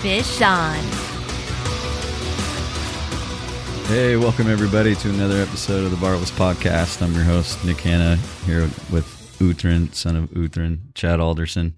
Fish 0.00 0.40
on. 0.42 0.76
Hey, 3.86 4.16
welcome 4.16 4.48
everybody 4.50 4.94
to 4.96 5.08
another 5.10 5.40
episode 5.40 5.84
of 5.84 5.90
the 5.92 5.96
Barbless 5.98 6.30
Podcast. 6.32 7.00
I'm 7.02 7.12
your 7.14 7.22
host, 7.24 7.64
Nick 7.64 7.80
Hanna, 7.80 8.16
here 8.44 8.62
with 8.90 9.06
Uthran, 9.38 9.94
son 9.94 10.16
of 10.16 10.28
Uthran, 10.30 10.78
Chad 10.94 11.20
Alderson. 11.20 11.74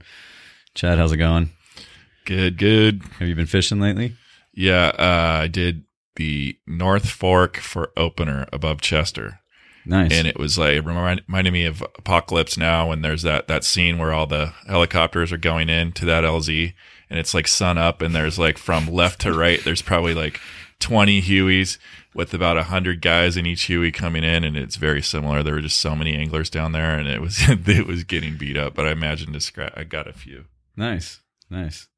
Chad, 0.74 0.96
how's 0.98 1.12
it 1.12 1.18
going? 1.18 1.50
Good, 2.28 2.58
good. 2.58 3.00
Have 3.20 3.26
you 3.26 3.34
been 3.34 3.46
fishing 3.46 3.80
lately? 3.80 4.14
Yeah, 4.52 4.88
uh, 4.98 5.44
I 5.44 5.46
did 5.46 5.84
the 6.16 6.58
North 6.66 7.08
Fork 7.08 7.56
for 7.56 7.90
opener 7.96 8.46
above 8.52 8.82
Chester. 8.82 9.40
Nice. 9.86 10.12
And 10.12 10.26
it 10.26 10.38
was 10.38 10.58
like 10.58 10.74
it 10.74 10.84
remind, 10.84 11.22
reminded 11.26 11.54
me 11.54 11.64
of 11.64 11.80
Apocalypse 11.80 12.58
Now 12.58 12.90
when 12.90 13.00
there's 13.00 13.22
that 13.22 13.48
that 13.48 13.64
scene 13.64 13.96
where 13.96 14.12
all 14.12 14.26
the 14.26 14.52
helicopters 14.66 15.32
are 15.32 15.38
going 15.38 15.70
in 15.70 15.92
to 15.92 16.04
that 16.04 16.22
LZ 16.22 16.74
and 17.08 17.18
it's 17.18 17.32
like 17.32 17.48
sun 17.48 17.78
up 17.78 18.02
and 18.02 18.14
there's 18.14 18.38
like 18.38 18.58
from 18.58 18.88
left 18.88 19.22
to 19.22 19.32
right 19.32 19.64
there's 19.64 19.80
probably 19.80 20.12
like 20.12 20.38
20 20.80 21.22
Hueys 21.22 21.78
with 22.12 22.34
about 22.34 22.56
100 22.56 23.00
guys 23.00 23.38
in 23.38 23.46
each 23.46 23.62
Huey 23.62 23.90
coming 23.90 24.22
in 24.22 24.44
and 24.44 24.54
it's 24.54 24.76
very 24.76 25.00
similar. 25.00 25.42
There 25.42 25.54
were 25.54 25.62
just 25.62 25.80
so 25.80 25.96
many 25.96 26.14
anglers 26.14 26.50
down 26.50 26.72
there 26.72 26.98
and 26.98 27.08
it 27.08 27.22
was 27.22 27.38
it 27.48 27.86
was 27.86 28.04
getting 28.04 28.36
beat 28.36 28.58
up, 28.58 28.74
but 28.74 28.86
I 28.86 28.90
imagine 28.90 29.32
to 29.32 29.40
scratch 29.40 29.72
I 29.74 29.84
got 29.84 30.06
a 30.06 30.12
few. 30.12 30.44
Nice, 30.76 31.20
nice. 31.48 31.88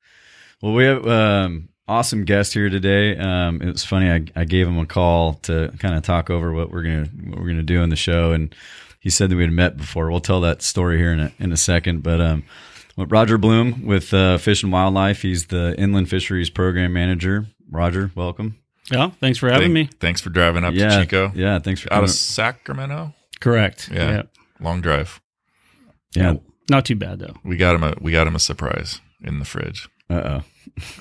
Well, 0.62 0.74
we 0.74 0.84
have 0.84 1.06
um, 1.06 1.68
awesome 1.88 2.24
guest 2.24 2.52
here 2.52 2.68
today. 2.68 3.16
Um, 3.16 3.62
it 3.62 3.70
was 3.70 3.84
funny. 3.84 4.10
I, 4.10 4.40
I 4.40 4.44
gave 4.44 4.66
him 4.68 4.78
a 4.78 4.86
call 4.86 5.34
to 5.44 5.72
kind 5.78 5.94
of 5.94 6.02
talk 6.02 6.30
over 6.30 6.52
what 6.52 6.70
we're 6.70 6.82
gonna 6.82 7.06
what 7.30 7.40
we're 7.40 7.48
gonna 7.48 7.62
do 7.62 7.82
in 7.82 7.90
the 7.90 7.96
show, 7.96 8.32
and 8.32 8.54
he 9.00 9.08
said 9.10 9.30
that 9.30 9.36
we 9.36 9.42
had 9.42 9.52
met 9.52 9.76
before. 9.76 10.10
We'll 10.10 10.20
tell 10.20 10.40
that 10.42 10.62
story 10.62 10.98
here 10.98 11.12
in 11.12 11.20
a, 11.20 11.32
in 11.38 11.52
a 11.52 11.56
second. 11.56 12.02
But 12.02 12.20
um, 12.20 12.44
Roger 12.96 13.38
Bloom 13.38 13.86
with 13.86 14.12
uh, 14.12 14.36
Fish 14.38 14.62
and 14.62 14.70
Wildlife. 14.72 15.22
He's 15.22 15.46
the 15.46 15.74
Inland 15.78 16.10
Fisheries 16.10 16.50
Program 16.50 16.92
Manager. 16.92 17.46
Roger, 17.70 18.10
welcome. 18.14 18.58
Yeah, 18.90 19.10
thanks 19.20 19.38
for 19.38 19.48
having 19.48 19.72
Thank- 19.72 19.90
me. 19.92 19.96
Thanks 20.00 20.20
for 20.20 20.30
driving 20.30 20.64
up 20.64 20.74
yeah, 20.74 20.88
to 20.98 21.04
Chico. 21.04 21.32
Yeah, 21.34 21.58
thanks 21.60 21.80
for 21.80 21.92
Out 21.92 21.96
coming. 21.98 22.10
of 22.10 22.14
Sacramento? 22.14 23.14
Correct. 23.40 23.88
Yeah. 23.90 24.22
Long 24.60 24.80
drive. 24.82 25.20
yeah. 26.14 26.34
Not 26.68 26.84
too 26.84 26.96
bad 26.96 27.18
though. 27.20 27.34
We 27.42 27.56
got 27.56 27.74
him 27.74 27.82
a 27.82 27.94
we 28.00 28.12
got 28.12 28.26
him 28.26 28.36
a 28.36 28.38
surprise 28.40 29.00
in 29.22 29.38
the 29.38 29.44
fridge. 29.44 29.88
Uh 30.08 30.14
oh. 30.14 30.42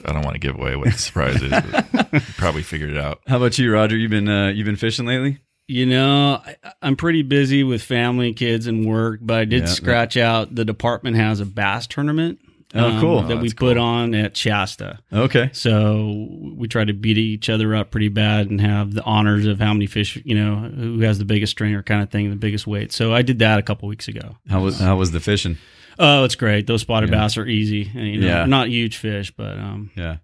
I 0.06 0.12
don't 0.14 0.24
want 0.24 0.34
to 0.36 0.40
give 0.40 0.56
away 0.56 0.76
what 0.76 0.86
the 0.92 0.98
surprise 0.98 1.42
is, 1.42 1.52
but 1.52 2.12
probably 2.38 2.64
figured 2.64 2.90
it 2.92 2.98
out. 2.98 3.22
How 3.28 3.38
about 3.38 3.58
you, 3.58 3.72
Roger? 3.72 3.96
You've 3.98 4.12
been 4.12 4.28
uh, 4.30 4.48
you 4.50 4.64
been 4.64 4.76
fishing 4.76 5.06
lately? 5.06 5.40
You 5.68 5.86
know, 5.86 6.42
I, 6.46 6.56
I'm 6.82 6.96
pretty 6.96 7.22
busy 7.22 7.64
with 7.64 7.84
family, 7.84 8.34
kids, 8.34 8.66
and 8.68 8.86
work, 8.88 9.20
but 9.22 9.38
I 9.40 9.46
did 9.46 9.62
Yeah, 9.62 9.68
scratch 9.68 10.18
out 10.18 10.56
the 10.56 10.66
department 10.66 11.16
has 11.18 11.40
a 11.42 11.46
bass 11.46 11.86
tournament. 11.86 12.40
um, 12.74 12.98
Oh, 12.98 13.02
cool. 13.02 13.22
That 13.24 13.38
Oh, 13.38 13.42
we 13.42 13.50
put 13.54 13.78
cool. 13.78 13.84
on 13.84 14.16
at 14.16 14.36
Shasta. 14.36 14.98
Okay. 15.14 15.52
So 15.54 16.28
we 16.56 16.68
try 16.68 16.86
to 16.86 16.94
beat 16.94 17.20
each 17.20 17.50
other 17.50 17.76
up 17.76 17.92
pretty 17.92 18.08
bad 18.10 18.50
and 18.50 18.60
have 18.60 18.94
the 18.96 19.04
honors 19.04 19.46
of 19.46 19.60
how 19.60 19.74
many 19.74 19.86
fish, 19.86 20.18
you 20.26 20.34
know, 20.36 20.56
who 20.56 21.02
has 21.02 21.20
the 21.20 21.26
biggest 21.26 21.52
stringer 21.52 21.84
kind 21.84 22.02
of 22.02 22.10
thing, 22.10 22.32
the 22.32 22.36
biggest 22.36 22.66
weight. 22.66 22.92
So 22.92 23.14
I 23.14 23.22
did 23.22 23.38
that 23.40 23.60
a 23.60 23.62
couple 23.62 23.88
weeks 23.90 24.08
ago. 24.08 24.38
How 24.50 24.62
was 24.62 24.80
how 24.80 24.96
was 24.96 25.12
the 25.12 25.20
fishing? 25.20 25.58
Oh, 26.00 26.24
it's 26.24 26.36
great. 26.36 26.66
Those 26.66 26.82
spotted 26.82 27.10
Yeah. 27.10 27.18
bass 27.18 27.38
are 27.38 27.46
easy. 27.46 27.92
And, 27.94 28.08
you 28.08 28.22
know, 28.22 28.28
Yeah. 28.28 28.46
Not 28.46 28.70
huge 28.70 28.98
fish, 28.98 29.32
but 29.36 29.58
um, 29.58 29.92
Yeah. 29.96 30.18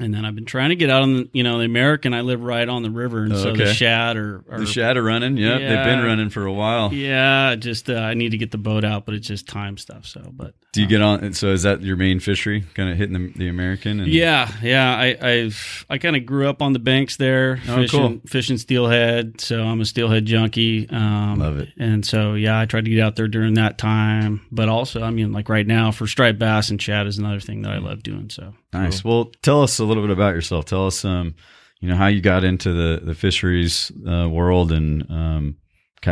And 0.00 0.12
then 0.14 0.24
I've 0.24 0.34
been 0.34 0.46
trying 0.46 0.70
to 0.70 0.74
get 0.76 0.88
out 0.90 1.02
on 1.02 1.12
the, 1.14 1.28
you 1.34 1.42
know, 1.42 1.58
the 1.58 1.64
American. 1.66 2.14
I 2.14 2.22
live 2.22 2.42
right 2.42 2.66
on 2.66 2.82
the 2.82 2.90
river, 2.90 3.24
and 3.24 3.32
Oh, 3.34 3.36
so 3.36 3.48
okay. 3.50 3.64
the 3.64 3.74
shad 3.74 4.16
are, 4.16 4.42
are 4.50 4.60
The 4.60 4.66
shad 4.66 4.96
are 4.96 5.02
running. 5.02 5.36
Yep, 5.36 5.60
they've 5.60 5.84
been 5.84 6.02
running 6.02 6.30
for 6.30 6.46
a 6.46 6.52
while. 6.52 6.92
yeah. 6.94 7.54
Just 7.56 7.90
uh, 7.90 7.94
I 7.96 8.14
need 8.14 8.30
to 8.30 8.38
get 8.38 8.50
the 8.52 8.58
boat 8.58 8.84
out, 8.84 9.04
but 9.06 9.14
it's 9.14 9.28
just 9.28 9.46
time 9.46 9.76
stuff. 9.76 10.06
So, 10.06 10.22
but 10.32 10.54
Do 10.72 10.80
you 10.80 10.86
get 10.86 11.02
on? 11.02 11.34
So 11.34 11.48
is 11.48 11.64
that 11.64 11.82
your 11.82 11.96
main 11.96 12.18
fishery? 12.18 12.64
Kind 12.74 12.88
of 12.90 12.96
hitting 12.96 13.12
the, 13.12 13.32
the 13.38 13.48
American? 13.48 14.00
And, 14.00 14.08
Yeah, 14.08 14.50
yeah. 14.62 14.96
I 14.96 15.16
I've 15.20 15.84
I 15.90 15.98
kind 15.98 16.16
of 16.16 16.24
grew 16.24 16.48
up 16.48 16.62
on 16.62 16.72
the 16.72 16.78
banks 16.78 17.18
there, 17.18 17.60
Oh, 17.68 17.76
fishing 17.76 18.00
cool. 18.00 18.20
fishing 18.26 18.56
steelhead. 18.56 19.38
So 19.42 19.62
I'm 19.62 19.82
a 19.82 19.84
steelhead 19.84 20.24
junkie. 20.24 20.88
Um, 20.88 21.38
Love 21.38 21.58
it. 21.58 21.68
And 21.78 22.06
so 22.06 22.32
yeah, 22.32 22.58
I 22.58 22.64
tried 22.64 22.86
to 22.86 22.90
get 22.90 23.00
out 23.04 23.16
there 23.16 23.28
during 23.28 23.52
that 23.54 23.76
time, 23.76 24.40
but 24.50 24.70
also 24.70 25.02
I 25.02 25.10
mean 25.10 25.30
like 25.30 25.50
right 25.50 25.66
now 25.66 25.90
for 25.90 26.06
striped 26.06 26.38
bass 26.38 26.70
and 26.70 26.80
shad 26.80 27.06
is 27.06 27.18
another 27.18 27.40
thing 27.40 27.60
that 27.62 27.72
I 27.72 27.78
love 27.78 28.02
doing. 28.02 28.30
So 28.30 28.54
Nice. 28.72 29.04
Well, 29.04 29.30
tell 29.42 29.62
us 29.62 29.78
a 29.78 29.84
little 29.84 30.02
bit 30.02 30.10
about 30.10 30.34
yourself. 30.34 30.64
Tell 30.64 30.86
us, 30.86 31.04
um, 31.04 31.34
you 31.80 31.88
know, 31.88 31.96
how 31.96 32.06
you 32.06 32.22
got 32.22 32.44
into 32.44 32.72
the 32.72 33.04
the 33.04 33.14
fisheries 33.14 33.92
uh, 34.08 34.26
world, 34.26 34.72
and 34.72 35.02
um, 35.10 35.56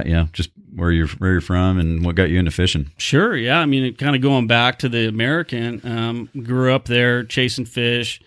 yeah, 0.04 0.26
just 0.34 0.50
where 0.74 0.90
you're 0.90 1.08
where 1.08 1.32
you're 1.32 1.40
from, 1.40 1.78
and 1.78 2.04
what 2.04 2.14
got 2.14 2.30
you 2.30 2.38
into 2.38 2.50
fishing. 2.50 2.90
Sure. 2.96 3.36
Yeah. 3.36 3.58
I 3.60 3.66
mean, 3.66 3.94
kind 3.96 4.16
of 4.16 4.22
going 4.22 4.46
back 4.46 4.78
to 4.80 4.88
the 4.88 5.08
American, 5.08 5.80
um, 5.84 6.28
grew 6.42 6.72
up 6.72 6.86
there 6.86 7.24
chasing 7.24 7.64
fish, 7.64 8.20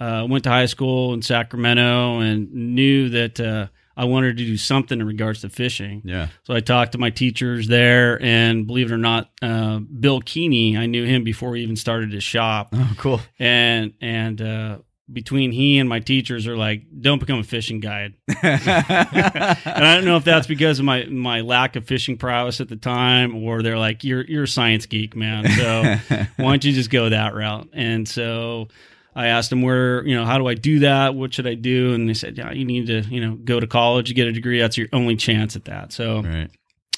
uh, 0.00 0.26
went 0.28 0.44
to 0.44 0.50
high 0.50 0.66
school 0.66 1.14
in 1.14 1.22
Sacramento 1.22 2.20
and 2.20 2.52
knew 2.52 3.08
that 3.10 3.40
uh, 3.40 3.66
I 3.96 4.06
wanted 4.06 4.36
to 4.38 4.44
do 4.44 4.56
something 4.56 5.00
in 5.00 5.06
regards 5.06 5.42
to 5.42 5.48
fishing. 5.48 6.02
Yeah. 6.04 6.28
So 6.42 6.54
I 6.54 6.60
talked 6.60 6.92
to 6.92 6.98
my 6.98 7.10
teachers 7.10 7.68
there, 7.68 8.20
and 8.20 8.66
believe 8.66 8.90
it 8.90 8.94
or 8.94 8.98
not, 8.98 9.30
uh, 9.40 9.78
Bill 9.78 10.20
Kiene, 10.20 10.76
I 10.76 10.86
knew 10.86 11.04
him 11.04 11.22
before 11.22 11.54
he 11.54 11.62
even 11.62 11.76
started 11.76 12.12
his 12.12 12.24
shop. 12.24 12.70
Oh, 12.72 12.94
cool. 12.98 13.20
And, 13.38 13.94
and, 14.00 14.42
uh, 14.42 14.78
between 15.12 15.52
he 15.52 15.78
and 15.78 15.88
my 15.88 16.00
teachers 16.00 16.46
are 16.46 16.56
like, 16.56 16.82
don't 17.00 17.18
become 17.18 17.38
a 17.38 17.44
fishing 17.44 17.78
guide. 17.80 18.14
and 18.42 19.84
I 19.84 19.94
don't 19.96 20.04
know 20.04 20.16
if 20.16 20.24
that's 20.24 20.46
because 20.46 20.78
of 20.78 20.84
my 20.84 21.04
my 21.04 21.40
lack 21.42 21.76
of 21.76 21.86
fishing 21.86 22.16
prowess 22.16 22.60
at 22.60 22.68
the 22.68 22.76
time, 22.76 23.36
or 23.36 23.62
they're 23.62 23.78
like, 23.78 24.02
"You're 24.04 24.24
you're 24.24 24.44
a 24.44 24.48
science 24.48 24.86
geek, 24.86 25.14
man. 25.14 25.48
So 25.50 25.96
why 26.36 26.44
don't 26.44 26.64
you 26.64 26.72
just 26.72 26.90
go 26.90 27.08
that 27.10 27.34
route?" 27.34 27.68
And 27.72 28.08
so 28.08 28.68
I 29.14 29.26
asked 29.28 29.50
them 29.50 29.62
where, 29.62 30.04
you 30.06 30.16
know, 30.16 30.24
how 30.24 30.38
do 30.38 30.48
I 30.48 30.54
do 30.54 30.80
that? 30.80 31.14
What 31.14 31.34
should 31.34 31.46
I 31.46 31.54
do? 31.54 31.92
And 31.92 32.08
they 32.08 32.14
said, 32.14 32.38
"Yeah, 32.38 32.52
you 32.52 32.64
need 32.64 32.86
to, 32.86 33.02
you 33.02 33.20
know, 33.20 33.34
go 33.36 33.60
to 33.60 33.66
college, 33.66 34.14
get 34.14 34.26
a 34.26 34.32
degree. 34.32 34.58
That's 34.58 34.78
your 34.78 34.88
only 34.92 35.16
chance 35.16 35.54
at 35.54 35.66
that." 35.66 35.92
So 35.92 36.22
right. 36.22 36.50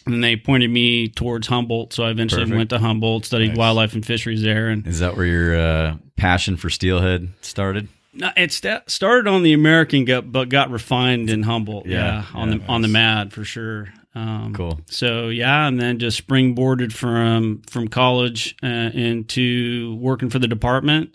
and 0.07 0.23
they 0.23 0.37
pointed 0.37 0.71
me 0.71 1.09
towards 1.09 1.49
Humboldt. 1.49 1.93
So 1.93 2.05
I 2.05 2.11
eventually 2.11 2.43
Perfect. 2.43 2.57
went 2.57 2.71
to 2.71 2.79
Humboldt, 2.79 3.25
studied 3.25 3.49
Nice. 3.49 3.57
wildlife 3.59 3.95
and 3.95 4.07
fisheries 4.07 4.43
there, 4.43 4.69
and 4.69 4.87
Is 4.87 5.01
that 5.01 5.17
where 5.17 5.27
your 5.27 5.57
uh, 5.59 5.97
passion 6.17 6.57
for 6.57 6.71
steelhead 6.71 7.33
started? 7.41 7.89
No, 8.17 8.31
it 8.37 8.53
sta- 8.53 8.83
started 8.87 9.29
on 9.29 9.43
the 9.43 9.53
American, 9.53 10.05
got, 10.05 10.31
but 10.31 10.49
got 10.49 10.71
refined 10.71 11.31
in 11.31 11.43
Humboldt. 11.43 11.87
Yeah, 11.87 11.99
Yeah, 11.99 12.25
on 12.35 12.53
yeah, 12.53 12.59
the 12.59 12.67
on 12.67 12.83
the 12.83 12.89
nice. 12.89 12.93
Mad 12.93 13.33
for 13.33 13.45
sure. 13.45 13.89
Um, 14.15 14.55
Cool. 14.55 14.81
So 14.87 15.29
yeah, 15.29 15.67
and 15.69 15.79
then 15.79 15.99
just 15.99 16.27
springboarded 16.27 16.93
from 16.93 17.63
from 17.69 17.89
college 17.89 18.57
uh, 18.63 18.67
into 18.67 19.97
working 19.97 20.31
for 20.31 20.39
the 20.39 20.49
department 20.49 21.15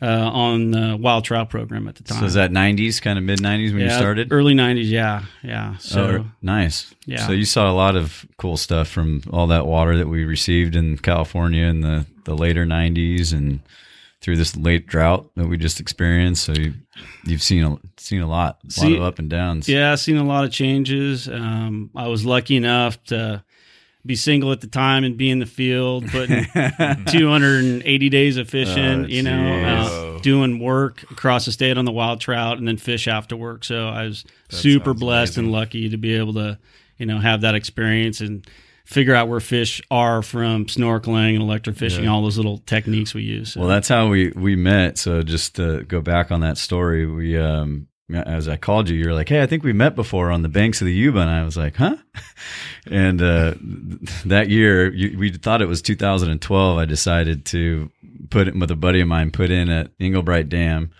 uh, 0.00 0.06
on 0.06 0.70
the 0.70 0.96
wild 0.96 1.24
trout 1.24 1.50
program 1.50 1.88
at 1.88 1.96
the 1.96 2.04
time. 2.04 2.20
So 2.20 2.26
is 2.26 2.34
that 2.34 2.52
'90s, 2.52 3.02
kind 3.02 3.18
of 3.18 3.24
mid 3.24 3.40
'90s 3.40 3.72
when 3.72 3.82
you 3.82 3.90
started? 3.90 4.32
Early 4.32 4.54
'90s, 4.54 4.88
yeah, 4.88 5.24
yeah. 5.42 5.76
So 5.78 6.04
oh, 6.04 6.26
nice. 6.40 6.94
yeah. 7.06 7.26
So 7.26 7.32
you 7.32 7.44
saw 7.44 7.70
a 7.70 7.74
lot 7.74 7.96
of 7.96 8.24
cool 8.36 8.56
stuff 8.56 8.86
from 8.88 9.22
all 9.32 9.48
that 9.48 9.66
water 9.66 9.96
that 9.98 10.06
we 10.06 10.24
received 10.24 10.76
in 10.76 10.98
California 10.98 11.64
in 11.64 11.80
the, 11.80 12.06
the 12.24 12.36
later 12.36 12.64
'90s 12.64 13.32
and 13.32 13.60
through 14.20 14.36
this 14.36 14.56
late 14.56 14.86
drought 14.86 15.30
that 15.36 15.46
we 15.46 15.56
just 15.56 15.80
experienced. 15.80 16.44
So 16.44 16.52
you, 16.52 16.74
you've 17.24 17.42
seen 17.42 17.64
a 17.64 17.78
seen 17.98 18.20
a 18.20 18.28
lot, 18.28 18.58
a 18.78 18.80
lot 18.82 18.92
of 18.92 19.02
up 19.02 19.18
and 19.18 19.30
downs. 19.30 19.68
Yeah, 19.68 19.92
I've 19.92 20.00
seen 20.00 20.16
a 20.16 20.24
lot 20.24 20.44
of 20.44 20.50
changes. 20.50 21.28
Um, 21.28 21.90
I 21.94 22.08
was 22.08 22.24
lucky 22.24 22.56
enough 22.56 23.02
to 23.04 23.44
be 24.06 24.16
single 24.16 24.52
at 24.52 24.60
the 24.60 24.66
time 24.66 25.04
and 25.04 25.16
be 25.16 25.30
in 25.30 25.38
the 25.38 25.46
field, 25.46 26.08
putting 26.08 26.44
280 27.06 28.08
days 28.08 28.36
of 28.36 28.48
fishing, 28.48 29.04
Oh, 29.04 29.06
you 29.06 29.22
know, 29.22 29.64
out 29.64 30.22
doing 30.22 30.58
work 30.58 31.02
across 31.10 31.44
the 31.44 31.52
state 31.52 31.76
on 31.78 31.84
the 31.84 31.92
wild 31.92 32.20
trout 32.20 32.58
and 32.58 32.66
then 32.66 32.76
fish 32.76 33.06
after 33.06 33.36
work. 33.36 33.64
So 33.64 33.88
I 33.88 34.04
was 34.06 34.24
That 34.48 34.56
super 34.56 34.94
blessed 34.94 35.36
and 35.38 35.52
lucky 35.52 35.88
to 35.90 35.96
be 35.96 36.14
able 36.14 36.34
to, 36.34 36.58
you 36.96 37.06
know, 37.06 37.18
have 37.18 37.42
that 37.42 37.54
experience 37.54 38.20
and 38.20 38.46
figure 38.88 39.14
out 39.14 39.28
where 39.28 39.38
fish 39.40 39.82
are 39.90 40.22
from 40.22 40.64
snorkeling 40.64 41.34
and 41.36 41.42
electrofishing, 41.44 42.04
Yeah. 42.04 42.08
all 42.10 42.22
those 42.22 42.38
little 42.38 42.58
techniques 42.66 43.12
we 43.14 43.22
use. 43.22 43.52
So, 43.52 43.60
Well, 43.60 43.68
that's 43.68 43.88
how 43.88 44.08
we 44.08 44.30
we 44.34 44.56
met. 44.56 44.96
So 44.98 45.22
just 45.22 45.56
to 45.56 45.82
go 45.84 46.00
back 46.00 46.30
on 46.32 46.40
that 46.40 46.56
story, 46.56 47.06
we 47.06 47.36
um 47.36 47.86
as 48.10 48.48
I 48.48 48.56
called 48.56 48.88
you, 48.88 48.96
you're 48.96 49.12
like, 49.12 49.28
"Hey, 49.28 49.42
I 49.42 49.46
think 49.46 49.62
we 49.62 49.74
met 49.74 49.94
before 49.94 50.30
on 50.30 50.40
the 50.40 50.48
banks 50.48 50.80
of 50.80 50.86
the 50.86 50.94
Yuba," 50.94 51.20
and 51.20 51.28
I 51.28 51.44
was 51.44 51.58
like, 51.58 51.76
"Huh?" 51.76 51.96
And 52.90 53.20
uh, 53.20 53.52
that 54.24 54.48
year, 54.48 54.90
you, 54.94 55.18
we 55.18 55.30
thought 55.30 55.60
it 55.60 55.68
was 55.68 55.82
2012. 55.82 56.78
I 56.78 56.86
decided 56.86 57.44
to 57.46 57.90
put 58.30 58.48
it 58.48 58.58
with 58.58 58.70
a 58.70 58.76
buddy 58.76 59.02
of 59.02 59.08
mine, 59.08 59.30
put 59.30 59.50
in 59.50 59.68
at 59.68 59.90
Englebright 59.98 60.48
Dam, 60.48 60.90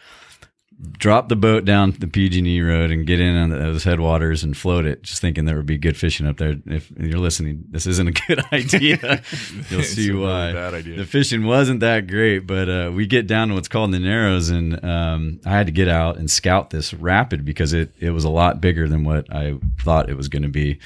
drop 0.93 1.29
the 1.29 1.37
boat 1.37 1.65
down 1.65 1.91
the 1.99 2.07
PG&E 2.07 2.61
road, 2.61 2.91
and 2.91 3.07
get 3.07 3.21
in 3.21 3.37
on 3.37 3.51
those 3.51 3.85
headwaters 3.85 4.45
and 4.45 4.57
float 4.57 4.85
it, 4.85 5.03
just 5.03 5.21
thinking 5.21 5.45
there 5.45 5.57
would 5.57 5.67
be 5.67 5.79
good 5.79 5.97
fishing 5.97 6.27
up 6.27 6.37
there. 6.37 6.57
If 6.67 6.91
you're 6.97 7.19
listening, 7.19 7.65
this 7.71 7.87
isn't 7.87 8.09
a 8.09 8.13
good 8.13 8.45
idea. 8.53 9.23
You'll 9.71 9.83
see 9.83 10.11
really 10.11 10.23
why 10.23 10.53
bad 10.53 10.75
idea. 10.75 10.97
the 10.97 11.05
fishing 11.05 11.45
wasn't 11.45 11.81
that 11.81 12.07
great, 12.07 12.41
but 12.41 12.69
uh, 12.69 12.93
we 12.95 13.07
get 13.07 13.27
down 13.27 13.49
to 13.49 13.55
what's 13.55 13.69
called 13.69 13.93
the 13.93 13.99
Narrows, 13.99 14.51
and 14.51 14.83
um, 14.85 15.41
I 15.45 15.51
had 15.51 15.67
to 15.67 15.73
get 15.73 15.89
out 15.89 16.17
and 16.17 16.31
scout 16.31 16.71
this 16.71 16.95
rapid 16.95 17.45
because 17.45 17.73
it 17.73 17.93
it 17.99 18.11
was 18.11 18.25
a 18.25 18.31
lot 18.31 18.61
bigger 18.61 18.89
than 18.89 19.05
what 19.05 19.33
I 19.35 19.59
thought 19.81 20.09
it 20.09 20.17
was 20.17 20.29
going 20.29 20.43
to 20.45 20.49
be. 20.49 20.79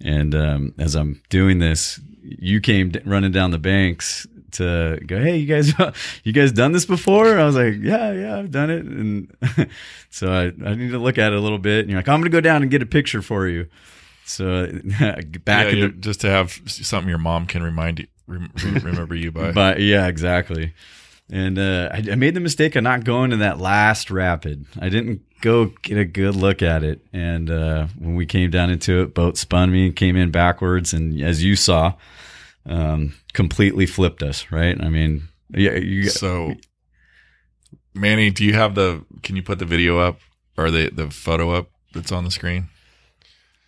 And 0.00 0.34
um, 0.34 0.74
as 0.78 0.94
I'm 0.94 1.20
doing 1.28 1.58
this, 1.58 2.00
you 2.22 2.60
came 2.60 2.92
running 3.04 3.32
down 3.32 3.50
the 3.50 3.58
banks 3.58 4.26
to 4.52 4.98
go. 5.06 5.20
Hey, 5.20 5.36
you 5.36 5.46
guys, 5.46 5.72
you 6.24 6.32
guys 6.32 6.52
done 6.52 6.72
this 6.72 6.84
before? 6.84 7.38
I 7.38 7.44
was 7.44 7.56
like, 7.56 7.74
Yeah, 7.80 8.12
yeah, 8.12 8.38
I've 8.38 8.50
done 8.50 8.70
it. 8.70 8.84
And 8.84 9.70
so 10.10 10.32
I, 10.32 10.44
I 10.68 10.74
need 10.74 10.90
to 10.90 10.98
look 10.98 11.18
at 11.18 11.32
it 11.32 11.38
a 11.38 11.40
little 11.40 11.58
bit. 11.58 11.80
And 11.80 11.90
you're 11.90 11.98
like, 11.98 12.08
I'm 12.08 12.20
going 12.20 12.30
to 12.30 12.36
go 12.36 12.40
down 12.40 12.62
and 12.62 12.70
get 12.70 12.82
a 12.82 12.86
picture 12.86 13.22
for 13.22 13.46
you. 13.48 13.68
So 14.24 14.66
back 15.44 15.72
Yeah, 15.72 15.86
the 15.86 15.88
just 15.98 16.20
to 16.22 16.30
have 16.30 16.60
something 16.66 17.08
your 17.08 17.18
mom 17.18 17.46
can 17.46 17.62
remind 17.62 18.00
you, 18.00 18.06
rem- 18.26 18.52
remember 18.82 19.14
you 19.14 19.32
by. 19.32 19.52
But 19.52 19.80
yeah, 19.80 20.06
exactly. 20.06 20.74
And 21.30 21.58
uh, 21.58 21.90
I, 21.92 22.12
I 22.12 22.14
made 22.14 22.34
the 22.34 22.40
mistake 22.40 22.74
of 22.76 22.82
not 22.82 23.04
going 23.04 23.30
to 23.30 23.36
that 23.38 23.58
last 23.58 24.10
rapid. 24.10 24.64
I 24.80 24.88
didn't 24.88 25.22
go 25.40 25.66
get 25.82 25.98
a 25.98 26.04
good 26.04 26.34
look 26.34 26.62
at 26.62 26.82
it. 26.82 27.04
And 27.12 27.50
uh, 27.50 27.86
when 27.98 28.14
we 28.14 28.26
came 28.26 28.50
down 28.50 28.70
into 28.70 29.02
it, 29.02 29.14
boat 29.14 29.36
spun 29.36 29.70
me 29.70 29.86
and 29.86 29.96
came 29.96 30.16
in 30.16 30.30
backwards. 30.30 30.94
And 30.94 31.20
as 31.20 31.44
you 31.44 31.54
saw, 31.54 31.94
um, 32.68 33.14
completely 33.32 33.86
flipped 33.86 34.22
us. 34.22 34.50
Right? 34.50 34.80
I 34.80 34.88
mean, 34.88 35.28
yeah, 35.50 35.74
you, 35.76 36.08
so, 36.08 36.54
Manny, 37.94 38.30
do 38.30 38.44
you 38.44 38.54
have 38.54 38.74
the? 38.74 39.04
Can 39.22 39.36
you 39.36 39.42
put 39.42 39.58
the 39.58 39.64
video 39.64 39.98
up 39.98 40.20
or 40.56 40.70
the 40.70 40.90
the 40.90 41.10
photo 41.10 41.50
up 41.50 41.70
that's 41.94 42.12
on 42.12 42.24
the 42.24 42.30
screen? 42.30 42.68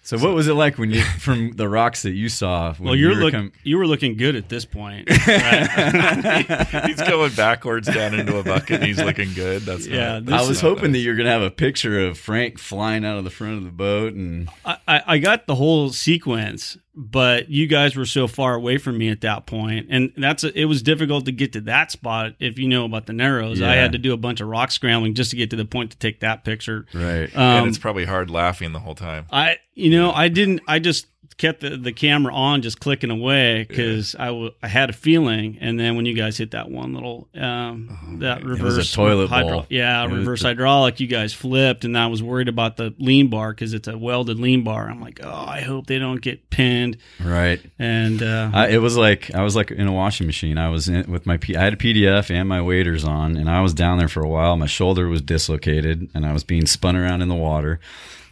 So 0.02 0.18
what 0.18 0.34
was 0.34 0.48
it 0.48 0.54
like 0.54 0.78
when 0.78 0.90
you 0.90 1.02
from 1.18 1.52
the 1.52 1.68
rocks 1.68 2.02
that 2.02 2.12
you 2.12 2.28
saw? 2.28 2.72
When 2.74 2.86
well, 2.86 2.96
you're 2.96 3.12
you 3.12 3.16
were 3.18 3.24
look, 3.24 3.32
com- 3.32 3.52
you 3.62 3.78
were 3.78 3.86
looking 3.86 4.16
good 4.16 4.34
at 4.34 4.48
this 4.48 4.64
point. 4.64 5.08
Right? 5.28 6.86
he's 6.86 7.00
going 7.02 7.32
backwards 7.34 7.86
down 7.86 8.14
into 8.14 8.38
a 8.38 8.42
bucket 8.42 8.76
and 8.76 8.84
he's 8.84 8.98
looking 8.98 9.32
good. 9.34 9.62
That's 9.62 9.86
Yeah, 9.86 10.14
not- 10.14 10.26
this 10.26 10.34
I 10.34 10.48
was 10.48 10.62
not 10.62 10.68
hoping 10.68 10.92
that 10.92 10.98
you 10.98 11.10
were 11.10 11.16
gonna 11.16 11.30
have 11.30 11.42
a 11.42 11.50
picture 11.50 12.06
of 12.06 12.18
Frank 12.18 12.58
flying 12.58 13.04
out 13.04 13.18
of 13.18 13.24
the 13.24 13.30
front 13.30 13.58
of 13.58 13.64
the 13.64 13.70
boat, 13.70 14.14
and 14.14 14.48
I, 14.64 14.78
I 14.88 15.02
I 15.06 15.18
got 15.18 15.46
the 15.46 15.54
whole 15.54 15.90
sequence, 15.90 16.76
but 16.94 17.48
you 17.48 17.66
guys 17.66 17.94
were 17.96 18.04
so 18.04 18.26
far 18.26 18.54
away 18.54 18.76
from 18.78 18.98
me 18.98 19.08
at 19.08 19.20
that 19.20 19.46
point, 19.46 19.86
and 19.90 20.12
that's 20.16 20.44
a, 20.44 20.58
it 20.58 20.64
was 20.64 20.82
difficult 20.82 21.24
to 21.26 21.32
get 21.32 21.52
to 21.52 21.60
that 21.62 21.90
spot. 21.90 22.32
If 22.40 22.58
you 22.58 22.68
know 22.68 22.84
about 22.84 23.06
the 23.06 23.12
narrows, 23.12 23.62
I 23.62 23.74
had 23.76 23.92
to 23.92 23.98
do 23.98 24.12
a 24.12 24.16
bunch 24.16 24.40
of 24.40 24.48
rock 24.48 24.70
scrambling 24.70 25.14
just 25.14 25.30
to 25.30 25.36
get 25.36 25.50
to 25.50 25.56
the 25.56 25.64
point 25.64 25.92
to 25.92 25.98
take 25.98 26.20
that 26.20 26.44
picture. 26.44 26.86
right, 26.92 27.30
and 27.34 27.62
Um, 27.62 27.68
it's 27.68 27.78
probably 27.78 28.04
hard 28.04 28.30
laughing 28.30 28.72
the 28.72 28.80
whole 28.80 28.94
time. 28.94 29.26
I 29.30 29.58
you 29.74 29.90
know 29.90 30.12
I 30.12 30.28
didn't 30.28 30.62
I 30.66 30.78
just 30.78 31.06
kept 31.36 31.60
the, 31.60 31.76
the 31.76 31.92
camera 31.92 32.34
on 32.34 32.60
just 32.62 32.80
clicking 32.80 33.10
away 33.10 33.64
because 33.66 34.14
I 34.14 34.30
wa- 34.30 34.50
I 34.62 34.68
had 34.68 34.90
a 34.90 34.92
feeling 34.92 35.56
and 35.60 35.80
then 35.80 35.96
when 35.96 36.04
you 36.04 36.14
guys 36.14 36.36
hit 36.36 36.50
that 36.50 36.70
one 36.70 36.92
little 36.92 37.28
um 37.34 38.18
that 38.20 38.42
was 38.44 38.60
a 38.60 38.62
reverse 38.64 38.92
toilet 38.92 39.28
hydro- 39.28 39.50
bowl. 39.50 39.66
yeah 39.70 40.04
It 40.04 40.08
reverse 40.12 40.42
the- 40.42 40.48
hydraulic 40.48 41.00
you 41.00 41.06
guys 41.06 41.32
flipped 41.32 41.84
and 41.86 41.96
I 41.96 42.08
was 42.08 42.22
worried 42.22 42.48
about 42.48 42.76
the 42.76 42.94
lean 42.98 43.28
bar 43.28 43.52
because 43.52 43.72
it's 43.72 43.88
a 43.88 43.96
welded 43.96 44.38
lean 44.38 44.64
bar 44.64 44.90
I'm 44.90 45.00
like 45.00 45.20
oh 45.22 45.30
I 45.48 45.62
hope 45.62 45.86
they 45.86 45.98
don't 45.98 46.20
get 46.20 46.50
pinned 46.50 46.98
right. 47.24 47.60
and 47.78 48.22
uh 48.22 48.50
I, 48.52 48.68
it 48.68 48.78
was 48.78 48.96
like 48.98 49.34
I 49.34 49.42
was 49.42 49.56
like 49.56 49.70
in 49.70 49.86
a 49.86 49.92
washing 49.92 50.26
machine. 50.26 50.58
I 50.58 50.68
was 50.68 50.88
in, 50.88 51.10
with 51.10 51.24
my 51.24 51.36
P, 51.38 51.56
I 51.56 51.62
had 51.62 51.72
a 51.72 51.76
PDF 51.76 52.30
and 52.30 52.48
my 52.48 52.60
waders 52.60 53.04
on, 53.04 53.36
and 53.36 53.48
I 53.48 53.60
was 53.62 53.72
down 53.72 53.98
there 53.98 54.08
for 54.08 54.22
a 54.22 54.28
while. 54.28 54.56
My 54.56 54.66
shoulder 54.66 55.08
was 55.08 55.22
dislocated, 55.22 56.10
and 56.14 56.26
I 56.26 56.32
was 56.32 56.44
being 56.44 56.66
spun 56.66 56.96
around 56.96 57.22
in 57.22 57.28
the 57.28 57.34
water. 57.34 57.80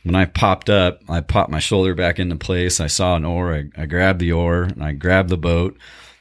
When 0.05 0.15
I 0.15 0.25
popped 0.25 0.71
up, 0.71 1.01
I 1.09 1.21
popped 1.21 1.51
my 1.51 1.59
shoulder 1.59 1.95
back 1.95 2.19
into 2.19 2.37
place. 2.37 2.81
I 2.81 2.87
saw 2.87 3.17
an 3.17 3.25
oar. 3.25 3.55
I, 3.55 3.83
I 3.83 3.87
grabbed 3.87 4.21
the 4.21 4.33
oar 4.33 4.63
and 4.63 4.83
I 4.83 4.93
grabbed 4.93 5.29
the 5.29 5.37
boat, 5.37 5.77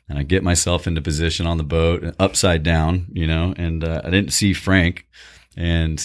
and 0.09 0.17
I 0.17 0.23
get 0.23 0.43
myself 0.43 0.87
into 0.87 1.01
position 1.01 1.45
on 1.45 1.57
the 1.57 1.63
boat, 1.63 2.15
upside 2.19 2.63
down, 2.63 3.07
you 3.11 3.27
know. 3.27 3.53
And 3.57 3.83
uh, 3.83 4.01
I 4.03 4.09
didn't 4.09 4.33
see 4.33 4.53
Frank. 4.53 5.05
And 5.59 5.99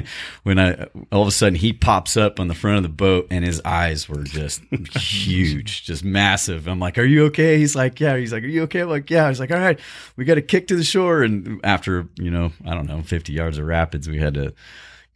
when 0.42 0.58
I 0.58 0.88
all 1.12 1.22
of 1.22 1.28
a 1.28 1.30
sudden 1.30 1.54
he 1.54 1.72
pops 1.72 2.16
up 2.16 2.40
on 2.40 2.48
the 2.48 2.54
front 2.54 2.78
of 2.78 2.82
the 2.82 2.88
boat 2.88 3.28
and 3.30 3.44
his 3.44 3.60
eyes 3.64 4.08
were 4.08 4.24
just 4.24 4.60
huge, 4.96 5.84
just 5.86 6.04
massive. 6.04 6.66
I'm 6.66 6.80
like, 6.80 6.98
"Are 6.98 7.04
you 7.04 7.26
okay?" 7.26 7.58
He's 7.58 7.76
like, 7.76 8.00
"Yeah." 8.00 8.16
He's 8.16 8.32
like, 8.32 8.42
"Are 8.42 8.48
you 8.48 8.64
okay?" 8.64 8.80
I'm 8.80 8.88
like, 8.88 9.08
"Yeah." 9.08 9.28
He's 9.28 9.38
like, 9.38 9.52
"All 9.52 9.58
right, 9.58 9.78
we 10.16 10.24
got 10.24 10.34
to 10.34 10.42
kick 10.42 10.66
to 10.68 10.76
the 10.76 10.82
shore." 10.82 11.22
And 11.22 11.60
after 11.62 12.08
you 12.16 12.32
know, 12.32 12.50
I 12.66 12.74
don't 12.74 12.88
know, 12.88 13.02
50 13.02 13.32
yards 13.32 13.58
of 13.58 13.66
rapids, 13.66 14.08
we 14.08 14.18
had 14.18 14.34
to 14.34 14.52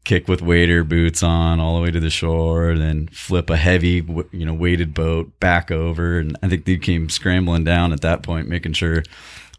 kick 0.04 0.28
with 0.28 0.43
wader 0.43 0.84
boots 0.84 1.22
on 1.22 1.60
all 1.60 1.76
the 1.76 1.82
way 1.82 1.90
to 1.90 2.00
the 2.00 2.10
shore, 2.10 2.70
and 2.70 2.81
then 2.81 3.08
flip 3.08 3.50
a 3.50 3.56
heavy, 3.56 4.04
you 4.32 4.44
know, 4.46 4.54
weighted 4.54 4.94
boat 4.94 5.38
back 5.40 5.70
over. 5.70 6.19
And 6.19 6.37
I 6.43 6.49
think 6.49 6.64
they 6.64 6.76
came 6.76 7.08
scrambling 7.08 7.64
down 7.64 7.93
at 7.93 8.00
that 8.02 8.22
point, 8.22 8.49
making 8.49 8.72
sure 8.72 9.02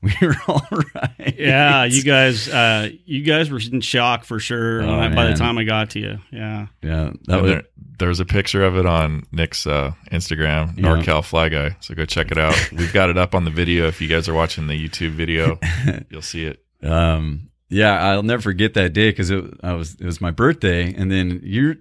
we 0.02 0.12
were 0.22 0.36
all 0.50 0.68
right. 0.96 1.34
yeah 1.38 1.86
you 1.86 2.04
guys 2.04 2.50
uh 2.50 2.90
you 3.06 3.22
guys 3.24 3.50
were 3.50 3.62
in 3.72 3.80
shock 3.80 4.26
for 4.26 4.38
sure 4.38 4.82
Oh, 4.84 4.98
when 5.00 5.14
I- 5.14 5.16
by 5.16 5.28
the 5.28 5.34
time 5.36 5.58
I 5.58 5.64
got 5.64 5.92
to 5.92 6.00
you 6.02 6.20
yeah 6.30 6.68
yeah, 6.82 7.12
that 7.28 7.34
And 7.36 7.42
was. 7.42 7.52
there, 7.52 7.64
there's 8.00 8.20
a 8.20 8.26
picture 8.26 8.66
of 8.66 8.76
it 8.76 8.86
on 8.86 9.26
Nick's 9.32 9.66
uh, 9.66 9.94
Instagram, 10.12 10.78
Yeah. 10.78 10.84
NorCal 10.84 11.24
Fly 11.24 11.48
Guy. 11.48 11.78
So 11.80 11.96
go 11.96 12.04
check 12.06 12.32
it 12.32 12.38
out. 12.38 12.54
We've 12.74 12.92
got 12.92 13.10
it 13.12 13.18
up 13.18 13.34
on 13.34 13.46
the 13.46 13.52
video. 13.52 13.88
If 13.88 14.02
you 14.02 14.10
guys 14.10 14.28
are 14.28 14.34
watching 14.34 14.68
the 14.68 14.74
YouTube 14.74 15.12
video, 15.12 15.58
you'll 16.10 16.22
see 16.22 16.44
it. 16.44 16.62
Um, 16.86 17.50
yeah, 17.70 17.94
I'll 18.12 18.24
never 18.24 18.42
forget 18.42 18.74
that 18.76 18.94
day 18.94 19.10
because 19.10 19.30
it 19.32 19.44
I 19.64 19.74
was 19.74 19.96
it 19.96 20.06
was 20.06 20.22
my 20.22 20.32
birthday, 20.32 20.94
and 20.94 21.12
then 21.12 21.40
your 21.44 21.76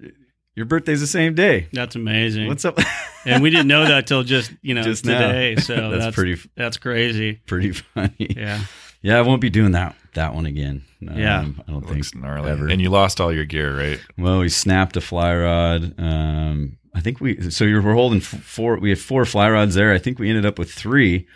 your 0.55 0.67
birthday's 0.67 1.01
the 1.01 1.07
same 1.07 1.35
day. 1.35 1.69
that's 1.73 1.97
amazing 1.97 2.47
What's 2.47 2.65
up? 2.65 2.79
and 3.27 3.43
we 3.43 3.51
didn't 3.51 3.69
know 3.69 3.87
that 3.87 4.07
till 4.07 4.23
just 4.23 4.53
you 4.63 4.75
know 4.75 4.83
Just 4.83 5.05
now. 5.07 5.19
today 5.19 5.57
so 5.61 5.91
that's, 5.91 6.05
that's 6.05 6.15
pretty 6.15 6.41
that's 6.57 6.77
crazy 6.77 7.41
pretty 7.47 7.73
funny. 7.73 8.13
yeah 8.19 8.65
Yeah, 9.01 9.19
I 9.19 9.23
won't 9.23 9.41
be 9.41 9.51
doing 9.51 9.73
that 9.73 9.97
that 10.15 10.35
one 10.35 10.45
again. 10.47 10.85
Yeah. 11.01 11.39
Um, 11.41 11.63
I 11.67 11.71
don't 11.73 11.85
It 11.85 11.89
think 11.89 12.15
gnarly. 12.15 12.51
ever. 12.51 12.69
And 12.69 12.81
you 12.83 12.91
lost 12.91 13.19
all 13.19 13.33
your 13.33 13.47
gear, 13.47 13.75
right? 13.77 13.99
Well, 14.19 14.41
we 14.41 14.51
snapped 14.51 14.95
a 14.99 15.01
fly 15.01 15.35
rod. 15.35 15.95
Um, 15.99 16.77
I 16.95 17.01
think 17.01 17.19
we 17.19 17.51
so 17.51 17.65
you 17.65 17.81
were 17.81 17.95
holding 17.95 18.21
four. 18.21 18.79
We 18.79 18.91
had 18.91 18.99
four 18.99 19.25
fly 19.25 19.49
rods 19.51 19.75
there. 19.75 19.93
I 19.95 19.99
think 19.99 20.19
we 20.19 20.29
ended 20.29 20.45
up 20.45 20.59
with 20.59 20.71
three, 20.71 21.27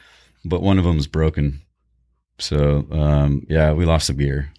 but 0.44 0.60
one 0.62 0.78
of 0.78 0.84
them 0.84 0.96
was 0.96 1.06
broken. 1.06 1.62
So 2.38 2.86
um, 2.90 3.46
yeah, 3.48 3.72
we 3.72 3.84
lost 3.84 4.08
the 4.08 4.14
gear, 4.14 4.52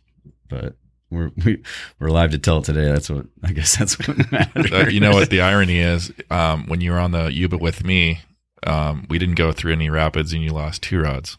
but 0.49 0.75
we're 1.09 1.31
we, 1.45 1.63
we're 1.99 2.07
alive 2.07 2.31
to 2.31 2.39
tell 2.39 2.59
it 2.59 2.65
today. 2.65 2.85
That's 2.85 3.09
what 3.09 3.25
I 3.43 3.51
guess. 3.53 3.77
That's 3.77 3.97
what 3.99 4.31
matters. 4.31 4.71
Uh, 4.71 4.87
you 4.89 4.99
know 4.99 5.11
what 5.11 5.29
the 5.29 5.41
irony 5.41 5.79
is? 5.79 6.11
Um, 6.29 6.65
when 6.67 6.81
you 6.81 6.91
were 6.91 6.99
on 6.99 7.11
the 7.11 7.31
Yuba 7.31 7.57
with 7.57 7.83
me, 7.83 8.21
um, 8.65 9.05
we 9.09 9.17
didn't 9.17 9.35
go 9.35 9.51
through 9.51 9.73
any 9.73 9.89
rapids 9.89 10.33
and 10.33 10.43
you 10.43 10.51
lost 10.51 10.83
two 10.83 11.01
rods. 11.01 11.37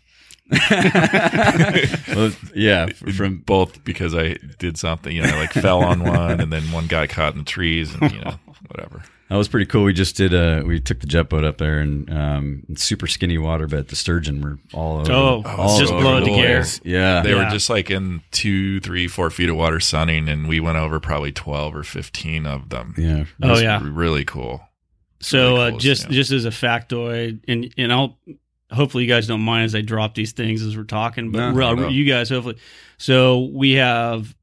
well, 0.71 2.33
yeah, 2.55 2.87
from 3.17 3.39
both 3.39 3.85
because 3.85 4.15
I 4.15 4.39
did 4.59 4.79
something, 4.79 5.15
you 5.15 5.23
know, 5.23 5.37
like 5.37 5.53
fell 5.53 5.83
on 5.83 6.03
one 6.03 6.41
and 6.41 6.53
then 6.53 6.63
one 6.73 6.87
got 6.87 7.11
caught 7.11 7.35
in 7.35 7.41
the 7.41 7.45
trees 7.45 7.95
and, 7.95 8.11
you 8.11 8.21
know, 8.21 8.35
whatever. 8.69 9.03
That 9.29 9.37
was 9.37 9.49
pretty 9.49 9.67
cool. 9.67 9.85
We 9.85 9.93
just 9.93 10.17
did. 10.17 10.33
Uh, 10.35 10.63
we 10.67 10.81
took 10.81 11.01
the 11.01 11.07
jet 11.07 11.29
boat 11.29 11.45
up 11.45 11.59
there 11.59 11.81
and 11.81 12.11
um, 12.11 12.63
super 12.77 13.07
skinny 13.07 13.39
water, 13.39 13.67
but 13.67 13.89
the 13.89 13.97
sturgeon 13.97 14.41
were 14.41 14.59
all 14.73 15.01
over. 15.01 15.13
Oh, 15.13 15.43
all 15.47 15.79
just 15.79 15.93
over 15.93 16.03
blow 16.03 16.21
the 16.21 16.27
to 16.27 16.33
gear. 16.33 16.65
Yeah, 16.85 17.21
They 17.23 17.31
Yeah. 17.35 17.45
were 17.45 17.51
just 17.51 17.69
like 17.69 17.91
in 17.91 18.23
two, 18.31 18.81
three, 18.81 19.07
four 19.09 19.31
feet 19.31 19.49
of 19.51 19.57
water 19.57 19.81
sunning 19.81 20.29
and 20.29 20.49
we 20.49 20.61
went 20.61 20.79
over 20.79 20.99
probably 21.01 21.33
12 21.33 21.75
or 21.77 21.83
15 21.83 22.47
of 22.47 22.69
them. 22.71 22.95
yeah. 22.97 23.21
It 23.21 23.27
Oh, 23.43 23.59
yeah. 23.59 23.81
Really 23.83 24.25
cool. 24.25 24.63
So 25.21 25.57
Really 25.57 25.75
uh, 25.75 25.79
just 25.79 26.05
yeah. 26.07 26.11
just 26.13 26.31
as 26.31 26.45
a 26.45 26.51
factoid, 26.51 27.41
and 27.49 27.75
and 27.77 27.93
I'll 27.93 28.17
hopefully 28.71 29.03
you 29.05 29.09
guys 29.11 29.27
don't 29.27 29.41
mind 29.41 29.65
as 29.65 29.75
I 29.75 29.81
drop 29.81 30.15
these 30.15 30.31
things 30.33 30.63
as 30.63 30.77
we're 30.77 30.85
talking, 30.85 31.33
but 31.33 31.39
No, 31.51 31.53
real- 31.57 31.77
no. 31.77 31.89
you 31.89 32.05
guys 32.05 32.29
hopefully. 32.29 32.57
So 32.99 33.51
we 33.53 33.73
have 33.73 34.35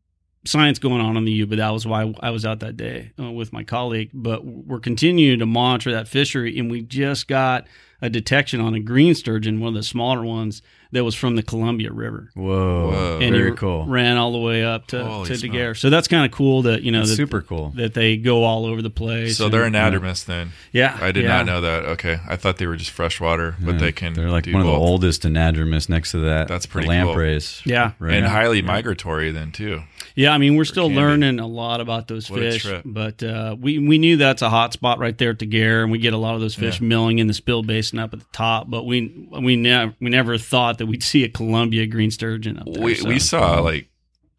science 0.45 0.79
going 0.79 1.01
on 1.01 1.17
on 1.17 1.25
the 1.25 1.31
U, 1.31 1.47
but 1.47 1.57
that 1.57 1.69
was 1.69 1.85
why 1.85 2.13
I 2.19 2.29
was 2.29 2.45
out 2.45 2.59
that 2.61 2.77
day 2.77 3.11
uh, 3.19 3.31
with 3.31 3.51
my 3.51 3.63
colleague. 3.63 4.11
But 4.13 4.45
we're 4.45 4.79
continuing 4.79 5.39
to 5.39 5.45
monitor 5.45 5.91
that 5.91 6.07
fishery, 6.07 6.57
and 6.57 6.69
we 6.69 6.81
just 6.81 7.27
got 7.27 7.67
a 8.01 8.09
detection 8.09 8.61
on 8.61 8.73
a 8.73 8.79
green 8.79 9.15
sturgeon, 9.15 9.59
one 9.59 9.69
of 9.69 9.75
the 9.75 9.83
smaller 9.83 10.23
ones 10.23 10.61
that 10.95 11.03
was 11.03 11.15
from 11.15 11.35
the 11.35 11.43
Columbia 11.43 11.91
River. 11.91 12.31
Whoa, 12.33 12.89
Whoa. 12.91 13.19
And 13.21 13.35
very 13.35 13.51
he 13.51 13.55
cool. 13.57 13.85
Ran 13.85 14.17
all 14.17 14.31
the 14.31 14.39
way 14.39 14.63
up 14.63 14.87
to, 14.87 15.03
Holy 15.05 15.27
to 15.27 15.37
smokes. 15.37 15.41
Daguerre. 15.41 15.75
So 15.75 15.89
that's 15.89 16.07
kind 16.07 16.25
of 16.25 16.31
cool 16.31 16.63
that, 16.63 16.83
you 16.83 16.91
know, 16.91 17.05
that, 17.05 17.15
super 17.15 17.41
cool. 17.41 17.69
that 17.75 17.93
they 17.93 18.17
go 18.17 18.43
all 18.43 18.65
over 18.65 18.81
the 18.81 18.89
place. 18.89 19.37
So 19.37 19.45
and- 19.45 19.53
they're 19.53 19.69
anadromous 19.69 20.25
then. 20.25 20.51
Yeah. 20.71 20.97
I 21.01 21.11
did 21.11 21.23
yeah. 21.23 21.37
not 21.37 21.45
know 21.45 21.61
that. 21.61 21.85
Okay, 21.85 22.19
I 22.27 22.35
thought 22.35 22.57
they 22.57 22.67
were 22.67 22.75
just 22.75 22.91
freshwater, 22.91 23.55
but 23.61 23.73
Yeah. 23.73 23.77
they 23.79 23.91
can. 23.91 24.13
They're 24.13 24.29
like 24.29 24.45
do 24.45 24.53
one 24.53 24.61
of 24.61 24.67
the 24.67 24.73
oldest 24.73 25.23
anadromous 25.23 25.87
next 25.89 26.11
to 26.11 26.17
that. 26.19 26.47
That's 26.47 26.65
pretty 26.65 26.87
lampreys. 26.87 27.61
Yeah. 27.65 27.91
Right. 27.99 28.15
and 28.15 28.25
highly 28.25 28.61
migratory 28.61 29.31
then 29.31 29.51
too. 29.51 29.83
Yeah, 30.17 30.31
I 30.31 30.37
mean, 30.37 30.55
we're 30.55 30.63
still 30.63 30.87
candy. 30.87 31.01
learning 31.01 31.39
a 31.39 31.47
lot 31.47 31.81
about 31.81 32.07
those 32.07 32.29
What 32.31 32.39
a 32.41 32.51
fish, 32.51 32.63
trip. 32.63 32.83
but 32.85 33.21
uh, 33.21 33.55
we 33.59 33.79
we 33.79 33.97
knew 33.97 34.15
that's 34.15 34.41
a 34.41 34.49
hot 34.49 34.71
spot 34.71 34.97
right 34.97 35.17
there 35.17 35.31
at 35.31 35.39
Daguerre, 35.39 35.83
and 35.83 35.91
we 35.91 35.97
get 35.97 36.13
a 36.13 36.17
lot 36.17 36.35
of 36.35 36.41
those 36.41 36.55
fish 36.55 36.79
Yeah. 36.79 36.87
milling 36.87 37.19
in 37.19 37.27
the 37.27 37.33
spill 37.33 37.63
basin 37.63 37.99
up 37.99 38.13
at 38.13 38.19
the 38.19 38.25
top. 38.31 38.69
But 38.69 38.85
we 38.85 39.27
we 39.41 39.57
never 39.57 39.93
we 39.99 40.09
never 40.09 40.37
thought 40.37 40.77
that 40.77 40.84
we'd 40.85 41.03
see 41.03 41.23
a 41.23 41.29
Columbia 41.29 41.85
green 41.87 42.11
sturgeon 42.11 42.57
up 42.59 42.65
there. 42.71 42.83
We 42.83 42.95
so. 42.95 43.07
we 43.09 43.19
saw 43.19 43.59
like 43.59 43.89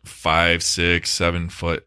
five, 0.04 0.62
six, 0.62 1.10
seven 1.10 1.48
foot 1.48 1.86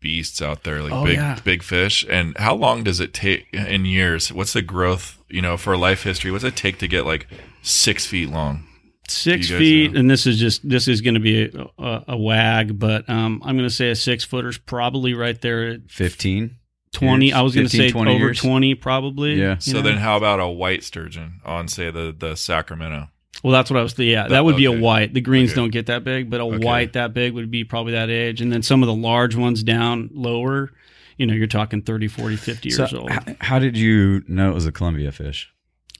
beasts 0.00 0.40
out 0.42 0.62
there, 0.64 0.82
like 0.82 0.92
Oh, 0.92 1.04
big 1.04 1.16
yeah. 1.16 1.38
big 1.44 1.62
fish. 1.62 2.04
And 2.08 2.36
how 2.38 2.54
long 2.54 2.84
does 2.84 3.00
it 3.00 3.12
take 3.14 3.46
in 3.52 3.84
years? 3.84 4.32
What's 4.32 4.52
the 4.52 4.62
growth? 4.62 5.18
You 5.28 5.42
know, 5.42 5.56
for 5.56 5.76
life 5.76 6.02
history, 6.04 6.30
what's 6.30 6.44
it 6.44 6.54
take 6.56 6.78
to 6.78 6.88
get 6.88 7.04
like 7.06 7.26
six 7.62 8.06
feet 8.06 8.30
long? 8.30 8.64
six 9.08 9.46
Do 9.46 9.54
you 9.54 9.58
guys 9.58 9.66
feet, 9.66 9.92
know? 9.92 10.00
and 10.00 10.10
this 10.10 10.26
is 10.26 10.36
just 10.38 10.68
this 10.68 10.88
is 10.88 11.00
going 11.00 11.14
to 11.14 11.20
be 11.20 11.44
a, 11.44 11.66
a, 11.78 12.04
a 12.08 12.16
wag, 12.16 12.78
but 12.78 13.08
um, 13.08 13.40
I'm 13.44 13.56
going 13.56 13.68
to 13.68 13.74
say 13.74 13.90
a 13.90 13.94
six 13.96 14.24
footer's 14.24 14.58
probably 14.58 15.14
right 15.14 15.40
there 15.40 15.68
at 15.68 15.90
15. 15.90 16.56
twenty. 16.92 17.26
Years? 17.26 17.36
I 17.36 17.42
was 17.42 17.54
going 17.54 17.66
to 17.68 17.76
say 17.76 17.90
20 17.90 18.10
over 18.10 18.18
years? 18.18 18.40
twenty, 18.40 18.74
probably. 18.74 19.34
Yeah. 19.34 19.58
So 19.58 19.74
know? 19.74 19.82
then, 19.82 19.98
how 19.98 20.16
about 20.16 20.40
a 20.40 20.48
white 20.48 20.82
sturgeon 20.84 21.40
on, 21.44 21.68
say, 21.68 21.90
the 21.90 22.14
the 22.16 22.34
Sacramento? 22.36 23.08
Well, 23.46 23.52
that's 23.52 23.70
what 23.70 23.78
I 23.78 23.82
was. 23.84 23.96
Yeah, 23.96 24.22
that, 24.22 24.30
That- 24.30 24.44
would 24.44 24.56
be 24.56 24.64
a 24.64 24.72
white. 24.72 25.14
The 25.14 25.20
greens 25.20 25.52
Okay. 25.52 25.60
don't 25.60 25.70
get 25.70 25.86
that 25.86 26.02
big, 26.02 26.28
but 26.28 26.40
a 26.40 26.44
Okay. 26.44 26.58
white 26.66 26.94
that 26.94 27.14
big 27.14 27.32
would 27.32 27.48
be 27.48 27.62
probably 27.62 27.92
that 27.92 28.10
age. 28.10 28.40
And 28.40 28.50
then 28.52 28.62
some 28.62 28.82
of 28.82 28.88
the 28.88 28.94
large 28.94 29.36
ones 29.36 29.62
down 29.62 30.10
lower, 30.12 30.72
you 31.16 31.26
know, 31.26 31.32
you're 31.34 31.46
talking 31.46 31.80
30, 31.82 32.08
40, 32.08 32.34
50 32.34 32.70
years 32.70 32.90
So 32.90 32.98
old. 33.02 33.10
h- 33.12 33.36
how 33.40 33.60
did 33.60 33.76
you 33.76 34.24
know 34.26 34.50
it 34.50 34.54
was 34.54 34.66
a 34.66 34.72
Columbia 34.72 35.12
fish? 35.12 35.48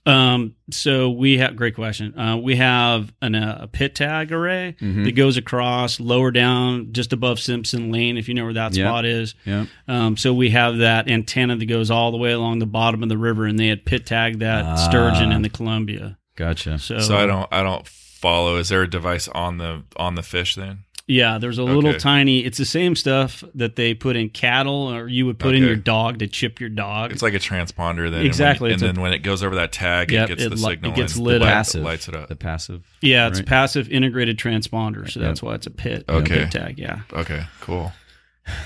Um, 0.06 0.54
so 0.72 1.08
we 1.10 1.38
have 1.38 1.54
great 1.56 1.74
question. 1.76 2.18
Uh, 2.18 2.36
we 2.36 2.56
have 2.56 3.12
an, 3.22 3.34
uh, 3.36 3.58
a 3.62 3.66
pit 3.68 3.94
tag 3.94 4.32
array 4.32 4.74
Mhm. 4.80 5.04
that 5.04 5.12
goes 5.12 5.36
across 5.36 5.98
lower 6.00 6.30
down 6.32 6.88
just 6.92 7.12
above 7.12 7.38
Simpson 7.40 7.92
Lane, 7.92 8.16
if 8.16 8.28
you 8.28 8.34
know 8.34 8.44
where 8.44 8.54
that 8.54 8.76
Yeah. 8.76 8.86
spot 8.88 9.04
is. 9.04 9.34
Yeah. 9.44 9.66
Um, 9.88 10.16
so 10.16 10.32
we 10.34 10.50
have 10.50 10.78
that 10.78 11.08
antenna 11.10 11.54
that 11.56 11.66
goes 11.66 11.90
all 11.92 12.10
the 12.10 12.18
way 12.18 12.32
along 12.32 12.58
the 12.58 12.66
bottom 12.66 13.02
of 13.04 13.08
the 13.08 13.18
river, 13.18 13.46
and 13.46 13.56
they 13.58 13.68
had 13.68 13.84
pit 13.84 14.04
tagged 14.06 14.40
that 14.40 14.64
Ah. 14.64 14.74
sturgeon 14.74 15.30
in 15.32 15.42
the 15.42 15.48
Columbia. 15.48 16.18
Gotcha. 16.36 16.78
So, 16.78 16.98
So 17.00 17.16
I 17.16 17.26
don't 17.26 17.48
I 17.52 17.62
don't 17.62 17.86
follow. 17.86 18.56
Is 18.56 18.68
there 18.68 18.82
a 18.82 18.90
device 18.90 19.28
on 19.28 19.58
the 19.58 19.82
on 19.96 20.14
the 20.14 20.22
fish 20.22 20.54
then? 20.54 20.80
Yeah, 21.08 21.38
there's 21.38 21.58
a 21.58 21.62
little 21.62 21.94
tiny. 21.94 22.40
It's 22.40 22.58
the 22.58 22.64
same 22.64 22.96
stuff 22.96 23.44
that 23.54 23.76
they 23.76 23.94
put 23.94 24.16
in 24.16 24.28
cattle, 24.28 24.92
or 24.92 25.06
you 25.06 25.24
would 25.26 25.38
put 25.38 25.54
in 25.54 25.62
your 25.62 25.76
dog 25.76 26.18
to 26.18 26.26
chip 26.26 26.58
your 26.58 26.68
dog. 26.68 27.12
It's 27.12 27.22
like 27.22 27.32
a 27.34 27.38
transponder 27.38 28.10
then. 28.10 28.26
Exactly, 28.26 28.70
And, 28.72 28.74
it's 28.74 28.82
when, 28.82 28.86
a- 28.86 28.90
and 28.90 28.96
then 28.96 29.02
when 29.02 29.12
it 29.12 29.20
goes 29.20 29.44
over 29.44 29.54
that 29.54 29.70
tag, 29.70 30.10
Yep, 30.10 30.24
it 30.24 30.28
gets 30.30 30.42
it 30.42 30.48
the 30.48 30.56
li- 30.56 30.62
signal. 30.72 30.90
it 30.90 30.96
gets 30.96 31.14
and 31.14 31.24
lit 31.24 31.40
light- 31.42 31.46
up. 31.46 31.52
passive. 31.54 31.84
lights 31.84 32.08
it 32.08 32.16
up. 32.16 32.28
The 32.28 32.34
passive. 32.34 32.82
yeah, 33.02 33.28
it's 33.28 33.38
right? 33.38 33.46
passive 33.46 33.88
integrated 33.88 34.36
transponder, 34.36 35.08
so 35.08 35.20
Yep. 35.20 35.28
that's 35.28 35.42
why 35.44 35.54
it's 35.54 35.68
a 35.68 35.70
pit. 35.70 36.04
Okay. 36.08 36.38
pit 36.40 36.50
tag. 36.50 36.76
Yeah. 36.76 37.02
Okay, 37.12 37.44
cool. 37.60 37.92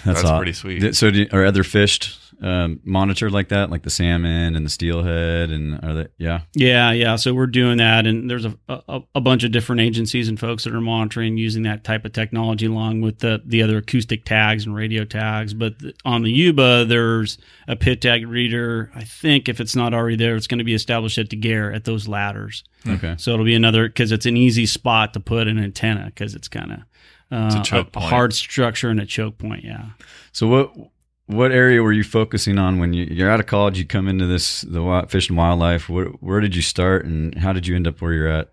That's, 0.07 0.23
That's 0.23 0.37
pretty 0.39 0.55
sweet. 0.55 0.97
So, 0.97 1.11
do, 1.11 1.27
are 1.33 1.45
other 1.45 1.63
fish 1.63 2.17
um, 2.43 2.81
monitored 2.85 3.33
like 3.33 3.49
that, 3.49 3.71
like 3.71 3.83
the 3.83 3.91
salmon 3.91 4.57
and 4.57 4.65
the 4.65 4.71
steelhead, 4.71 5.51
and 5.51 5.83
are 5.85 5.95
they? 5.95 6.07
Yeah. 6.17 6.41
Yeah, 6.55 6.93
yeah. 6.93 7.17
So 7.17 7.35
we're 7.35 7.47
doing 7.47 7.79
that, 7.79 8.07
and 8.07 8.31
there's 8.31 8.47
a, 8.47 8.57
a, 8.69 9.01
a 9.15 9.21
bunch 9.21 9.45
of 9.45 9.53
different 9.53 9.83
agencies 9.83 10.29
and 10.29 10.41
folks 10.41 10.65
that 10.65 10.75
are 10.75 10.81
monitoring 10.81 11.37
using 11.37 11.65
that 11.65 11.85
type 11.85 12.05
of 12.05 12.13
technology 12.13 12.67
along 12.67 13.03
with 13.03 13.19
the 13.19 13.43
the 13.45 13.63
other 13.63 13.79
acoustic 13.79 14.25
tags 14.25 14.65
and 14.65 14.75
radio 14.75 15.05
tags. 15.05 15.53
But 15.53 15.79
th- 15.81 15.97
on 16.05 16.23
the 16.23 16.31
Yuba, 16.31 16.87
there's 16.87 17.37
a 17.69 17.77
pit 17.77 18.01
tag 18.01 18.27
reader. 18.27 18.91
I 18.95 19.05
think 19.05 19.49
if 19.49 19.61
it's 19.61 19.77
not 19.77 19.93
already 19.93 20.17
there, 20.17 20.35
it's 20.37 20.47
going 20.47 20.59
to 20.59 20.65
be 20.65 20.75
established 20.75 21.19
at 21.19 21.29
Daguerre 21.29 21.73
at 21.73 21.85
those 21.85 22.09
ladders. 22.09 22.65
Okay. 22.87 23.17
So 23.19 23.33
it'll 23.33 23.45
be 23.45 23.55
another 23.55 23.87
because 23.87 24.13
it's 24.13 24.27
an 24.27 24.39
easy 24.39 24.65
spot 24.65 25.13
to 25.13 25.21
put 25.21 25.47
an 25.47 25.59
antenna 25.59 26.07
because 26.07 26.35
it's 26.35 26.49
kind 26.49 26.73
of 26.73 26.79
uh, 27.31 27.61
a 27.61 27.63
choke 27.63 27.93
point. 27.93 28.07
hard 28.07 28.33
structure 28.33 28.89
and 28.89 29.01
a 29.01 29.07
choke 29.07 29.37
point. 29.37 29.65
Yeah. 29.65 29.91
So 30.33 30.47
what 30.47 30.73
what 31.31 31.53
area 31.53 31.83
were 31.83 31.93
you 31.93 32.05
focusing 32.05 32.59
on 32.59 32.79
when 32.79 32.93
you, 32.93 33.05
you're 33.05 33.31
out 33.31 33.41
of 33.41 33.47
college? 33.47 33.79
You 33.79 33.87
come 33.87 34.09
into 34.09 34.27
this 34.27 34.63
the 34.63 35.07
fish 35.09 35.29
and 35.29 35.39
wildlife. 35.39 35.89
Where, 35.89 36.07
where 36.07 36.41
did 36.41 36.55
you 36.55 36.63
start, 36.63 37.05
and 37.05 37.35
how 37.37 37.53
did 37.53 37.67
you 37.67 37.77
end 37.77 37.87
up 37.87 38.01
where 38.01 38.13
you're 38.13 38.29
at 38.29 38.53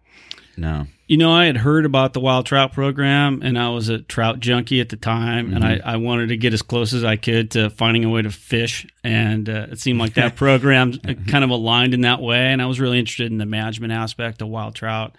now? 0.55 0.87
You 1.07 1.15
know, 1.15 1.31
I 1.31 1.45
had 1.45 1.55
heard 1.55 1.85
about 1.85 2.11
the 2.11 2.19
wild 2.19 2.45
trout 2.45 2.73
program, 2.73 3.41
and 3.41 3.57
I 3.57 3.69
was 3.69 3.87
a 3.87 3.99
trout 3.99 4.41
junkie 4.41 4.81
at 4.81 4.89
the 4.89 4.97
time, 4.97 5.53
and 5.53 5.63
I, 5.63 5.79
I 5.83 5.95
wanted 5.95 6.27
to 6.29 6.37
get 6.37 6.53
as 6.53 6.61
close 6.61 6.91
as 6.91 7.05
I 7.05 7.15
could 7.15 7.51
to 7.51 7.69
finding 7.69 8.03
a 8.03 8.09
way 8.09 8.21
to 8.21 8.29
fish. 8.29 8.85
And 9.05 9.49
uh, 9.49 9.67
it 9.71 9.79
seemed 9.79 9.99
like 9.99 10.15
that 10.15 10.35
program 10.37 10.93
kind 11.27 11.45
of 11.45 11.49
aligned 11.49 11.93
in 11.93 12.01
that 12.01 12.21
way, 12.21 12.47
and 12.47 12.61
I 12.61 12.65
was 12.65 12.81
really 12.81 12.99
interested 12.99 13.31
in 13.31 13.37
the 13.37 13.45
management 13.45 13.93
aspect 13.93 14.41
of 14.41 14.49
wild 14.49 14.75
trout. 14.75 15.15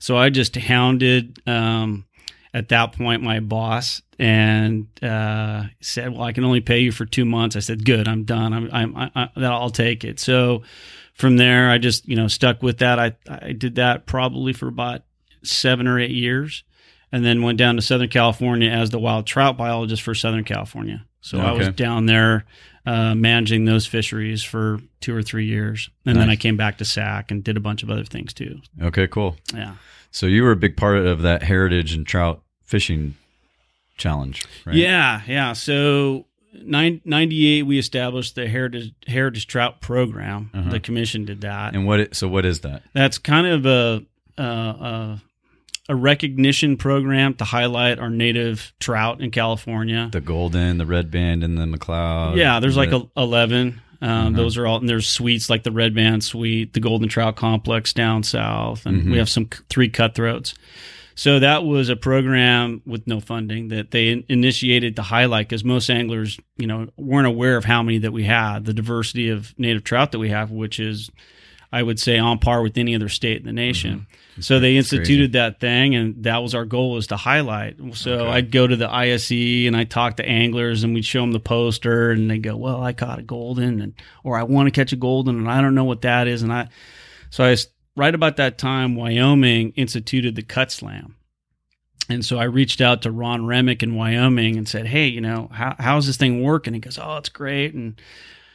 So 0.00 0.16
I 0.16 0.30
just 0.30 0.56
hounded 0.56 1.40
um, 1.46 2.06
at 2.52 2.68
that 2.70 2.92
point 2.92 3.22
my 3.22 3.40
boss 3.40 4.02
and 4.18 4.86
uh, 5.02 5.64
said, 5.80 6.12
"Well, 6.12 6.22
I 6.22 6.32
can 6.32 6.44
only 6.44 6.60
pay 6.60 6.80
you 6.80 6.92
for 6.92 7.06
two 7.06 7.24
months." 7.24 7.56
I 7.56 7.60
said, 7.60 7.84
"Good, 7.84 8.08
I'm 8.08 8.24
done. 8.24 8.52
I'm, 8.52 8.68
I'm 8.72 8.96
I, 8.96 9.10
I, 9.14 9.28
that 9.36 9.52
I'll 9.52 9.70
take 9.70 10.04
it." 10.04 10.20
So 10.20 10.62
from 11.14 11.36
there, 11.36 11.70
I 11.70 11.78
just 11.78 12.06
you 12.08 12.16
know 12.16 12.28
stuck 12.28 12.62
with 12.62 12.78
that. 12.78 12.98
I 12.98 13.16
I 13.28 13.52
did 13.52 13.76
that 13.76 14.06
probably 14.06 14.52
for 14.52 14.68
about 14.68 15.02
seven 15.42 15.86
or 15.86 15.98
eight 15.98 16.10
years, 16.10 16.64
and 17.12 17.24
then 17.24 17.42
went 17.42 17.58
down 17.58 17.76
to 17.76 17.82
Southern 17.82 18.08
California 18.08 18.70
as 18.70 18.90
the 18.90 18.98
wild 18.98 19.26
trout 19.26 19.56
biologist 19.56 20.02
for 20.02 20.14
Southern 20.14 20.44
California. 20.44 21.06
So 21.22 21.38
I 21.38 21.52
was 21.52 21.68
down 21.68 22.06
there 22.06 22.46
uh, 22.86 23.14
managing 23.14 23.66
those 23.66 23.86
fisheries 23.86 24.42
for 24.42 24.80
two 25.00 25.14
or 25.14 25.22
three 25.22 25.44
years, 25.46 25.90
and 26.06 26.16
then 26.16 26.30
I 26.30 26.36
came 26.36 26.56
back 26.56 26.78
to 26.78 26.84
SAC 26.84 27.30
and 27.30 27.44
did 27.44 27.56
a 27.56 27.60
bunch 27.60 27.82
of 27.82 27.90
other 27.90 28.04
things 28.04 28.32
too. 28.32 28.60
Okay, 28.80 29.06
cool. 29.06 29.36
Yeah. 29.54 29.74
So 30.10 30.26
you 30.26 30.42
were 30.42 30.52
a 30.52 30.56
big 30.56 30.76
part 30.76 30.98
of 30.98 31.22
that 31.22 31.42
heritage 31.42 31.92
and 31.92 32.06
trout 32.06 32.42
fishing 32.64 33.14
challenge, 33.96 34.44
right? 34.64 34.74
Yeah, 34.74 35.22
yeah. 35.26 35.52
So 35.52 36.26
nine, 36.52 37.00
98, 37.04 37.62
we 37.62 37.78
established 37.78 38.34
the 38.34 38.48
Heritage 38.48 38.92
Heritage 39.06 39.46
Trout 39.46 39.80
Program. 39.80 40.50
Uh-huh. 40.52 40.70
The 40.70 40.80
commission 40.80 41.24
did 41.24 41.42
that. 41.42 41.74
And 41.74 41.86
what? 41.86 42.00
It, 42.00 42.16
so 42.16 42.28
what 42.28 42.44
is 42.44 42.60
that? 42.60 42.82
That's 42.92 43.18
kind 43.18 43.46
of 43.46 43.66
a, 43.66 44.04
a, 44.42 45.20
recognition 45.94 46.76
program 46.76 47.34
to 47.34 47.44
highlight 47.44 47.98
our 47.98 48.10
native 48.10 48.72
trout 48.78 49.20
in 49.20 49.30
California. 49.30 50.08
The 50.12 50.20
golden, 50.20 50.78
the 50.78 50.86
red 50.86 51.10
band, 51.10 51.42
and 51.42 51.58
the 51.58 51.64
McCloud. 51.64 52.36
yeah, 52.36 52.60
there's 52.60 52.76
like 52.76 52.90
the, 52.90 53.08
a, 53.16 53.22
11. 53.22 53.80
Um, 54.02 54.32
Mhm. 54.32 54.36
Those 54.36 54.56
are 54.56 54.66
all, 54.66 54.78
and 54.78 54.88
there's 54.88 55.06
suites 55.06 55.50
like 55.50 55.62
the 55.62 55.70
Red 55.72 55.94
Band 55.94 56.24
Suite, 56.24 56.72
the 56.72 56.80
Golden 56.80 57.08
Trout 57.08 57.36
Complex 57.36 57.92
down 57.92 58.22
south, 58.22 58.86
and 58.86 59.02
Mhm. 59.04 59.10
we 59.12 59.18
have 59.18 59.28
some 59.28 59.46
three 59.68 59.88
cutthroats. 59.88 60.54
So 61.14 61.38
that 61.38 61.64
was 61.66 61.90
a 61.90 61.96
program 61.96 62.80
with 62.86 63.06
no 63.06 63.20
funding 63.20 63.68
that 63.68 63.90
they 63.90 64.08
in- 64.08 64.24
initiated 64.30 64.96
to 64.96 65.02
highlight 65.02 65.48
because 65.50 65.64
most 65.64 65.90
anglers, 65.90 66.38
you 66.56 66.66
know, 66.66 66.88
weren't 66.96 67.26
aware 67.26 67.58
of 67.58 67.66
how 67.66 67.82
many 67.82 67.98
that 67.98 68.12
we 68.12 68.24
had, 68.24 68.64
the 68.64 68.72
diversity 68.72 69.28
of 69.28 69.52
native 69.58 69.84
trout 69.84 70.12
that 70.12 70.18
we 70.18 70.30
have, 70.30 70.50
which 70.50 70.80
is, 70.80 71.10
I 71.70 71.82
would 71.82 71.98
say, 72.00 72.16
on 72.16 72.38
par 72.38 72.62
with 72.62 72.78
any 72.78 72.94
other 72.94 73.10
state 73.10 73.38
in 73.40 73.44
the 73.46 73.52
nation. 73.52 74.06
So 74.40 74.58
they 74.60 74.76
instituted 74.76 75.32
that 75.32 75.60
thing, 75.60 75.94
and 75.94 76.24
that 76.24 76.38
was 76.42 76.54
our 76.54 76.64
goal 76.64 76.92
was 76.92 77.08
to 77.08 77.16
highlight. 77.16 77.76
So 77.94 78.12
Okay. 78.12 78.30
I'd 78.30 78.50
go 78.50 78.66
to 78.66 78.76
the 78.76 78.92
ISE 78.92 79.66
and 79.66 79.76
I 79.76 79.84
talk 79.84 80.16
to 80.16 80.24
anglers, 80.24 80.82
and 80.84 80.94
we'd 80.94 81.04
show 81.04 81.20
them 81.20 81.32
the 81.32 81.40
poster, 81.40 82.10
and 82.10 82.30
they 82.30 82.38
go, 82.38 82.56
"Well, 82.56 82.82
I 82.82 82.92
caught 82.92 83.18
a 83.18 83.22
golden, 83.22 83.80
and 83.80 83.94
or 84.24 84.38
I 84.38 84.42
want 84.44 84.66
to 84.66 84.70
catch 84.70 84.92
a 84.92 84.96
golden, 84.96 85.36
and 85.36 85.50
I 85.50 85.60
don't 85.60 85.74
know 85.74 85.84
what 85.84 86.02
that 86.02 86.26
is." 86.28 86.42
And 86.42 86.52
I, 86.52 86.68
so 87.30 87.44
I 87.44 87.56
right 87.96 88.14
about 88.14 88.36
that 88.36 88.58
time, 88.58 88.96
Wyoming 88.96 89.72
instituted 89.76 90.34
the 90.36 90.42
cut 90.42 90.70
slam. 90.72 91.16
And 92.08 92.24
so 92.24 92.38
I 92.38 92.44
reached 92.44 92.80
out 92.80 93.02
to 93.02 93.10
Ron 93.12 93.46
Remick 93.46 93.82
in 93.84 93.94
Wyoming 93.94 94.56
and 94.56 94.68
said, 94.68 94.86
"Hey, 94.86 95.06
you 95.06 95.20
know, 95.20 95.48
how, 95.52 95.76
how's 95.78 96.06
this 96.06 96.16
thing 96.16 96.42
working?" 96.42 96.74
He 96.74 96.80
goes, 96.80 96.98
"Oh, 97.00 97.16
it's 97.18 97.28
great." 97.28 97.72
And 97.74 98.00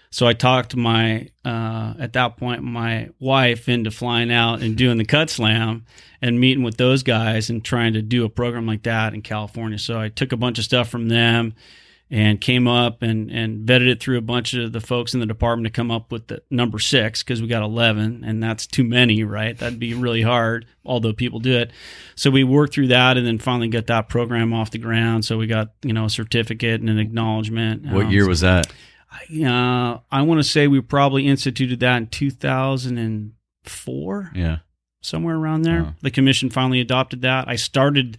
so 0.09 0.27
I 0.27 0.33
talked 0.33 0.71
to 0.71 0.77
my 0.77 1.29
uh, 1.43 1.93
at 1.99 2.13
that 2.13 2.37
point 2.37 2.63
my 2.63 3.09
wife 3.19 3.67
into 3.69 3.91
flying 3.91 4.31
out 4.31 4.61
and 4.61 4.75
doing 4.77 4.97
the 4.97 5.05
cut 5.05 5.29
slam 5.29 5.85
and 6.21 6.39
meeting 6.39 6.63
with 6.63 6.77
those 6.77 7.03
guys 7.03 7.49
and 7.49 7.63
trying 7.63 7.93
to 7.93 8.01
do 8.01 8.23
a 8.25 8.29
program 8.29 8.65
like 8.65 8.83
that 8.83 9.13
in 9.13 9.21
California. 9.21 9.77
So 9.77 9.99
I 9.99 10.09
took 10.09 10.31
a 10.31 10.37
bunch 10.37 10.57
of 10.57 10.65
stuff 10.65 10.89
from 10.89 11.09
them 11.09 11.53
and 12.11 12.39
came 12.39 12.67
up 12.67 13.01
and, 13.01 13.31
and 13.31 13.67
vetted 13.67 13.87
it 13.89 13.99
through 13.99 14.17
a 14.19 14.21
bunch 14.21 14.53
of 14.53 14.71
the 14.71 14.79
folks 14.79 15.15
in 15.15 15.19
the 15.19 15.25
department 15.25 15.65
to 15.65 15.75
come 15.75 15.89
up 15.89 16.11
with 16.11 16.27
the 16.27 16.39
number 16.51 16.77
six 16.77 17.23
because 17.23 17.41
we 17.41 17.47
got 17.47 17.63
11 17.63 18.23
and 18.23 18.43
that's 18.43 18.67
too 18.67 18.83
many, 18.83 19.23
right? 19.23 19.57
That'd 19.57 19.79
be 19.79 19.95
really 19.95 20.21
hard, 20.21 20.67
although 20.85 21.13
people 21.13 21.39
do 21.39 21.53
it. 21.57 21.71
So 22.15 22.29
we 22.29 22.43
worked 22.43 22.75
through 22.75 22.89
that 22.89 23.17
and 23.17 23.25
then 23.25 23.39
finally 23.39 23.69
got 23.69 23.87
that 23.87 24.07
program 24.07 24.53
off 24.53 24.69
the 24.69 24.77
ground. 24.77 25.25
So 25.25 25.37
we 25.39 25.47
got, 25.47 25.69
you 25.81 25.93
know, 25.93 26.05
a 26.05 26.09
certificate 26.09 26.79
and 26.79 26.91
an 26.91 26.99
acknowledgement. 26.99 27.87
What 27.91 28.05
Um, 28.05 28.11
year 28.11 28.27
was 28.27 28.41
that? 28.41 28.71
Uh, 29.43 29.99
I 30.11 30.21
want 30.21 30.39
to 30.39 30.43
say 30.43 30.67
we 30.67 30.81
probably 30.81 31.27
instituted 31.27 31.79
that 31.81 31.97
in 31.97 32.07
2004. 32.07 34.31
Yeah. 34.35 34.57
somewhere 35.01 35.35
around 35.35 35.63
there. 35.63 35.85
Oh. 35.87 35.93
The 36.01 36.11
commission 36.11 36.49
finally 36.49 36.81
adopted 36.81 37.21
that. 37.21 37.47
I 37.47 37.55
started 37.55 38.17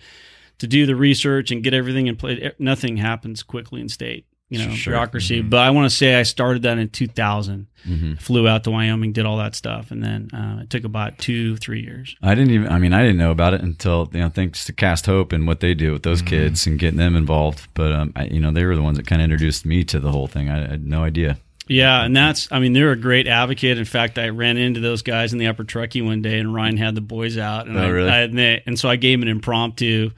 to 0.58 0.66
do 0.66 0.86
the 0.86 0.96
research 0.96 1.50
and 1.50 1.62
get 1.62 1.74
everything 1.74 2.06
in 2.06 2.16
place. 2.16 2.52
Nothing 2.58 2.96
happens 2.96 3.42
quickly 3.42 3.80
in 3.80 3.88
state, 3.88 4.26
you 4.48 4.58
know, 4.58 4.70
Sure. 4.74 4.92
bureaucracy. 4.92 5.42
Mhm. 5.42 5.50
But 5.50 5.58
I 5.60 5.70
want 5.70 5.90
to 5.90 5.96
say 5.96 6.14
I 6.14 6.22
started 6.22 6.62
that 6.62 6.78
in 6.78 6.88
2000. 6.88 7.66
hmm 7.84 8.14
Flew 8.14 8.46
out 8.48 8.64
to 8.64 8.70
Wyoming, 8.70 9.12
did 9.12 9.26
all 9.26 9.36
that 9.38 9.54
stuff, 9.54 9.90
and 9.90 10.02
then 10.02 10.28
uh, 10.32 10.62
it 10.62 10.70
took 10.70 10.84
about 10.84 11.18
two, 11.18 11.56
three 11.56 11.80
years. 11.82 12.14
I 12.22 12.34
didn't 12.34 12.52
even. 12.52 12.68
I 12.68 12.78
mean, 12.78 12.92
I 12.92 13.02
didn't 13.02 13.18
know 13.18 13.30
about 13.30 13.54
it 13.54 13.60
until 13.60 14.08
you 14.12 14.20
know, 14.20 14.28
thanks 14.28 14.64
to 14.66 14.72
Cast 14.72 15.06
Hope 15.06 15.32
and 15.32 15.46
what 15.46 15.60
they 15.60 15.74
do 15.74 15.92
with 15.92 16.02
those 16.02 16.22
Mhm. 16.22 16.26
kids 16.26 16.66
and 16.66 16.78
getting 16.78 16.98
them 16.98 17.14
involved. 17.16 17.68
But 17.74 17.92
um, 17.92 18.12
I, 18.16 18.24
you 18.26 18.40
know, 18.40 18.50
they 18.50 18.64
were 18.64 18.74
the 18.76 18.82
ones 18.82 18.96
that 18.98 19.06
kind 19.06 19.20
of 19.20 19.24
introduced 19.24 19.64
me 19.66 19.84
to 19.84 19.98
the 20.00 20.10
whole 20.12 20.26
thing. 20.26 20.48
I, 20.48 20.64
I 20.66 20.70
had 20.70 20.86
no 20.86 21.02
idea. 21.04 21.38
Yeah, 21.68 22.04
and 22.04 22.16
that's 22.16 22.46
I 22.52 22.60
mean 22.60 22.72
they're 22.74 22.92
a 22.92 22.96
great 22.96 23.26
advocate. 23.26 23.76
In 23.78 23.84
fact, 23.84 24.18
I 24.18 24.28
ran 24.28 24.56
into 24.56 24.78
those 24.78 25.02
guys 25.02 25.32
in 25.32 25.40
the 25.40 25.48
upper 25.48 25.64
Truckee 25.64 26.00
one 26.02 26.22
day, 26.22 26.38
and 26.38 26.54
Ryan 26.54 26.76
had 26.76 26.94
the 26.94 27.00
boys 27.00 27.36
out, 27.38 27.66
and 27.66 27.76
Oh, 27.76 27.82
I, 27.82 27.86
really? 27.88 28.10
I 28.10 28.18
admit, 28.20 28.62
and 28.66 28.78
so 28.78 28.88
I 28.88 28.94
gave 28.94 29.18
him 29.18 29.22
an 29.22 29.28
impromptu, 29.28 30.10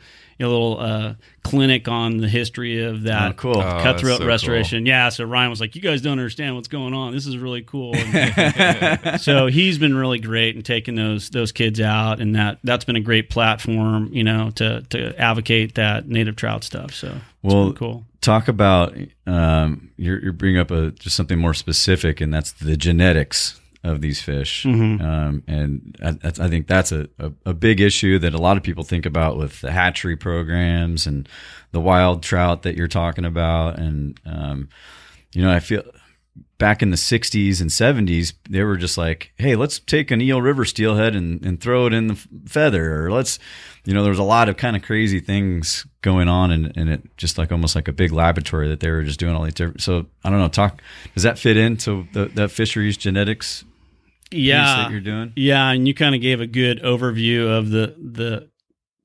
a 0.46 0.48
little 0.48 0.78
uh, 0.78 1.14
clinic 1.42 1.88
on 1.88 2.18
the 2.18 2.28
history 2.28 2.84
of 2.84 3.02
that 3.04 3.32
Oh, 3.32 3.34
cool. 3.34 3.58
Oh, 3.58 3.80
cutthroat 3.82 4.18
so 4.18 4.26
restoration. 4.26 4.86
Yeah, 4.86 5.08
so 5.08 5.24
Ryan 5.24 5.50
was 5.50 5.60
like, 5.60 5.74
"You 5.74 5.82
guys 5.82 6.00
don't 6.00 6.12
understand 6.12 6.54
what's 6.54 6.68
going 6.68 6.94
on. 6.94 7.12
This 7.12 7.26
is 7.26 7.36
really 7.38 7.62
cool." 7.62 7.94
And 8.08 9.20
so 9.20 9.46
he's 9.46 9.78
been 9.78 9.96
really 9.96 10.18
great 10.18 10.56
in 10.56 10.62
taking 10.62 10.94
those 10.94 11.30
those 11.30 11.52
kids 11.52 11.80
out, 11.80 12.20
and 12.20 12.34
that 12.36 12.58
that's 12.64 12.84
been 12.84 12.96
a 12.96 13.00
great 13.00 13.30
platform, 13.30 14.10
you 14.12 14.24
know, 14.24 14.50
to 14.56 14.82
to 14.90 15.18
advocate 15.20 15.74
that 15.74 16.08
native 16.08 16.36
trout 16.36 16.64
stuff. 16.64 16.94
So 16.94 17.16
Well, 17.42 17.66
been 17.66 17.76
cool. 17.76 18.04
Talk 18.20 18.48
about 18.48 18.96
um, 19.26 19.90
you're, 19.96 20.20
you're 20.20 20.32
bringing 20.32 20.58
up 20.60 20.70
a 20.70 20.90
just 20.92 21.16
something 21.16 21.38
more 21.38 21.54
specific, 21.54 22.20
and 22.20 22.32
that's 22.32 22.52
the 22.52 22.76
genetics 22.76 23.60
of 23.84 24.00
these 24.00 24.20
fish. 24.20 24.64
Mhm. 24.64 25.00
Um, 25.00 25.42
and 25.46 25.96
I, 26.02 26.44
I 26.44 26.48
think 26.48 26.66
that's 26.66 26.92
a, 26.92 27.08
a, 27.18 27.32
a 27.46 27.54
big 27.54 27.80
issue 27.80 28.18
that 28.18 28.34
a 28.34 28.38
lot 28.38 28.56
of 28.56 28.62
people 28.62 28.84
think 28.84 29.06
about 29.06 29.36
with 29.36 29.60
the 29.60 29.70
hatchery 29.70 30.16
programs 30.16 31.06
and 31.06 31.28
the 31.70 31.80
wild 31.80 32.22
trout 32.22 32.62
that 32.62 32.76
you're 32.76 32.88
talking 32.88 33.24
about. 33.24 33.78
And, 33.78 34.18
um, 34.26 34.68
you 35.32 35.42
know, 35.42 35.50
I 35.52 35.60
feel 35.60 35.82
back 36.58 36.82
in 36.82 36.90
the 36.90 36.96
60s 36.96 37.60
and 37.60 37.70
70s, 37.70 38.32
they 38.50 38.64
were 38.64 38.76
just 38.76 38.98
like, 38.98 39.32
hey, 39.38 39.54
let's 39.54 39.78
take 39.78 40.10
an 40.10 40.20
Eel 40.20 40.42
River 40.42 40.64
steelhead 40.64 41.14
and, 41.14 41.44
and 41.44 41.60
throw 41.60 41.86
it 41.86 41.92
in 41.94 42.08
the 42.08 42.16
feather. 42.46 43.04
Or 43.04 43.12
let's, 43.12 43.38
you 43.84 43.94
know, 43.94 44.02
there 44.02 44.10
was 44.10 44.18
a 44.18 44.24
lot 44.24 44.48
of 44.48 44.56
kind 44.56 44.74
of 44.74 44.82
crazy 44.82 45.20
things 45.20 45.86
going 46.02 46.26
on 46.28 46.50
and, 46.50 46.76
and 46.76 46.90
it 46.90 47.16
just 47.16 47.38
like 47.38 47.52
almost 47.52 47.76
like 47.76 47.86
a 47.86 47.92
big 47.92 48.10
laboratory 48.12 48.68
that 48.68 48.80
they 48.80 48.90
were 48.90 49.04
just 49.04 49.20
doing 49.20 49.36
all 49.36 49.44
these 49.44 49.54
different. 49.54 49.82
So 49.82 50.06
I 50.24 50.30
don't 50.30 50.40
know, 50.40 50.48
talk, 50.48 50.82
does 51.14 51.22
that 51.22 51.38
fit 51.38 51.56
into 51.56 52.08
the, 52.12 52.26
that 52.34 52.50
fisheries 52.50 52.96
genetics 52.96 53.64
Yeah, 54.30 54.64
that 54.76 54.90
you're 54.90 55.00
doing? 55.00 55.32
Yeah, 55.36 55.70
and 55.70 55.86
you 55.88 55.94
kind 55.94 56.14
of 56.14 56.20
gave 56.20 56.40
a 56.40 56.46
good 56.46 56.82
overview 56.82 57.56
of 57.56 57.70
the 57.70 57.94
the 57.98 58.48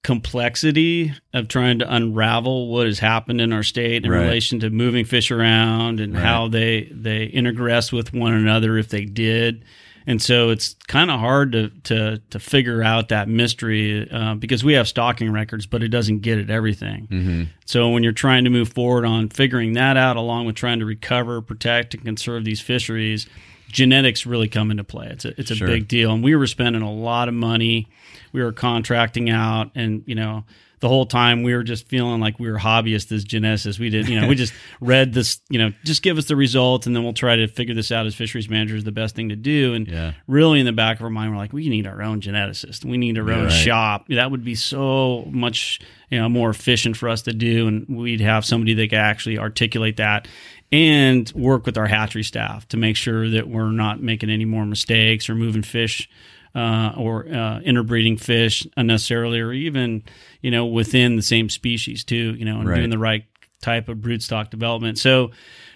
complexity 0.04 1.14
of 1.34 1.48
trying 1.48 1.80
to 1.80 1.94
unravel 1.96 2.68
what 2.68 2.86
has 2.86 3.00
happened 3.00 3.40
in 3.40 3.54
our 3.54 3.64
state 3.64 4.06
in 4.06 4.12
Right. 4.12 4.22
relation 4.24 4.60
to 4.60 4.70
moving 4.70 5.06
fish 5.06 5.32
around 5.32 6.00
and 6.02 6.14
Right. 6.14 6.24
how 6.24 6.48
they 6.50 6.90
they 6.92 7.30
introgress 7.30 7.92
with 7.94 8.14
one 8.14 8.34
another 8.34 8.78
if 8.78 8.90
they 8.90 9.06
did. 9.06 9.64
And 10.06 10.22
so 10.22 10.50
it's 10.50 10.76
kind 10.90 11.10
of 11.10 11.22
hard 11.22 11.54
to, 11.54 11.70
to 11.86 12.22
to 12.32 12.40
figure 12.40 12.84
out 12.84 13.08
that 13.10 13.30
mystery 13.30 14.06
uh, 14.12 14.36
because 14.36 14.62
we 14.62 14.74
have 14.74 14.88
stocking 14.90 15.32
records, 15.32 15.66
but 15.66 15.82
it 15.82 15.88
doesn't 15.88 16.20
get 16.20 16.38
at 16.38 16.50
everything. 16.50 17.08
Mm-hmm. 17.10 17.44
So 17.66 17.90
when 17.90 18.04
you're 18.04 18.12
trying 18.12 18.44
to 18.44 18.50
move 18.50 18.68
forward 18.74 19.06
on 19.06 19.30
figuring 19.30 19.72
that 19.74 19.96
out, 19.96 20.18
along 20.18 20.46
with 20.46 20.56
trying 20.56 20.80
to 20.80 20.86
recover, 20.86 21.40
protect, 21.42 21.94
and 21.94 22.04
conserve 22.04 22.44
these 22.44 22.60
fisheries, 22.60 23.28
genetics 23.74 24.26
really 24.26 24.48
come 24.48 24.72
into 24.72 24.84
play. 24.86 25.08
It's 25.10 25.26
a 25.26 25.40
it's 25.40 25.52
a 25.52 25.56
Sure. 25.56 25.68
big 25.68 25.88
deal, 25.88 26.14
and 26.14 26.24
we 26.24 26.36
were 26.36 26.48
spending 26.48 26.82
a 26.82 26.92
lot 26.94 27.28
of 27.28 27.34
money. 27.34 27.88
We 28.32 28.42
were 28.42 28.54
contracting 28.54 29.30
out, 29.30 29.72
and 29.76 30.04
you 30.06 30.16
know. 30.16 30.46
The 30.80 30.90
whole 30.90 31.06
time 31.06 31.44
we 31.44 31.54
were 31.54 31.64
just 31.64 31.88
feeling 31.88 32.20
like 32.20 32.42
we 32.42 32.52
were 32.52 32.58
hobbyists 32.60 33.10
as 33.14 33.24
geneticists. 33.24 33.80
We 33.80 33.90
did, 33.90 34.10
you 34.10 34.20
know, 34.20 34.28
we 34.28 34.36
just 34.36 34.52
read 34.82 35.14
this, 35.14 35.40
you 35.50 35.58
know, 35.58 35.72
just 35.86 36.04
give 36.04 36.18
us 36.18 36.26
the 36.26 36.36
results 36.36 36.86
and 36.86 36.94
then 36.94 37.04
we'll 37.06 37.14
try 37.14 37.38
to 37.38 37.48
figure 37.48 37.74
this 37.74 37.90
out 37.90 38.06
as 38.06 38.16
fisheries 38.16 38.50
managers, 38.50 38.84
the 38.84 38.92
best 38.92 39.16
thing 39.16 39.30
to 39.30 39.38
do. 39.38 39.74
And 39.76 39.88
Yeah. 39.88 40.12
really 40.28 40.60
in 40.60 40.66
the 40.66 40.74
back 40.74 40.98
of 40.98 41.04
our 41.06 41.10
mind, 41.10 41.32
we're 41.32 41.38
like, 41.38 41.54
we 41.54 41.70
need 41.70 41.88
our 41.88 42.02
own 42.02 42.20
geneticist. 42.20 42.84
We 42.84 42.98
need 42.98 43.18
our 43.18 43.32
own 43.32 43.44
Right. 43.46 43.50
shop. 43.54 44.08
That 44.10 44.30
would 44.30 44.44
be 44.44 44.56
so 44.56 45.26
much, 45.32 45.80
you 46.12 46.20
know, 46.20 46.28
more 46.28 46.50
efficient 46.50 46.98
for 46.98 47.08
us 47.08 47.22
to 47.22 47.34
do, 47.34 47.66
and 47.70 47.86
we'd 47.88 48.20
have 48.20 48.44
somebody 48.44 48.74
that 48.74 48.90
could 48.90 49.00
actually 49.00 49.40
articulate 49.40 49.96
that 49.96 50.28
and 50.74 51.32
work 51.36 51.66
with 51.66 51.78
our 51.78 51.88
hatchery 51.88 52.24
staff 52.24 52.68
to 52.70 52.78
make 52.78 52.96
sure 52.98 53.30
that 53.30 53.48
we're 53.48 53.72
not 53.72 54.02
making 54.02 54.30
any 54.30 54.46
more 54.46 54.66
mistakes 54.66 55.30
or 55.30 55.36
moving 55.36 55.62
fish. 55.64 56.10
Uh, 56.56 56.94
or 56.98 57.28
uh, 57.34 57.60
interbreeding 57.62 58.16
fish 58.16 58.68
unnecessarily, 58.78 59.40
or 59.40 59.52
even 59.52 60.04
you 60.42 60.52
know 60.52 60.68
within 60.68 61.16
the 61.16 61.22
same 61.24 61.50
species 61.50 62.04
too, 62.04 62.36
you 62.38 62.46
know, 62.46 62.60
and 62.60 62.70
Right. 62.70 62.76
doing 62.76 62.92
the 62.92 63.00
right 63.00 63.26
type 63.60 63.90
of 63.90 63.98
broodstock 63.98 64.52
development. 64.52 65.00
So 65.00 65.32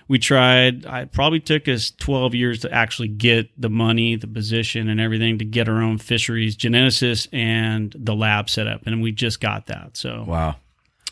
we 0.07 0.19
tried 0.19 0.85
i 0.85 1.05
probably 1.05 1.39
took 1.39 1.67
us 1.67 1.89
12 1.97 2.35
years 2.35 2.59
to 2.59 2.71
actually 2.71 3.07
get 3.07 3.49
the 3.59 3.71
money 3.71 4.15
the 4.17 4.27
position 4.27 4.87
and 4.87 5.01
everything 5.01 5.39
to 5.39 5.45
get 5.45 5.67
our 5.67 5.81
own 5.81 5.97
fisheries 5.97 6.55
geneticist 6.55 7.27
and 7.33 7.95
the 7.97 8.13
lab 8.15 8.47
set 8.47 8.67
up 8.67 8.81
and 8.85 9.01
we 9.01 9.11
just 9.11 9.41
got 9.41 9.65
that 9.65 9.97
so 9.97 10.23
Wow. 10.27 10.57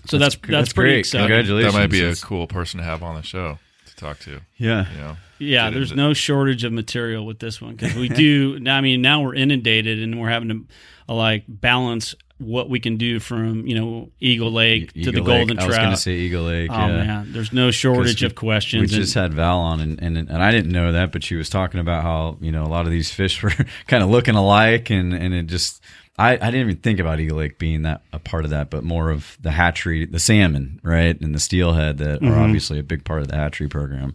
so 0.06 0.18
that's 0.20 0.36
that's, 0.36 0.48
that's 0.48 0.74
pretty 0.74 0.92
great. 0.92 1.00
exciting 1.00 1.28
Congratulations. 1.28 1.74
That 1.74 1.80
might 1.80 1.90
be 1.90 2.04
a 2.04 2.16
cool 2.16 2.46
person 2.46 2.78
to 2.80 2.86
have 2.86 3.02
on 3.02 3.16
the 3.16 3.24
show 3.24 3.58
to 3.96 4.06
talk 4.06 4.20
to. 4.20 4.42
Yeah. 4.58 4.86
You 4.92 4.98
know, 4.98 5.18
yeah 5.40 5.70
there's 5.70 5.92
into- 5.92 6.02
no 6.04 6.14
shortage 6.14 6.64
of 6.64 6.72
material 6.74 7.26
with 7.26 7.40
this 7.40 7.62
one 7.62 7.76
because 7.76 7.94
we 7.96 8.08
do 8.24 8.58
i 8.68 8.80
mean 8.80 9.02
now 9.02 9.22
we're 9.22 9.36
inundated 9.36 10.02
and 10.02 10.20
we're 10.20 10.30
having 10.30 10.48
to 10.48 10.66
uh, 11.10 11.14
like 11.14 11.44
balance 11.50 12.16
what 12.38 12.70
we 12.70 12.80
can 12.80 12.96
do 12.98 13.20
from 13.20 13.68
you 13.68 13.76
know 13.76 14.10
eagle 14.22 14.52
lake 14.52 14.94
to 14.94 15.04
the 15.12 15.18
Eagle 15.20 15.26
golden 15.26 15.58
Trout. 15.58 15.64
I 15.64 15.68
was 15.68 15.78
going 15.78 15.92
to 15.92 15.98
say 15.98 16.12
Eagle 16.14 16.44
Lake. 16.44 16.70
oh 16.72 16.76
yeah. 16.88 16.88
man 17.06 17.34
there's 17.34 17.52
no 17.54 17.70
shortage 17.72 18.22
we- 18.22 18.28
of 18.28 18.36
questions 18.36 18.82
We 18.82 18.88
just 18.98 19.16
and- 19.16 19.24
had 19.24 19.34
Val 19.34 19.60
on, 19.60 19.80
and, 19.82 20.02
and 20.02 20.18
and 20.18 20.32
I 20.44 20.52
didn't 20.52 20.72
know 20.72 20.92
that, 20.94 21.12
but 21.12 21.22
she 21.24 21.36
was 21.36 21.50
talking 21.50 21.80
about 21.82 22.04
how 22.04 22.38
you 22.42 22.52
know 22.54 22.64
a 22.64 22.72
lot 22.72 22.86
of 22.86 22.92
these 22.92 23.12
fish 23.12 23.42
were 23.44 23.52
kind 23.88 24.04
of 24.04 24.10
looking 24.10 24.36
alike, 24.36 24.90
and 24.90 25.14
and 25.14 25.34
it 25.34 25.48
just 25.48 25.82
I, 26.18 26.34
I 26.34 26.38
didn't 26.38 26.62
even 26.70 26.78
think 26.78 27.00
about 27.00 27.20
Eagle 27.20 27.38
Lake 27.40 27.60
being 27.60 27.82
that 27.82 28.02
a 28.14 28.20
part 28.20 28.46
of 28.46 28.52
that, 28.52 28.70
but 28.70 28.84
more 28.84 29.10
of 29.10 29.38
the 29.42 29.52
hatchery, 29.52 30.06
the 30.06 30.20
salmon, 30.20 30.80
right, 30.84 31.20
and 31.20 31.36
the 31.36 31.40
steelhead 31.40 31.98
that 31.98 32.18
are 32.24 32.26
Mhm. 32.32 32.38
obviously 32.44 32.80
a 32.80 32.84
big 32.84 33.04
part 33.04 33.22
of 33.22 33.28
the 33.28 33.36
hatchery 33.36 33.68
program. 33.68 34.14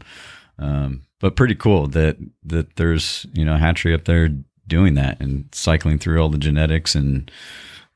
Um, 0.58 1.02
but 1.20 1.36
pretty 1.36 1.54
cool 1.54 1.86
that 1.88 2.16
that 2.44 2.76
there's 2.76 3.26
you 3.34 3.44
know 3.44 3.54
a 3.54 3.58
hatchery 3.58 3.92
up 3.94 4.04
there 4.06 4.30
doing 4.66 4.94
that 4.94 5.20
and 5.20 5.46
cycling 5.52 5.98
through 5.98 6.20
all 6.22 6.28
the 6.30 6.38
genetics 6.38 6.94
and 6.94 7.30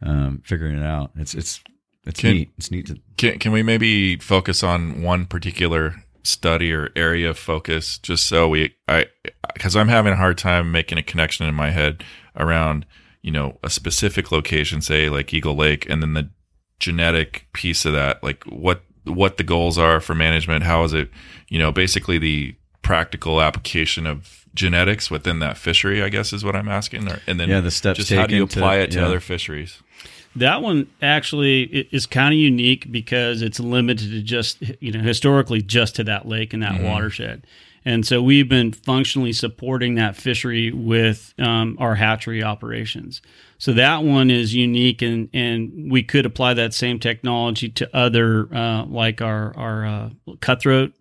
um, 0.02 0.42
figuring 0.44 0.76
it 0.76 0.84
out. 0.84 1.10
It's 1.16 1.34
it's 1.34 1.60
it's 2.06 2.20
Can- 2.20 2.32
neat. 2.32 2.50
It's 2.58 2.70
neat 2.70 2.86
to 2.86 2.98
Can 3.16 3.38
can 3.38 3.52
we 3.52 3.62
maybe 3.62 4.16
focus 4.16 4.62
on 4.62 5.02
one 5.02 5.24
particular 5.26 6.02
study 6.22 6.72
or 6.72 6.90
area 6.96 7.30
of 7.30 7.38
focus 7.38 7.98
just 7.98 8.26
so 8.26 8.48
we 8.48 8.74
I 8.88 9.06
cuz 9.58 9.76
I'm 9.76 9.88
having 9.88 10.12
a 10.12 10.16
hard 10.16 10.36
time 10.38 10.70
making 10.72 10.98
a 10.98 11.02
connection 11.02 11.46
in 11.46 11.54
my 11.54 11.70
head 11.70 12.02
around, 12.36 12.84
you 13.24 13.30
know, 13.32 13.58
a 13.64 13.70
specific 13.70 14.30
location 14.30 14.80
say 14.82 15.08
like 15.08 15.32
Eagle 15.34 15.56
Lake 15.56 15.88
and 15.88 16.00
then 16.02 16.12
the 16.12 16.28
genetic 16.78 17.46
piece 17.54 17.84
of 17.84 17.92
that 17.94 18.22
like 18.22 18.44
what 18.44 18.82
what 19.04 19.36
the 19.38 19.44
goals 19.44 19.76
are 19.78 20.00
for 20.00 20.14
management, 20.14 20.64
how 20.64 20.84
is 20.84 20.92
it, 20.92 21.10
you 21.48 21.58
know, 21.58 21.70
basically 21.72 22.18
the 22.18 22.54
practical 22.82 23.40
application 23.40 24.06
of 24.06 24.44
genetics 24.54 25.10
within 25.10 25.38
that 25.40 25.56
fishery, 25.58 26.02
I 26.02 26.08
guess 26.08 26.32
is 26.32 26.44
what 26.44 26.54
I'm 26.56 26.68
asking 26.68 27.08
or, 27.10 27.20
and 27.26 27.38
then 27.40 27.48
Yeah, 27.48 27.60
the 27.60 27.70
steps 27.70 27.98
just 27.98 28.10
how 28.12 28.26
do 28.26 28.34
you 28.34 28.42
taken 28.46 28.48
to- 28.54 28.58
apply 28.60 28.76
it 28.76 28.90
to 28.92 28.98
yeah. 29.00 29.06
other 29.06 29.20
fisheries? 29.20 29.80
That 30.36 30.62
one 30.62 30.88
actually 31.02 31.62
is 31.92 32.06
kind 32.06 32.32
of 32.34 32.38
unique 32.38 32.90
because 32.90 33.40
it's 33.42 33.60
limited 33.60 34.10
to 34.10 34.20
just, 34.22 34.62
you 34.80 34.90
know, 34.90 35.00
historically 35.00 35.62
just 35.62 35.96
to 35.96 36.04
that 36.04 36.26
lake 36.26 36.52
and 36.52 36.62
that 36.62 36.80
Mhm. 36.80 36.84
watershed. 36.84 37.46
And 37.84 38.06
so 38.06 38.22
we've 38.22 38.48
been 38.48 38.72
functionally 38.72 39.32
supporting 39.32 39.96
that 39.96 40.16
fishery 40.16 40.72
with 40.72 41.34
um, 41.38 41.76
our 41.78 41.94
hatchery 41.94 42.42
operations. 42.42 43.20
So 43.58 43.72
that 43.74 44.02
one 44.02 44.30
is 44.30 44.54
unique, 44.54 45.02
and, 45.02 45.28
and 45.32 45.90
we 45.90 46.02
could 46.02 46.26
apply 46.26 46.54
that 46.54 46.74
same 46.74 46.98
technology 46.98 47.68
to 47.70 47.96
other, 47.96 48.48
uh, 48.54 48.84
like 48.86 49.20
our, 49.20 49.56
our 49.56 49.86
uh, 49.86 50.10
cutthroat 50.40 50.92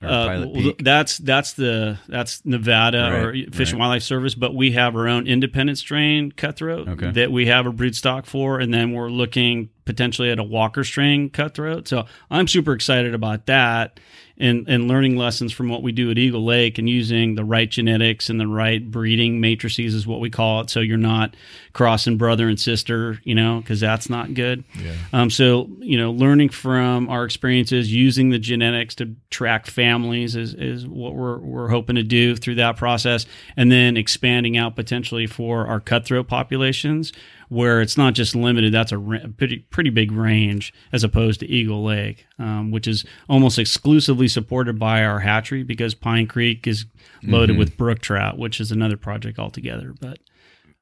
the 0.00 0.26
Pilot 0.26 0.54
Peak 0.54 0.70
uh. 0.70 0.74
That's 0.78 1.18
that's 1.18 1.54
the 1.54 1.98
that's 2.08 2.44
Nevada 2.44 3.12
or 3.12 3.30
Right, 3.32 3.54
Fish 3.54 3.70
and. 3.70 3.80
Wildlife 3.80 4.02
Service, 4.04 4.34
but 4.34 4.54
we 4.54 4.72
have 4.72 4.94
our 4.94 5.08
own 5.08 5.26
independent 5.26 5.78
strain 5.78 6.30
cutthroat 6.30 6.88
Okay. 6.88 7.10
that 7.12 7.32
we 7.32 7.46
have 7.46 7.66
a 7.66 7.72
brood 7.72 7.96
stock 7.96 8.26
for, 8.26 8.60
and 8.60 8.72
then 8.72 8.92
we're 8.92 9.10
looking 9.10 9.70
potentially 9.84 10.30
at 10.30 10.38
a 10.38 10.44
walker 10.44 10.84
strain 10.84 11.30
cutthroat. 11.30 11.88
So 11.88 12.04
I'm 12.30 12.46
super 12.46 12.74
excited 12.74 13.14
about 13.14 13.46
that 13.46 13.98
and, 14.38 14.68
and 14.68 14.86
learning 14.86 15.16
lessons 15.16 15.52
from 15.52 15.68
what 15.68 15.82
we 15.82 15.92
do 15.92 16.10
at 16.10 16.18
Eagle 16.18 16.44
Lake 16.44 16.78
and 16.78 16.88
using 16.88 17.34
the 17.34 17.44
right 17.44 17.68
genetics 17.68 18.30
and 18.30 18.40
the 18.40 18.46
right 18.46 18.88
breeding 18.90 19.40
matrices 19.40 19.94
is 19.94 20.06
what 20.06 20.20
we 20.20 20.30
call 20.30 20.60
it. 20.60 20.70
So 20.70 20.80
you're 20.80 20.96
not 20.96 21.34
crossing 21.72 22.16
brother 22.16 22.48
and 22.48 22.58
sister, 22.58 23.20
you 23.24 23.34
know, 23.34 23.60
because 23.60 23.80
that's 23.80 24.08
not 24.08 24.34
good. 24.34 24.64
Yeah. 24.80 24.94
Um, 25.12 25.30
so, 25.30 25.68
you 25.80 25.98
know, 25.98 26.12
learning 26.12 26.50
from 26.50 27.08
our 27.08 27.24
experiences, 27.24 27.92
using 27.92 28.30
the 28.30 28.38
genetics 28.38 28.94
to 28.96 29.14
track 29.30 29.66
families 29.66 30.36
is, 30.36 30.54
is 30.54 30.86
what 30.86 31.14
we're, 31.14 31.38
we're 31.38 31.68
hoping 31.68 31.96
to 31.96 32.02
do 32.02 32.36
through 32.36 32.56
that 32.56 32.76
process. 32.76 33.26
And 33.56 33.72
then 33.72 33.96
expanding 33.96 34.56
out 34.56 34.76
potentially 34.76 35.26
for 35.26 35.66
our 35.66 35.80
cutthroat 35.80 36.28
populations 36.28 37.12
where 37.48 37.80
it's 37.80 37.96
not 37.96 38.14
just 38.14 38.34
limited. 38.36 38.72
That's 38.72 38.92
a 38.92 38.98
pretty 39.36 39.58
pretty 39.70 39.90
big 39.90 40.12
range 40.12 40.72
as 40.92 41.02
opposed 41.04 41.40
to 41.40 41.46
Eagle 41.46 41.82
Lake, 41.84 42.26
um, 42.38 42.70
which 42.70 42.86
is 42.86 43.04
almost 43.28 43.58
exclusively 43.58 44.28
supported 44.28 44.78
by 44.78 45.04
our 45.04 45.20
hatchery 45.20 45.62
because 45.62 45.94
Pine 45.94 46.26
Creek 46.26 46.66
is 46.66 46.86
loaded 47.22 47.56
Mhm. 47.56 47.58
with 47.58 47.76
brook 47.76 48.00
trout, 48.00 48.38
which 48.38 48.60
is 48.60 48.70
another 48.70 48.96
project 48.96 49.38
altogether. 49.38 49.94
But 50.00 50.18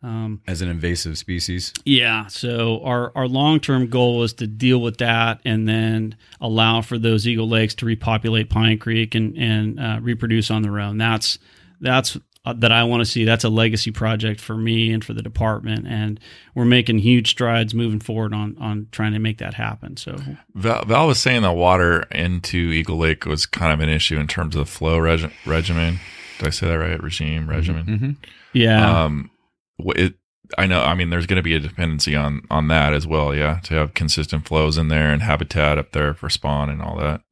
um, 0.03 0.41
As 0.47 0.61
an 0.61 0.69
invasive 0.69 1.17
species. 1.19 1.73
yeah, 1.85 2.27
so 2.27 2.81
our 2.85 3.11
our 3.17 3.27
long 3.27 3.59
term 3.61 3.87
goal 3.89 4.23
is 4.25 4.35
to 4.35 4.47
deal 4.47 4.81
with 4.81 4.99
that 4.99 5.41
and 5.45 5.67
then 5.67 6.17
allow 6.41 6.81
for 6.83 6.99
those 6.99 7.27
Eagle 7.27 7.49
Lakes 7.49 7.75
to 7.77 7.87
repopulate 7.87 8.51
Pine 8.51 8.79
Creek 8.79 9.15
and 9.15 9.37
and 9.39 9.81
uh, 9.81 9.99
reproduce 10.03 10.51
on 10.51 10.63
their 10.63 10.79
own. 10.79 10.99
That's 10.99 11.39
that's 11.81 12.19
that 12.55 12.73
I 12.73 12.85
want 12.85 13.01
to 13.01 13.05
see. 13.05 13.25
That's 13.25 13.45
a 13.45 13.49
legacy 13.49 13.91
project 13.91 14.41
for 14.41 14.57
me 14.57 14.93
and 14.93 15.05
for 15.05 15.13
the 15.13 15.23
department, 15.23 15.87
and 15.87 16.21
we're 16.55 16.65
making 16.65 16.99
huge 16.99 17.31
strides 17.31 17.75
moving 17.75 18.01
forward 18.01 18.33
on 18.35 18.57
on 18.59 18.89
trying 18.93 19.13
to 19.13 19.19
make 19.19 19.39
that 19.39 19.55
happen. 19.55 19.97
So 19.97 20.17
Val, 20.55 20.85
Val 20.85 21.07
was 21.07 21.19
saying 21.21 21.43
the 21.43 21.53
water 21.53 22.03
into 22.11 22.57
Eagle 22.57 22.99
Lake 22.99 23.27
was 23.27 23.47
kind 23.47 23.73
of 23.73 23.81
an 23.81 23.89
issue 23.89 24.19
in 24.19 24.27
terms 24.27 24.55
of 24.57 24.61
the 24.61 24.71
flow 24.71 24.99
reg- 24.99 25.33
regimen. 25.45 25.99
Did 26.39 26.47
I 26.49 26.51
say 26.51 26.67
that 26.69 26.79
right? 26.79 27.03
Regime 27.03 27.49
regimen. 27.49 27.87
Mm-hmm. 27.87 28.11
yeah, 28.53 29.05
Um, 29.05 29.31
it. 29.79 30.15
I 30.57 30.67
know. 30.67 30.81
I 30.83 30.95
mean, 30.95 31.11
there's 31.11 31.27
going 31.27 31.37
to 31.39 31.43
be 31.43 31.55
a 31.55 31.61
dependency 31.61 32.15
on 32.15 32.43
on 32.51 32.69
that 32.69 32.93
as 32.93 33.07
well. 33.07 33.35
Yeah, 33.35 33.61
to 33.65 33.75
have 33.75 33.95
consistent 33.95 34.47
flows 34.47 34.79
in 34.79 34.89
there 34.89 35.13
and 35.13 35.23
habitat 35.23 35.79
up 35.79 35.93
there 35.93 36.15
for 36.15 36.29
spawn 36.31 36.69
and 36.71 36.81
all 36.83 36.97
that. 36.99 37.23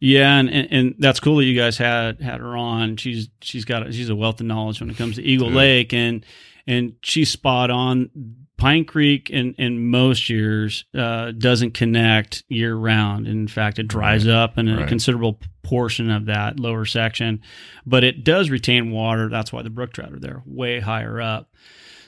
Yeah, 0.00 0.38
and, 0.38 0.48
and, 0.50 0.68
and 0.70 0.94
that's 0.98 1.20
cool 1.20 1.36
that 1.36 1.44
you 1.44 1.58
guys 1.58 1.78
had 1.78 2.20
had 2.20 2.40
her 2.40 2.56
on. 2.56 2.96
She's 2.96 3.28
she's 3.40 3.64
got 3.64 3.86
a, 3.86 3.92
she's 3.92 4.08
a 4.08 4.16
wealth 4.16 4.40
of 4.40 4.46
knowledge 4.46 4.80
when 4.80 4.90
it 4.90 4.96
comes 4.96 5.16
to 5.16 5.22
Eagle. 5.22 5.50
Lake, 5.50 5.92
and 5.92 6.24
and 6.66 6.94
she's 7.02 7.30
spot 7.30 7.70
on. 7.70 8.10
Pine 8.56 8.84
Creek 8.84 9.30
in 9.30 9.54
in 9.54 9.90
most 9.90 10.30
years 10.30 10.84
uh, 10.94 11.32
doesn't 11.32 11.74
connect 11.74 12.44
year 12.48 12.74
round. 12.74 13.26
In 13.26 13.48
fact, 13.48 13.80
it 13.80 13.88
dries 13.88 14.28
up 14.28 14.56
in 14.56 14.68
a 14.68 14.76
Right. 14.78 14.88
considerable 14.88 15.40
portion 15.64 16.08
of 16.08 16.26
that 16.26 16.60
lower 16.60 16.84
section, 16.84 17.40
but 17.84 18.04
it 18.04 18.22
does 18.22 18.50
retain 18.50 18.92
water. 18.92 19.28
That's 19.28 19.52
why 19.52 19.62
the 19.62 19.70
brook 19.70 19.92
trout 19.92 20.12
are 20.12 20.20
there, 20.20 20.42
way 20.46 20.78
higher 20.78 21.20
up. 21.20 21.50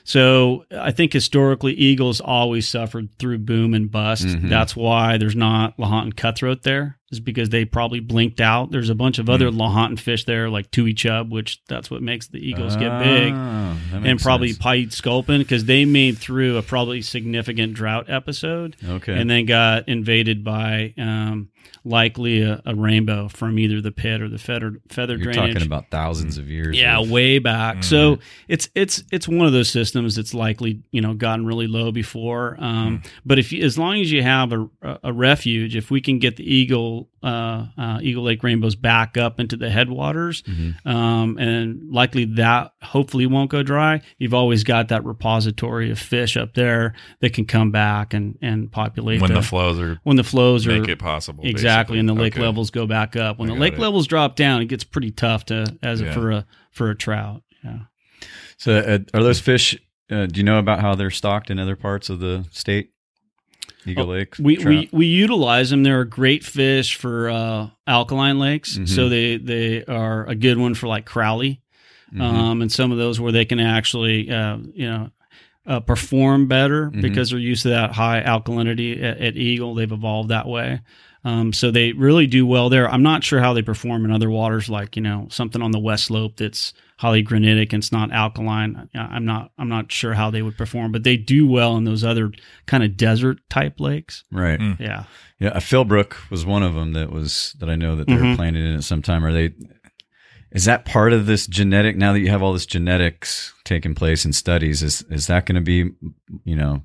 So 0.07 0.63
I 0.71 0.91
think 0.91 1.11
historically 1.11 1.73
eagles 1.73 2.21
always 2.21 2.65
suffered 2.65 3.09
through 3.19 3.39
boom 3.39 3.73
and 3.73 3.91
bust. 3.91 4.25
Mhm. 4.25 4.47
That's 4.47 4.73
why 4.73 5.17
there's 5.17 5.35
not 5.35 5.75
Lahontan 5.77 6.15
cutthroat 6.15 6.63
there, 6.63 6.97
is 7.09 7.19
because 7.21 7.49
they 7.49 7.63
probably 7.63 7.99
blinked 8.01 8.41
out. 8.41 8.69
There's 8.71 8.89
a 8.89 8.95
bunch 8.95 9.17
of 9.17 9.29
other 9.29 9.49
Lahontan 9.49 9.97
fish 9.97 10.25
there, 10.25 10.49
like 10.49 10.69
tui 10.71 10.93
chub, 10.93 11.31
which 11.31 11.61
that's 11.67 11.89
what 11.89 12.01
makes 12.01 12.27
the 12.27 12.37
eagles 12.39 12.75
get 12.75 12.99
big, 13.01 13.33
Ah, 13.33 13.77
and 13.93 14.19
probably 14.19 14.53
Paiute 14.53 14.91
sculpin 14.91 15.39
because 15.41 15.65
they 15.65 15.85
made 15.85 16.17
through 16.17 16.57
a 16.57 16.61
probably 16.61 17.01
significant 17.01 17.73
drought 17.75 18.09
episode 18.09 18.75
okay. 18.85 19.13
and 19.13 19.29
then 19.29 19.45
got 19.45 19.87
invaded 19.87 20.43
by 20.43 20.93
um, 20.97 21.49
likely 21.85 22.41
a, 22.41 22.61
a 22.65 22.75
rainbow 22.75 23.29
from 23.29 23.57
either 23.57 23.79
the 23.79 23.91
pit 23.91 24.21
or 24.21 24.27
the 24.27 24.37
feather 24.37 24.73
feather 24.89 25.15
You're 25.15 25.31
drainage. 25.31 25.53
talking 25.53 25.65
about 25.67 25.89
thousands 25.89 26.37
of 26.37 26.49
years. 26.49 26.77
Yeah, 26.77 26.99
way 27.09 27.39
back. 27.39 27.77
Mhm. 27.77 27.83
So 27.85 28.19
it's 28.49 28.67
it's 28.75 29.03
it's 29.13 29.27
one 29.27 29.47
of 29.47 29.53
those 29.53 29.69
systems 29.69 30.15
that's 30.15 30.33
likely 30.33 30.81
you 30.91 30.99
know 31.01 31.13
gotten 31.13 31.45
really 31.45 31.67
low 31.67 31.91
before. 31.93 32.57
Um, 32.59 33.01
But 33.25 33.39
if 33.39 33.51
you, 33.53 33.63
as 33.63 33.77
long 33.77 34.01
as 34.01 34.11
you 34.11 34.23
have 34.23 34.51
a, 34.51 34.67
a 35.03 35.13
refuge, 35.13 35.75
if 35.75 35.89
we 35.91 36.01
can 36.01 36.19
get 36.19 36.35
the 36.35 36.43
eagle 36.53 36.96
uh, 37.23 37.65
uh, 37.77 37.99
Eagle 38.01 38.23
Lake 38.23 38.43
rainbows 38.43 38.75
back 38.75 39.17
up 39.17 39.39
into 39.39 39.57
the 39.57 39.69
headwaters, 39.69 40.43
Mhm. 40.43 40.85
um, 40.85 41.37
and 41.37 41.91
likely 41.91 42.25
that 42.25 42.71
hopefully 42.81 43.25
won't 43.25 43.49
go 43.49 43.63
dry. 43.63 44.01
You've 44.17 44.33
always 44.33 44.63
got 44.63 44.87
that 44.89 45.03
repository 45.05 45.91
of 45.91 45.99
fish 45.99 46.37
up 46.37 46.53
there 46.53 46.93
that 47.21 47.33
can 47.33 47.45
come 47.45 47.71
back 47.71 48.13
and 48.13 48.37
and 48.41 48.71
populate 48.71 49.21
when 49.21 49.29
the, 49.33 49.41
the 49.41 49.45
flows 49.45 49.79
are 49.79 49.99
when 50.03 50.15
the 50.17 50.23
flows 50.23 50.65
are 50.67 50.79
make 50.79 50.89
it 50.89 50.99
possible. 50.99 51.43
exactly 51.45 51.95
basically. 51.95 51.99
and 51.99 52.09
the 52.09 52.13
lake 52.13 52.33
Okay. 52.35 52.41
levels 52.41 52.69
go 52.71 52.85
back 52.87 53.15
up 53.15 53.37
when 53.39 53.49
I 53.49 53.53
the 53.55 53.59
lake 53.59 53.73
it. 53.73 53.79
levels 53.79 54.07
drop 54.07 54.35
down 54.35 54.61
it 54.61 54.65
gets 54.65 54.83
pretty 54.83 55.11
tough 55.11 55.45
to 55.45 55.77
as 55.83 56.01
a, 56.01 56.05
Yeah. 56.05 56.11
for 56.13 56.31
a 56.31 56.45
for 56.71 56.89
a 56.91 56.95
trout 56.95 57.43
yeah 57.63 57.79
So, 58.57 58.77
uh, 58.77 58.99
are 59.13 59.23
those 59.23 59.39
fish? 59.39 59.77
Uh, 60.09 60.25
do 60.25 60.39
you 60.39 60.43
know 60.43 60.57
about 60.57 60.79
how 60.79 60.95
they're 60.95 61.11
stocked 61.11 61.49
in 61.51 61.59
other 61.59 61.75
parts 61.75 62.09
of 62.09 62.19
the 62.19 62.45
state? 62.51 62.91
Eagle 63.89 64.05
Oh, 64.05 64.13
Lake. 64.13 64.35
we, 64.39 64.55
trout? 64.57 64.65
we 64.67 64.89
we 64.91 65.05
utilize 65.07 65.69
them 65.69 65.83
they're 65.83 66.01
a 66.01 66.07
great 66.07 66.43
fish 66.43 66.95
for 66.95 67.29
uh 67.29 67.67
alkaline 67.87 68.39
lakes 68.39 68.77
Mhm. 68.77 68.87
so 68.87 69.09
they 69.09 69.37
they 69.37 69.83
are 69.85 70.25
a 70.27 70.35
good 70.35 70.57
one 70.57 70.73
for 70.73 70.87
like 70.87 71.05
crowley 71.05 71.61
Mhm. 72.13 72.21
um 72.21 72.61
and 72.61 72.71
some 72.71 72.91
of 72.91 72.97
those 72.97 73.19
where 73.19 73.31
they 73.31 73.45
can 73.45 73.59
actually 73.59 74.29
uh 74.31 74.57
you 74.73 74.89
know 74.89 75.09
uh, 75.65 75.81
perform 75.81 76.47
better 76.47 76.89
Mhm. 76.89 77.01
because 77.01 77.29
they're 77.31 77.39
used 77.39 77.63
to 77.63 77.69
that 77.69 77.91
high 77.91 78.23
alkalinity 78.23 79.03
at, 79.03 79.17
at 79.17 79.35
Eagle. 79.35 79.75
They've 79.75 79.91
evolved 79.91 80.29
that 80.29 80.47
way. 80.47 80.79
Um, 81.25 81.51
so 81.51 81.71
they 81.71 81.91
really 81.91 82.25
do 82.25 82.45
well 82.45 82.69
there. 82.69 82.89
I'm 82.89 83.03
not 83.03 83.25
sure 83.25 83.41
how 83.41 83.51
they 83.51 83.61
perform 83.61 84.05
in 84.05 84.11
other 84.11 84.29
waters, 84.29 84.69
like 84.69 84.95
you 84.95 85.01
know 85.01 85.27
something 85.29 85.61
on 85.61 85.71
the 85.71 85.79
west 85.79 86.05
slope 86.05 86.37
that's 86.37 86.71
highly 86.97 87.21
granitic 87.21 87.73
and 87.73 87.81
it's 87.81 87.91
not 87.91 88.11
alkaline. 88.11 88.89
I- 88.95 88.99
I'm 88.99 89.25
not 89.25 89.51
I'm 89.57 89.69
not 89.69 89.91
sure 89.91 90.13
how 90.15 90.29
they 90.31 90.41
would 90.41 90.57
perform, 90.57 90.91
but 90.91 91.03
they 91.03 91.15
do 91.17 91.47
well 91.47 91.77
in 91.77 91.83
those 91.83 92.03
other 92.03 92.31
kind 92.65 92.83
of 92.83 92.97
desert 92.97 93.37
type 93.49 93.79
lakes. 93.79 94.23
right. 94.31 94.59
Mm. 94.59 94.79
Yeah. 94.79 95.03
Yeah, 95.39 95.49
a 95.53 95.59
Philbrook 95.59 96.15
was 96.31 96.45
one 96.45 96.63
of 96.63 96.73
them 96.73 96.93
that 96.93 97.11
was 97.11 97.55
that 97.59 97.69
I 97.69 97.75
know 97.75 97.95
that 97.95 98.07
they 98.07 98.15
were 98.15 98.21
Mhm. 98.21 98.35
planted 98.35 98.65
in 98.65 98.75
at 98.75 98.83
some 98.83 99.03
time. 99.03 99.23
Are 99.23 99.31
they? 99.31 99.51
Is 100.51 100.65
that 100.65 100.85
part 100.85 101.13
of 101.13 101.27
this 101.27 101.45
genetic? 101.45 101.95
Now 101.95 102.13
that 102.13 102.19
you 102.21 102.29
have 102.29 102.41
all 102.41 102.53
this 102.53 102.65
genetics 102.65 103.53
taking 103.63 103.93
place 103.93 104.25
in 104.25 104.33
studies, 104.33 104.81
is 104.81 105.03
is 105.11 105.27
that 105.27 105.45
going 105.45 105.55
to 105.55 105.61
be, 105.61 105.91
you 106.43 106.55
know, 106.55 106.83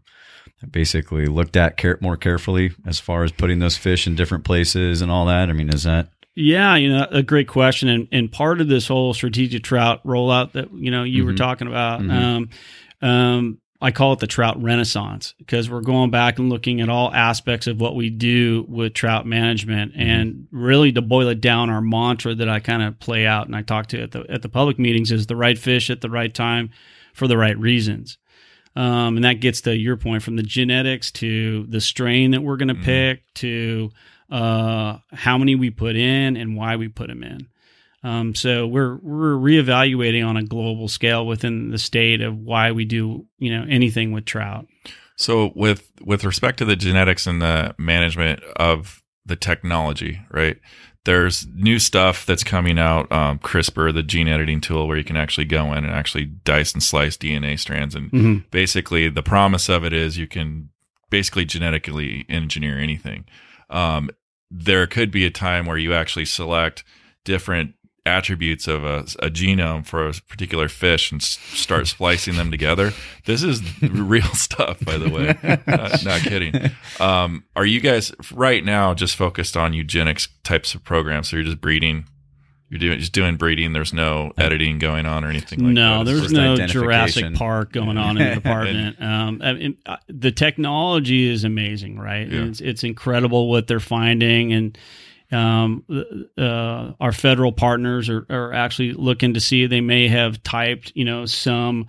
basically 0.71 1.27
looked 1.27 1.57
at 1.57 1.77
care, 1.77 1.99
more 2.03 2.17
carefully 2.17 2.73
as 2.87 3.01
far 3.01 3.25
as 3.25 3.33
putting 3.33 3.59
those 3.61 3.77
fish 3.79 4.07
in 4.07 4.15
different 4.15 4.45
places 4.45 5.01
and 5.01 5.11
all 5.11 5.25
that? 5.27 5.49
I 5.49 5.53
mean, 5.55 5.71
is 5.73 5.85
that 5.85 6.11
Yeah, 6.35 6.77
you 6.77 6.89
know, 6.91 7.07
a 7.11 7.23
great 7.23 7.47
question, 7.49 7.89
and 7.89 8.09
and 8.11 8.33
part 8.33 8.61
of 8.61 8.69
this 8.69 8.89
whole 8.89 9.13
strategic 9.13 9.63
trout 9.63 10.03
rollout 10.07 10.53
that 10.53 10.73
you 10.73 10.91
know 10.91 11.03
you 11.05 11.25
were 11.27 11.33
Mhm. 11.33 11.37
talking 11.37 11.69
about, 11.69 12.01
Mhm. 12.01 12.11
um, 12.11 12.49
um, 13.09 13.59
I 13.83 13.91
call 13.91 14.13
it 14.15 14.21
the 14.21 14.27
trout 14.29 14.63
renaissance 14.63 15.35
because 15.39 15.69
we're 15.69 15.81
going 15.83 16.11
back 16.11 16.39
and 16.39 16.49
looking 16.49 16.81
at 16.81 16.89
all 16.89 17.13
aspects 17.13 17.67
of 17.67 17.81
what 17.81 17.97
we 17.97 18.09
do 18.11 18.65
with 18.69 18.95
trout 18.95 19.27
management, 19.27 19.93
and 19.95 20.47
really 20.53 20.91
to 20.93 21.03
boil 21.03 21.29
it 21.29 21.41
down, 21.43 21.69
our 21.69 21.83
mantra 21.83 22.35
that 22.35 22.49
I 22.49 22.61
kind 22.61 22.83
of 22.83 22.99
play 22.99 23.27
out 23.27 23.47
and 23.47 23.55
I 23.57 23.61
talk 23.63 23.89
to 23.89 24.01
at 24.01 24.13
the 24.13 24.25
at 24.31 24.41
the 24.41 24.49
public 24.49 24.79
meetings 24.79 25.13
is 25.13 25.27
the 25.27 25.37
right 25.37 25.59
fish 25.59 25.91
at 25.91 26.01
the 26.01 26.09
right 26.11 26.33
time 26.33 26.71
for 27.13 27.27
the 27.29 27.37
right 27.37 27.59
reasons. 27.59 28.17
Um, 28.75 29.17
and 29.17 29.25
that 29.25 29.41
gets 29.41 29.61
to 29.63 29.77
your 29.77 29.99
point 29.99 30.23
from 30.23 30.37
the 30.37 30.43
genetics 30.43 31.11
to 31.13 31.67
the 31.69 31.81
strain 31.81 32.31
that 32.31 32.43
we're 32.43 32.57
going 32.57 32.69
to 32.69 32.75
Mhm. 32.75 32.85
pick 32.85 33.35
to 33.35 33.91
uh, 34.33 34.99
how 35.13 35.37
many 35.39 35.55
we 35.55 35.71
put 35.71 35.95
in 35.97 36.37
and 36.37 36.57
why 36.57 36.77
we 36.77 36.89
put 36.89 37.09
them 37.09 37.23
in. 37.23 37.49
Um, 38.05 38.35
so 38.35 38.67
we're 38.67 38.97
we're 38.97 39.37
reevaluating 39.37 40.27
on 40.27 40.37
a 40.37 40.43
global 40.43 40.89
scale 40.89 41.25
within 41.27 41.71
the 41.71 41.79
state 41.79 42.21
of 42.21 42.37
why 42.37 42.73
we 42.73 42.85
do 42.85 43.27
you 43.39 43.57
know 43.57 43.65
anything 43.69 44.11
with 44.13 44.25
trout. 44.25 44.67
So 45.17 45.53
with 45.55 45.93
with 46.01 46.25
respect 46.25 46.59
to 46.59 46.65
the 46.65 46.75
genetics 46.77 47.27
and 47.27 47.41
the 47.41 47.75
management 47.79 48.43
of 48.57 49.03
the 49.25 49.37
technology, 49.37 50.21
right? 50.31 50.57
There's 51.05 51.47
new 51.55 51.79
stuff 51.81 52.27
that's 52.27 52.45
coming 52.45 52.79
out, 52.79 53.11
um, 53.11 53.39
CRISPR, 53.41 53.93
the 53.93 54.05
gene 54.05 54.29
editing 54.29 54.61
tool, 54.61 54.87
where 54.87 54.97
you 54.97 55.03
can 55.05 55.17
actually 55.17 55.47
go 55.47 55.73
in 55.73 55.85
and 55.85 55.93
actually 55.93 56.27
dice 56.27 56.73
and 56.73 56.83
slice 56.83 57.17
DNA 57.17 57.59
strands. 57.59 57.95
And 57.95 58.11
Mm-hmm. 58.13 58.39
basically, 58.51 59.09
the 59.09 59.23
promise 59.23 59.69
of 59.69 59.85
it 59.85 59.93
is 59.93 60.17
you 60.17 60.29
can 60.29 60.71
basically 61.11 61.45
genetically 61.45 62.25
engineer 62.29 62.79
anything. 62.79 63.25
Um, 63.69 64.11
there 64.55 64.87
could 64.87 65.11
be 65.11 65.25
a 65.25 65.31
time 65.31 65.67
where 65.67 65.79
you 65.79 65.95
actually 65.95 66.27
select 66.27 66.85
different 67.25 67.75
attributes 68.05 68.67
of 68.67 68.85
a, 68.85 68.99
a 69.21 69.31
genome 69.31 69.87
for 69.87 70.09
a 70.09 70.13
particular 70.29 70.69
fish 70.69 71.13
and 71.13 71.23
s- 71.23 71.39
start 71.55 71.87
splicing 71.87 72.35
them 72.35 72.51
together. 72.51 72.93
This 73.27 73.43
is 73.45 73.63
real 73.83 74.25
stuff, 74.35 74.85
by 74.85 74.99
the 74.99 75.09
way. 75.09 75.39
Not, 75.67 76.05
not 76.05 76.21
kidding. 76.21 76.71
Um, 76.99 77.45
are 77.55 77.65
you 77.65 77.81
guys 77.81 78.13
right 78.33 78.65
now 78.65 78.93
just 78.93 79.15
focused 79.17 79.57
on 79.57 79.73
eugenics 79.73 80.29
types 80.43 80.75
of 80.75 80.83
programs? 80.85 81.31
So 81.31 81.37
you're 81.37 81.45
just 81.45 81.61
breeding 81.61 82.07
You're 82.73 82.79
doing 82.79 83.01
just 83.01 83.13
doing 83.13 83.37
breeding. 83.37 83.75
There's 83.75 83.93
no 83.93 84.33
editing 84.39 84.79
going 84.79 85.05
on 85.05 85.27
or 85.27 85.29
anything 85.29 85.63
like 85.63 85.75
no, 85.75 85.99
that. 85.99 86.11
No, 86.11 86.19
there's 86.19 86.33
no. 86.33 86.57
Jurassic 86.67 87.35
Park 87.35 87.71
going 87.71 87.99
on 87.99 88.17
in 88.17 88.27
the 88.27 88.35
department. 88.41 89.03
um, 89.03 89.43
I 89.45 89.53
mean, 89.53 89.77
the 90.09 90.33
technology 90.33 91.29
is 91.31 91.45
amazing, 91.45 91.99
right? 91.99 92.27
Yeah. 92.27 92.45
It's, 92.45 92.63
it's 92.63 92.83
incredible 92.83 93.51
what 93.51 93.67
they're 93.67 93.79
finding, 93.79 94.55
and 94.55 94.79
um, 95.31 95.85
uh, 96.39 96.93
our 96.99 97.13
federal 97.13 97.53
partners 97.53 98.09
are, 98.09 98.25
are 98.31 98.55
actually 98.55 98.95
looking 98.95 99.35
to 99.35 99.41
see 99.41 99.67
they 99.67 99.83
may 99.83 100.09
have 100.09 100.43
typed, 100.43 100.93
you 100.95 101.05
know, 101.05 101.27
some 101.27 101.89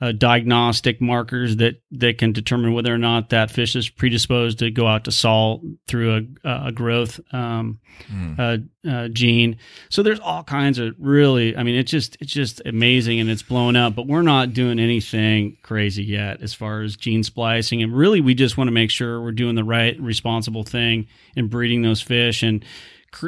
uh, 0.00 0.12
diagnostic 0.12 1.00
markers 1.00 1.56
that 1.56 1.82
that 1.90 2.18
can 2.18 2.32
determine 2.32 2.72
whether 2.72 2.94
or 2.94 2.98
not 2.98 3.30
that 3.30 3.50
fish 3.50 3.76
is 3.76 3.88
predisposed 3.88 4.58
to 4.60 4.70
go 4.70 4.86
out 4.86 5.04
to 5.04 5.12
salt 5.12 5.62
through 5.86 6.26
a, 6.44 6.66
a 6.68 6.72
growth 6.72 7.20
um, 7.32 7.78
Hmm. 8.08 8.34
uh, 8.38 8.56
uh, 8.88 9.08
gene. 9.08 9.58
So 9.90 10.02
there's 10.02 10.20
all 10.20 10.42
kinds 10.42 10.78
of 10.78 10.94
really. 10.98 11.54
I 11.54 11.62
mean, 11.64 11.74
it's 11.74 11.90
just 11.90 12.16
it's 12.20 12.32
just 12.32 12.62
amazing 12.64 13.20
and 13.20 13.28
it's 13.28 13.42
blown 13.42 13.76
up. 13.76 13.94
But 13.94 14.06
we're 14.06 14.22
not 14.22 14.54
doing 14.54 14.78
anything 14.78 15.58
crazy 15.62 16.04
yet 16.04 16.40
as 16.40 16.54
far 16.54 16.80
as 16.80 16.96
gene 16.96 17.22
splicing. 17.22 17.82
And 17.82 17.94
really, 17.94 18.22
we 18.22 18.32
just 18.34 18.56
want 18.56 18.68
to 18.68 18.72
make 18.72 18.90
sure 18.90 19.20
we're 19.20 19.32
doing 19.32 19.54
the 19.54 19.64
right, 19.64 20.00
responsible 20.00 20.64
thing 20.64 21.08
in 21.36 21.48
breeding 21.48 21.82
those 21.82 22.00
fish 22.00 22.42
and 22.42 22.64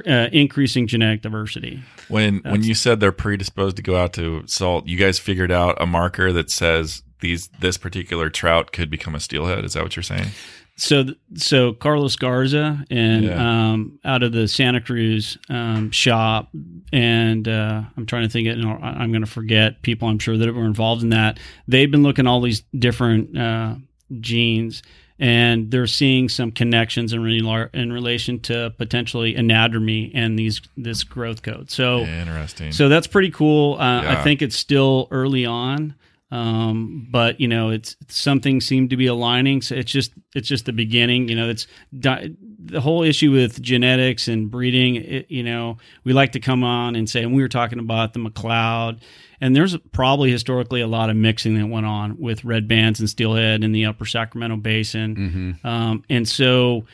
uh, 0.07 0.29
increasing 0.33 0.87
genetic 0.87 1.23
diversity. 1.23 1.83
When 2.09 2.39
when 2.39 2.63
you 2.63 2.75
said 2.75 3.01
they're 3.01 3.13
predisposed 3.13 3.77
to 3.77 3.83
go 3.83 3.97
out 3.97 4.13
to 4.15 4.43
salt, 4.47 4.87
you 4.87 4.97
guys 4.97 5.19
figured 5.19 5.51
out 5.53 5.81
a 5.81 5.87
marker 5.87 6.33
that 6.33 6.51
says 6.51 7.03
these 7.21 7.49
this 7.61 7.79
particular 7.79 8.31
trout 8.31 8.73
could 8.73 8.91
become 8.91 9.15
a 9.15 9.21
steelhead. 9.21 9.65
Is 9.65 9.73
that 9.75 9.83
what 9.83 9.97
you're 9.97 10.03
saying? 10.03 10.29
So, 10.75 11.05
so 11.35 11.75
Carlos 11.75 12.17
Garza 12.17 12.83
and 12.91 13.25
Yeah. 13.25 13.71
um, 13.73 13.99
out 14.07 14.23
of 14.23 14.33
the 14.33 14.49
Santa 14.49 14.81
Cruz 14.81 15.37
um, 15.51 15.91
shop, 15.91 16.49
and 16.93 17.47
uh, 17.47 17.83
I'm 17.97 18.07
trying 18.07 18.23
to 18.23 18.29
think. 18.31 18.49
It, 18.49 18.59
I- 18.65 18.97
I'm 18.99 19.13
going 19.13 19.25
to 19.25 19.31
forget 19.31 19.83
people. 19.83 20.09
I'm 20.09 20.19
sure 20.19 20.37
that 20.39 20.53
were 20.55 20.65
involved 20.65 21.03
in 21.03 21.11
that. 21.11 21.39
They've 21.69 21.91
been 21.91 22.03
looking 22.03 22.27
at 22.27 22.31
all 22.31 22.41
these 22.41 22.63
different 22.77 23.37
uh, 23.37 23.75
genes, 24.21 24.83
and 25.23 25.71
they're 25.71 25.87
seeing 25.87 26.29
some 26.29 26.51
connections 26.51 27.13
in, 27.13 27.21
rela- 27.21 27.73
in 27.73 27.93
relation 27.93 28.41
to 28.41 28.75
potentially 28.77 29.37
anatomy 29.37 30.11
and 30.17 30.37
these 30.37 30.61
this 30.77 31.05
growth 31.05 31.43
code. 31.43 31.71
So, 31.71 32.01
Interesting. 32.01 32.73
so 32.73 32.89
that's 32.89 33.07
pretty 33.07 33.31
cool. 33.31 33.75
Uh, 33.79 34.03
I 34.03 34.25
think 34.25 34.43
it's 34.43 34.57
still 34.57 35.07
early 35.13 35.47
on, 35.47 35.95
um, 36.33 37.07
but 37.09 37.41
you 37.41 37.47
know, 37.47 37.71
it's 37.71 37.95
something 38.09 38.61
seemed 38.61 38.91
to 38.91 38.97
be 38.97 39.07
aligning. 39.07 39.63
So 39.63 39.77
it's 39.77 39.93
just 39.93 40.13
it's 40.35 40.49
just 40.49 40.67
the 40.67 40.73
beginning. 40.73 41.29
You 41.29 41.37
know, 41.37 41.49
it's 41.49 41.69
di- 41.97 42.35
the 42.65 42.81
whole 42.81 43.05
issue 43.05 43.31
with 43.31 43.63
genetics 43.63 44.27
and 44.27 44.51
breeding. 44.51 44.97
It, 44.97 45.31
you 45.31 45.45
know, 45.45 45.77
we 46.03 46.13
like 46.15 46.33
to 46.33 46.41
come 46.41 46.65
on 46.65 46.97
and 46.97 47.09
say, 47.09 47.23
and 47.23 47.33
we 47.33 47.43
were 47.43 47.49
talking 47.49 47.79
about 47.79 48.13
the 48.13 48.19
McCloud, 48.19 49.03
and 49.43 49.55
there's 49.55 49.77
probably 49.93 50.31
historically 50.31 50.81
a 50.81 50.87
lot 50.87 51.11
of 51.11 51.17
mixing 51.17 51.59
that 51.59 51.67
went 51.67 51.85
on 51.85 52.19
with 52.19 52.45
red 52.45 52.67
bands 52.67 53.01
and 53.01 53.11
steelhead 53.11 53.63
in 53.63 53.73
the 53.73 53.85
Upper 53.85 54.07
Sacramento 54.07 54.57
Basin, 54.57 55.57
hmm 55.63 55.67
um, 55.67 56.03
and 56.09 56.27
so 56.27 56.87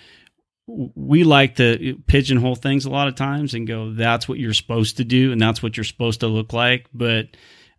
we 0.67 1.25
like 1.25 1.57
to 1.57 1.99
pigeonhole 2.07 2.55
things 2.57 2.85
a 2.85 2.91
lot 2.91 3.09
of 3.09 3.15
times 3.15 3.55
and 3.55 3.67
go, 3.67 3.93
that's 3.95 4.29
what 4.29 4.39
you're 4.39 4.53
supposed 4.53 4.99
to 4.99 5.05
do 5.05 5.33
and 5.33 5.41
that's 5.41 5.63
what 5.63 5.77
you're 5.77 5.85
supposed 5.85 6.21
to 6.21 6.27
look 6.27 6.53
like. 6.53 6.87
But 6.93 7.29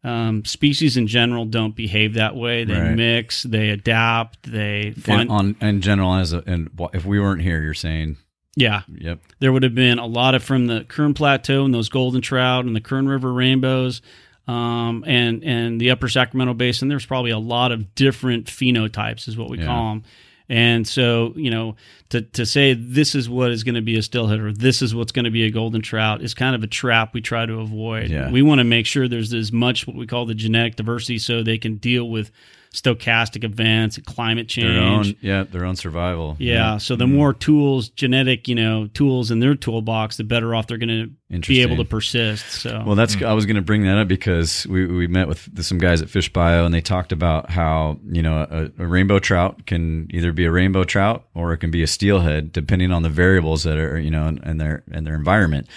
um, 0.03 0.43
species 0.45 0.97
in 0.97 1.05
general 1.05 1.45
don't 1.45 1.75
behave 1.75 2.15
that 2.15 2.35
way. 2.35 2.63
They 2.63 2.73
Right. 2.73 2.95
mix, 2.95 3.43
they 3.43 3.69
adapt, 3.69 4.51
they 4.51 4.87
And 4.87 5.03
find. 5.03 5.29
on 5.29 5.55
in 5.61 5.81
general, 5.81 6.15
as 6.15 6.33
a, 6.33 6.41
and 6.47 6.69
if 6.93 7.05
we 7.05 7.19
weren't 7.19 7.41
here, 7.41 7.61
you're 7.61 7.73
saying, 7.75 8.17
yeah, 8.55 8.81
yep, 8.87 9.19
there 9.39 9.51
would 9.53 9.63
have 9.63 9.75
been 9.75 9.99
a 9.99 10.07
lot 10.07 10.33
of 10.33 10.43
from 10.43 10.65
the 10.67 10.83
Kern 10.85 11.13
Plateau 11.13 11.65
and 11.65 11.73
those 11.73 11.89
golden 11.89 12.21
trout 12.21 12.65
and 12.65 12.75
the 12.75 12.81
Kern 12.81 13.07
River 13.07 13.31
rainbows. 13.31 14.01
Um, 14.49 15.03
and 15.05 15.43
and 15.43 15.79
the 15.79 15.91
Upper 15.91 16.07
Sacramento 16.07 16.53
Basin, 16.55 16.87
there's 16.87 17.05
probably 17.05 17.31
a 17.31 17.37
lot 17.39 17.71
of 17.71 17.93
different 17.95 18.45
phenotypes, 18.47 19.27
is 19.27 19.37
what 19.37 19.49
we 19.49 19.59
Yeah. 19.59 19.65
call 19.65 19.89
them. 19.93 20.03
And 20.51 20.87
so, 20.87 21.33
you 21.35 21.51
know, 21.51 21.75
to, 22.09 22.21
to 22.21 22.43
say 22.43 22.73
this 22.73 23.13
is 23.13 23.29
what 23.29 23.51
is 23.51 23.63
going 23.63 23.75
to 23.75 23.83
be 23.83 23.95
a 23.97 24.01
steelhead 24.01 24.39
or 24.39 24.51
this 24.51 24.81
is 24.81 24.95
what's 24.95 25.11
going 25.11 25.25
to 25.25 25.29
be 25.31 25.43
a 25.43 25.51
golden 25.51 25.83
trout 25.83 26.23
is 26.23 26.33
kind 26.33 26.55
of 26.55 26.63
a 26.63 26.67
trap 26.67 27.13
we 27.13 27.21
try 27.21 27.45
to 27.45 27.59
avoid. 27.59 28.09
Yeah. 28.09 28.31
We 28.31 28.41
want 28.41 28.57
to 28.57 28.63
make 28.63 28.87
sure 28.87 29.07
there's 29.07 29.31
as 29.31 29.51
much 29.51 29.85
what 29.85 29.95
we 29.95 30.07
call 30.07 30.25
the 30.25 30.33
genetic 30.33 30.75
diversity 30.75 31.19
so 31.19 31.43
they 31.43 31.59
can 31.59 31.75
deal 31.75 32.09
with 32.09 32.31
stochastic 32.73 33.43
events 33.43 33.97
and 33.97 34.05
climate 34.05 34.47
change. 34.47 34.67
their 34.67 34.83
own, 34.83 35.15
yeah, 35.21 35.43
their 35.43 35.65
own 35.65 35.75
survival. 35.75 36.35
Yeah. 36.39 36.77
So 36.77 36.95
the 36.95 37.07
more 37.07 37.33
tools, 37.33 37.89
genetic, 37.89 38.47
you 38.47 38.55
know, 38.55 38.87
tools 38.87 39.31
in 39.31 39.39
their 39.39 39.55
toolbox, 39.55 40.17
the 40.17 40.23
better 40.23 40.53
off 40.53 40.67
they're 40.67 40.77
going 40.77 41.15
to 41.31 41.39
be 41.39 41.61
able 41.61 41.77
to 41.77 41.85
persist. 41.85 42.45
So 42.51 42.83
Well, 42.85 42.95
that's 42.95 43.15
hmm. 43.15 43.25
I 43.25 43.33
was 43.33 43.45
going 43.45 43.55
to 43.55 43.61
bring 43.61 43.83
that 43.83 43.97
up 43.97 44.07
because 44.07 44.67
we, 44.67 44.85
we 44.85 45.07
met 45.07 45.27
with 45.27 45.63
some 45.63 45.79
guys 45.79 46.01
at 46.01 46.09
Fish 46.09 46.31
Bio 46.31 46.65
and 46.65 46.73
they 46.73 46.81
talked 46.81 47.11
about 47.11 47.49
how 47.49 47.99
you 48.07 48.21
know 48.21 48.45
a, 48.49 48.83
a 48.83 48.87
rainbow 48.87 49.19
trout 49.19 49.65
can 49.65 50.07
either 50.11 50.31
be 50.31 50.45
a 50.45 50.51
rainbow 50.51 50.83
trout 50.83 51.25
or 51.33 51.53
it 51.53 51.57
can 51.57 51.71
be 51.71 51.81
a 51.81 51.87
steelhead 51.87 52.51
depending 52.51 52.91
on 52.91 53.01
the 53.01 53.09
variables 53.09 53.63
that 53.63 53.77
are 53.77 53.99
you 53.99 54.11
know 54.11 54.27
in, 54.27 54.37
in 54.43 54.57
their 54.57 54.83
in 54.91 55.03
their 55.05 55.15
environment. 55.15 55.67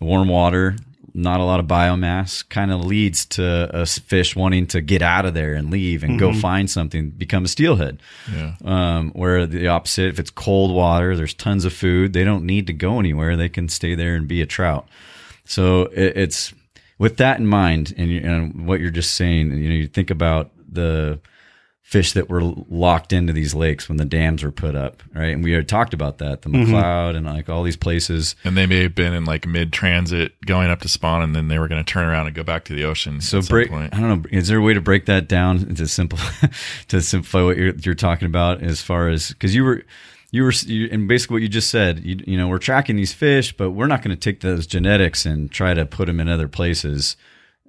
Warm 0.00 0.28
water, 0.28 0.76
not 1.16 1.40
a 1.40 1.44
lot 1.44 1.60
of 1.60 1.66
biomass, 1.66 2.46
kind 2.48 2.70
of 2.70 2.84
leads 2.84 3.24
to 3.24 3.70
a 3.72 3.86
fish 3.86 4.36
wanting 4.36 4.66
to 4.66 4.82
get 4.82 5.00
out 5.00 5.24
of 5.24 5.32
there 5.32 5.54
and 5.54 5.70
leave 5.70 6.02
and 6.02 6.18
go 6.18 6.32
find 6.34 6.70
something, 6.70 7.08
become 7.10 7.44
a 7.44 7.48
steelhead. 7.48 7.98
yeah. 8.32 8.54
Um, 8.64 9.12
where 9.12 9.46
the 9.46 9.68
opposite, 9.68 10.08
if 10.08 10.18
it's 10.18 10.30
cold 10.30 10.74
water, 10.74 11.16
there's 11.16 11.32
tons 11.32 11.64
of 11.64 11.72
food. 11.72 12.12
They 12.12 12.22
don't 12.24 12.44
need 12.44 12.66
to 12.66 12.74
go 12.74 13.00
anywhere. 13.00 13.34
They 13.36 13.48
can 13.48 13.68
stay 13.68 13.94
there 13.94 14.14
and 14.14 14.28
be 14.28 14.42
a 14.42 14.46
trout. 14.46 14.86
So 15.46 15.82
it, 15.86 16.16
it's 16.16 16.52
with 16.98 17.16
that 17.16 17.38
in 17.38 17.46
mind, 17.46 17.94
and, 17.96 18.10
you, 18.10 18.20
and 18.20 18.66
what 18.66 18.80
you're 18.80 18.90
just 18.90 19.12
saying. 19.12 19.52
You 19.52 19.68
know, 19.68 19.74
you 19.74 19.86
think 19.86 20.10
about 20.10 20.50
the 20.70 21.18
fish 21.86 22.14
that 22.14 22.28
were 22.28 22.42
locked 22.42 23.12
into 23.12 23.32
these 23.32 23.54
lakes 23.54 23.88
when 23.88 23.96
the 23.96 24.04
dams 24.04 24.42
were 24.42 24.50
put 24.50 24.74
up, 24.74 25.04
right? 25.14 25.32
And 25.32 25.44
we 25.44 25.52
had 25.52 25.68
talked 25.68 25.94
about 25.94 26.18
that, 26.18 26.42
the 26.42 26.48
McCloud 26.48 27.14
and 27.14 27.24
like 27.24 27.48
all 27.48 27.62
these 27.62 27.76
places. 27.76 28.34
And 28.42 28.56
they 28.56 28.66
may 28.66 28.82
have 28.82 28.96
been 28.96 29.14
in 29.14 29.24
like 29.24 29.46
mid 29.46 29.72
transit 29.72 30.32
going 30.44 30.68
up 30.68 30.80
to 30.80 30.88
spawn, 30.88 31.22
and 31.22 31.36
then 31.36 31.46
they 31.46 31.60
were 31.60 31.68
going 31.68 31.82
to 31.82 31.88
turn 31.88 32.04
around 32.04 32.26
and 32.26 32.34
go 32.34 32.42
back 32.42 32.64
to 32.64 32.74
the 32.74 32.82
ocean. 32.82 33.20
So 33.20 33.40
break. 33.40 33.70
I 33.70 33.86
don't 33.88 34.24
know. 34.24 34.28
Is 34.32 34.48
there 34.48 34.58
a 34.58 34.62
way 34.62 34.74
to 34.74 34.80
break 34.80 35.06
that 35.06 35.28
down 35.28 35.58
into 35.58 35.86
simple 35.86 36.18
to 36.88 37.00
simplify 37.00 37.42
what 37.42 37.56
you're, 37.56 37.72
you're 37.76 37.94
talking 37.94 38.26
about 38.26 38.64
as 38.64 38.82
far 38.82 39.08
as 39.08 39.28
because 39.28 39.54
you 39.54 39.62
were 39.62 39.84
you 40.32 40.42
were 40.42 40.52
you, 40.66 40.88
and 40.90 41.06
basically 41.06 41.34
what 41.34 41.42
you 41.42 41.48
just 41.48 41.70
said. 41.70 42.04
You, 42.04 42.18
you 42.26 42.36
know, 42.36 42.48
we're 42.48 42.58
tracking 42.58 42.96
these 42.96 43.12
fish, 43.12 43.56
but 43.56 43.70
we're 43.70 43.86
not 43.86 44.02
going 44.02 44.14
to 44.14 44.20
take 44.20 44.40
those 44.40 44.66
genetics 44.66 45.24
and 45.24 45.52
try 45.52 45.72
to 45.72 45.86
put 45.86 46.06
them 46.06 46.18
in 46.18 46.28
other 46.28 46.48
places. 46.48 47.16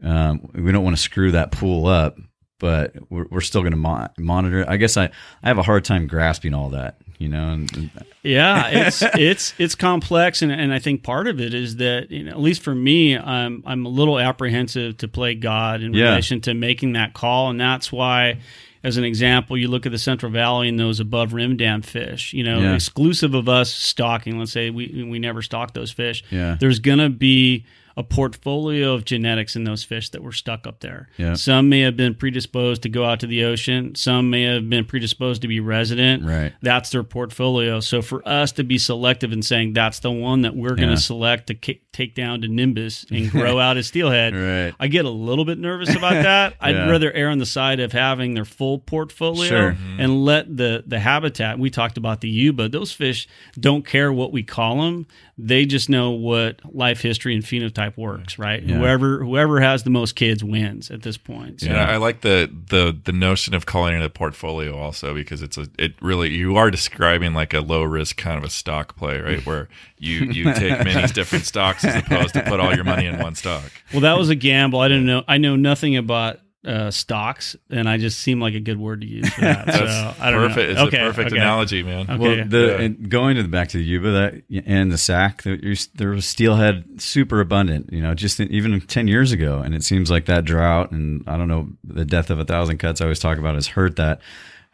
Um, 0.01 0.49
we 0.55 0.71
don't 0.71 0.83
want 0.83 0.95
to 0.95 1.01
screw 1.01 1.31
that 1.33 1.51
pool 1.51 1.85
up, 1.85 2.17
but 2.59 2.95
we're, 3.09 3.25
we're 3.29 3.41
still 3.41 3.61
going 3.61 3.71
to 3.71 3.77
mo- 3.77 4.07
monitor. 4.17 4.61
it. 4.61 4.67
I 4.67 4.77
guess 4.77 4.97
I 4.97 5.05
I 5.43 5.47
have 5.47 5.57
a 5.57 5.63
hard 5.63 5.85
time 5.85 6.07
grasping 6.07 6.53
all 6.53 6.69
that. 6.71 6.97
You 7.19 7.29
know, 7.29 7.49
and, 7.49 7.75
and 7.75 7.89
yeah, 8.21 8.67
it's 8.87 9.01
it's 9.01 9.53
it's 9.57 9.73
complex, 9.75 10.41
and, 10.43 10.51
and 10.51 10.71
I 10.73 10.77
think 10.79 11.01
part 11.03 11.27
of 11.27 11.39
it 11.41 11.53
is 11.53 11.77
that 11.77 12.11
you 12.11 12.23
know, 12.23 12.31
at 12.31 12.39
least 12.39 12.61
for 12.61 12.75
me, 12.75 13.17
I'm 13.17 13.63
I'm 13.65 13.85
a 13.85 13.89
little 13.89 14.19
apprehensive 14.19 14.97
to 14.97 15.07
play 15.07 15.33
God 15.35 15.81
in 15.81 15.93
Yeah. 15.93 16.09
relation 16.09 16.41
to 16.41 16.53
making 16.53 16.93
that 16.93 17.13
call, 17.13 17.49
and 17.49 17.59
that's 17.59 17.91
why. 17.91 18.39
As 18.83 18.95
an 18.95 19.03
example, 19.03 19.57
you 19.57 19.67
look 19.67 19.85
at 19.87 19.91
the 19.91 19.97
Central 19.97 20.31
Valley 20.31 20.69
and 20.69 20.79
those 20.79 20.99
above 21.01 21.33
rim 21.33 21.57
dam 21.57 21.81
fish. 21.81 22.31
You 22.31 22.43
know, 22.43 22.59
Yeah. 22.59 22.75
exclusive 22.75 23.33
of 23.33 23.49
us 23.49 23.73
stocking. 23.73 24.37
Let's 24.39 24.51
say 24.51 24.69
we 24.69 25.03
we 25.09 25.17
never 25.19 25.41
stock 25.41 25.73
those 25.73 25.91
fish. 25.91 26.23
Yeah. 26.29 26.55
there's 26.59 26.79
gonna 26.79 27.09
be 27.09 27.65
a 27.97 28.03
portfolio 28.03 28.93
of 28.93 29.03
genetics 29.05 29.55
in 29.55 29.63
those 29.63 29.83
fish 29.83 30.09
that 30.11 30.21
were 30.21 30.31
stuck 30.31 30.67
up 30.67 30.81
there. 30.81 31.09
Yeah. 31.17 31.33
Some 31.33 31.67
may 31.67 31.79
have 31.81 31.97
been 31.97 32.13
predisposed 32.13 32.83
to 32.83 32.89
go 32.89 33.03
out 33.03 33.19
to 33.21 33.27
the 33.27 33.43
ocean. 33.43 33.95
Some 33.95 34.29
may 34.29 34.43
have 34.43 34.69
been 34.69 34.85
predisposed 34.85 35.41
to 35.41 35.47
be 35.47 35.59
resident. 35.59 36.23
Right. 36.23 36.53
That's 36.61 36.91
their 36.91 37.01
portfolio. 37.03 37.79
So 37.79 38.03
for 38.03 38.21
us 38.27 38.51
to 38.53 38.63
be 38.63 38.77
selective 38.77 39.33
in 39.33 39.41
saying 39.41 39.73
that's 39.73 39.97
the 39.99 40.11
one 40.11 40.43
that 40.43 40.55
we're 40.55 40.75
going 40.75 40.89
to 40.89 40.97
select 40.97 41.47
to 41.47 41.55
ki- 41.55 41.81
take 41.91 42.13
down 42.13 42.41
to 42.41 42.47
Nimbus 42.47 43.05
and 43.09 43.31
grow 43.31 43.57
out 43.59 43.77
as 43.77 43.87
steelhead, 43.87 44.35
Right. 44.35 44.75
I 44.79 44.87
get 44.87 45.05
a 45.05 45.09
little 45.09 45.43
bit 45.45 45.57
nervous 45.57 45.95
about 45.95 46.13
that. 46.13 46.53
I'd 46.61 46.75
rather 46.89 47.11
err 47.11 47.29
on 47.29 47.39
the 47.39 47.45
side 47.47 47.79
of 47.79 47.91
having 47.93 48.35
their 48.35 48.45
full 48.45 48.77
portfolio 48.77 49.47
Sure. 49.49 49.71
Mm-hmm. 49.71 49.99
and 50.01 50.23
let 50.23 50.55
the 50.55 50.83
the 50.85 50.99
habitat. 50.99 51.57
We 51.57 51.71
talked 51.71 51.97
about 51.97 52.21
the 52.21 52.29
yuba. 52.29 52.69
Those 52.69 52.91
fish 52.91 53.27
don't 53.59 53.85
care 53.85 54.13
what 54.13 54.31
we 54.31 54.43
call 54.43 54.83
them. 54.83 55.07
They 55.39 55.65
just 55.65 55.87
know 55.87 56.11
what 56.11 56.59
life 56.73 56.99
history 56.99 57.35
and 57.35 57.43
phenotype 57.43 57.95
works. 57.95 58.39
Right. 58.39 58.63
Yeah. 58.63 58.77
Whoever 58.77 59.23
whoever 59.23 59.59
has 59.61 59.83
the 59.83 59.91
most 59.91 60.15
kids 60.15 60.43
wins 60.43 60.89
at 60.89 61.03
this 61.03 61.15
point. 61.17 61.61
So, 61.61 61.67
Yeah, 61.67 61.87
I 61.87 61.97
like 61.97 62.21
the 62.21 62.51
the 62.69 62.97
the 63.03 63.11
notion 63.11 63.53
of 63.53 63.67
calling 63.67 63.95
it 63.95 64.01
a 64.03 64.09
portfolio 64.09 64.75
also 64.75 65.13
because 65.13 65.43
it's 65.43 65.57
a 65.57 65.67
it 65.77 65.93
really 66.01 66.29
you 66.29 66.55
are 66.57 66.71
describing 66.71 67.33
like 67.33 67.53
a 67.53 67.61
low 67.61 67.83
risk 67.83 68.17
kind 68.17 68.37
of 68.39 68.43
a 68.43 68.49
stock 68.49 68.95
play, 68.95 69.19
right? 69.19 69.45
Where 69.45 69.69
you 69.99 70.25
you 70.25 70.53
take 70.55 70.83
many 70.83 71.05
different 71.13 71.45
stocks 71.45 71.85
as 71.85 71.95
opposed 72.03 72.33
to 72.33 72.41
put 72.41 72.59
all 72.59 72.73
your 72.73 72.83
money 72.83 73.05
in 73.05 73.19
one 73.19 73.35
stock. 73.35 73.71
Well, 73.91 74.01
that 74.01 74.17
was 74.17 74.29
a 74.29 74.35
gamble. 74.35 74.79
I 74.79 74.87
didn't 74.87 75.05
know. 75.05 75.23
I 75.27 75.37
know 75.37 75.55
nothing 75.55 75.95
about 75.97 76.39
uh, 76.65 76.91
stocks, 76.91 77.55
and 77.69 77.87
I 77.87 77.97
just 77.97 78.19
seem 78.19 78.41
like 78.41 78.53
a 78.53 78.59
good 78.59 78.79
word 78.79 79.01
to 79.01 79.07
use 79.07 79.29
for 79.29 79.41
that. 79.41 79.65
That's 79.67 79.77
so 79.77 80.13
I 80.19 80.31
don't 80.31 80.49
perfect. 80.49 80.75
know. 80.75 80.85
It's 80.85 80.93
a 80.93 80.97
perfect 80.97 81.31
analogy, 81.31 81.83
man. 81.83 82.09
Okay. 82.09 82.17
Well, 82.17 82.45
the 82.47 82.57
Yeah. 82.77 82.81
and 82.85 83.09
going 83.09 83.35
to 83.37 83.43
the 83.43 83.47
back 83.49 83.69
to 83.69 83.77
the 83.77 83.83
Yuba 83.83 84.11
that 84.11 84.63
and 84.65 84.91
the 84.91 84.97
sack, 84.97 85.43
there 85.43 86.09
was 86.09 86.25
steelhead 86.25 87.01
super 87.01 87.39
abundant. 87.39 87.91
You 87.93 88.01
know, 88.01 88.13
just 88.13 88.39
even 88.39 88.81
ten 88.81 89.07
years 89.07 89.31
ago, 89.31 89.59
and 89.59 89.75
it 89.75 89.83
seems 89.83 90.09
like 90.11 90.25
that 90.25 90.43
drought 90.45 90.91
and 90.91 91.23
I 91.27 91.37
don't 91.37 91.47
know 91.47 91.69
the 91.83 92.05
death 92.05 92.29
of 92.29 92.39
a 92.39 92.45
thousand 92.45 92.79
cuts 92.79 92.99
I 93.01 93.05
always 93.05 93.19
talk 93.19 93.37
about 93.37 93.55
has 93.55 93.67
hurt 93.67 93.95
that. 93.97 94.19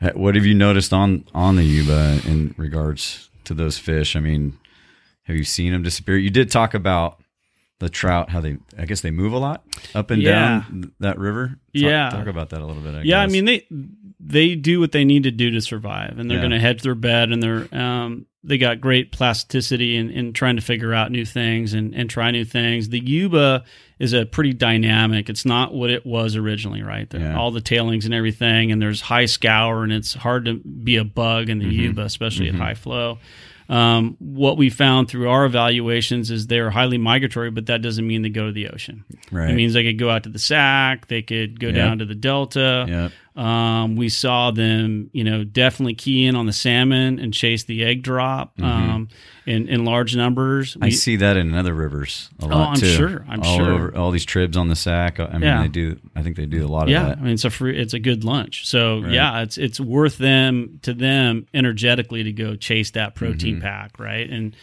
Uh, 0.02 0.10
What 0.15 0.36
have 0.36 0.46
you 0.46 0.56
noticed 0.56 0.93
on 0.93 1.26
on 1.36 1.56
the 1.58 1.63
Yuba 1.63 2.22
in 2.26 2.56
regards 2.58 3.30
to 3.43 3.54
those 3.54 3.78
fish? 3.78 4.15
I 4.15 4.19
mean, 4.19 4.58
have 5.24 5.36
you 5.36 5.43
seen 5.43 5.74
them 5.74 5.84
disappear? 5.84 6.17
You 6.17 6.30
did 6.32 6.50
talk 6.50 6.74
about 6.74 7.19
the 7.84 7.89
trout, 7.89 8.30
how 8.30 8.39
they 8.41 8.58
I 8.78 8.86
guess 8.86 9.02
they 9.02 9.12
move 9.12 9.34
a 9.34 9.38
lot 9.38 9.63
up 9.93 10.10
and 10.12 10.22
Yeah. 10.22 10.63
down 10.69 10.91
that 11.00 11.19
river. 11.19 11.48
Talk, 11.50 11.58
Yeah. 11.74 12.10
talk 12.10 12.28
about 12.28 12.50
that 12.50 12.62
a 12.62 12.65
little 12.65 12.82
bit. 12.82 12.96
I 12.96 13.02
yeah, 13.04 13.22
I 13.22 13.28
mean 13.28 13.46
they 13.46 13.65
they 14.26 14.56
do 14.56 14.80
what 14.80 14.91
they 14.93 15.04
need 15.06 15.24
to 15.24 15.32
do 15.32 15.52
to 15.52 15.62
survive, 15.62 16.17
and 16.17 16.30
they're 16.30 16.38
Yeah. 16.38 16.43
going 16.43 16.52
to 16.52 16.60
hedge 16.60 16.82
their 16.82 16.96
bed, 16.96 17.32
and 17.32 17.43
they're 17.43 17.67
um, 17.78 18.26
they 18.46 18.58
got 18.58 18.82
great 18.82 19.12
plasticity 19.13 19.96
in, 19.96 20.10
in 20.10 20.34
trying 20.34 20.58
to 20.58 20.62
figure 20.62 20.93
out 20.93 21.12
new 21.12 21.24
things 21.26 21.74
and, 21.74 21.96
and 21.96 22.10
try 22.10 22.30
new 22.30 22.43
things. 22.43 22.89
The 22.89 23.00
Yuba 23.00 23.63
is 24.00 24.12
a 24.12 24.26
pretty 24.26 24.52
dynamic. 24.52 25.30
It's 25.30 25.46
not 25.46 25.74
what 25.74 25.89
it 25.89 26.06
was 26.06 26.36
originally, 26.36 26.82
right? 26.84 27.10
There, 27.10 27.22
Yeah. 27.22 27.38
All 27.38 27.52
the 27.52 27.62
tailings 27.62 28.04
and 28.04 28.13
everything, 28.13 28.69
and 28.72 28.82
there's 28.82 29.00
high 29.00 29.28
scour, 29.28 29.84
and 29.86 29.93
it's 29.93 30.13
hard 30.13 30.43
to 30.46 30.56
be 30.56 30.98
a 30.98 31.06
bug 31.06 31.50
in 31.50 31.60
the 31.60 31.65
Mm-hmm. 31.65 31.80
Yuba, 31.84 32.02
especially 32.02 32.50
at 32.50 32.56
high 32.56 32.74
flow. 32.74 33.19
Um, 33.74 34.18
what 34.20 34.58
we 34.58 34.70
found 34.70 35.08
through 35.10 35.30
our 35.30 35.46
evaluations 35.46 36.30
is 36.30 36.46
they're 36.48 36.70
highly 36.70 36.98
migratory, 37.00 37.50
but 37.50 37.66
that 37.66 37.82
doesn't 37.82 38.06
mean 38.06 38.22
they 38.22 38.30
go 38.30 38.46
to 38.46 38.52
the 38.52 38.68
ocean. 38.70 39.04
right. 39.32 39.50
It 39.50 39.54
means 39.56 39.74
they 39.74 39.84
could 39.84 39.98
go 39.98 40.10
out 40.12 40.24
to 40.24 40.30
the 40.30 40.38
Sac, 40.40 41.08
they 41.08 41.22
could 41.24 41.60
go 41.60 41.68
Yep. 41.68 41.76
down 41.76 41.98
to 42.00 42.06
the 42.06 42.16
Delta. 42.16 42.86
yeah. 42.88 43.10
Um, 43.36 43.96
we 43.96 44.10
saw 44.10 44.52
them, 44.52 45.10
you 45.12 45.24
know, 45.24 45.44
definitely 45.44 45.96
key 45.96 46.26
in 46.28 46.36
on 46.36 46.46
the 46.46 46.54
salmon 46.54 47.18
and 47.18 47.34
chase 47.34 47.64
the 47.64 47.84
egg 47.84 48.04
drop 48.04 48.54
um, 48.62 49.08
in 49.46 49.68
in 49.68 49.84
large 49.86 50.16
numbers. 50.16 50.74
Mm-hmm. 50.74 50.84
I 50.86 50.90
see 50.90 51.18
that 51.18 51.36
in 51.38 51.54
other 51.54 51.74
rivers 51.74 52.30
a 52.40 52.46
lot 52.48 52.54
Oh, 52.56 52.70
I'm 52.72 52.76
too. 52.78 52.86
sure. 52.88 53.26
I'm 53.28 53.42
all 53.44 53.58
sure. 53.58 53.72
Over, 53.72 53.98
all 53.98 54.12
these 54.12 54.26
tribs 54.26 54.56
on 54.58 54.68
the 54.70 54.76
Sac. 54.76 55.20
I 55.20 55.28
mean, 55.34 55.42
Yeah. 55.42 55.62
they 55.62 55.68
do. 55.68 56.00
I 56.16 56.22
think 56.24 56.36
they 56.38 56.46
do 56.46 56.66
a 56.66 56.68
lot 56.68 56.84
of 56.84 56.90
yeah, 56.90 57.06
that. 57.08 57.18
I 57.18 57.22
mean 57.22 57.34
it's 57.34 57.46
a 57.46 57.50
free, 57.50 57.78
it's 57.78 57.94
a 57.94 58.00
good 58.00 58.24
lunch. 58.24 58.68
So 58.68 59.02
Right. 59.02 59.12
yeah, 59.12 59.42
it's 59.42 59.58
it's 59.58 59.80
worth 59.80 60.18
them 60.18 60.80
to 60.84 60.94
them 60.94 61.46
energetically 61.54 62.24
to 62.24 62.32
go 62.32 62.56
chase 62.56 62.92
that 62.92 63.16
protein 63.16 63.56
Mm-hmm. 63.56 63.64
pack, 63.64 64.00
right? 64.00 64.30
And 64.30 64.56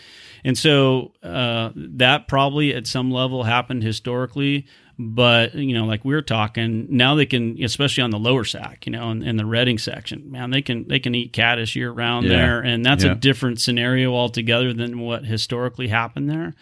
and 0.45 0.57
so 0.57 1.13
uh, 1.23 1.71
that 1.77 2.27
probably 2.27 2.75
at 2.75 2.87
some 2.87 3.11
level 3.11 3.43
happened 3.45 3.83
historically, 3.83 4.67
but 5.03 5.55
you 5.55 5.73
know, 5.75 5.87
like 5.87 6.05
we 6.05 6.15
are 6.15 6.21
talking, 6.23 6.87
now 6.91 7.15
they 7.15 7.25
can, 7.27 7.57
especially 7.63 8.03
on 8.03 8.11
the 8.11 8.19
lower 8.19 8.45
Sac, 8.45 8.85
you 8.87 8.93
know, 8.93 9.11
in, 9.11 9.23
in 9.23 9.37
the 9.37 9.47
Redding 9.47 9.79
section, 9.79 10.31
man, 10.31 10.51
they 10.51 10.61
can 10.63 10.87
they 10.89 10.99
can 10.99 11.15
eat 11.15 11.33
caddis 11.33 11.75
year 11.75 11.91
round 11.91 12.27
Yeah. 12.27 12.37
there, 12.37 12.61
and 12.61 12.85
that's 12.85 13.03
Yeah. 13.05 13.13
a 13.13 13.15
different 13.15 13.61
scenario 13.61 14.15
altogether 14.15 14.73
than 14.75 14.99
what 15.01 15.25
historically 15.25 15.89
happened 15.89 16.29
there. 16.29 16.55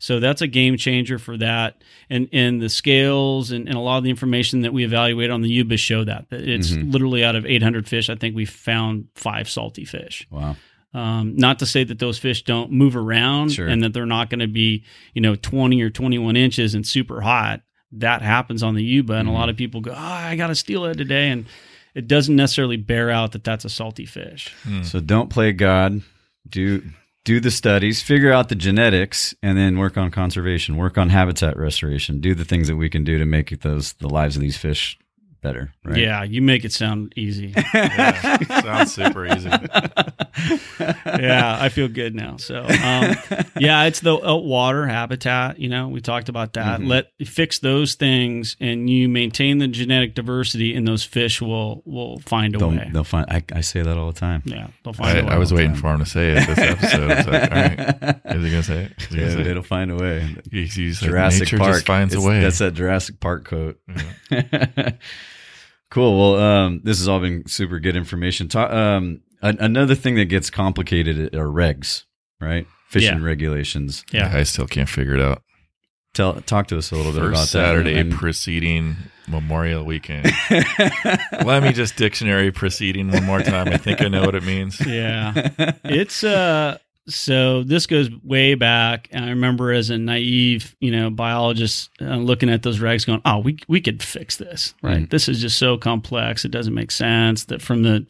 So 0.00 0.18
that's 0.20 0.42
a 0.42 0.46
game 0.48 0.76
changer 0.76 1.18
for 1.18 1.36
that. 1.38 1.80
And 2.10 2.28
and 2.32 2.60
the 2.60 2.68
scales 2.68 3.52
and, 3.52 3.68
and 3.68 3.76
a 3.76 3.80
lot 3.80 3.98
of 3.98 4.04
the 4.04 4.10
information 4.10 4.62
that 4.62 4.72
we 4.72 4.84
evaluate 4.84 5.30
on 5.30 5.40
the 5.42 5.48
Yuba 5.48 5.76
show 5.76 6.02
that. 6.04 6.28
that 6.30 6.46
it's 6.46 6.72
Mm-hmm. 6.72 6.90
literally 6.90 7.24
out 7.24 7.36
of 7.36 7.46
800 7.46 7.88
fish, 7.88 8.10
I 8.10 8.16
think 8.16 8.34
we 8.34 8.44
found 8.44 9.06
five 9.14 9.48
salty 9.48 9.84
fish. 9.84 10.26
Wow. 10.30 10.56
Um, 10.92 11.34
not 11.36 11.58
to 11.60 11.66
say 11.66 11.82
that 11.84 11.98
those 11.98 12.18
fish 12.18 12.44
don't 12.44 12.70
move 12.70 12.94
around 12.96 13.52
Sure. 13.52 13.66
and 13.66 13.82
that 13.82 13.92
they're 13.92 14.06
not 14.06 14.30
going 14.30 14.38
to 14.40 14.46
be, 14.46 14.84
you 15.12 15.20
know, 15.20 15.34
20 15.34 15.80
or 15.82 15.90
21 15.90 16.36
inches 16.36 16.74
and 16.74 16.86
super 16.86 17.20
hot. 17.20 17.62
That 17.98 18.22
happens 18.22 18.62
on 18.62 18.74
the 18.74 18.82
Yuba. 18.82 19.14
And 19.14 19.28
a 19.28 19.30
Mm-hmm. 19.30 19.38
lot 19.38 19.48
of 19.48 19.56
people 19.56 19.80
go, 19.80 19.92
oh, 19.92 19.96
I 19.96 20.36
got 20.36 20.50
a 20.50 20.54
steelhead 20.54 20.98
today. 20.98 21.30
And 21.30 21.46
it 21.94 22.08
doesn't 22.08 22.34
necessarily 22.34 22.76
bear 22.76 23.10
out 23.10 23.32
that 23.32 23.44
that's 23.44 23.64
a 23.64 23.70
salty 23.70 24.04
fish. 24.06 24.52
So 24.82 25.00
don't 25.00 25.30
play 25.30 25.52
God. 25.52 26.02
Do 26.48 26.82
do 27.24 27.40
the 27.40 27.50
studies, 27.50 28.02
figure 28.02 28.30
out 28.32 28.50
the 28.50 28.54
genetics, 28.54 29.34
and 29.42 29.56
then 29.56 29.78
work 29.78 29.96
on 29.96 30.10
conservation. 30.10 30.76
Work 30.76 30.98
on 30.98 31.08
habitat 31.08 31.56
restoration. 31.56 32.20
Do 32.20 32.34
the 32.34 32.44
things 32.44 32.68
that 32.68 32.76
we 32.76 32.90
can 32.90 33.02
do 33.02 33.18
to 33.18 33.24
make 33.24 33.58
those 33.60 33.94
the 33.94 34.08
lives 34.08 34.36
of 34.36 34.42
these 34.42 34.58
fish 34.58 34.98
better. 35.44 35.72
Right. 35.84 35.98
Yeah, 35.98 36.24
you 36.24 36.42
make 36.42 36.64
it 36.64 36.72
sound 36.72 37.12
easy. 37.16 37.54
Yeah, 37.74 38.60
sounds 38.62 38.92
super 38.94 39.26
easy. 39.26 39.48
yeah, 41.06 41.56
I 41.60 41.68
feel 41.68 41.88
good 41.88 42.14
now. 42.14 42.36
So, 42.38 42.60
um, 42.62 43.16
yeah, 43.58 43.84
it's 43.84 44.00
the 44.00 44.14
uh, 44.16 44.36
water 44.36 44.86
habitat. 44.86 45.58
You 45.58 45.68
know, 45.68 45.88
we 45.88 46.00
talked 46.00 46.28
about 46.28 46.54
that. 46.54 46.80
Mm-hmm. 46.80 46.88
Let 46.88 47.06
fix 47.24 47.58
those 47.60 47.94
things, 47.94 48.56
and 48.60 48.88
you 48.90 49.08
maintain 49.08 49.58
the 49.58 49.68
genetic 49.68 50.14
diversity, 50.14 50.74
and 50.74 50.86
those 50.88 51.04
fish 51.04 51.40
will 51.40 51.82
will 51.84 52.18
find 52.20 52.54
a 52.54 52.58
They'll, 52.58 52.70
way. 52.70 52.88
they'll 52.92 53.04
find. 53.04 53.26
I, 53.30 53.42
I 53.52 53.60
say 53.60 53.82
that 53.82 53.96
all 53.96 54.10
the 54.10 54.18
time. 54.18 54.42
Yeah, 54.44 54.68
they'll 54.82 54.92
find 54.94 55.18
I, 55.18 55.20
a 55.20 55.24
way. 55.26 55.30
I 55.32 55.38
was 55.38 55.52
waiting 55.52 55.72
time. 55.72 55.80
for 55.80 55.92
him 55.94 55.98
to 56.00 56.06
say 56.06 56.32
it 56.32 56.46
this 56.46 56.58
episode. 56.58 57.08
Like, 57.08 57.52
all 57.52 57.58
right, 57.58 58.20
is 58.36 58.44
he 58.44 58.50
gonna 58.50 58.62
say 58.62 58.82
it? 58.84 58.92
Is 58.98 59.06
he 59.08 59.20
Yeah, 59.20 59.28
say 59.30 59.40
it? 59.40 59.46
it'll 59.48 59.62
find 59.62 59.90
a 59.90 59.96
way. 59.96 60.34
He- 60.50 60.64
he 60.66 60.92
said, 60.94 61.08
Jurassic 61.08 61.42
nature 61.42 61.58
Park 61.58 61.72
just 61.74 61.86
finds 61.86 62.14
a 62.14 62.20
way. 62.20 62.40
That's 62.40 62.58
that 62.58 62.74
Jurassic 62.74 63.20
Park 63.20 63.46
quote. 63.48 63.78
cool. 65.90 66.18
Well, 66.34 66.42
um, 66.42 66.80
this 66.84 66.98
has 66.98 67.08
all 67.08 67.20
been 67.20 67.46
super 67.46 67.78
good 67.80 67.96
information. 67.96 68.48
Ta- 68.48 68.70
um, 68.70 69.20
an- 69.42 69.58
another 69.60 69.94
thing 69.94 70.14
that 70.16 70.26
gets 70.26 70.50
complicated 70.50 71.34
are 71.34 71.46
regs, 71.48 72.04
right? 72.40 72.66
Fishing 72.88 73.18
Yeah. 73.20 73.24
regulations. 73.24 74.04
Yeah. 74.12 74.30
I 74.34 74.42
still 74.44 74.66
can't 74.66 74.88
figure 74.88 75.14
it 75.14 75.20
out. 75.20 75.42
Tell 76.14 76.34
talk 76.42 76.68
to 76.68 76.78
us 76.78 76.92
a 76.92 76.94
little 76.96 77.10
bit 77.12 77.22
about 77.22 77.38
First 77.38 77.50
Saturday 77.52 77.94
that. 77.94 78.00
And- 78.00 78.12
preceding 78.12 78.96
Memorial 79.26 79.84
Weekend. 79.84 80.30
Let 81.44 81.62
me 81.62 81.72
just 81.72 81.96
dictionary 81.96 82.52
preceding 82.52 83.10
one 83.10 83.24
more 83.24 83.40
time. 83.42 83.68
I 83.68 83.78
think 83.78 84.00
I 84.00 84.08
know 84.08 84.22
what 84.22 84.34
it 84.34 84.44
means. 84.44 84.84
Yeah, 84.86 85.50
it's 85.84 86.22
uh. 86.22 86.78
So 87.06 87.62
this 87.62 87.86
goes 87.86 88.08
way 88.22 88.54
back. 88.54 89.08
And 89.12 89.24
I 89.24 89.28
remember 89.30 89.72
as 89.72 89.90
a 89.90 89.98
naive, 89.98 90.74
you 90.80 90.90
know, 90.90 91.10
biologist 91.10 91.90
uh, 92.00 92.16
looking 92.16 92.48
at 92.48 92.62
those 92.62 92.78
regs, 92.78 93.06
going, 93.06 93.20
"Oh, 93.24 93.38
we 93.38 93.58
we 93.68 93.80
could 93.80 94.02
fix 94.02 94.36
this, 94.36 94.74
right? 94.82 95.02
Mhm. 95.02 95.10
This 95.10 95.28
is 95.28 95.40
just 95.40 95.58
so 95.58 95.76
complex; 95.76 96.44
it 96.44 96.50
doesn't 96.50 96.74
make 96.74 96.90
sense." 96.90 97.44
That 97.44 97.60
from 97.60 97.82
the 97.82 98.06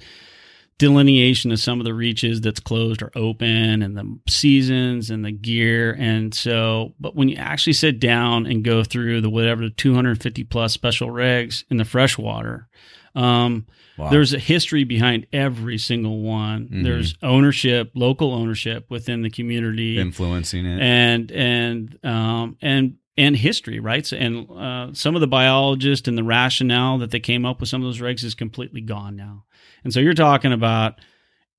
delineation 0.78 1.52
of 1.52 1.61
some 1.61 1.80
of 1.80 1.85
the 1.85 1.94
reaches 1.94 2.40
that's 2.40 2.61
closed 2.61 3.02
or 3.02 3.11
open, 3.16 3.83
and 3.83 3.96
the 3.96 4.18
seasons 4.28 5.11
and 5.11 5.24
the 5.24 5.33
gear, 5.33 5.96
and 5.98 6.33
so. 6.35 6.94
But 7.00 7.16
when 7.16 7.28
you 7.28 7.37
actually 7.37 7.72
sit 7.74 7.98
down 7.98 8.46
and 8.46 8.62
go 8.64 8.85
through 8.85 9.20
the 9.22 9.30
whatever 9.30 9.62
the 9.62 9.70
250 9.70 10.44
plus 10.44 10.72
special 10.72 11.09
regs 11.09 11.64
in 11.70 11.78
the 11.78 11.85
freshwater, 11.85 12.68
um, 13.16 13.66
Wow. 13.96 14.11
there's 14.11 14.33
a 14.35 14.38
history 14.38 14.83
behind 14.85 15.26
every 15.33 15.78
single 15.78 16.20
one. 16.20 16.68
Mhm. 16.68 16.83
There's 16.85 17.14
ownership, 17.22 17.92
local 17.94 18.33
ownership 18.33 18.87
within 18.90 19.22
the 19.22 19.30
community, 19.30 19.98
influencing 19.98 20.66
it. 20.66 20.80
and 20.80 21.30
and 21.30 21.98
um 22.04 22.57
and 22.61 22.94
and 23.16 23.37
history, 23.37 23.78
right? 23.78 24.04
So, 24.04 24.16
and 24.16 24.50
uh, 24.50 24.92
some 24.92 25.14
of 25.14 25.20
the 25.20 25.28
biologists 25.28 26.09
and 26.09 26.18
the 26.18 26.24
rationale 26.24 26.98
that 26.98 27.12
they 27.12 27.20
came 27.20 27.44
up 27.46 27.61
with 27.61 27.68
some 27.68 27.80
of 27.80 27.87
those 27.87 28.00
regs 28.00 28.24
is 28.24 28.35
completely 28.35 28.80
gone 28.80 29.14
now. 29.14 29.44
And 29.85 29.92
so 29.94 30.00
you're 30.00 30.14
talking 30.14 30.52
about 30.52 30.98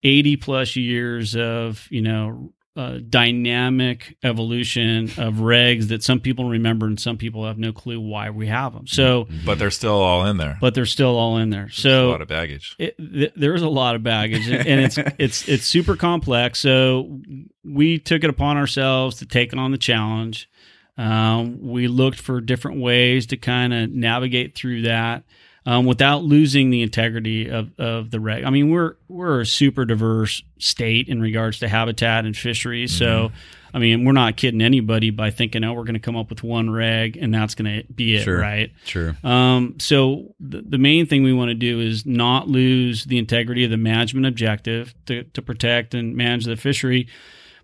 80 0.03 0.35
plus 0.35 0.75
years 0.75 1.35
of 1.35 1.87
you 1.89 2.01
know 2.01 2.51
uh, 2.75 2.97
dynamic 3.07 4.17
evolution 4.23 5.05
of 5.17 5.35
regs 5.35 5.87
that 5.87 6.03
some 6.03 6.19
people 6.19 6.49
remember 6.49 6.85
and 6.87 6.99
some 6.99 7.17
people 7.17 7.45
have 7.45 7.57
no 7.57 7.71
clue 7.71 7.99
why 7.99 8.29
we 8.29 8.47
have 8.47 8.73
them. 8.73 8.85
So, 8.87 9.27
But 9.45 9.59
they're 9.59 9.71
still 9.71 9.93
all 10.01 10.25
in 10.25 10.37
there. 10.37 10.57
but 10.59 10.73
they're 10.73 10.85
still 10.85 11.15
all 11.17 11.37
in 11.37 11.49
there. 11.51 11.63
There's 11.63 11.75
So 11.77 12.09
a 12.09 12.11
lot 12.11 12.21
of 12.21 12.27
baggage. 12.27 12.75
it, 12.77 12.97
th- 12.97 13.31
there's 13.35 13.61
a 13.61 13.69
lot 13.69 13.95
of 13.95 14.03
baggage 14.03 14.47
and 14.49 14.81
it's 14.81 14.97
it's 15.17 15.47
it's 15.47 15.65
super 15.65 15.95
complex 15.95 16.59
so 16.59 17.19
we 17.63 17.97
took 17.97 18.23
it 18.23 18.29
upon 18.29 18.57
ourselves 18.57 19.17
to 19.17 19.25
take 19.25 19.55
on 19.55 19.71
the 19.71 19.77
challenge 19.77 20.49
um, 20.97 21.59
we 21.61 21.87
looked 21.87 22.19
for 22.19 22.39
different 22.41 22.79
ways 22.79 23.25
to 23.27 23.37
kind 23.37 23.73
of 23.73 23.89
navigate 23.91 24.55
through 24.55 24.83
that 24.83 25.23
um, 25.65 25.85
without 25.85 26.23
losing 26.23 26.69
the 26.69 26.81
integrity 26.83 27.49
of, 27.49 27.71
of 27.79 28.11
the 28.11 28.19
reg. 28.19 28.43
I 28.43 28.49
mean, 28.49 28.69
we're 28.69 28.95
we're 29.07 29.41
a 29.41 29.45
super 29.45 29.85
diverse 29.85 30.43
state 30.59 31.07
in 31.07 31.21
regards 31.21 31.59
to 31.59 31.67
habitat 31.67 32.25
and 32.25 32.35
fisheries. 32.37 32.95
So, 32.95 33.31
I 33.73 33.79
mean, 33.79 34.05
we're 34.05 34.13
not 34.13 34.37
kidding 34.37 34.61
anybody 34.61 35.09
by 35.09 35.31
thinking, 35.31 35.63
oh, 35.63 35.73
we're 35.73 35.83
going 35.83 35.95
to 35.95 35.99
come 35.99 36.15
up 36.15 36.29
with 36.29 36.43
one 36.43 36.69
reg 36.69 37.17
and 37.17 37.33
that's 37.33 37.55
going 37.55 37.81
to 37.81 37.93
be 37.93 38.15
it, 38.15 38.23
Sure. 38.23 38.39
right? 38.39 38.71
Sure. 38.85 39.17
Um, 39.23 39.75
so 39.79 40.33
the, 40.39 40.61
the 40.61 40.77
main 40.77 41.07
thing 41.07 41.23
we 41.23 41.33
want 41.33 41.49
to 41.49 41.55
do 41.55 41.79
is 41.81 42.05
not 42.05 42.47
lose 42.47 43.05
the 43.05 43.17
integrity 43.17 43.63
of 43.65 43.71
the 43.71 43.77
management 43.77 44.25
objective 44.27 44.93
to, 45.07 45.23
to 45.23 45.41
protect 45.41 45.93
and 45.93 46.15
manage 46.15 46.45
the 46.45 46.55
fishery, 46.55 47.07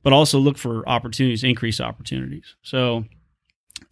but 0.03 0.11
also 0.11 0.37
look 0.39 0.57
for 0.57 0.87
opportunities, 0.89 1.43
increase 1.43 1.79
opportunities. 1.79 2.55
So 2.61 3.05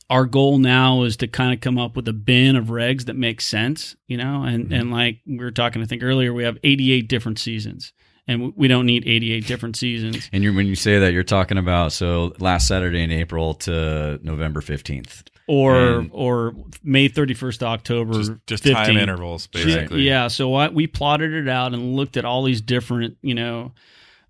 our 0.10 0.26
goal 0.26 0.58
now 0.58 1.04
is 1.04 1.18
to 1.18 1.28
kind 1.28 1.54
of 1.54 1.62
come 1.62 1.78
up 1.78 1.96
with 1.96 2.08
a 2.08 2.14
bin 2.14 2.56
of 2.56 2.66
regs 2.66 3.06
that 3.06 3.16
makes 3.16 3.46
sense, 3.46 3.96
you 4.08 4.18
know, 4.18 4.44
and, 4.44 4.66
mm-hmm. 4.66 4.74
and 4.74 4.92
like 4.92 5.20
we 5.28 5.38
were 5.38 5.52
talking, 5.52 5.82
I 5.82 5.86
think 5.86 6.04
earlier, 6.04 6.34
we 6.34 6.44
have 6.44 6.58
88 6.64 7.08
different 7.08 7.40
seasons 7.40 7.94
and 8.28 8.54
we 8.56 8.68
don't 8.68 8.86
need 8.86 9.08
88 9.08 9.46
different 9.48 9.76
seasons. 9.76 10.30
And 10.32 10.44
you're, 10.44 10.54
when 10.54 10.68
you 10.68 10.76
say 10.76 11.00
that, 11.00 11.14
you're 11.14 11.24
talking 11.24 11.58
about 11.58 11.92
so 11.92 12.34
last 12.40 12.68
Saturday 12.68 13.04
in 13.04 13.12
April 13.12 13.56
to 13.56 14.20
November 14.24 14.62
15th. 14.62 15.24
Or 15.48 16.00
And- 16.00 16.12
or 16.14 16.54
May 16.84 17.10
31st 17.10 17.60
to 17.60 17.66
October 17.66 18.14
Just, 18.14 18.32
just 18.46 18.64
15th. 18.64 18.74
time 18.74 18.98
intervals, 18.98 19.48
basically. 19.48 20.04
Yeah, 20.04 20.28
so 20.28 20.54
I, 20.54 20.70
we 20.70 20.86
plotted 20.86 21.34
it 21.34 21.48
out 21.48 21.74
and 21.74 21.96
looked 21.96 22.18
at 22.18 22.26
all 22.26 22.44
these 22.44 22.62
different, 22.62 23.18
you 23.24 23.34
know, 23.34 23.74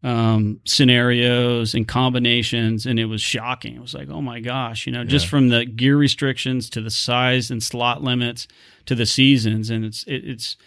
um, 0.04 0.60
scenarios 0.66 1.74
and 1.74 1.88
combinations, 1.88 2.86
and 2.86 3.00
it 3.00 3.06
was 3.06 3.22
shocking. 3.22 3.76
It 3.76 3.82
was 3.82 3.94
like, 3.94 4.10
oh 4.10 4.22
my 4.22 4.40
gosh, 4.40 4.86
you 4.88 4.94
know, 4.94 5.04
just 5.04 5.28
from 5.28 5.50
the 5.50 5.66
gear 5.66 5.98
restrictions 5.98 6.70
to 6.72 6.82
the 6.82 6.90
size 6.92 7.52
and 7.52 7.62
slot 7.62 8.02
limits 8.02 8.48
to 8.86 8.96
the 8.96 9.06
seasons, 9.06 9.70
and 9.70 9.84
it's 9.86 10.04
it, 10.06 10.24
it's 10.26 10.58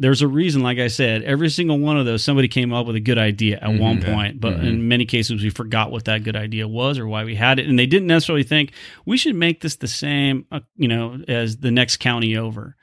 there's 0.00 0.22
a 0.22 0.28
reason, 0.28 0.62
like 0.62 0.78
I 0.78 0.86
said, 0.86 1.22
every 1.24 1.48
single 1.50 1.78
one 1.78 1.98
of 1.98 2.06
those 2.06 2.22
somebody 2.22 2.46
came 2.46 2.72
up 2.72 2.86
with 2.86 2.94
a 2.94 3.00
good 3.00 3.18
idea 3.18 3.58
at 3.60 3.74
one 3.80 3.98
Mhm. 3.98 4.02
Yeah. 4.06 4.14
point, 4.14 4.40
but 4.40 4.56
Mhm. 4.60 4.64
in 4.68 4.88
many 4.88 5.04
cases 5.04 5.42
we 5.42 5.50
forgot 5.50 5.90
what 5.90 6.04
that 6.04 6.22
good 6.22 6.36
idea 6.36 6.68
was 6.68 6.98
or 6.98 7.08
why 7.08 7.24
we 7.24 7.34
had 7.34 7.58
it, 7.58 7.66
and 7.66 7.76
they 7.78 7.86
didn't 7.86 8.06
necessarily 8.06 8.44
think 8.44 8.72
we 9.06 9.16
should 9.16 9.34
make 9.34 9.60
this 9.60 9.74
the 9.76 9.88
same, 9.88 10.46
uh, 10.52 10.60
you 10.76 10.86
know, 10.88 11.20
as 11.26 11.56
the 11.58 11.72
next 11.72 11.96
county 11.98 12.36
over. 12.36 12.76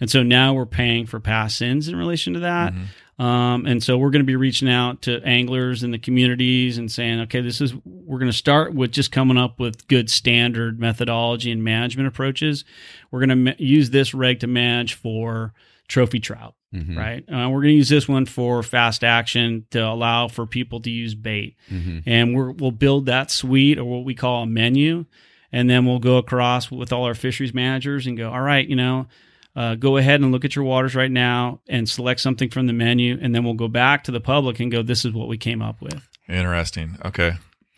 And 0.00 0.10
so 0.10 0.22
now 0.22 0.52
we're 0.54 0.66
paying 0.66 1.06
for 1.06 1.20
past 1.20 1.56
sins 1.56 1.88
in 1.88 1.96
relation 1.96 2.34
to 2.34 2.40
that. 2.40 2.72
Mhm. 2.74 2.84
Um, 3.18 3.66
and 3.66 3.82
so 3.82 3.98
we're 3.98 4.10
going 4.10 4.22
to 4.22 4.26
be 4.26 4.36
reaching 4.36 4.68
out 4.70 5.02
to 5.02 5.20
anglers 5.24 5.82
in 5.82 5.90
the 5.90 5.98
communities 5.98 6.78
and 6.78 6.90
saying, 6.90 7.20
okay, 7.22 7.40
this 7.40 7.60
is, 7.60 7.74
we're 7.84 8.18
going 8.20 8.30
to 8.30 8.36
start 8.36 8.74
with 8.74 8.92
just 8.92 9.10
coming 9.10 9.36
up 9.36 9.58
with 9.58 9.88
good 9.88 10.08
standard 10.08 10.78
methodology 10.78 11.50
and 11.50 11.64
management 11.64 12.06
approaches. 12.06 12.64
We're 13.10 13.18
going 13.20 13.28
to 13.30 13.36
ma- 13.36 13.52
use 13.58 13.90
this 13.90 14.14
reg 14.14 14.38
to 14.40 14.46
manage 14.46 14.94
for 14.94 15.52
trophy 15.88 16.20
trout, 16.20 16.54
Mhm. 16.72 16.96
right? 16.96 17.24
Uh, 17.28 17.48
we're 17.48 17.62
going 17.62 17.72
to 17.72 17.76
use 17.78 17.88
this 17.88 18.06
one 18.06 18.24
for 18.26 18.62
fast 18.62 19.02
action 19.02 19.64
to 19.70 19.78
allow 19.80 20.28
for 20.28 20.46
people 20.46 20.80
to 20.82 20.90
use 20.90 21.14
bait 21.16 21.56
Mhm. 21.72 22.02
and 22.06 22.34
we're, 22.34 22.52
we'll 22.52 22.70
build 22.70 23.06
that 23.06 23.30
suite 23.32 23.78
or 23.78 23.84
what 23.84 24.04
we 24.04 24.14
call 24.14 24.42
a 24.42 24.46
menu 24.46 25.06
and 25.50 25.68
then 25.70 25.86
we'll 25.86 25.98
go 25.98 26.18
across 26.18 26.70
with 26.70 26.92
all 26.92 27.04
our 27.04 27.14
fisheries 27.14 27.54
managers 27.54 28.06
and 28.06 28.18
go 28.18 28.30
all 28.30 28.42
right 28.42 28.68
you 28.68 28.76
know 28.76 29.06
uh, 29.58 29.74
go 29.74 29.96
ahead 29.96 30.20
and 30.20 30.30
look 30.30 30.44
at 30.44 30.54
your 30.54 30.64
waters 30.64 30.94
right 30.94 31.10
now 31.10 31.60
and 31.68 31.88
select 31.88 32.20
something 32.20 32.48
from 32.48 32.66
the 32.68 32.72
menu 32.72 33.18
and 33.20 33.34
then 33.34 33.42
we'll 33.44 33.54
go 33.54 33.68
back 33.68 34.04
to 34.04 34.12
the 34.12 34.20
public 34.20 34.60
and 34.60 34.70
go 34.70 34.82
this 34.82 35.04
is 35.04 35.12
what 35.12 35.26
we 35.28 35.36
came 35.36 35.60
up 35.60 35.80
with 35.82 36.00
Interesting. 36.28 36.96
Okay. 37.04 37.32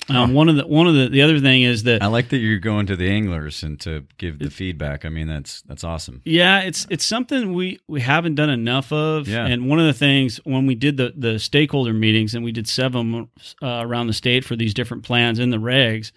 um, 0.09 0.35
one 0.35 0.49
of 0.49 0.57
the 0.57 0.67
one 0.67 0.89
of 0.89 0.95
the 0.95 1.09
the 1.09 1.23
other 1.23 1.39
thing 1.39 1.63
is 1.63 1.85
that 1.85 2.03
I 2.03 2.07
like 2.09 2.31
that 2.31 2.39
you're 2.39 2.59
going 2.59 2.87
to 2.87 2.97
the 2.97 3.09
anglers 3.09 3.63
and 3.63 3.79
to 3.83 4.05
give 4.19 4.41
the 4.41 4.51
feedback. 4.51 5.05
I 5.05 5.09
mean, 5.09 5.29
that's 5.29 5.63
that's 5.63 5.85
awesome. 5.85 6.21
Yeah, 6.25 6.63
it's 6.63 6.85
it's 6.91 7.07
something 7.07 7.55
we 7.55 7.79
we 7.87 8.01
haven't 8.01 8.35
done 8.35 8.51
enough 8.51 8.93
of. 8.93 9.29
Yeah. 9.29 9.47
And 9.47 9.69
one 9.69 9.79
of 9.79 9.87
the 9.87 9.93
things 9.93 10.39
when 10.45 10.67
we 10.67 10.75
did 10.75 10.97
the 10.97 11.13
the 11.17 11.39
stakeholder 11.39 11.93
meetings 11.93 12.35
and 12.35 12.45
we 12.45 12.51
did 12.51 12.67
seven 12.67 13.29
uh, 13.63 13.83
around 13.87 14.09
the 14.09 14.13
state 14.13 14.45
for 14.45 14.57
these 14.57 14.75
different 14.75 15.05
plans 15.05 15.39
in 15.39 15.51
the 15.51 15.59
regs, 15.59 16.11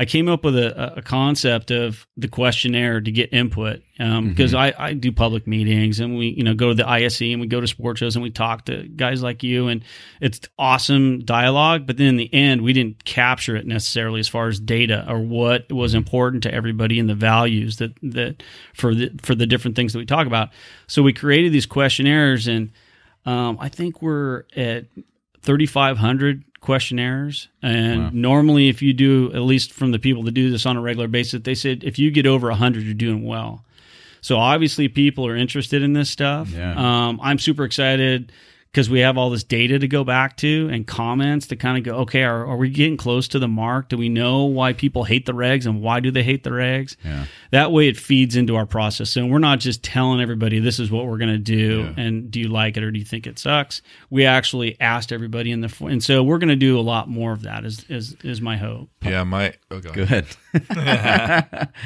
I 0.00 0.06
came 0.06 0.30
up 0.30 0.44
with 0.44 0.56
a, 0.56 0.96
a 0.96 1.02
concept 1.02 1.70
of 1.70 2.06
the 2.16 2.26
questionnaire 2.26 3.02
to 3.02 3.12
get 3.12 3.34
input 3.34 3.82
because 3.98 4.54
I, 4.54 4.72
I 4.78 4.94
do 4.94 5.12
public 5.12 5.46
meetings 5.46 6.00
and 6.00 6.16
we 6.16 6.28
you 6.28 6.42
know 6.42 6.54
go 6.54 6.68
to 6.68 6.74
the 6.74 6.88
ISE 6.88 7.20
and 7.20 7.38
we 7.38 7.46
go 7.46 7.60
to 7.60 7.66
sports 7.66 7.98
shows 7.98 8.16
and 8.16 8.22
we 8.22 8.30
talk 8.30 8.64
to 8.64 8.88
guys 8.88 9.22
like 9.22 9.42
you 9.42 9.68
and 9.68 9.84
it's 10.22 10.40
awesome 10.58 11.20
dialogue. 11.26 11.86
But 11.86 11.98
then 11.98 12.06
in 12.06 12.16
the 12.16 12.32
end, 12.32 12.62
we 12.62 12.72
didn't 12.72 13.04
capture 13.04 13.56
it 13.56 13.66
necessarily 13.66 14.20
as 14.20 14.28
far 14.28 14.48
as 14.48 14.58
data 14.58 15.04
or 15.06 15.18
what 15.18 15.70
was 15.70 15.92
important 15.92 16.44
to 16.44 16.54
everybody 16.54 16.98
and 16.98 17.06
the 17.06 17.14
values 17.14 17.76
that 17.76 17.92
that 18.02 18.42
for 18.72 18.94
the 18.94 19.10
for 19.20 19.34
the 19.34 19.46
different 19.46 19.76
things 19.76 19.92
that 19.92 19.98
we 19.98 20.06
talk 20.06 20.26
about. 20.26 20.48
So 20.86 21.02
we 21.02 21.12
created 21.12 21.52
these 21.52 21.66
questionnaires 21.66 22.48
and 22.48 22.70
um, 23.26 23.58
I 23.60 23.68
think 23.68 24.00
we're 24.00 24.44
at 24.56 24.86
3,500 25.42 26.44
questionnaires. 26.60 27.48
And 27.62 28.00
Wow. 28.00 28.10
normally, 28.12 28.68
if 28.68 28.82
you 28.82 28.92
do, 28.92 29.30
at 29.34 29.42
least 29.42 29.72
from 29.72 29.90
the 29.92 29.98
people 29.98 30.22
that 30.24 30.32
do 30.32 30.50
this 30.50 30.66
on 30.66 30.76
a 30.76 30.80
regular 30.80 31.08
basis, 31.08 31.42
they 31.42 31.54
said 31.54 31.82
if 31.84 31.98
you 31.98 32.10
get 32.10 32.26
over 32.26 32.48
100, 32.48 32.82
you're 32.84 32.94
doing 32.94 33.24
well. 33.24 33.64
So 34.20 34.36
obviously, 34.36 34.88
people 34.88 35.26
are 35.26 35.36
interested 35.36 35.82
in 35.82 35.94
this 35.94 36.10
stuff. 36.10 36.50
Yeah. 36.50 36.74
Um, 36.76 37.18
I'm 37.22 37.38
super 37.38 37.64
excited 37.64 38.32
because 38.72 38.88
we 38.88 39.00
have 39.00 39.18
all 39.18 39.30
this 39.30 39.42
data 39.42 39.78
to 39.80 39.88
go 39.88 40.04
back 40.04 40.36
to 40.36 40.68
and 40.72 40.86
comments 40.86 41.48
to 41.48 41.56
kind 41.56 41.76
of 41.76 41.82
go, 41.82 41.98
okay, 42.02 42.22
are, 42.22 42.46
are 42.46 42.56
we 42.56 42.70
getting 42.70 42.96
close 42.96 43.26
to 43.28 43.38
the 43.40 43.48
mark? 43.48 43.88
Do 43.88 43.96
we 43.96 44.08
know 44.08 44.44
why 44.44 44.72
people 44.74 45.02
hate 45.04 45.26
the 45.26 45.32
regs 45.32 45.66
and 45.66 45.82
why 45.82 45.98
do 46.00 46.10
they 46.12 46.22
hate 46.22 46.44
the 46.44 46.50
regs? 46.50 46.94
Yeah. 47.04 47.24
That 47.50 47.72
way, 47.72 47.88
it 47.88 47.96
feeds 47.96 48.36
into 48.36 48.54
our 48.54 48.66
process. 48.66 49.10
So 49.10 49.26
we're 49.26 49.38
not 49.40 49.58
just 49.58 49.82
telling 49.82 50.20
everybody 50.20 50.60
this 50.60 50.78
is 50.78 50.88
what 50.90 51.06
we're 51.06 51.18
going 51.18 51.32
to 51.32 51.38
do, 51.38 51.92
Yeah. 51.96 52.02
and 52.04 52.30
do 52.30 52.38
you 52.38 52.46
like 52.48 52.76
it 52.76 52.84
or 52.84 52.90
do 52.92 52.98
you 53.00 53.04
think 53.04 53.26
it 53.26 53.38
sucks? 53.40 53.82
We 54.08 54.24
actually 54.24 54.80
asked 54.80 55.10
everybody 55.12 55.50
in 55.50 55.62
the, 55.62 55.74
and 55.80 56.02
so 56.02 56.22
we're 56.22 56.38
going 56.38 56.48
to 56.50 56.56
do 56.56 56.78
a 56.78 56.82
lot 56.82 57.08
more 57.08 57.32
of 57.32 57.42
that. 57.42 57.64
Is 57.64 57.84
is 57.88 58.14
is 58.22 58.40
my 58.40 58.56
hope. 58.56 58.88
Yeah, 59.02 59.24
my 59.24 59.54
oh, 59.72 59.80
go 59.80 59.92
Go 59.92 60.02
ahead. 60.02 60.26
ahead. 60.54 61.68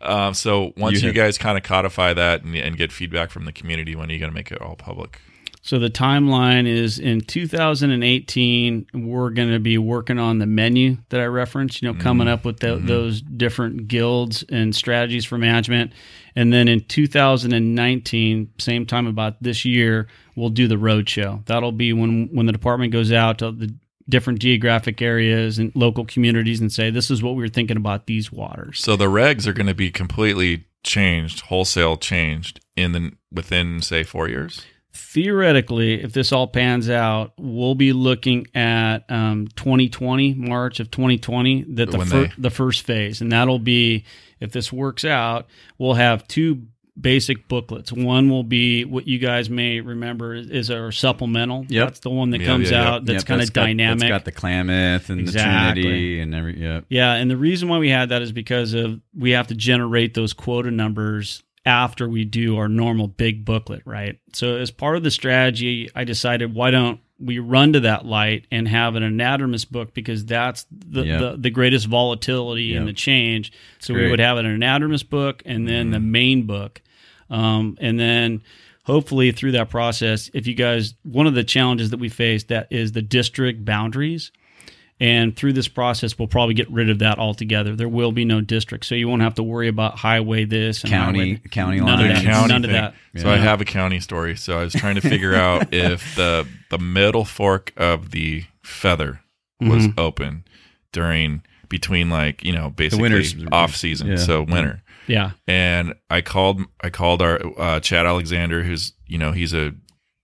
Um, 0.00 0.32
so 0.32 0.72
once 0.76 1.02
You 1.02 1.08
you, 1.08 1.12
guys 1.12 1.38
kind 1.38 1.58
of 1.58 1.64
codify 1.64 2.12
that 2.14 2.44
and, 2.44 2.54
and 2.54 2.76
get 2.76 2.92
feedback 2.92 3.30
from 3.30 3.46
the 3.46 3.52
community, 3.52 3.96
when 3.96 4.08
are 4.08 4.12
you 4.12 4.20
going 4.20 4.30
to 4.30 4.34
make 4.34 4.52
it 4.52 4.60
all 4.62 4.76
public? 4.76 5.20
So 5.68 5.78
the 5.78 5.90
timeline 5.90 6.66
is 6.66 6.98
in 6.98 7.20
2018. 7.20 8.86
We're 8.94 9.28
going 9.28 9.52
to 9.52 9.58
be 9.58 9.76
working 9.76 10.18
on 10.18 10.38
the 10.38 10.46
menu 10.46 10.96
that 11.10 11.20
I 11.20 11.26
referenced. 11.26 11.82
You 11.82 11.92
know, 11.92 12.00
coming 12.00 12.26
mm-hmm. 12.26 12.32
up 12.32 12.46
with 12.46 12.60
tho- 12.60 12.78
mm-hmm. 12.78 12.86
those 12.86 13.20
different 13.20 13.86
guilds 13.86 14.42
and 14.48 14.74
strategies 14.74 15.26
for 15.26 15.36
management, 15.36 15.92
and 16.34 16.54
then 16.54 16.68
in 16.68 16.84
2019, 16.84 18.50
same 18.58 18.86
time 18.86 19.06
about 19.06 19.42
this 19.42 19.66
year, 19.66 20.08
we'll 20.36 20.48
do 20.48 20.68
the 20.68 20.78
road 20.78 21.06
show. 21.06 21.42
That'll 21.44 21.72
be 21.72 21.92
when 21.92 22.30
when 22.32 22.46
the 22.46 22.52
department 22.52 22.94
goes 22.94 23.12
out 23.12 23.40
to 23.40 23.52
the 23.52 23.74
different 24.08 24.38
geographic 24.38 25.02
areas 25.02 25.58
and 25.58 25.70
local 25.74 26.06
communities 26.06 26.62
and 26.62 26.72
say, 26.72 26.88
"This 26.88 27.10
is 27.10 27.22
what 27.22 27.36
we 27.36 27.44
are 27.44 27.48
thinking 27.48 27.76
about 27.76 28.06
these 28.06 28.32
waters." 28.32 28.80
So 28.80 28.96
the 28.96 29.10
regs 29.10 29.46
are 29.46 29.52
going 29.52 29.66
to 29.66 29.74
be 29.74 29.90
completely 29.90 30.64
changed, 30.82 31.40
wholesale 31.40 31.98
changed 31.98 32.58
in 32.74 32.92
the 32.92 33.12
within 33.30 33.82
say 33.82 34.02
four 34.02 34.30
years. 34.30 34.64
Theoretically, 34.98 36.02
if 36.02 36.12
this 36.12 36.32
all 36.32 36.46
pans 36.46 36.90
out, 36.90 37.32
we'll 37.38 37.74
be 37.74 37.92
looking 37.92 38.46
at 38.54 38.98
um, 39.08 39.48
2020, 39.56 40.34
March 40.34 40.80
of 40.80 40.90
2020, 40.90 41.64
that 41.74 41.90
the 41.90 42.04
fir- 42.04 42.22
they- 42.26 42.32
the 42.38 42.50
first 42.50 42.82
phase, 42.82 43.20
and 43.20 43.32
that'll 43.32 43.58
be 43.58 44.04
if 44.40 44.52
this 44.52 44.72
works 44.72 45.04
out, 45.04 45.46
we'll 45.78 45.94
have 45.94 46.26
two 46.28 46.62
basic 47.00 47.46
booklets. 47.46 47.92
One 47.92 48.28
will 48.28 48.42
be 48.42 48.84
what 48.84 49.06
you 49.06 49.18
guys 49.20 49.48
may 49.48 49.80
remember 49.80 50.34
is, 50.34 50.50
is 50.50 50.70
our 50.70 50.90
supplemental. 50.90 51.64
Yep. 51.68 51.86
That's 51.88 52.00
the 52.00 52.10
one 52.10 52.30
that 52.30 52.40
Yeah, 52.40 52.46
comes 52.46 52.70
yeah. 52.72 52.82
out. 52.88 53.04
That's 53.04 53.22
Yep, 53.22 53.26
kind 53.26 53.40
of 53.42 53.52
got- 53.52 53.62
dynamic. 53.66 54.00
That's 54.00 54.08
got 54.10 54.24
the 54.24 54.32
Klamath 54.32 55.08
and 55.10 55.20
Exactly. 55.20 55.82
the 55.82 55.88
Trinity 55.88 56.20
and 56.20 56.34
every. 56.34 56.60
Yeah. 56.60 56.80
Yeah, 56.88 57.12
and 57.14 57.30
the 57.30 57.36
reason 57.36 57.68
why 57.68 57.78
we 57.78 57.88
had 57.88 58.08
that 58.08 58.22
is 58.22 58.32
because 58.32 58.74
of 58.74 59.00
we 59.16 59.30
have 59.30 59.46
to 59.48 59.54
generate 59.54 60.14
those 60.14 60.32
quota 60.32 60.70
numbers 60.72 61.42
after 61.68 62.08
we 62.08 62.24
do 62.24 62.56
our 62.56 62.68
normal 62.68 63.06
big 63.06 63.44
booklet, 63.44 63.82
right? 63.84 64.18
So 64.32 64.56
as 64.56 64.70
part 64.70 64.96
of 64.96 65.04
the 65.04 65.10
strategy, 65.10 65.90
I 65.94 66.04
decided 66.04 66.54
why 66.54 66.70
don't 66.70 66.98
we 67.20 67.38
run 67.38 67.72
to 67.74 67.80
that 67.80 68.06
light 68.06 68.46
and 68.50 68.66
have 68.66 68.94
an 68.94 69.02
anadromous 69.02 69.68
book 69.68 69.92
because 69.92 70.24
that's 70.24 70.64
the 70.70 71.04
Yep. 71.04 71.20
the, 71.20 71.36
the 71.36 71.50
greatest 71.50 71.86
volatility 71.86 72.64
Yep. 72.64 72.76
in 72.80 72.86
the 72.86 72.92
change. 72.92 73.52
So 73.80 73.92
we 73.92 74.08
would 74.10 74.20
have 74.20 74.38
an 74.38 74.46
anadromous 74.46 75.08
book 75.08 75.42
and 75.44 75.68
then 75.68 75.90
the 75.90 76.00
main 76.00 76.44
book, 76.46 76.80
um, 77.28 77.76
and 77.80 77.98
then 78.00 78.42
hopefully 78.84 79.32
through 79.32 79.52
that 79.52 79.68
process, 79.68 80.30
if 80.32 80.46
you 80.46 80.54
guys 80.54 80.94
one 81.02 81.26
of 81.26 81.34
the 81.34 81.44
challenges 81.44 81.90
that 81.90 82.00
we 82.00 82.08
face 82.08 82.44
that 82.44 82.68
is 82.70 82.92
the 82.92 83.02
district 83.02 83.64
boundaries. 83.64 84.32
And 85.00 85.36
through 85.36 85.52
this 85.52 85.68
process, 85.68 86.18
we'll 86.18 86.26
probably 86.26 86.54
get 86.54 86.68
rid 86.70 86.90
of 86.90 86.98
that 86.98 87.18
altogether. 87.20 87.76
There 87.76 87.88
will 87.88 88.10
be 88.10 88.24
no 88.24 88.40
district, 88.40 88.84
so 88.84 88.96
you 88.96 89.06
won't 89.08 89.22
have 89.22 89.34
to 89.36 89.44
worry 89.44 89.68
about 89.68 89.96
highway 89.96 90.44
this 90.44 90.82
and 90.82 90.90
County- 90.90 91.18
highway- 91.34 91.40
county 91.52 91.76
none 91.78 91.86
lines. 92.00 92.18
Of 92.18 92.24
that, 92.24 92.24
county 92.32 92.48
none 92.52 92.64
of 92.64 92.70
thing. 92.70 92.80
that. 92.80 92.94
So 93.22 93.30
I 93.30 93.36
have 93.36 93.60
a 93.60 93.64
county 93.64 94.00
story. 94.00 94.36
So 94.36 94.58
I 94.58 94.64
was 94.64 94.72
trying 94.74 94.96
to 94.96 95.00
figure 95.00 95.34
out 95.34 95.72
if 95.72 96.16
the 96.16 96.46
the 96.70 96.78
middle 96.78 97.24
fork 97.24 97.72
of 97.76 98.10
the 98.10 98.44
feather 98.64 99.20
was 99.60 99.86
Mhm. 99.86 99.94
open 99.98 100.44
during 100.92 101.42
between 101.68 102.10
like 102.10 102.42
you 102.44 102.52
know 102.52 102.70
basically 102.70 103.02
winter's- 103.02 103.36
off 103.52 103.76
season, 103.76 104.08
yeah. 104.08 104.16
so 104.16 104.42
winter. 104.42 104.82
Yeah, 105.06 105.30
And 105.46 105.94
I 106.10 106.20
called 106.20 106.60
I 106.82 106.90
called 106.90 107.22
our 107.22 107.40
uh, 107.58 107.80
Chad 107.80 108.04
Alexander, 108.04 108.62
who's 108.64 108.92
you 109.06 109.16
know 109.16 109.32
he's 109.32 109.54
a 109.54 109.72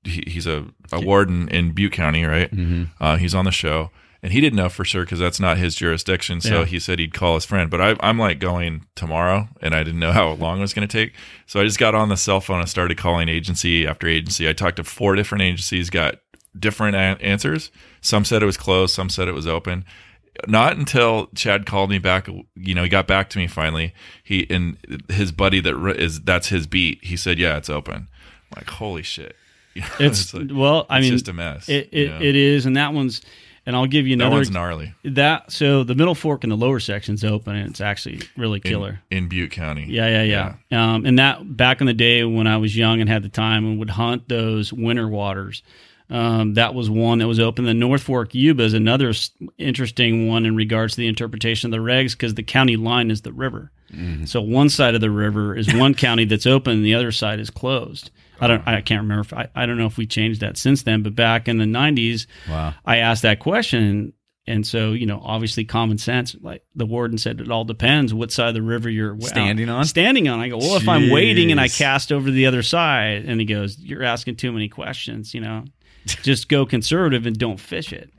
he, 0.03 0.25
he's 0.27 0.47
a, 0.47 0.67
a 0.93 1.01
warden 1.01 1.49
in 1.49 1.73
Butte 1.73 1.93
County, 1.93 2.25
right? 2.25 2.51
Mhm. 2.55 2.89
Uh, 3.01 3.17
he's 3.17 3.35
on 3.35 3.47
the 3.47 3.51
show, 3.51 3.91
and 4.25 4.33
he 4.33 4.41
didn't 4.41 4.57
know 4.57 4.69
for 4.69 4.85
sure 4.85 5.05
because 5.05 5.21
that's 5.21 5.39
not 5.39 5.59
his 5.59 5.77
jurisdiction. 5.77 6.41
So 6.41 6.61
Yeah. 6.61 6.65
he 6.65 6.81
said 6.81 6.99
he'd 6.99 7.15
call 7.15 7.35
his 7.37 7.45
friend. 7.45 7.71
But 7.71 7.81
I, 7.81 7.95
I'm 8.01 8.19
like 8.19 8.41
going 8.41 8.87
tomorrow, 8.97 9.49
and 9.61 9.75
I 9.75 9.85
didn't 9.85 10.01
know 10.01 10.13
how 10.13 10.33
long 10.33 10.59
it 10.59 10.63
was 10.63 10.73
going 10.75 10.89
to 10.89 10.93
take. 10.93 11.13
So 11.47 11.61
I 11.61 11.65
just 11.65 11.79
got 11.79 11.95
on 11.95 12.09
the 12.09 12.17
cell 12.17 12.41
phone 12.41 12.59
and 12.61 12.69
started 12.69 12.97
calling 12.99 13.29
agency 13.29 13.87
after 13.87 14.09
agency. 14.09 14.49
I 14.49 14.53
talked 14.55 14.77
to 14.77 14.85
four 14.85 15.15
different 15.15 15.43
agencies, 15.43 15.91
got 15.91 16.17
different 16.59 16.97
a- 16.97 17.23
answers. 17.25 17.71
Some 18.01 18.25
said 18.25 18.43
it 18.43 18.47
was 18.47 18.57
closed, 18.57 18.95
some 18.95 19.11
said 19.11 19.29
it 19.29 19.33
was 19.35 19.47
open. 19.47 19.85
Not 20.49 20.77
until 20.77 21.29
Chad 21.37 21.65
called 21.65 21.91
me 21.91 21.99
back, 21.99 22.27
you 22.57 22.75
know, 22.75 22.83
he 22.83 22.89
got 22.89 23.07
back 23.07 23.31
to 23.31 23.39
me 23.39 23.47
finally. 23.47 23.95
He 24.25 24.47
and 24.51 24.77
his 25.09 25.31
buddy 25.31 25.61
that 25.61 25.77
is 25.97 26.23
that's 26.23 26.49
his 26.49 26.67
beat. 26.67 27.05
He 27.05 27.17
said, 27.17 27.39
"Yeah, 27.39 27.57
it's 27.57 27.71
open." 27.71 27.95
I'm 27.95 28.57
like, 28.57 28.69
holy 28.71 29.03
shit! 29.05 29.37
It's, 30.01 30.35
like- 30.35 30.49
well, 30.51 30.87
I 30.91 30.99
it's 30.99 31.05
mean, 31.05 31.13
just 31.13 31.29
a 31.29 31.33
mess. 31.33 31.69
it 31.69 31.93
you 31.93 32.09
know? 32.09 32.19
it 32.21 32.35
is, 32.35 32.67
and 32.67 32.77
that 32.77 32.93
one's, 32.93 33.21
and 33.67 33.75
I'll 33.75 33.87
give 33.87 34.07
you 34.07 34.17
that 34.17 34.25
another 34.25 34.37
one's 34.37 34.51
gnarly 34.51 34.95
that. 35.05 35.51
So 35.53 35.85
the 35.85 35.95
middle 35.95 36.15
fork 36.15 36.45
and 36.45 36.51
the 36.53 36.57
lower 36.57 36.81
section's 36.81 37.25
open, 37.25 37.57
and 37.57 37.71
it's 37.71 37.81
actually 37.81 38.21
really 38.37 38.61
killer. 38.61 39.01
in 39.11 39.29
Butte 39.29 39.51
County. 39.53 39.87
Yeah, 39.89 40.23
yeah, 40.23 40.55
yeah. 40.71 40.95
Um, 40.95 41.07
and 41.07 41.19
that 41.19 41.57
back 41.57 41.81
in 41.81 41.87
the 41.87 41.95
day 41.95 42.25
when 42.25 42.47
I 42.47 42.57
was 42.59 42.77
young 42.77 43.01
and 43.01 43.09
had 43.09 43.23
the 43.23 43.29
time 43.29 43.65
and 43.65 43.79
would 43.79 43.91
hunt 43.91 44.29
those 44.29 44.73
winter 44.73 45.09
waters, 45.09 45.63
um, 46.11 46.55
that 46.55 46.75
was 46.75 46.91
one 46.91 47.19
that 47.19 47.27
was 47.27 47.41
open. 47.41 47.65
The 47.65 47.75
North 47.75 48.03
Fork 48.03 48.35
Yuba 48.35 48.63
is 48.63 48.75
another 48.75 49.13
interesting 49.59 50.29
one 50.29 50.45
in 50.45 50.55
regards 50.55 50.95
to 50.95 51.01
the 51.01 51.09
interpretation 51.09 51.73
of 51.73 51.79
the 51.79 51.85
regs 51.85 52.13
because 52.13 52.35
the 52.35 52.43
county 52.43 52.77
line 52.77 53.11
is 53.11 53.23
the 53.23 53.33
river. 53.33 53.71
So 54.25 54.41
one 54.41 54.71
side 54.71 54.97
of 54.97 55.01
the 55.01 55.11
river 55.11 55.55
is 55.57 55.73
one 55.73 55.95
county 55.95 56.25
that's 56.25 56.47
open, 56.47 56.73
and 56.79 56.85
the 56.85 56.95
other 56.97 57.13
side 57.13 57.39
is 57.39 57.49
closed. 57.49 58.11
I 58.41 58.47
don't. 58.47 58.67
I 58.67 58.81
can't 58.81 59.03
remember. 59.03 59.21
If, 59.21 59.33
I, 59.33 59.49
I 59.55 59.67
don't 59.67 59.79
know 59.79 59.87
if 59.87 59.97
we 59.97 60.07
changed 60.07 60.41
that 60.41 60.57
since 60.57 60.83
then. 60.83 61.03
But 61.03 61.15
back 61.15 61.49
in 61.49 61.59
the 61.59 61.65
'90s, 61.65 62.27
Wow. 62.49 62.75
I 62.85 62.99
asked 62.99 63.23
that 63.23 63.41
question. 63.41 64.13
And 64.47 64.67
so, 64.67 64.93
you 64.93 65.07
know, 65.07 65.23
obviously 65.25 65.65
common 65.65 65.97
sense, 65.97 66.37
like 66.43 66.63
the 66.75 66.85
warden 66.85 67.17
said, 67.17 67.41
it 67.41 67.51
all 67.51 67.65
depends 67.65 68.13
what 68.13 68.31
side 68.31 68.49
of 68.49 68.55
the 68.55 68.61
river 68.61 68.91
you're 68.91 69.19
Standing 69.21 69.71
on? 69.71 69.87
Standing 69.87 70.29
on. 70.29 70.39
I 70.39 70.51
go, 70.51 70.59
well, 70.59 70.77
if 70.77 70.87
I'm 70.87 71.09
waiting 71.09 71.51
and 71.51 71.59
I 71.59 71.69
cast 71.69 72.13
over 72.13 72.27
to 72.27 72.31
the 72.31 72.45
other 72.45 72.63
side, 72.63 73.25
and 73.25 73.41
he 73.41 73.47
goes, 73.47 73.79
you're 73.79 74.03
asking 74.03 74.37
too 74.37 74.53
many 74.53 74.69
questions, 74.69 75.33
you 75.33 75.41
know, 75.41 75.65
just 76.05 76.51
go 76.51 76.67
conservative 76.67 77.25
and 77.25 77.39
don't 77.39 77.59
fish 77.59 77.91
it. 77.91 78.11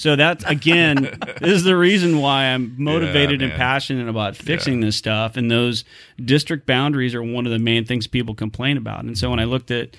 So 0.00 0.16
that's 0.16 0.42
again, 0.44 1.02
this 1.40 1.50
is 1.52 1.62
the 1.64 1.76
reason 1.76 2.20
why 2.20 2.44
I'm 2.44 2.74
motivated 2.82 3.42
and 3.42 3.52
passionate 3.52 4.08
about 4.08 4.34
fixing 4.34 4.80
this 4.80 4.96
stuff. 4.96 5.36
And 5.36 5.50
those 5.50 5.84
district 6.24 6.66
boundaries 6.66 7.14
are 7.14 7.22
one 7.22 7.44
of 7.44 7.52
the 7.52 7.58
main 7.58 7.84
things 7.84 8.06
people 8.06 8.34
complain 8.34 8.78
about. 8.78 9.04
And 9.04 9.18
so 9.18 9.28
when 9.28 9.38
I 9.40 9.44
looked 9.44 9.70
at 9.70 9.90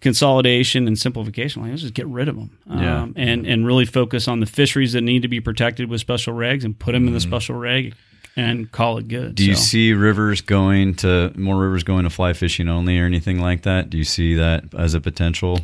consolidation 0.00 0.88
and 0.88 0.98
simplification, 0.98 1.62
like, 1.62 1.70
let's 1.70 1.82
just 1.82 1.94
get 1.94 2.06
rid 2.08 2.28
of 2.28 2.34
them, 2.36 2.58
Yeah. 2.68 3.02
um, 3.02 3.12
and 3.16 3.46
and 3.46 3.64
really 3.64 3.84
focus 3.86 4.26
on 4.26 4.40
the 4.40 4.46
fisheries 4.46 4.92
that 4.94 5.02
need 5.02 5.22
to 5.22 5.28
be 5.28 5.40
protected 5.40 5.88
with 5.88 6.00
special 6.00 6.34
regs 6.34 6.64
and 6.64 6.76
put 6.76 6.92
them 6.92 7.06
in 7.06 7.12
the 7.14 7.20
special 7.20 7.54
reg 7.54 7.94
and 8.36 8.70
call 8.72 8.98
it 8.98 9.06
good. 9.06 9.36
Do 9.36 9.44
you 9.46 9.54
So- 9.54 9.60
see 9.62 9.92
rivers 9.92 10.40
going 10.40 10.94
to 10.96 11.32
more 11.36 11.56
rivers 11.56 11.84
going 11.84 12.02
to 12.02 12.10
fly 12.10 12.32
fishing 12.32 12.68
only 12.68 12.98
or 12.98 13.04
anything 13.06 13.40
like 13.40 13.62
that? 13.62 13.90
Do 13.90 13.96
you 13.96 14.04
see 14.04 14.34
that 14.34 14.64
as 14.76 14.94
a 14.94 15.00
potential? 15.00 15.60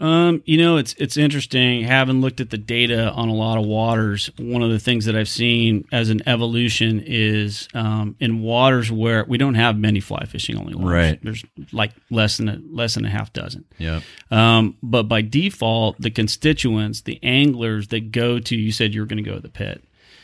Um, 0.00 0.42
you 0.46 0.58
know, 0.58 0.76
it's 0.76 0.94
it's 0.94 1.16
interesting. 1.16 1.82
Having 1.82 2.20
looked 2.20 2.40
at 2.40 2.50
the 2.50 2.58
data 2.58 3.10
on 3.10 3.28
a 3.28 3.34
lot 3.34 3.58
of 3.58 3.66
waters, 3.66 4.30
one 4.38 4.62
of 4.62 4.70
the 4.70 4.78
things 4.78 5.06
that 5.06 5.16
I've 5.16 5.28
seen 5.28 5.86
as 5.90 6.08
an 6.08 6.22
evolution 6.26 7.02
is 7.04 7.68
um, 7.74 8.14
in 8.20 8.40
waters 8.40 8.92
where 8.92 9.24
we 9.24 9.38
don't 9.38 9.56
have 9.56 9.76
many 9.76 9.98
fly 9.98 10.24
fishing 10.24 10.56
only. 10.56 10.74
Right. 10.74 11.18
There's 11.20 11.44
like 11.72 11.92
less 12.10 12.36
than 12.36 12.48
a, 12.48 12.60
less 12.70 12.94
than 12.94 13.06
a 13.06 13.10
half 13.10 13.32
dozen. 13.32 13.64
Yeah. 13.78 14.00
Um, 14.30 14.76
but 14.84 15.04
by 15.04 15.20
default, 15.20 16.00
the 16.00 16.10
constituents, 16.10 17.00
the 17.00 17.18
anglers 17.24 17.88
that 17.88 18.12
go 18.12 18.38
to, 18.38 18.56
you 18.56 18.70
said 18.70 18.94
you 18.94 19.00
were 19.00 19.06
going 19.06 19.22
to 19.22 19.28
go 19.28 19.34
to 19.34 19.42
the 19.42 19.48
pit. 19.48 19.82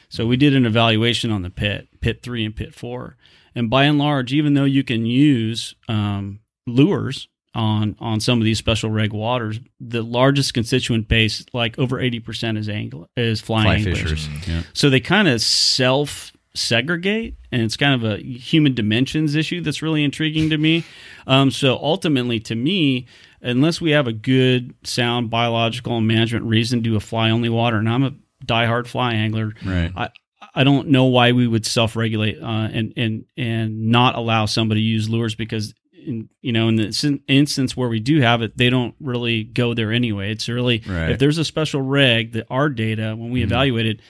So 0.09 0.25
we 0.25 0.37
did 0.37 0.55
an 0.55 0.67
evaluation 0.67 1.33
on 1.33 1.43
the 1.43 1.51
pit, 1.51 1.89
pit 2.01 2.23
three 2.23 2.45
and 2.45 2.55
pit 2.55 2.75
four. 2.75 3.17
And 3.57 3.69
by 3.69 3.85
and 3.85 3.99
large, 3.99 4.33
even 4.33 4.55
though 4.55 4.65
you 4.65 4.85
can 4.85 5.05
use 5.05 5.75
um, 5.89 6.39
lures 6.65 7.27
on 7.55 7.97
on 8.01 8.21
some 8.21 8.39
of 8.41 8.45
these 8.45 8.59
special 8.59 8.91
reg 8.91 9.13
waters, 9.13 9.61
the 9.81 10.03
largest 10.03 10.55
constituent 10.55 11.09
base, 11.09 11.45
like 11.53 11.79
over 11.79 12.01
eighty 12.01 12.21
percent, 12.21 12.59
is 12.59 12.69
angle 12.69 13.09
is 13.17 13.41
flying 13.41 13.65
Fly 13.85 13.91
anglers. 13.93 13.99
fishers. 14.01 14.29
Yeah. 14.49 14.63
So 14.73 14.91
they 14.91 15.01
kind 15.01 15.29
of 15.29 15.41
self 15.41 16.33
segregate, 16.57 17.37
and 17.53 17.63
it's 17.63 17.77
kind 17.77 17.95
of 17.95 18.11
a 18.13 18.23
human 18.23 18.75
dimensions 18.75 19.35
issue 19.35 19.61
that's 19.61 19.83
really 19.83 20.05
intriguing 20.05 20.51
to 20.51 20.59
me. 20.59 20.85
Um, 21.27 21.51
so 21.51 21.77
ultimately, 21.77 22.41
to 22.41 22.55
me, 22.55 23.07
unless 23.43 23.81
we 23.81 23.91
have 23.91 24.07
a 24.07 24.13
good, 24.13 24.75
sound 24.85 25.31
biological 25.31 25.97
and 25.99 26.07
management 26.07 26.45
reason 26.47 26.83
to 26.85 26.97
a 26.97 27.01
fly 27.01 27.31
only 27.31 27.49
water, 27.49 27.79
and 27.79 27.89
I'm 27.89 28.05
a 28.05 28.15
diehard 28.45 28.87
fly 28.87 29.15
angler, 29.15 29.53
Right. 29.65 29.93
I, 29.97 30.09
I 30.55 30.63
don't 30.65 30.89
know 30.89 31.07
why 31.07 31.33
we 31.33 31.47
would 31.47 31.67
self 31.67 31.97
regulate 31.97 32.41
uh, 32.41 32.69
and 32.73 32.93
and 32.97 33.25
and 33.37 33.87
not 33.89 34.15
allow 34.15 34.47
somebody 34.47 34.81
to 34.81 34.87
use 34.87 35.09
lures 35.09 35.35
because. 35.35 35.75
In, 36.07 36.29
you 36.43 36.53
know, 36.53 36.69
in 36.69 36.77
the 36.77 37.21
instance 37.29 37.77
where 37.77 37.89
we 37.89 38.01
do 38.01 38.21
have 38.21 38.43
it, 38.43 38.57
they 38.57 38.71
don't 38.71 38.95
really 39.01 39.45
go 39.45 39.75
there 39.75 39.93
anyway. 39.93 40.31
It's 40.33 40.49
really 40.49 40.83
Right. 40.87 41.11
if 41.11 41.19
there's 41.19 41.39
a 41.39 41.45
special 41.45 41.81
reg 41.83 42.33
that 42.33 42.47
our 42.51 42.69
data 42.69 43.15
when 43.17 43.31
we 43.31 43.41
Mhm. 43.41 43.45
evaluate 43.45 43.87
it, 43.87 44.01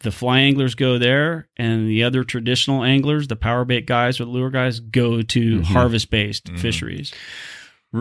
the 0.00 0.12
fly 0.12 0.38
anglers 0.40 0.74
go 0.76 0.96
there, 0.98 1.48
and 1.56 1.88
the 1.88 2.04
other 2.04 2.22
traditional 2.22 2.84
anglers, 2.84 3.26
the 3.26 3.34
power 3.36 3.64
bait 3.64 3.84
guys 3.86 4.20
or 4.20 4.26
the 4.26 4.30
lure 4.30 4.50
guys, 4.50 4.78
go 4.78 5.22
to 5.22 5.58
Mhm. 5.58 5.64
harvest 5.64 6.10
based 6.10 6.44
Mhm. 6.52 6.58
fisheries. 6.58 7.12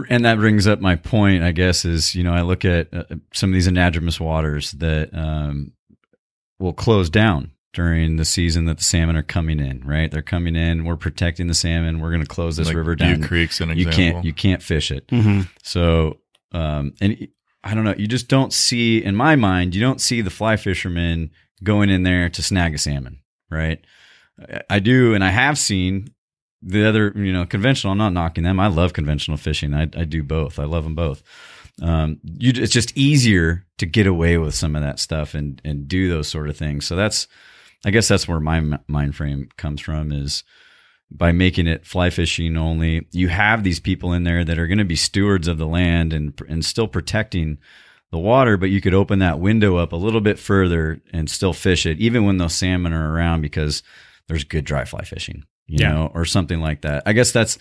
And 0.10 0.26
that 0.26 0.38
brings 0.38 0.68
up 0.68 0.82
my 0.82 0.96
point, 0.98 1.44
I 1.44 1.54
guess, 1.54 1.86
is, 1.86 2.14
you 2.14 2.24
know, 2.24 2.34
I 2.34 2.42
look 2.42 2.66
at 2.66 2.94
uh, 2.94 3.04
some 3.34 3.50
of 3.52 3.54
these 3.54 3.68
anadromous 3.70 4.20
waters 4.20 4.74
that 4.74 5.10
um, 5.18 5.72
will 6.60 6.74
close 6.74 7.10
down 7.10 7.52
during 7.78 8.16
the 8.16 8.26
season 8.26 8.66
that 8.66 8.78
the 8.78 8.84
salmon 8.84 9.16
are 9.16 9.22
coming 9.22 9.60
in, 9.60 9.82
right? 9.86 10.10
They're 10.10 10.24
coming 10.24 10.56
in, 10.56 10.84
we're 10.84 10.96
protecting 10.98 11.46
the 11.46 11.54
salmon, 11.54 12.00
we're 12.00 12.10
going 12.10 12.24
to 12.24 12.28
close 12.28 12.58
this 12.58 12.66
Like 12.70 12.76
river 12.76 12.96
Butte 12.96 13.20
down. 13.20 13.24
Creek's 13.24 13.62
an 13.62 13.70
you 13.70 13.88
example. 13.88 13.94
can't 13.96 14.26
you 14.26 14.34
can't 14.34 14.64
fish 14.64 14.90
it. 14.90 15.06
Mm-hmm. 15.10 15.42
So, 15.62 16.18
um, 16.54 16.94
and 17.00 17.28
I 17.64 17.76
don't 17.76 17.84
know, 17.84 17.94
you 17.96 18.08
just 18.08 18.30
don't 18.30 18.52
see, 18.52 19.04
in 19.04 19.16
my 19.16 19.36
mind, 19.36 19.76
you 19.76 19.82
don't 19.82 20.02
see 20.02 20.22
the 20.22 20.32
fly 20.32 20.58
fishermen 20.58 21.30
going 21.64 21.92
in 21.92 22.02
there 22.02 22.30
to 22.30 22.42
snag 22.42 22.74
a 22.74 22.80
salmon, 22.80 23.20
right? 23.52 23.80
I- 24.42 24.62
I 24.72 24.80
do, 24.80 25.14
and 25.14 25.24
I 25.24 25.30
have 25.30 25.60
seen 25.60 26.08
the 26.64 26.84
other, 26.90 27.14
you 27.16 27.32
know, 27.32 27.46
conventional. 27.46 27.92
I'm 27.92 28.00
not 28.00 28.14
knocking 28.14 28.44
them. 28.44 28.60
I 28.60 28.68
love 28.68 28.94
conventional 28.94 29.38
fishing. 29.38 29.76
I, 29.76 29.84
I 29.84 30.06
do 30.06 30.24
both. 30.24 30.58
I 30.58 30.64
love 30.66 30.84
them 30.84 30.96
both. 30.96 31.22
Um, 31.80 32.20
you, 32.24 32.52
it's 32.56 32.74
just 32.74 32.98
easier 32.98 33.68
to 33.78 33.86
get 33.86 34.08
away 34.08 34.40
with 34.40 34.56
some 34.56 34.76
of 34.76 34.82
that 34.82 34.98
stuff 34.98 35.36
and 35.36 35.62
and 35.64 35.88
do 35.88 36.10
those 36.10 36.28
sort 36.28 36.50
of 36.50 36.58
things. 36.58 36.88
So 36.88 36.96
that's, 36.96 37.28
I 37.86 37.92
guess 37.92 38.08
that's 38.08 38.28
where 38.28 38.40
my 38.40 38.80
mind 38.88 39.16
frame 39.16 39.50
comes 39.58 39.82
from 39.82 40.12
is 40.12 40.44
by 41.10 41.32
making 41.32 41.68
it 41.68 41.86
fly 41.86 42.10
fishing 42.10 42.58
only. 42.58 43.08
You 43.12 43.30
have 43.30 43.64
these 43.64 43.80
people 43.80 44.14
in 44.14 44.24
there 44.24 44.44
that 44.44 44.60
are 44.60 44.68
going 44.68 44.78
to 44.80 44.84
be 44.86 44.96
stewards 44.96 45.48
of 45.48 45.58
the 45.58 45.68
land 45.68 46.12
and 46.14 46.34
and 46.50 46.66
still 46.66 46.88
protecting 46.88 47.60
the 48.12 48.18
water, 48.18 48.58
but 48.58 48.70
you 48.70 48.82
could 48.82 48.94
open 48.94 49.20
that 49.20 49.40
window 49.40 49.76
up 49.78 49.92
a 49.92 49.98
little 49.98 50.22
bit 50.22 50.40
further 50.40 51.02
and 51.14 51.30
still 51.30 51.54
fish 51.54 51.86
it, 51.86 52.00
even 52.00 52.26
when 52.26 52.38
those 52.38 52.56
salmon 52.56 52.94
are 52.94 53.14
around, 53.14 53.42
because 53.42 53.84
there's 54.28 54.44
good 54.46 54.64
dry 54.66 54.86
fly 54.86 55.04
fishing, 55.04 55.44
you 55.68 55.80
Yeah. 55.80 55.92
know, 55.92 56.12
or 56.14 56.24
something 56.26 56.60
like 56.62 56.82
that. 56.82 57.04
I 57.06 57.14
guess 57.14 57.32
that's 57.32 57.58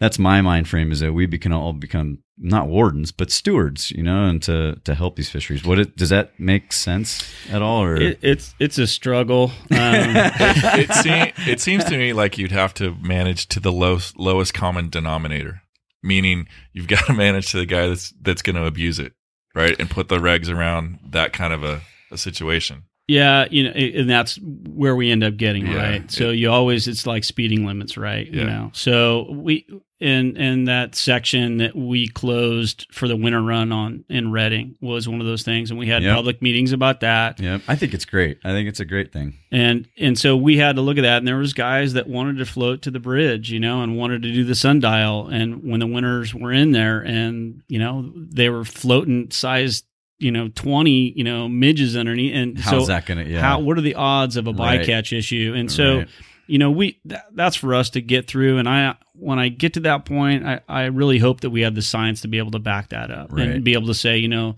that's 0.00 0.18
my 0.18 0.40
mind 0.40 0.66
frame 0.66 0.90
is 0.90 1.00
that 1.00 1.12
we 1.12 1.26
can 1.38 1.52
all 1.52 1.74
become 1.74 2.18
not 2.38 2.68
wardens 2.68 3.12
but 3.12 3.30
stewards, 3.30 3.90
you 3.90 4.02
know, 4.02 4.24
and 4.24 4.42
to 4.42 4.80
to 4.84 4.94
help 4.94 5.14
these 5.14 5.28
fisheries. 5.28 5.62
What 5.62 5.78
it, 5.78 5.96
does 5.96 6.08
that 6.08 6.40
make 6.40 6.72
sense 6.72 7.30
at 7.50 7.62
all? 7.62 7.82
Or 7.82 7.96
It, 7.96 8.18
it's 8.22 8.54
it's 8.58 8.78
a 8.78 8.86
struggle. 8.86 9.52
Um, 9.70 9.70
it, 9.70 10.92
seem, 10.94 11.32
it 11.46 11.60
seems 11.60 11.84
to 11.84 11.96
me 11.96 12.14
like 12.14 12.38
you'd 12.38 12.50
have 12.50 12.72
to 12.74 12.94
manage 12.96 13.46
to 13.48 13.60
the 13.60 13.70
lowest 13.70 14.18
lowest 14.18 14.54
common 14.54 14.88
denominator, 14.88 15.62
meaning 16.02 16.48
you've 16.72 16.88
got 16.88 17.04
to 17.06 17.12
manage 17.12 17.50
to 17.52 17.58
the 17.58 17.66
guy 17.66 17.86
that's 17.86 18.12
that's 18.22 18.42
going 18.42 18.56
to 18.56 18.64
abuse 18.64 18.98
it, 18.98 19.12
right, 19.54 19.78
and 19.78 19.90
put 19.90 20.08
the 20.08 20.18
regs 20.18 20.48
around 20.48 20.98
that 21.10 21.34
kind 21.34 21.52
of 21.52 21.62
a, 21.62 21.82
a 22.10 22.16
situation. 22.16 22.84
Yeah, 23.10 23.46
you 23.50 23.64
know, 23.64 23.70
and 23.70 24.08
that's 24.08 24.38
where 24.68 24.94
we 24.94 25.10
end 25.10 25.24
up 25.24 25.36
getting 25.36 25.66
Yeah, 25.66 25.76
right. 25.90 26.10
So 26.10 26.30
you 26.30 26.50
always 26.50 26.86
it's 26.86 27.06
like 27.06 27.24
speeding 27.24 27.66
limits, 27.66 27.96
right? 27.96 28.26
You 28.26 28.44
know. 28.44 28.70
So 28.72 29.26
we 29.32 29.66
in 29.98 30.36
in 30.38 30.64
that 30.64 30.94
section 30.94 31.58
that 31.58 31.76
we 31.76 32.08
closed 32.08 32.86
for 32.90 33.06
the 33.08 33.16
winter 33.16 33.42
run 33.42 33.70
on 33.72 34.04
in 34.08 34.30
Redding 34.32 34.76
was 34.80 35.06
one 35.08 35.20
of 35.20 35.26
those 35.26 35.42
things, 35.42 35.70
and 35.70 35.78
we 35.78 35.88
had 35.88 36.02
Yep. 36.02 36.14
public 36.16 36.40
meetings 36.40 36.72
about 36.72 37.00
that. 37.00 37.38
yeah, 37.40 37.58
I 37.68 37.76
think 37.76 37.92
it's 37.92 38.06
great. 38.06 38.38
I 38.44 38.52
think 38.52 38.68
it's 38.68 38.80
a 38.80 38.84
great 38.86 39.12
thing. 39.12 39.34
and 39.52 39.86
and 39.98 40.16
so 40.18 40.36
we 40.36 40.56
had 40.56 40.76
to 40.76 40.82
look 40.82 40.96
at 40.96 41.02
that 41.02 41.18
and 41.18 41.26
there 41.28 41.36
was 41.36 41.52
guys 41.52 41.92
that 41.94 42.06
wanted 42.08 42.38
to 42.38 42.46
float 42.46 42.82
to 42.82 42.90
the 42.92 43.00
bridge 43.00 43.50
you 43.50 43.58
know 43.58 43.82
and 43.82 43.96
wanted 43.98 44.22
to 44.22 44.32
do 44.32 44.44
the 44.44 44.54
sundial 44.54 45.26
and 45.26 45.64
when 45.64 45.80
the 45.80 45.86
winters 45.86 46.32
were 46.32 46.52
in 46.52 46.70
there 46.70 47.00
and 47.00 47.60
you 47.68 47.78
know 47.80 48.10
they 48.14 48.48
were 48.48 48.64
floating 48.64 49.28
size 49.32 49.82
you 50.20 50.30
know 50.30 50.48
20 50.48 51.12
you 51.16 51.24
know 51.24 51.48
midges 51.48 51.96
underneath 51.96 52.34
and 52.34 52.58
How's 52.58 52.82
so 52.84 52.86
that 52.86 53.06
gonna? 53.06 53.24
Yeah, 53.24 53.40
how 53.40 53.58
what 53.60 53.76
are 53.78 53.82
the 53.82 53.94
odds 53.96 54.36
of 54.36 54.46
a 54.46 54.52
Right. 54.52 54.80
bycatch 54.80 55.16
issue 55.16 55.54
and 55.56 55.70
so 55.72 55.98
Right. 55.98 56.08
you 56.46 56.58
know 56.58 56.70
we 56.70 57.00
that, 57.06 57.26
that's 57.34 57.56
for 57.56 57.74
us 57.74 57.90
to 57.90 58.00
get 58.00 58.26
through 58.28 58.58
and 58.58 58.68
i 58.68 58.94
when 59.14 59.38
i 59.38 59.48
get 59.48 59.74
to 59.74 59.80
that 59.80 60.04
point 60.04 60.44
i, 60.46 60.60
I 60.68 60.84
really 60.86 61.18
hope 61.18 61.40
that 61.40 61.50
we 61.50 61.62
have 61.62 61.74
the 61.74 61.82
science 61.82 62.20
to 62.22 62.28
be 62.28 62.38
able 62.38 62.50
to 62.52 62.58
back 62.58 62.90
that 62.90 63.10
up 63.10 63.32
Right. 63.32 63.48
and 63.48 63.64
be 63.64 63.72
able 63.72 63.86
to 63.88 63.94
say 63.94 64.18
you 64.18 64.28
know 64.28 64.56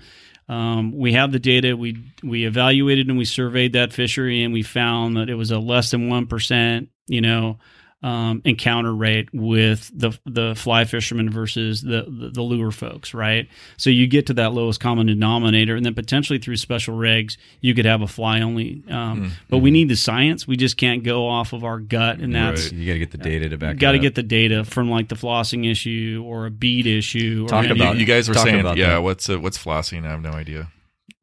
um, 0.49 0.93
we 0.93 1.13
have 1.13 1.31
the 1.33 1.39
data 1.39 1.77
we 1.77 1.97
we 2.23 2.45
evaluated 2.45 3.09
and 3.09 3.17
we 3.17 3.25
surveyed 3.25 3.73
that 3.75 3.93
fishery 3.93 4.43
and 4.43 4.53
we 4.53 4.63
found 4.63 5.17
that 5.17 5.31
it 5.31 5.35
was 5.37 5.51
a 5.53 5.59
less 5.59 5.91
than 5.93 6.09
1% 6.11 6.89
you 7.07 7.21
know 7.21 7.59
um, 8.03 8.43
encounter 8.45 8.93
rate 8.95 9.29
with 9.33 9.91
the 9.95 10.19
the 10.27 10.55
fly 10.57 10.85
fishermen 10.85 11.31
versus 11.31 11.83
the, 11.83 12.05
the 12.09 12.31
the 12.31 12.43
lure 12.43 12.71
folks, 12.73 13.15
right? 13.15 13.49
So 13.77 13.91
you 13.91 14.07
get 14.09 14.27
to 14.27 14.35
that 14.35 14.53
lowest 14.53 14.81
common 14.81 15.07
denominator, 15.07 15.77
and 15.77 15.87
then 15.87 15.95
potentially 15.95 16.39
through 16.41 16.57
special 16.57 16.97
regs, 16.97 17.37
you 17.61 17.75
could 17.75 17.85
have 17.85 18.03
a 18.03 18.09
fly 18.09 18.41
only. 18.41 18.83
Um, 18.91 19.33
But 19.49 19.59
we 19.59 19.71
need 19.71 19.89
the 19.89 19.97
science. 19.97 20.47
We 20.49 20.57
just 20.57 20.77
can't 20.77 21.05
go 21.05 21.29
off 21.29 21.53
of 21.53 21.63
our 21.65 21.79
gut, 21.79 22.19
and 22.19 22.35
that's 22.35 22.65
Right. 22.65 22.73
you 22.73 22.87
got 22.87 22.93
to 22.95 22.99
get 22.99 23.11
the 23.13 23.19
data 23.19 23.49
to 23.51 23.57
back. 23.59 23.79
got 23.79 23.93
to 23.93 23.99
get 23.99 24.15
the 24.17 24.23
data 24.23 24.65
from 24.65 24.91
like 24.91 25.09
the 25.09 25.15
flossing 25.15 25.71
issue 25.71 26.23
or 26.27 26.47
a 26.47 26.51
bead 26.51 26.87
issue. 26.87 27.47
Talk 27.47 27.65
or 27.65 27.69
You- 27.69 27.75
about- 27.75 27.97
you, 27.99 28.05
guys 28.07 28.29
were 28.29 28.35
saying, 28.35 28.61
about 28.61 28.77
yeah, 28.79 28.89
that. 28.95 29.03
what's 29.03 29.31
uh, 29.31 29.39
what's 29.39 29.59
flossing? 29.63 30.05
I 30.07 30.11
have 30.11 30.23
no 30.23 30.31
idea. 30.33 30.69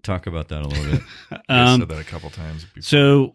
talk 0.01 0.27
about 0.27 0.47
that 0.47 0.61
a 0.61 0.67
little 0.67 0.83
bit. 0.85 1.01
You 1.31 1.37
guys 1.37 1.41
Um, 1.73 1.79
said 1.81 1.89
that 1.89 1.99
a 1.99 2.03
couple 2.05 2.29
times. 2.29 2.63
Before. 2.63 2.81
So, 2.81 3.33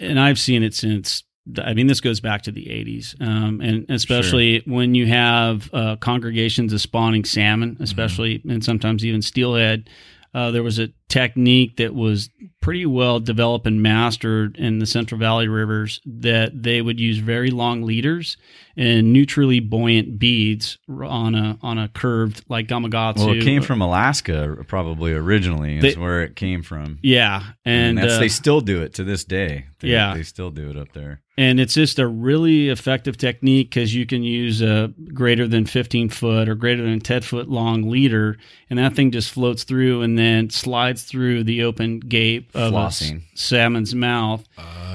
and 0.00 0.18
I've 0.18 0.38
seen 0.38 0.62
it 0.62 0.74
since. 0.74 1.22
I 1.62 1.74
mean, 1.74 1.88
this 1.88 2.00
goes 2.00 2.20
back 2.20 2.42
to 2.42 2.52
the 2.52 2.66
'80s, 2.66 3.20
um, 3.20 3.60
and 3.60 3.84
especially 3.90 4.62
when 4.64 4.94
you 4.94 5.06
have 5.06 5.68
uh, 5.74 5.96
congregations 5.96 6.72
of 6.72 6.80
spawning 6.80 7.24
salmon, 7.24 7.76
especially 7.80 8.42
and 8.48 8.64
sometimes 8.64 9.04
even 9.04 9.22
steelhead. 9.22 9.90
Uh, 10.34 10.50
there 10.50 10.62
was 10.62 10.78
a 10.78 10.88
technique 11.12 11.76
that 11.76 11.94
was 11.94 12.30
pretty 12.62 12.86
well 12.86 13.20
developed 13.20 13.66
and 13.66 13.82
mastered 13.82 14.56
in 14.56 14.78
the 14.78 14.86
Central 14.86 15.18
Valley 15.18 15.46
rivers 15.48 16.00
that 16.06 16.62
they 16.62 16.80
would 16.80 16.98
use 16.98 17.18
very 17.18 17.50
long 17.50 17.82
leaders 17.82 18.36
and 18.76 19.12
neutrally 19.12 19.60
buoyant 19.60 20.18
beads 20.18 20.78
on 20.88 21.34
a 21.34 21.58
on 21.60 21.76
a 21.76 21.88
curved 21.88 22.42
like 22.48 22.68
Gamakatsu. 22.68 23.18
Well, 23.18 23.32
it 23.36 23.42
came 23.42 23.60
from 23.62 23.82
Alaska, 23.82 24.56
probably 24.66 25.12
originally 25.12 25.76
is 25.76 25.82
They- 25.82 26.00
where 26.00 26.22
it 26.22 26.34
came 26.36 26.62
from. 26.62 26.98
yeah, 27.02 27.42
and, 27.66 27.98
that's, 27.98 28.14
uh, 28.14 28.18
they 28.20 28.28
still 28.28 28.60
do 28.62 28.80
it 28.80 28.94
to 28.94 29.04
this 29.04 29.24
day. 29.24 29.66
They, 29.80 29.88
Yeah. 29.90 30.14
they 30.14 30.22
still 30.22 30.50
do 30.50 30.70
it 30.70 30.76
up 30.76 30.92
there. 30.94 31.20
and 31.38 31.58
it's 31.58 31.72
just 31.74 31.98
a 31.98 32.06
really 32.06 32.68
effective 32.68 33.16
technique 33.16 33.70
because 33.70 33.94
you 33.94 34.04
can 34.06 34.22
use 34.22 34.60
a 34.62 34.92
greater 35.14 35.48
than 35.48 35.64
15 35.66 36.08
foot 36.10 36.46
or 36.48 36.54
greater 36.54 36.82
than 36.84 37.00
10 37.00 37.22
foot 37.22 37.48
long 37.48 37.88
leader 37.90 38.36
and 38.70 38.78
that 38.78 38.94
thing 38.94 39.10
just 39.10 39.30
floats 39.30 39.64
through 39.64 40.02
and 40.02 40.18
then 40.18 40.50
slides 40.50 41.01
through 41.02 41.44
the 41.44 41.62
open 41.64 42.00
gape 42.00 42.50
of 42.54 42.72
a 42.72 42.76
Flossing. 42.76 43.22
salmon's 43.34 43.94
mouth 43.94 44.44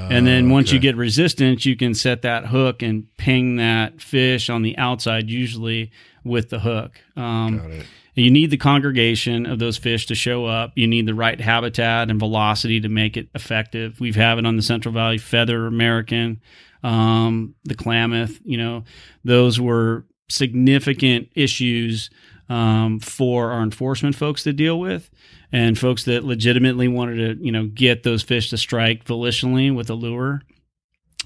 and 0.09 0.25
then 0.25 0.49
once 0.49 0.71
you 0.71 0.79
get 0.79 0.95
resistance 0.95 1.65
you 1.65 1.75
can 1.75 1.93
set 1.93 2.21
that 2.21 2.45
hook 2.47 2.81
and 2.81 3.05
ping 3.17 3.57
that 3.57 4.01
fish 4.01 4.49
on 4.49 4.61
the 4.61 4.77
outside 4.77 5.29
usually 5.29 5.91
with 6.23 6.49
the 6.49 6.59
hook 6.59 7.01
um, 7.15 7.57
Got 7.59 7.71
it. 7.71 7.85
you 8.15 8.31
need 8.31 8.49
the 8.51 8.57
congregation 8.57 9.45
of 9.45 9.59
those 9.59 9.77
fish 9.77 10.07
to 10.07 10.15
show 10.15 10.45
up. 10.45 10.71
You 10.75 10.87
need 10.87 11.05
the 11.05 11.13
right 11.13 11.39
habitat 11.39 12.09
and 12.09 12.17
velocity 12.19 12.79
to 12.81 12.89
make 12.89 13.15
it 13.15 13.27
effective. 13.35 13.99
We've 13.99 14.15
had 14.15 14.39
it 14.39 14.45
on 14.45 14.55
the 14.55 14.63
Central 14.63 14.91
Valley 14.93 15.19
Feather 15.19 15.67
American, 15.67 16.41
um, 16.83 17.53
the 17.63 17.75
Klamath. 17.75 18.39
You 18.43 18.57
know, 18.57 18.83
those 19.23 19.59
were 19.61 20.05
significant 20.29 21.29
issues 21.35 22.09
um, 22.49 22.99
for 22.99 23.51
our 23.51 23.61
enforcement 23.61 24.15
folks 24.15 24.43
to 24.43 24.53
deal 24.53 24.79
with, 24.79 25.09
and 25.51 25.77
folks 25.77 26.03
that 26.05 26.23
legitimately 26.23 26.87
wanted 26.87 27.37
to, 27.37 27.45
you 27.45 27.51
know, 27.51 27.67
get 27.67 28.03
those 28.03 28.23
fish 28.23 28.49
to 28.49 28.57
strike 28.57 29.05
volitionally 29.05 29.73
with 29.73 29.89
a 29.89 29.93
lure. 29.93 30.41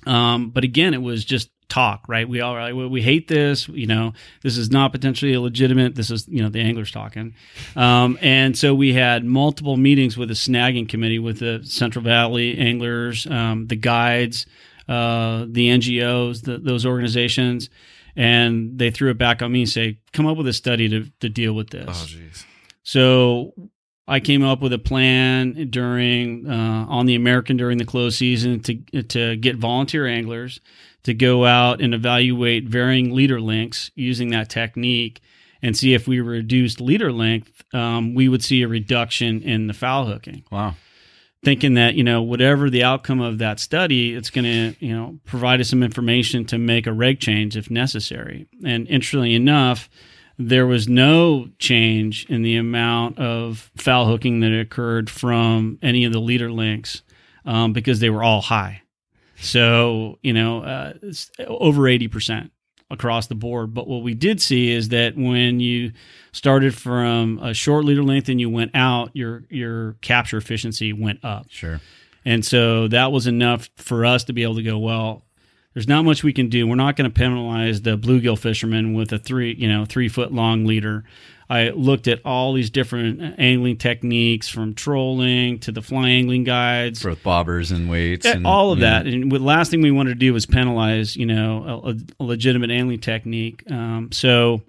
Um, 0.06 0.50
but 0.50 0.64
again, 0.64 0.94
it 0.94 1.02
was 1.02 1.26
just 1.26 1.50
talk, 1.70 2.04
right? 2.08 2.28
We 2.28 2.42
all 2.42 2.54
like, 2.54 2.76
well, 2.76 2.90
we 2.90 3.02
hate 3.02 3.28
this, 3.28 3.68
you 3.70 3.88
know, 3.88 4.14
this 4.44 4.58
is 4.58 4.70
not 4.72 4.92
potentially 4.92 5.34
illegitimate. 5.34 5.96
This 5.96 6.12
is, 6.12 6.28
you 6.28 6.44
know, 6.44 6.50
the 6.50 6.60
anglers 6.60 6.92
talking. 6.92 7.34
Um, 7.76 8.20
and 8.22 8.58
so 8.58 8.76
we 8.76 8.94
had 8.94 9.24
multiple 9.24 9.78
meetings 9.78 10.18
with 10.18 10.28
the 10.28 10.36
snagging 10.36 10.88
committee 10.90 11.20
with 11.20 11.40
the 11.40 11.62
Central 11.64 12.04
Valley 12.04 12.58
anglers, 12.58 13.26
um, 13.28 13.68
the 13.68 13.78
guides, 13.78 14.46
uh, 14.90 15.46
the 15.48 15.70
NGOs, 15.70 16.44
the, 16.44 16.58
those 16.58 16.86
organizations. 16.86 17.70
And 18.18 18.78
they 18.78 18.92
threw 18.92 19.10
it 19.10 19.18
back 19.18 19.42
on 19.42 19.54
me 19.54 19.62
and 19.62 19.70
say, 19.70 20.00
come 20.12 20.28
up 20.28 20.36
with 20.36 20.48
a 20.48 20.54
study 20.54 20.90
to, 20.90 21.10
to 21.22 21.30
deal 21.30 21.54
with 21.54 21.70
this. 21.70 21.88
Oh. 21.88 22.44
So 22.84 23.54
I 24.12 24.20
came 24.20 24.44
up 24.44 24.62
with 24.62 24.74
a 24.74 24.78
plan 24.78 25.70
during 25.70 26.48
uh, 26.50 26.86
on 26.90 27.06
the 27.06 27.16
American 27.16 27.56
during 27.58 27.78
the 27.78 27.86
close 27.86 28.18
season 28.18 28.60
to 28.62 28.76
to 29.04 29.36
get 29.38 29.56
volunteer 29.56 30.06
anglers 30.06 30.60
to 31.04 31.14
go 31.14 31.46
out 31.46 31.82
and 31.82 31.94
evaluate 31.94 32.66
varying 32.68 33.16
leader 33.16 33.40
lengths 33.42 33.90
using 33.96 34.30
that 34.32 34.50
technique 34.50 35.22
and 35.64 35.76
see 35.78 35.94
if 35.94 36.08
we 36.08 36.20
reduced 36.20 36.82
leader 36.82 37.12
length, 37.12 37.64
um, 37.74 38.14
we 38.14 38.28
would 38.28 38.44
see 38.44 38.62
a 38.64 38.68
reduction 38.68 39.42
in 39.42 39.68
the 39.68 39.74
foul 39.74 40.06
hooking 40.06 40.44
Wow. 40.52 40.76
thinking 41.44 41.76
that 41.76 41.96
you 41.96 42.04
know 42.04 42.22
whatever 42.22 42.70
the 42.70 42.84
outcome 42.84 43.22
of 43.22 43.38
that 43.38 43.60
study 43.60 44.14
it's 44.14 44.30
going 44.30 44.46
to 44.46 44.86
you 44.86 44.94
know 44.96 45.20
provide 45.26 45.62
us 45.62 45.70
some 45.70 45.84
information 45.84 46.46
to 46.46 46.58
make 46.58 46.86
a 46.86 46.94
reg 46.94 47.20
change 47.20 47.56
if 47.56 47.72
necessary 47.72 48.48
and 48.66 48.88
interestingly 48.88 49.34
enough 49.36 49.90
there 50.48 50.68
was 50.68 50.88
no 50.88 51.50
change 51.60 52.26
in 52.30 52.42
the 52.42 52.56
amount 52.58 53.18
of 53.20 53.72
foul 53.76 54.06
hooking 54.08 54.40
that 54.42 54.58
occurred 54.58 55.10
from 55.10 55.80
any 55.82 56.06
of 56.06 56.14
the 56.14 56.20
leader 56.20 56.52
links 56.52 57.02
um, 57.46 57.74
because 57.74 58.00
they 58.00 58.10
were 58.10 58.24
all 58.24 58.42
high. 58.42 58.82
So 59.38 60.20
you 60.22 60.34
know 60.34 60.64
uh, 60.64 60.94
it's 61.02 61.32
over 61.40 61.82
80% 61.82 62.52
across 62.92 63.28
the 63.28 63.36
board. 63.36 63.74
But 63.74 63.88
what 63.88 64.04
we 64.04 64.14
did 64.14 64.42
see 64.42 64.72
is 64.72 64.90
that 64.90 65.16
when 65.16 65.60
you 65.60 65.94
started 66.32 66.76
from 66.76 67.40
a 67.40 67.54
short 67.54 67.86
leader 67.86 68.04
length 68.04 68.30
and 68.30 68.40
you 68.40 68.50
went 68.50 68.72
out 68.76 69.10
your 69.14 69.44
your 69.50 69.94
capture 70.02 70.38
efficiency 70.38 70.94
went 70.94 71.24
up. 71.24 71.48
Sure. 71.50 71.80
and 72.26 72.46
so 72.46 72.88
that 72.90 73.12
was 73.12 73.28
enough 73.28 73.70
for 73.76 74.06
us 74.06 74.26
to 74.26 74.34
be 74.34 74.44
able 74.44 74.56
to 74.56 74.64
go, 74.64 74.78
well, 74.78 75.26
there's 75.74 75.88
not 75.88 76.04
much 76.04 76.24
we 76.24 76.34
can 76.34 76.50
do. 76.50 76.68
We're 76.68 76.76
not 76.76 76.96
going 76.96 77.10
to 77.10 77.14
penalize 77.14 77.82
the 77.82 77.98
bluegill 77.98 78.38
fisherman 78.38 78.94
with 78.94 79.14
a 79.14 79.20
three, 79.20 79.54
you 79.54 79.70
know, 79.70 79.86
three 79.86 80.10
foot 80.10 80.34
long 80.34 80.66
leader. 80.66 81.04
I 81.50 81.70
looked 81.72 82.08
at 82.08 82.22
all 82.24 82.54
these 82.54 82.70
different 82.70 83.38
angling 83.38 83.78
techniques 83.78 84.48
from 84.48 84.74
trolling 84.74 85.60
to 85.60 85.74
the 85.74 85.82
fly 85.82 86.08
angling 86.08 86.46
guides, 86.46 87.04
Both 87.04 87.24
bobbers 87.24 87.76
and 87.76 87.90
weights. 87.90 88.26
and, 88.26 88.48
all 88.48 88.72
of 88.72 88.80
that. 88.80 89.06
And 89.06 89.30
the 89.30 89.40
last 89.40 89.70
thing 89.70 89.82
we 89.82 89.92
wanted 89.92 90.12
to 90.12 90.16
do 90.16 90.32
was 90.32 90.46
penalize, 90.46 91.18
you 91.18 91.26
know, 91.26 91.84
a, 91.84 92.24
a 92.24 92.24
legitimate 92.24 92.72
angling 92.72 93.02
technique. 93.02 93.70
Um, 93.70 94.14
so, 94.14 94.62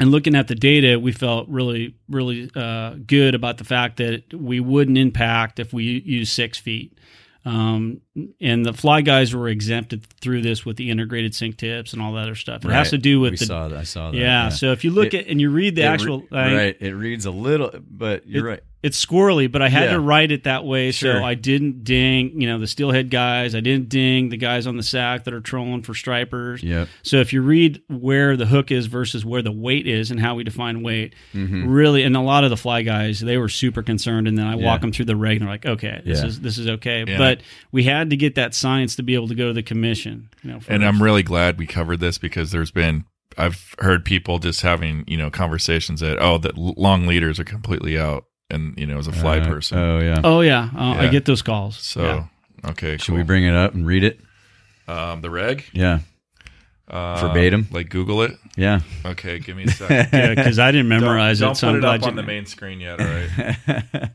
and 0.00 0.10
looking 0.10 0.34
at 0.34 0.48
the 0.48 0.54
data, 0.54 0.98
we 0.98 1.12
felt 1.12 1.46
really, 1.48 1.94
really 2.08 2.50
uh, 2.54 2.94
good 3.06 3.34
about 3.34 3.58
the 3.58 3.64
fact 3.64 3.98
that 3.98 4.32
we 4.32 4.60
wouldn't 4.60 4.96
impact 4.96 5.58
if 5.58 5.74
we 5.74 5.84
use 5.84 6.30
six 6.30 6.56
feet. 6.56 6.96
Um, 7.44 8.00
and 8.40 8.64
the 8.66 8.72
fly 8.74 9.00
guys 9.00 9.34
were 9.34 9.48
exempted 9.48 10.04
through 10.20 10.42
this 10.42 10.66
with 10.66 10.76
the 10.76 10.90
integrated 10.90 11.34
sink 11.34 11.56
tips 11.56 11.92
and 11.94 12.02
all 12.02 12.12
that 12.14 12.22
other 12.22 12.34
stuff. 12.34 12.64
It 12.64 12.70
has 12.70 12.90
to 12.90 12.98
do 12.98 13.20
with 13.20 13.30
we 13.32 13.36
the 13.38 13.46
saw 13.46 13.68
that. 13.68 13.78
I 13.78 13.84
saw 13.84 14.10
that. 14.10 14.16
yeah, 14.18 14.48
So 14.50 14.72
if 14.72 14.84
you 14.84 14.90
look 14.90 15.14
It- 15.14 15.20
at 15.20 15.26
and 15.28 15.40
you 15.40 15.50
read 15.50 15.74
the 15.76 15.82
It 15.82 15.86
re- 15.86 15.90
actual, 15.94 16.18
like, 16.30 16.52
right. 16.56 16.76
It 16.80 16.92
reads 16.94 17.24
a 17.26 17.30
little, 17.30 17.70
but 17.88 18.26
you're 18.26 18.46
It- 18.46 18.50
right. 18.50 18.60
It's 18.80 19.04
squirrely, 19.04 19.50
but 19.50 19.60
I 19.60 19.68
had 19.68 19.86
Yeah. 19.86 19.92
to 19.94 20.00
write 20.00 20.30
it 20.30 20.44
that 20.44 20.64
way 20.64 20.92
Sure. 20.92 21.14
so 21.20 21.24
I 21.24 21.34
didn't 21.34 21.82
ding, 21.82 22.40
you 22.40 22.46
know, 22.46 22.60
the 22.60 22.66
steelhead 22.68 23.10
guys. 23.10 23.56
I 23.56 23.60
didn't 23.60 23.88
ding 23.88 24.28
the 24.28 24.36
guys 24.36 24.68
on 24.68 24.76
the 24.76 24.84
Sac 24.84 25.24
that 25.24 25.34
are 25.34 25.40
trolling 25.40 25.82
for 25.82 25.94
stripers. 25.94 26.62
Yep. 26.62 26.88
So 27.02 27.16
if 27.16 27.32
you 27.32 27.42
read 27.42 27.80
where 27.88 28.36
the 28.36 28.46
hook 28.46 28.70
is 28.70 28.86
versus 28.86 29.24
where 29.24 29.42
the 29.42 29.50
weight 29.50 29.88
is 29.88 30.12
and 30.12 30.20
how 30.20 30.36
we 30.36 30.44
define 30.44 30.82
weight, 30.82 31.14
Mhm. 31.34 31.64
really, 31.66 32.04
and 32.04 32.16
a 32.16 32.20
lot 32.20 32.44
of 32.44 32.50
the 32.50 32.56
fly 32.56 32.82
guys 32.82 33.18
they 33.18 33.36
were 33.36 33.48
super 33.48 33.82
concerned, 33.82 34.28
and 34.28 34.38
then 34.38 34.46
I 34.46 34.54
walk 34.54 34.80
them 34.82 34.92
through 34.92 35.06
the 35.06 35.16
reg, 35.16 35.38
and 35.38 35.42
they're 35.42 35.52
like, 35.54 35.66
okay, 35.66 36.00
this 36.04 36.20
Yeah. 36.20 36.26
is 36.26 36.40
this 36.40 36.56
is 36.56 36.68
okay, 36.68 37.04
Yeah. 37.06 37.18
but 37.18 37.40
we 37.72 37.82
had 37.82 38.10
to 38.10 38.16
get 38.16 38.36
that 38.36 38.54
science 38.54 38.94
to 38.96 39.02
be 39.02 39.14
able 39.14 39.26
to 39.28 39.34
go 39.34 39.48
to 39.48 39.52
the 39.54 39.62
commission. 39.64 40.28
You 40.44 40.52
know, 40.52 40.60
And. 40.68 40.84
I'm 40.84 41.02
really 41.02 41.24
glad 41.24 41.58
we 41.58 41.66
covered 41.66 41.98
this 41.98 42.16
because 42.18 42.52
there's 42.52 42.70
been 42.70 43.04
I've 43.36 43.74
heard 43.80 44.04
people 44.04 44.38
just 44.38 44.62
having 44.62 45.04
you 45.06 45.16
know 45.16 45.30
conversations 45.30 46.00
that 46.00 46.18
oh 46.20 46.38
that 46.38 46.56
long 46.56 47.06
leaders 47.06 47.38
are 47.38 47.44
completely 47.44 47.98
out 47.98 48.24
and 48.50 48.78
you 48.78 48.86
know 48.86 48.98
as 48.98 49.06
a 49.06 49.12
fly 49.12 49.38
Uh, 49.38 49.46
person. 49.46 49.78
Oh 49.78 49.98
yeah. 50.00 50.20
oh 50.24 50.40
yeah, 50.40 50.70
uh, 50.76 50.94
I 50.98 51.08
get 51.08 51.24
those 51.24 51.42
calls. 51.42 51.76
so 51.78 52.02
Yeah. 52.02 52.70
okay, 52.70 52.96
Should 52.96 53.08
cool. 53.08 53.16
we 53.16 53.22
bring 53.22 53.44
it 53.44 53.54
up 53.54 53.74
and 53.74 53.86
read 53.86 54.04
it? 54.04 54.20
um, 54.88 55.20
the 55.20 55.30
reg 55.30 55.64
Yeah. 55.72 56.00
uh, 56.88 57.16
Verbatim? 57.20 57.68
Like 57.70 57.90
Google 57.90 58.22
it. 58.22 58.32
Yeah. 58.56 58.80
Okay, 59.04 59.38
give 59.38 59.56
me 59.56 59.64
a 59.64 59.70
second. 59.70 60.08
yeah, 60.12 60.34
because 60.34 60.58
I 60.58 60.72
didn't 60.72 60.88
memorize 60.88 61.40
don't, 61.40 61.52
it, 61.52 61.56
so 61.56 61.66
Don't 61.66 61.76
I'm 61.76 61.80
put 61.82 61.86
it 61.86 61.88
glad 61.88 61.94
up 61.96 62.00
you 62.02 62.08
on 62.10 62.16
the 62.16 62.22
main 62.22 62.46
screen 62.46 62.80
yet. 62.80 63.00
All 63.00 63.06
right. 63.06 64.10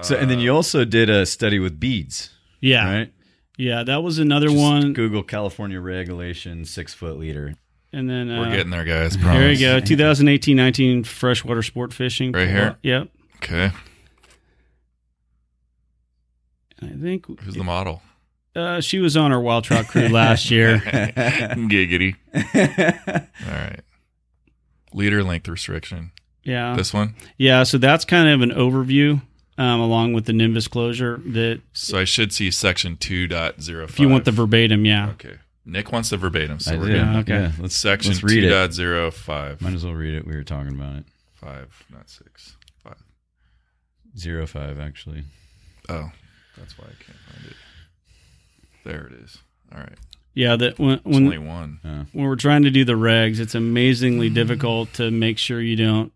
so, 0.02 0.16
and 0.16 0.30
then 0.30 0.38
you 0.38 0.54
also 0.54 0.84
did 0.84 1.10
a 1.10 1.26
study 1.26 1.58
with 1.58 1.78
beads, 1.80 2.30
Yeah, 2.60 2.84
right? 2.98 3.12
yeah, 3.58 3.82
that 3.82 4.02
was 4.02 4.18
another 4.20 4.46
Just 4.48 4.58
one. 4.60 4.92
Google 4.92 5.22
California 5.24 5.80
regulation 5.80 6.64
six 6.64 6.94
foot 6.94 7.18
leader. 7.18 7.54
And 7.92 8.08
then 8.10 8.28
uh, 8.30 8.40
We're 8.40 8.50
getting 8.50 8.70
there, 8.70 8.84
guys. 8.84 9.16
There 9.16 9.52
you 9.52 9.58
go. 9.60 9.80
2018-19 9.80 11.06
freshwater 11.06 11.62
sport 11.62 11.92
fishing. 11.92 12.32
Right 12.32 12.48
here? 12.48 12.76
Yep. 12.82 13.08
Okay. 13.44 13.70
And 16.80 16.90
I 16.90 17.02
think 17.02 17.40
Who's 17.40 17.54
the 17.54 17.64
model? 17.64 18.02
uh, 18.56 18.80
she 18.80 18.98
was 18.98 19.16
on 19.16 19.32
our 19.32 19.40
wild 19.40 19.64
trout 19.64 19.86
crew 19.88 20.08
last 20.08 20.50
year. 20.50 20.78
Giggity. 20.78 22.16
All 23.46 23.52
right. 23.52 23.80
Leader 24.92 25.22
length 25.24 25.48
restriction. 25.48 26.12
Yeah. 26.42 26.74
This 26.76 26.92
one. 26.94 27.14
Yeah. 27.38 27.62
So 27.64 27.78
that's 27.78 28.04
kind 28.04 28.28
of 28.28 28.40
an 28.42 28.50
overview, 28.50 29.20
um, 29.58 29.80
along 29.80 30.12
with 30.12 30.26
the 30.26 30.32
Nimbus 30.32 30.68
closure. 30.68 31.20
That 31.26 31.60
So 31.72 31.98
I 31.98 32.04
should 32.04 32.32
see 32.32 32.50
section 32.50 32.96
two 32.96 33.26
dot 33.26 33.60
zero 33.60 33.86
five. 33.86 33.94
if 33.94 34.00
you 34.00 34.08
want 34.08 34.24
the 34.24 34.32
verbatim, 34.32 34.84
yeah. 34.84 35.10
Okay. 35.10 35.36
Nick 35.66 35.92
wants 35.92 36.10
the 36.10 36.18
verbatim, 36.18 36.60
so 36.60 36.74
I 36.74 36.76
we're 36.76 36.86
did. 36.88 36.92
good. 36.92 36.98
Yeah, 36.98 37.18
okay. 37.20 37.32
Yeah, 37.44 37.52
let's 37.58 37.74
Section 37.76 38.12
let's 38.12 38.22
read 38.22 38.44
it. 38.44 38.50
Might 38.50 39.72
as 39.74 39.84
well 39.84 39.94
read 39.94 40.14
it. 40.14 40.26
We 40.26 40.36
were 40.36 40.44
talking 40.44 40.74
about 40.74 40.96
it. 40.96 41.04
Five, 41.32 41.84
not 41.90 42.10
six. 42.10 42.56
Five. 44.14 44.20
Zero 44.20 44.46
five 44.46 44.78
actually. 44.78 45.24
Oh, 45.88 46.10
that's 46.56 46.78
why 46.78 46.84
I 46.86 47.04
can't 47.04 47.18
find 47.30 47.46
it. 47.46 47.56
There 48.84 49.06
it 49.06 49.12
is. 49.24 49.38
All 49.74 49.80
right. 49.80 49.98
Yeah, 50.34 50.56
that 50.56 50.78
when 50.78 50.94
It's 50.94 51.04
when 51.04 51.24
only 51.24 51.38
one. 51.38 51.78
When 52.12 52.24
we're 52.24 52.36
trying 52.36 52.62
to 52.62 52.70
do 52.70 52.84
the 52.84 52.94
regs, 52.94 53.38
it's 53.38 53.54
amazingly 53.54 54.30
difficult 54.30 54.92
to 54.94 55.10
make 55.10 55.38
sure 55.38 55.60
you 55.60 55.76
don't 55.76 56.12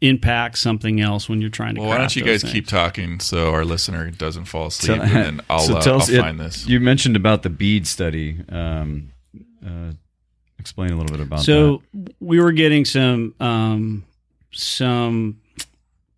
impact 0.00 0.58
something 0.58 1.00
else 1.00 1.28
when 1.28 1.40
you're 1.40 1.48
trying 1.50 1.76
to. 1.76 1.80
Well, 1.80 1.90
why 1.90 1.98
don't 1.98 2.14
you 2.14 2.24
guys 2.24 2.42
things. 2.42 2.52
keep 2.52 2.66
talking 2.66 3.20
so 3.20 3.52
our 3.52 3.64
listener 3.64 4.10
doesn't 4.10 4.46
fall 4.46 4.66
asleep, 4.66 4.96
Tell- 4.96 5.02
and 5.04 5.12
then 5.12 5.40
I'll, 5.50 5.60
so 5.60 5.76
uh, 5.76 5.80
tell 5.82 5.94
I'll 5.94 6.00
us- 6.02 6.08
it- 6.08 6.20
find 6.20 6.38
this. 6.40 6.66
You 6.66 6.80
mentioned 6.80 7.16
about 7.16 7.42
the 7.42 7.50
bead 7.50 7.86
study. 7.86 8.38
Um, 8.48 9.10
uh, 9.64 9.92
explain 10.58 10.90
a 10.90 10.96
little 10.96 11.14
bit 11.16 11.24
about 11.26 11.40
so 11.40 11.82
we 12.20 12.40
were 12.40 12.52
getting 12.52 12.84
some 12.84 13.34
um, 13.40 14.04
some 14.50 15.40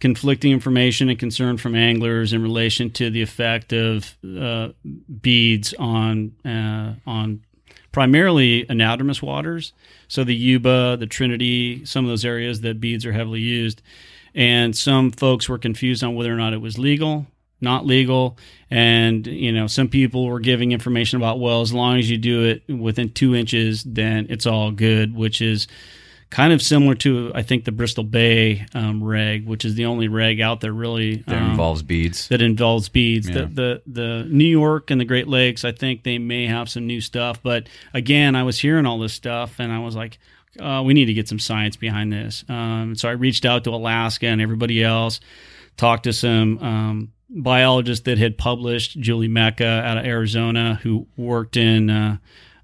conflicting 0.01 0.53
information 0.53 1.09
and 1.09 1.19
concern 1.19 1.57
from 1.57 1.75
anglers 1.75 2.33
in 2.33 2.43
relation 2.43 2.91
to 2.91 3.11
the 3.11 3.23
effect 3.23 3.73
of 3.73 4.17
uh, 4.39 4.69
beads 5.21 5.75
on 5.79 6.33
uh, 6.45 6.95
on 7.07 7.43
primarily 7.93 8.65
anadromous 8.67 9.23
waters. 9.23 9.73
So 10.09 10.23
the 10.23 10.35
Yuba, 10.35 10.99
the 10.99 11.07
Trinity, 11.07 11.85
some 11.87 12.05
of 12.05 12.11
those 12.11 12.27
areas 12.27 12.61
that 12.61 12.81
beads 12.81 13.07
are 13.07 13.13
heavily 13.13 13.41
used, 13.41 13.81
and 14.35 14.77
some 14.77 15.11
folks 15.13 15.49
were 15.49 15.59
confused 15.59 16.05
on 16.05 16.15
whether 16.15 16.33
or 16.33 16.37
not 16.37 16.53
it 16.53 16.61
was 16.61 16.79
legal. 16.79 17.27
Not 17.59 17.87
legal, 17.87 18.37
and 18.71 19.27
you 19.27 19.51
know 19.51 19.67
some 19.67 19.89
people 19.89 20.27
were 20.27 20.41
giving 20.41 20.73
information 20.73 21.17
about 21.17 21.41
well, 21.41 21.63
as 21.63 21.73
long 21.73 21.99
as 21.99 22.11
you 22.11 22.19
do 22.19 22.45
it 22.45 22.71
within 22.71 23.13
two 23.13 23.35
inches, 23.35 23.83
then 23.83 24.27
it's 24.29 24.45
all 24.45 24.73
good, 24.73 25.17
which 25.17 25.41
is 25.41 25.67
kind 26.31 26.53
of 26.53 26.61
similar 26.61 26.95
to 26.97 27.33
I 27.35 27.43
think 27.43 27.65
the 27.65 27.73
Bristol 27.73 28.05
Bay 28.05 28.67
um, 28.75 29.03
reg, 29.03 29.47
which 29.47 29.65
is 29.65 29.75
the 29.75 29.87
only 29.87 30.09
reg 30.09 30.41
out 30.41 30.61
there 30.61 30.73
really 30.73 31.17
that. 31.27 31.37
Um, 31.37 31.51
involves 31.51 31.83
beads. 31.83 32.29
that 32.29 32.43
involves 32.43 32.89
beads. 32.89 33.29
Yeah. 33.29 33.43
The, 33.43 33.47
the 33.47 33.83
the 33.87 34.25
New 34.29 34.45
York 34.45 34.91
and 34.91 35.01
the 35.01 35.05
Great 35.05 35.29
Lakes, 35.29 35.65
I 35.65 35.73
think 35.73 36.03
they 36.03 36.19
may 36.19 36.47
have 36.47 36.69
some 36.69 36.87
new 36.87 37.01
stuff. 37.01 37.43
But 37.43 37.69
again, 37.95 38.35
I 38.35 38.43
was 38.43 38.59
hearing 38.59 38.87
all 38.87 38.99
this 38.99 39.13
stuff, 39.13 39.59
and 39.59 39.73
I 39.73 39.79
was 39.79 39.95
like, 39.95 40.19
uh, 40.59 40.83
we 40.85 40.95
need 40.95 41.07
to 41.07 41.15
get 41.15 41.29
some 41.29 41.39
science 41.39 41.77
behind 41.77 42.13
this. 42.13 42.45
Um, 42.49 42.95
so 42.97 43.09
I 43.09 43.13
reached 43.13 43.45
out 43.45 43.65
to 43.65 43.71
Alaska 43.71 44.27
and 44.27 44.41
everybody 44.41 44.83
else, 44.83 45.21
talked 45.77 46.05
to 46.05 46.13
some 46.13 46.59
um, 46.59 47.13
biologists 47.29 48.05
that 48.05 48.19
had 48.19 48.37
published. 48.39 48.99
Julie 48.99 49.29
Meka 49.29 49.83
out 49.85 49.99
of 49.99 50.05
Arizona, 50.05 50.81
who 50.83 51.07
worked 51.17 51.57
in. 51.57 51.91
Uh, 51.91 52.17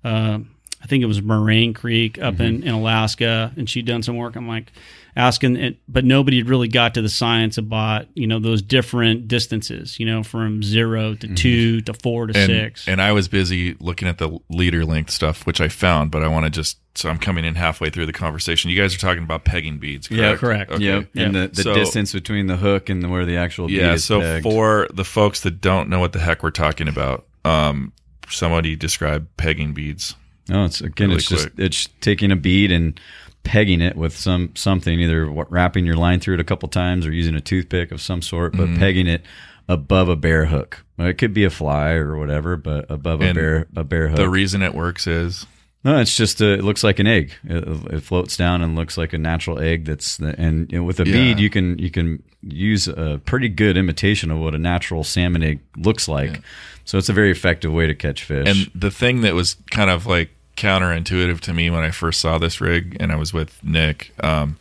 uh, 0.04 0.40
I 0.83 0.87
think 0.87 1.03
it 1.03 1.07
was 1.07 1.22
Moraine 1.22 1.74
Creek 1.74 2.18
up 2.20 2.41
in, 2.41 2.64
in 2.64 2.74
Alaska, 2.74 3.53
and 3.57 3.70
she'd 3.70 3.87
done 3.87 4.03
some 4.03 4.16
work. 4.16 4.35
I'm 4.35 4.49
like 4.49 4.72
asking 5.14 5.57
it, 5.57 5.76
but 5.87 6.05
nobody 6.05 6.39
had 6.39 6.49
really 6.49 6.68
got 6.68 6.95
to 6.95 7.03
the 7.03 7.09
science 7.09 7.59
about 7.59 8.07
you 8.14 8.26
know 8.26 8.41
those 8.41 8.62
different 8.62 9.28
distances, 9.28 10.01
you 10.01 10.07
know, 10.07 10.22
from 10.22 10.62
zero 10.62 11.14
to 11.14 11.35
two 11.35 11.80
to 11.83 11.95
four 11.95 12.26
to 12.26 12.37
and, 12.37 12.47
six. 12.51 12.89
and 12.89 13.01
I 13.01 13.12
was 13.12 13.28
busy 13.28 13.74
looking 13.78 14.09
at 14.09 14.18
the 14.18 14.39
leader 14.49 14.85
length 14.85 15.11
stuff, 15.11 15.47
which 15.47 15.61
I 15.61 15.68
found, 15.68 16.11
but 16.11 16.22
I 16.24 16.28
want 16.28 16.47
to 16.47 16.51
just 16.51 16.78
so 16.95 17.09
I'm 17.09 17.18
coming 17.18 17.45
in 17.45 17.55
halfway 17.55 17.89
through 17.91 18.07
the 18.07 18.12
conversation. 18.12 18.70
You 18.70 18.80
guys 18.80 18.95
are 18.95 18.99
talking 18.99 19.22
about 19.22 19.45
pegging 19.45 19.78
beads, 19.78 20.09
correct? 20.09 20.20
Yeah, 20.20 20.37
correct. 20.37 20.70
Okay. 20.72 20.85
Yep. 20.85 21.09
And 21.14 21.35
the, 21.35 21.49
the 21.49 21.62
So- 21.62 21.74
distance 21.74 22.12
between 22.12 22.49
the 22.49 22.57
hook 22.57 22.89
and 22.91 23.09
where 23.11 23.24
the 23.24 23.37
actual 23.37 23.68
bead 23.68 23.78
Yeah. 23.78 23.93
is 23.95 24.05
So 24.05 24.20
pegged. 24.20 24.43
for 24.43 24.89
the 24.93 25.05
folks 25.05 25.41
that 25.43 25.61
don't 25.61 25.89
know 25.89 26.01
what 26.01 26.12
the 26.12 26.18
heck 26.18 26.43
we're 26.43 26.51
talking 26.51 26.89
about, 26.89 27.26
um, 27.47 27.93
somebody 28.28 28.76
describe 28.76 29.26
pegging 29.37 29.72
beads. 29.72 30.16
No, 30.49 30.64
it's 30.64 30.80
again, 30.80 31.09
Really 31.09 31.18
it's 31.18 31.28
just 31.28 31.49
it's 31.57 31.88
taking 32.01 32.32
a 32.32 32.36
bead 32.36 32.72
and 32.72 32.99
pegging 33.45 33.80
it 33.80 33.97
with 33.97 34.16
some 34.16 34.55
something, 34.55 35.01
either 35.01 35.26
wrapping 35.26 35.84
your 35.86 35.97
line 35.97 36.20
through 36.20 36.34
it 36.34 36.40
a 36.40 36.45
couple 36.45 36.68
times 36.68 37.07
or 37.07 37.12
using 37.12 37.34
a 37.34 37.40
toothpick 37.40 37.93
of 37.93 38.01
some 38.01 38.22
sort, 38.22 38.53
Mm-hmm. 38.53 38.74
but 38.74 38.78
pegging 38.80 39.07
it 39.07 39.22
above 39.68 40.09
a 40.09 40.16
bare 40.16 40.47
hook. 40.47 40.84
It 40.99 41.18
could 41.18 41.32
be 41.34 41.45
a 41.45 41.51
fly 41.51 41.93
or 41.93 42.16
whatever, 42.16 42.57
but 42.57 42.90
above 42.90 43.20
a 43.22 43.32
bare 43.34 43.66
a 43.76 43.84
bare 43.84 44.09
hook. 44.09 44.16
The 44.16 44.28
reason 44.28 44.62
it 44.62 44.74
works 44.74 45.07
is 45.07 45.47
no, 45.84 45.99
it's 45.99 46.16
just 46.16 46.40
a, 46.40 46.53
it 46.53 46.62
looks 46.62 46.84
like 46.84 47.01
an 47.01 47.09
egg. 47.09 47.32
It, 47.43 47.93
it 47.95 48.01
floats 48.05 48.36
down 48.36 48.62
and 48.62 48.76
looks 48.76 48.97
like 48.97 49.12
a 49.12 49.18
natural 49.18 49.59
egg. 49.59 49.84
That's 49.86 50.16
the, 50.16 50.32
and 50.38 50.70
with 50.86 51.01
a 51.01 51.05
Yeah. 51.07 51.12
bead, 51.12 51.40
you 51.40 51.51
can 51.51 51.78
you 51.78 51.90
can 51.90 52.22
use 52.43 52.86
a 52.88 53.20
pretty 53.24 53.49
good 53.49 53.76
imitation 53.76 54.30
of 54.30 54.38
what 54.38 54.55
a 54.55 54.59
natural 54.59 55.03
salmon 55.05 55.43
egg 55.43 55.59
looks 55.76 56.07
like. 56.09 56.40
So 56.85 56.99
it's 56.99 57.09
a 57.09 57.12
very 57.12 57.30
effective 57.30 57.72
way 57.72 57.87
to 57.87 57.95
catch 57.95 58.24
fish. 58.24 58.49
And 58.49 58.70
the 58.74 58.91
thing 58.91 59.20
that 59.22 59.35
was 59.35 59.57
kind 59.70 59.91
of 59.91 60.07
like 60.07 60.30
counterintuitive 60.57 61.41
to 61.41 61.55
me 61.55 61.70
when 61.70 61.83
I 61.83 61.91
first 61.91 62.20
saw 62.20 62.39
this 62.39 62.61
rig 62.61 62.97
and 63.01 63.12
I 63.12 63.16
was 63.16 63.33
with 63.33 63.62
Nick, 63.64 64.12
um, 64.22 64.57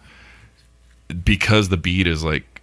because 1.24 1.70
the 1.70 1.78
bead 1.78 2.08
is 2.08 2.24
like 2.24 2.62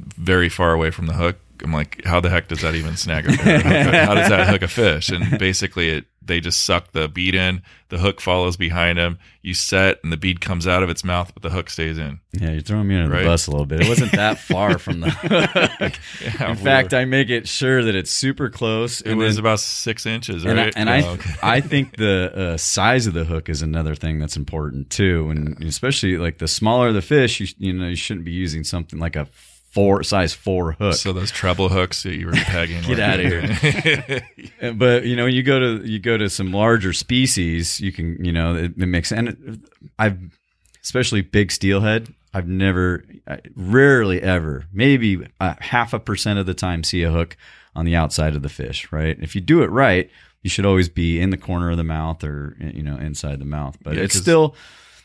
very 0.00 0.48
far 0.48 0.72
away 0.72 0.90
from 0.90 1.06
the 1.06 1.14
hook, 1.14 1.36
I'm 1.62 1.72
like, 1.72 2.04
how 2.04 2.20
the 2.20 2.30
heck 2.30 2.48
does 2.48 2.60
that 2.62 2.74
even 2.74 2.96
snag 2.96 3.26
a 3.26 3.32
fish? 3.32 3.62
how 3.62 4.14
does 4.14 4.28
that 4.28 4.48
hook 4.48 4.62
a 4.62 4.68
fish? 4.68 5.08
And 5.08 5.38
basically, 5.38 5.90
it 5.90 6.04
they 6.26 6.40
just 6.40 6.62
suck 6.64 6.92
the 6.92 7.08
bead 7.08 7.34
in, 7.34 7.62
the 7.90 7.98
hook 7.98 8.20
follows 8.20 8.56
behind 8.56 8.98
him, 8.98 9.18
you 9.42 9.54
set, 9.54 9.98
and 10.02 10.12
the 10.12 10.16
bead 10.16 10.40
comes 10.40 10.66
out 10.66 10.82
of 10.82 10.88
its 10.90 11.04
mouth, 11.04 11.32
but 11.34 11.42
the 11.42 11.50
hook 11.50 11.68
stays 11.70 11.98
in. 11.98 12.18
Yeah, 12.32 12.50
you're 12.52 12.60
throwing 12.62 12.88
me 12.88 12.96
under 12.96 13.10
Right. 13.12 13.20
the 13.22 13.26
bus 13.28 13.46
a 13.46 13.50
little 13.50 13.66
bit. 13.66 13.80
It 13.82 13.88
wasn't 13.88 14.12
that 14.12 14.38
far 14.38 14.78
from 14.78 15.00
the 15.00 15.10
hook. 15.10 15.92
Yeah, 16.22 16.50
In 16.50 16.56
we 16.56 16.62
fact, 16.64 16.92
were- 16.92 16.98
I 16.98 17.04
make 17.04 17.30
it 17.30 17.46
sure 17.46 17.82
that 17.84 17.94
it's 17.94 18.10
super 18.10 18.48
close. 18.50 19.00
it 19.02 19.10
and 19.10 19.18
was 19.18 19.36
then- 19.36 19.42
about 19.42 19.60
six 19.60 20.06
inches, 20.06 20.44
and 20.44 20.58
I, 20.58 20.64
right? 20.64 20.72
and 20.76 20.88
I, 20.90 21.02
Oh, 21.02 21.10
okay. 21.12 21.30
I 21.42 21.60
think 21.72 21.96
the 21.96 22.32
uh, 22.34 22.56
size 22.56 23.06
of 23.06 23.14
the 23.14 23.24
hook 23.24 23.48
is 23.48 23.62
another 23.62 23.94
thing 23.94 24.18
that's 24.18 24.36
important 24.36 24.90
too, 24.90 25.28
and 25.30 25.62
especially 25.64 26.16
like 26.16 26.38
the 26.38 26.48
smaller 26.48 26.92
the 26.92 27.02
fish, 27.02 27.40
you, 27.40 27.46
you 27.58 27.72
know, 27.72 27.88
you 27.88 27.96
shouldn't 27.96 28.24
be 28.24 28.32
using 28.32 28.64
something 28.64 28.98
like 28.98 29.16
a 29.16 29.26
four 29.74 30.02
size 30.04 30.32
four 30.32 30.72
hook. 30.72 30.94
So 30.94 31.12
those 31.12 31.30
treble 31.32 31.68
hooks 31.68 32.04
that 32.04 32.14
you 32.14 32.26
were 32.26 32.32
pegging. 32.34 32.82
Get 32.82 33.00
out 33.00 33.20
of 33.20 33.26
here. 33.26 34.22
But 34.74 35.04
you 35.04 35.16
know, 35.16 35.26
you 35.26 35.42
go 35.42 35.58
to 35.58 35.86
you 35.86 35.98
go 35.98 36.16
to 36.16 36.30
some 36.30 36.52
larger 36.52 36.92
species, 36.92 37.80
you 37.80 37.92
can 37.92 38.24
you 38.24 38.32
know 38.32 38.54
it, 38.54 38.72
it 38.78 38.86
makes 38.86 39.12
and 39.12 39.66
I've 39.98 40.18
especially 40.82 41.20
big 41.22 41.50
steelhead. 41.52 42.14
I've 42.32 42.48
never, 42.48 43.04
I 43.28 43.38
rarely 43.54 44.20
ever, 44.20 44.64
maybe 44.72 45.24
a 45.40 45.62
half 45.62 45.92
a 45.92 46.00
percent 46.00 46.38
of 46.40 46.46
the 46.46 46.54
time, 46.54 46.82
see 46.82 47.04
a 47.04 47.10
hook 47.10 47.36
on 47.76 47.84
the 47.84 47.94
outside 47.94 48.34
of 48.34 48.42
the 48.42 48.48
fish. 48.48 48.90
Right? 48.90 49.16
If 49.20 49.34
you 49.34 49.40
do 49.40 49.62
it 49.62 49.70
right, 49.70 50.10
you 50.42 50.50
should 50.50 50.66
always 50.66 50.88
be 50.88 51.20
in 51.20 51.30
the 51.30 51.36
corner 51.36 51.70
of 51.70 51.76
the 51.76 51.84
mouth 51.84 52.24
or 52.24 52.56
you 52.58 52.82
know 52.82 52.96
inside 52.96 53.38
the 53.38 53.44
mouth. 53.44 53.76
But 53.82 53.96
Yeah, 53.96 54.02
it's 54.04 54.18
still, 54.18 54.54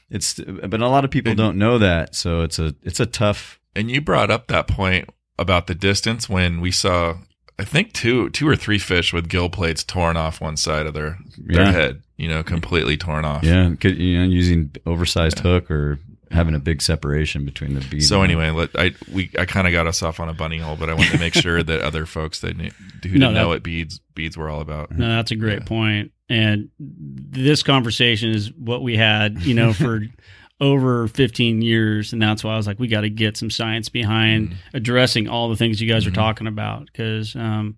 it's 0.10 0.40
but 0.40 0.82
a 0.82 0.88
lot 0.88 1.06
of 1.06 1.12
people 1.12 1.36
don't 1.36 1.58
know 1.58 1.78
that, 1.80 2.16
so 2.16 2.42
it's 2.42 2.60
a 2.60 2.76
it's 2.84 3.00
a 3.00 3.06
tough. 3.06 3.59
And 3.76 3.90
you 3.92 4.02
brought 4.02 4.32
up 4.32 4.48
that 4.48 4.68
point 4.68 5.10
about 5.38 5.68
the 5.68 5.76
distance 5.76 6.28
when 6.28 6.60
we 6.60 6.72
saw, 6.72 7.16
I 7.58 7.64
think 7.64 7.94
two, 7.94 8.30
two 8.32 8.48
or 8.48 8.56
three 8.56 8.80
fish 8.80 9.14
with 9.14 9.30
gill 9.30 9.50
plates 9.50 9.84
torn 9.84 10.18
off 10.18 10.42
one 10.42 10.58
side 10.58 10.86
of 10.86 10.94
their 10.94 11.18
their 11.38 11.64
Yeah. 11.66 11.72
head. 11.72 12.02
You 12.18 12.28
know, 12.28 12.44
completely 12.44 12.98
torn 12.98 13.24
off. 13.24 13.44
Yeah, 13.44 13.70
you 13.84 14.20
know, 14.20 14.26
using 14.26 14.72
oversized 14.86 15.40
hook 15.40 15.72
or 15.72 16.00
having 16.32 16.54
a 16.54 16.60
big 16.60 16.82
separation 16.82 17.46
between 17.46 17.74
the 17.76 17.82
bead. 17.82 18.02
So 18.04 18.22
anyway, 18.24 18.50
let 18.52 18.70
I 18.78 18.92
we 19.12 19.32
I 19.40 19.46
kind 19.46 19.66
of 19.68 19.72
got 19.74 19.88
us 19.88 20.04
off 20.04 20.20
on 20.20 20.28
a 20.28 20.34
bunny 20.34 20.58
hole, 20.58 20.76
but 20.76 20.90
I 20.90 20.94
wanted 20.94 21.12
to 21.14 21.18
make 21.20 21.34
sure 21.46 21.64
that 21.64 21.80
other 21.82 22.06
folks 22.06 22.42
that 22.42 22.58
knew, 22.58 22.72
who 23.04 23.10
No, 23.10 23.14
didn't 23.14 23.20
that- 23.22 23.34
know 23.42 23.48
what 23.48 23.64
beads 23.64 24.02
beads 24.16 24.36
were 24.36 24.50
all 24.50 24.60
about. 24.60 24.92
No, 24.92 25.08
that's 25.08 25.32
a 25.32 25.36
great 25.38 25.60
Yeah. 25.60 25.66
point. 25.66 26.12
And 26.32 26.70
this 26.80 27.64
conversation 27.64 28.30
is 28.32 28.52
what 28.54 28.84
we 28.84 28.96
had, 28.98 29.42
you 29.42 29.54
know, 29.56 29.72
for 29.74 30.02
over 30.62 31.08
15 31.08 31.62
years. 31.62 32.12
And 32.14 32.22
that's 32.22 32.44
why 32.44 32.54
I 32.54 32.58
was 32.58 32.68
like, 32.68 32.80
we 32.80 32.88
got 32.88 33.02
to 33.02 33.10
get 33.10 33.38
some 33.38 33.50
science 33.50 33.90
behind 33.90 34.56
addressing 34.74 35.28
all 35.28 35.50
the 35.50 35.56
things 35.56 35.80
you 35.82 35.88
guys 35.88 36.06
are 36.08 36.12
talking 36.12 36.48
about. 36.48 36.86
Because 36.86 37.36
um, 37.36 37.78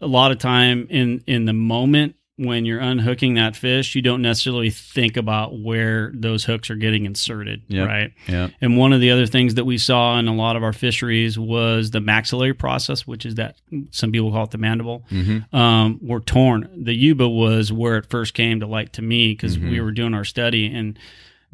a 0.00 0.06
lot 0.06 0.30
of 0.30 0.38
time 0.38 0.86
in, 0.90 1.22
in 1.26 1.44
the 1.46 1.52
moment 1.52 2.14
when 2.38 2.66
you're 2.66 2.80
unhooking 2.80 3.32
that 3.34 3.56
fish, 3.56 3.94
you 3.94 4.02
don't 4.02 4.20
necessarily 4.20 4.68
think 4.68 5.16
about 5.16 5.58
where 5.58 6.12
those 6.14 6.44
hooks 6.44 6.68
are 6.68 6.76
getting 6.76 7.06
inserted. 7.06 7.62
Yep. 7.68 7.88
Right. 7.88 8.12
yeah, 8.28 8.48
And 8.60 8.76
one 8.76 8.92
of 8.92 9.00
the 9.00 9.10
other 9.10 9.26
things 9.26 9.54
that 9.54 9.64
we 9.64 9.78
saw 9.78 10.18
in 10.18 10.28
a 10.28 10.34
lot 10.34 10.54
of 10.54 10.62
our 10.62 10.74
fisheries 10.74 11.38
was 11.38 11.92
the 11.92 12.00
maxillary 12.02 12.52
process, 12.52 13.06
which 13.06 13.24
is 13.24 13.36
that 13.36 13.56
some 13.90 14.12
people 14.12 14.30
call 14.30 14.44
it 14.44 14.50
the 14.50 14.58
mandible, 14.58 15.02
Mm-hmm. 15.10 15.56
um, 15.56 15.98
were 16.02 16.20
torn. 16.20 16.68
The 16.84 16.92
yuba 16.94 17.26
was 17.26 17.72
where 17.72 17.96
it 17.96 18.10
first 18.10 18.34
came 18.34 18.60
to 18.60 18.66
light 18.66 18.92
to 18.92 19.02
me 19.02 19.32
because 19.32 19.56
Mhm. 19.56 19.70
we 19.70 19.80
were 19.80 19.92
doing 19.92 20.12
our 20.12 20.24
study 20.24 20.66
and 20.66 20.98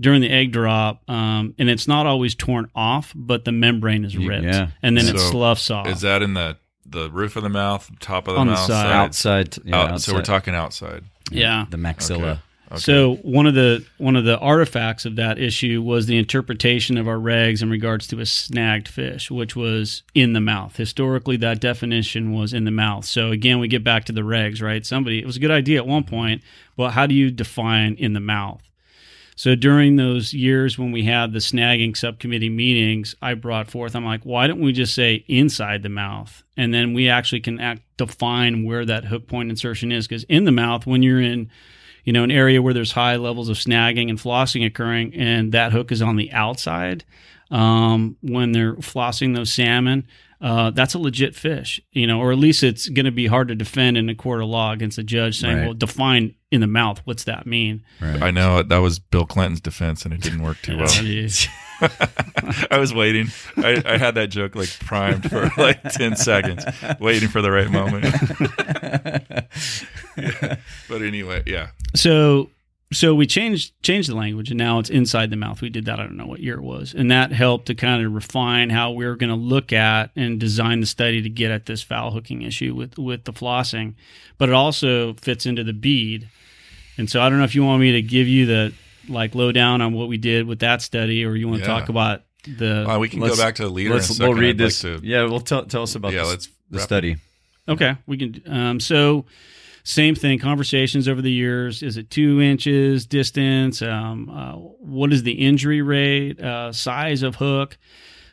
during 0.02 0.20
the 0.20 0.30
egg 0.30 0.52
drop, 0.52 1.08
um, 1.08 1.54
and 1.58 1.70
it's 1.70 1.88
not 1.88 2.06
always 2.06 2.34
torn 2.34 2.68
off, 2.74 3.12
but 3.14 3.44
the 3.44 3.52
membrane 3.52 4.04
is 4.04 4.16
ripped, 4.16 4.44
yeah. 4.44 4.68
and 4.82 4.96
then 4.96 5.06
it 5.06 5.18
sloughs 5.18 5.70
off. 5.70 5.86
Is 5.88 6.02
that 6.02 6.22
in 6.22 6.34
the 6.34 6.56
the 6.84 7.10
roof 7.10 7.36
of 7.36 7.42
the 7.42 7.48
mouth, 7.48 7.90
top 8.00 8.28
of 8.28 8.34
the 8.34 8.40
On 8.40 8.46
the 8.46 8.52
mouth, 8.52 8.66
side. 8.66 8.92
outside. 8.92 9.56
Yeah, 9.64 9.76
Out- 9.76 10.00
so 10.00 10.12
we're 10.14 10.22
talking 10.22 10.54
outside. 10.54 11.04
yeah. 11.30 11.64
the 11.70 11.78
maxilla. 11.78 12.40
Okay. 12.70 12.80
So 12.80 13.16
one 13.16 13.46
of 13.46 13.52
the 13.54 13.84
one 13.98 14.16
of 14.16 14.24
the 14.24 14.38
artifacts 14.38 15.04
of 15.04 15.16
that 15.16 15.38
issue 15.38 15.82
was 15.82 16.06
the 16.06 16.16
interpretation 16.16 16.96
of 16.96 17.06
our 17.06 17.16
regs 17.18 17.62
in 17.62 17.68
regards 17.68 18.06
to 18.08 18.20
a 18.20 18.24
snagged 18.26 18.88
fish, 18.88 19.30
which 19.30 19.54
was 19.54 20.02
in 20.14 20.32
the 20.32 20.40
mouth. 20.40 20.74
Historically, 20.76 21.36
that 21.36 21.60
definition 21.60 22.32
was 22.32 22.54
in 22.54 22.64
the 22.64 22.70
mouth. 22.70 23.04
So 23.04 23.30
again, 23.30 23.58
we 23.58 23.68
get 23.68 23.84
back 23.84 24.06
to 24.06 24.12
the 24.12 24.22
regs, 24.22 24.62
right? 24.62 24.86
Somebody 24.86 25.18
it 25.18 25.26
was 25.26 25.36
a 25.36 25.40
good 25.40 25.50
idea 25.50 25.78
at 25.80 25.86
one 25.86 26.04
point, 26.04 26.40
but 26.74 26.92
how 26.92 27.06
do 27.06 27.14
you 27.14 27.30
define 27.30 27.94
in 27.96 28.14
the 28.14 28.20
mouth? 28.20 28.62
So 29.34 29.54
during 29.54 29.96
those 29.96 30.34
years 30.34 30.78
when 30.78 30.92
we 30.92 31.04
had 31.04 31.32
the 31.32 31.38
snagging 31.38 31.96
subcommittee 31.96 32.50
meetings, 32.50 33.14
I 33.22 33.34
brought 33.34 33.70
forth, 33.70 33.96
I'm 33.96 34.04
like, 34.04 34.24
why 34.24 34.46
don't 34.46 34.60
we 34.60 34.72
just 34.72 34.94
say 34.94 35.24
inside 35.26 35.82
the 35.82 35.88
mouth? 35.88 36.42
And 36.56 36.72
then 36.72 36.92
we 36.92 37.08
actually 37.08 37.40
can 37.40 37.58
act, 37.58 37.82
define 37.96 38.64
where 38.64 38.84
that 38.84 39.06
hook 39.06 39.26
point 39.26 39.50
insertion 39.50 39.90
is. 39.90 40.06
Because 40.06 40.24
in 40.24 40.44
the 40.44 40.52
mouth, 40.52 40.86
when 40.86 41.02
you're 41.02 41.20
in, 41.20 41.50
you 42.04 42.12
know, 42.12 42.24
an 42.24 42.30
area 42.30 42.60
where 42.62 42.74
there's 42.74 42.92
high 42.92 43.16
levels 43.16 43.48
of 43.48 43.56
snagging 43.56 44.08
and 44.10 44.18
flossing 44.18 44.66
occurring, 44.66 45.14
and 45.14 45.52
that 45.52 45.72
hook 45.72 45.92
is 45.92 46.02
on 46.02 46.16
the 46.16 46.32
outside, 46.32 47.04
um, 47.50 48.16
when 48.22 48.52
they're 48.52 48.74
flossing 48.76 49.34
those 49.34 49.52
salmon, 49.52 50.06
uh, 50.40 50.70
that's 50.70 50.94
a 50.94 50.98
legit 50.98 51.36
fish, 51.36 51.80
you 51.92 52.06
know, 52.06 52.18
or 52.18 52.32
at 52.32 52.38
least 52.38 52.64
it's 52.64 52.88
going 52.88 53.04
to 53.06 53.12
be 53.12 53.26
hard 53.28 53.46
to 53.48 53.54
defend 53.54 53.96
in 53.96 54.08
a 54.08 54.14
court 54.14 54.42
of 54.42 54.48
law 54.48 54.72
against 54.72 54.98
a 54.98 55.02
judge 55.04 55.38
saying, 55.38 55.56
Right. 55.58 55.64
well, 55.66 55.74
define 55.74 56.34
in 56.50 56.60
the 56.60 56.66
mouth. 56.66 57.00
What's 57.04 57.24
that 57.24 57.46
mean? 57.46 57.84
Right. 58.00 58.20
I 58.20 58.30
know 58.32 58.62
that 58.62 58.78
was 58.78 58.98
Bill 58.98 59.24
Clinton's 59.24 59.60
defense, 59.60 60.04
and 60.04 60.12
it 60.12 60.20
didn't 60.20 60.42
work 60.42 60.60
too 60.62 60.78
well. 60.78 60.88
I 62.70 62.78
was 62.78 62.94
waiting. 62.94 63.28
I, 63.56 63.82
I 63.84 63.98
had 63.98 64.14
that 64.14 64.28
joke 64.28 64.54
like 64.54 64.70
primed 64.80 65.28
for 65.28 65.50
like 65.56 65.82
ten 65.90 66.16
seconds, 66.16 66.64
waiting 67.00 67.28
for 67.28 67.42
the 67.42 67.50
right 67.50 67.70
moment. 67.70 68.04
Yeah. 70.14 70.56
But 70.90 71.00
anyway, 71.00 71.42
yeah, 71.46 71.68
so 71.94 72.50
so 72.92 73.14
we 73.14 73.26
changed 73.26 73.72
changed 73.82 74.08
the 74.08 74.14
language 74.14 74.50
and 74.50 74.58
now 74.58 74.78
it's 74.78 74.90
inside 74.90 75.30
the 75.30 75.36
mouth 75.36 75.60
we 75.60 75.70
did 75.70 75.86
that 75.86 75.98
i 75.98 76.02
don't 76.02 76.16
know 76.16 76.26
what 76.26 76.40
year 76.40 76.56
it 76.56 76.62
was 76.62 76.94
and 76.94 77.10
that 77.10 77.32
helped 77.32 77.66
to 77.66 77.74
kind 77.74 78.04
of 78.04 78.12
refine 78.12 78.70
how 78.70 78.90
we 78.90 79.04
are 79.04 79.16
going 79.16 79.30
to 79.30 79.36
look 79.36 79.72
at 79.72 80.10
and 80.14 80.38
design 80.38 80.80
the 80.80 80.86
study 80.86 81.22
to 81.22 81.30
get 81.30 81.50
at 81.50 81.66
this 81.66 81.82
foul 81.82 82.10
hooking 82.10 82.42
issue 82.42 82.74
with 82.74 82.98
with 82.98 83.24
the 83.24 83.32
flossing 83.32 83.94
but 84.38 84.48
it 84.48 84.54
also 84.54 85.14
fits 85.14 85.46
into 85.46 85.64
the 85.64 85.72
bead 85.72 86.28
and 86.98 87.08
so 87.10 87.20
i 87.20 87.28
don't 87.28 87.38
know 87.38 87.44
if 87.44 87.54
you 87.54 87.64
want 87.64 87.80
me 87.80 87.92
to 87.92 88.02
give 88.02 88.28
you 88.28 88.46
the 88.46 88.72
like 89.12 89.34
lowdown 89.34 89.80
on 89.80 89.92
what 89.92 90.08
we 90.08 90.16
did 90.16 90.46
with 90.46 90.60
that 90.60 90.82
study 90.82 91.24
or 91.24 91.34
you 91.36 91.46
want 91.48 91.62
to 91.62 91.68
Yeah. 91.68 91.78
talk 91.78 91.88
about 91.88 92.22
the 92.46 92.88
Uh, 92.90 92.98
we 92.98 93.08
can 93.08 93.20
go 93.20 93.36
back 93.36 93.54
to 93.56 93.62
the 93.64 93.70
leader. 93.70 93.90
in 93.90 93.96
Let's 93.96 94.08
second. 94.08 94.26
we'll 94.28 94.38
read 94.38 94.48
I'd 94.60 94.64
like 94.64 94.68
this. 94.68 94.80
to- 94.80 95.00
yeah, 95.02 95.24
well, 95.24 95.40
tell 95.40 95.64
tell 95.64 95.82
us 95.82 95.94
about 95.94 96.12
yeah, 96.12 96.22
this- 96.22 96.30
let's 96.30 96.46
the 96.46 96.52
wrap 96.78 96.80
it. 96.82 96.84
study. 96.86 97.16
Okay, 97.68 97.94
we 98.06 98.16
can. 98.16 98.42
Um, 98.46 98.80
so, 98.80 99.24
same 99.84 100.14
thing. 100.16 100.38
Conversations 100.40 101.06
over 101.06 101.22
the 101.22 101.30
years. 101.30 101.82
Is 101.82 101.96
it 101.96 102.10
two 102.10 102.40
inches 102.40 103.06
distance? 103.06 103.80
Um, 103.82 104.28
uh, 104.28 104.52
what 104.54 105.12
is 105.12 105.22
the 105.22 105.32
injury 105.32 105.82
rate? 105.82 106.40
Uh, 106.40 106.72
size 106.72 107.22
of 107.22 107.36
hook? 107.36 107.78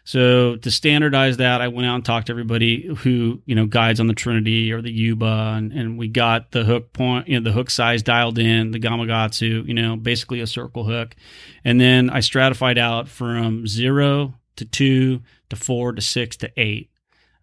So 0.03 0.55
to 0.57 0.71
standardize 0.71 1.37
that, 1.37 1.61
I 1.61 1.67
went 1.67 1.87
out 1.87 1.95
and 1.95 2.05
talked 2.05 2.27
to 2.27 2.33
everybody 2.33 2.87
who 2.99 3.41
you 3.45 3.53
know 3.55 3.65
guides 3.67 3.99
on 3.99 4.07
the 4.07 4.13
Trinity 4.13 4.71
or 4.71 4.81
the 4.81 4.91
Yuba, 4.91 5.53
and, 5.57 5.71
and 5.71 5.97
we 5.97 6.07
got 6.07 6.51
the 6.51 6.63
hook 6.63 6.93
point, 6.93 7.27
you 7.27 7.39
know, 7.39 7.43
the 7.43 7.51
hook 7.53 7.69
size 7.69 8.01
dialed 8.01 8.39
in, 8.39 8.71
the 8.71 8.79
Gamakatsu, 8.79 9.67
you 9.67 9.73
know, 9.73 9.95
basically 9.95 10.39
a 10.41 10.47
circle 10.47 10.83
hook, 10.85 11.15
and 11.63 11.79
then 11.79 12.09
I 12.09 12.21
stratified 12.21 12.77
out 12.77 13.07
from 13.07 13.67
zero 13.67 14.33
to 14.55 14.65
two 14.65 15.21
to 15.49 15.55
four 15.55 15.91
to 15.93 16.01
six 16.01 16.35
to 16.37 16.51
eight. 16.57 16.89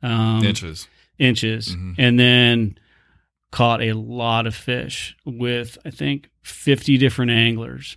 Um, 0.03 0.45
inches. 0.45 0.87
inches 1.19 1.75
Mhm. 1.75 1.95
and 1.99 2.21
then 2.21 2.79
caught 3.51 3.81
a 3.83 3.95
lot 3.95 4.47
of 4.47 4.55
fish 4.55 5.17
with 5.25 5.79
i 5.87 5.91
think 5.91 6.29
50 6.43 6.99
different 6.99 7.31
anglers 7.31 7.97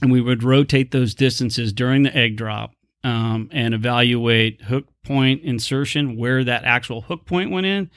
and 0.00 0.12
we 0.12 0.20
would 0.20 0.44
rotate 0.44 0.92
those 0.92 1.14
distances 1.16 1.72
during 1.72 2.04
the 2.04 2.16
egg 2.16 2.36
drop 2.36 2.72
um, 3.04 3.48
and 3.52 3.74
evaluate 3.74 4.62
hook 4.62 4.86
point 5.04 5.42
insertion 5.42 6.16
where 6.16 6.44
that 6.44 6.64
actual 6.64 7.02
hook 7.02 7.24
point 7.24 7.50
went 7.50 7.66
in. 7.66 7.90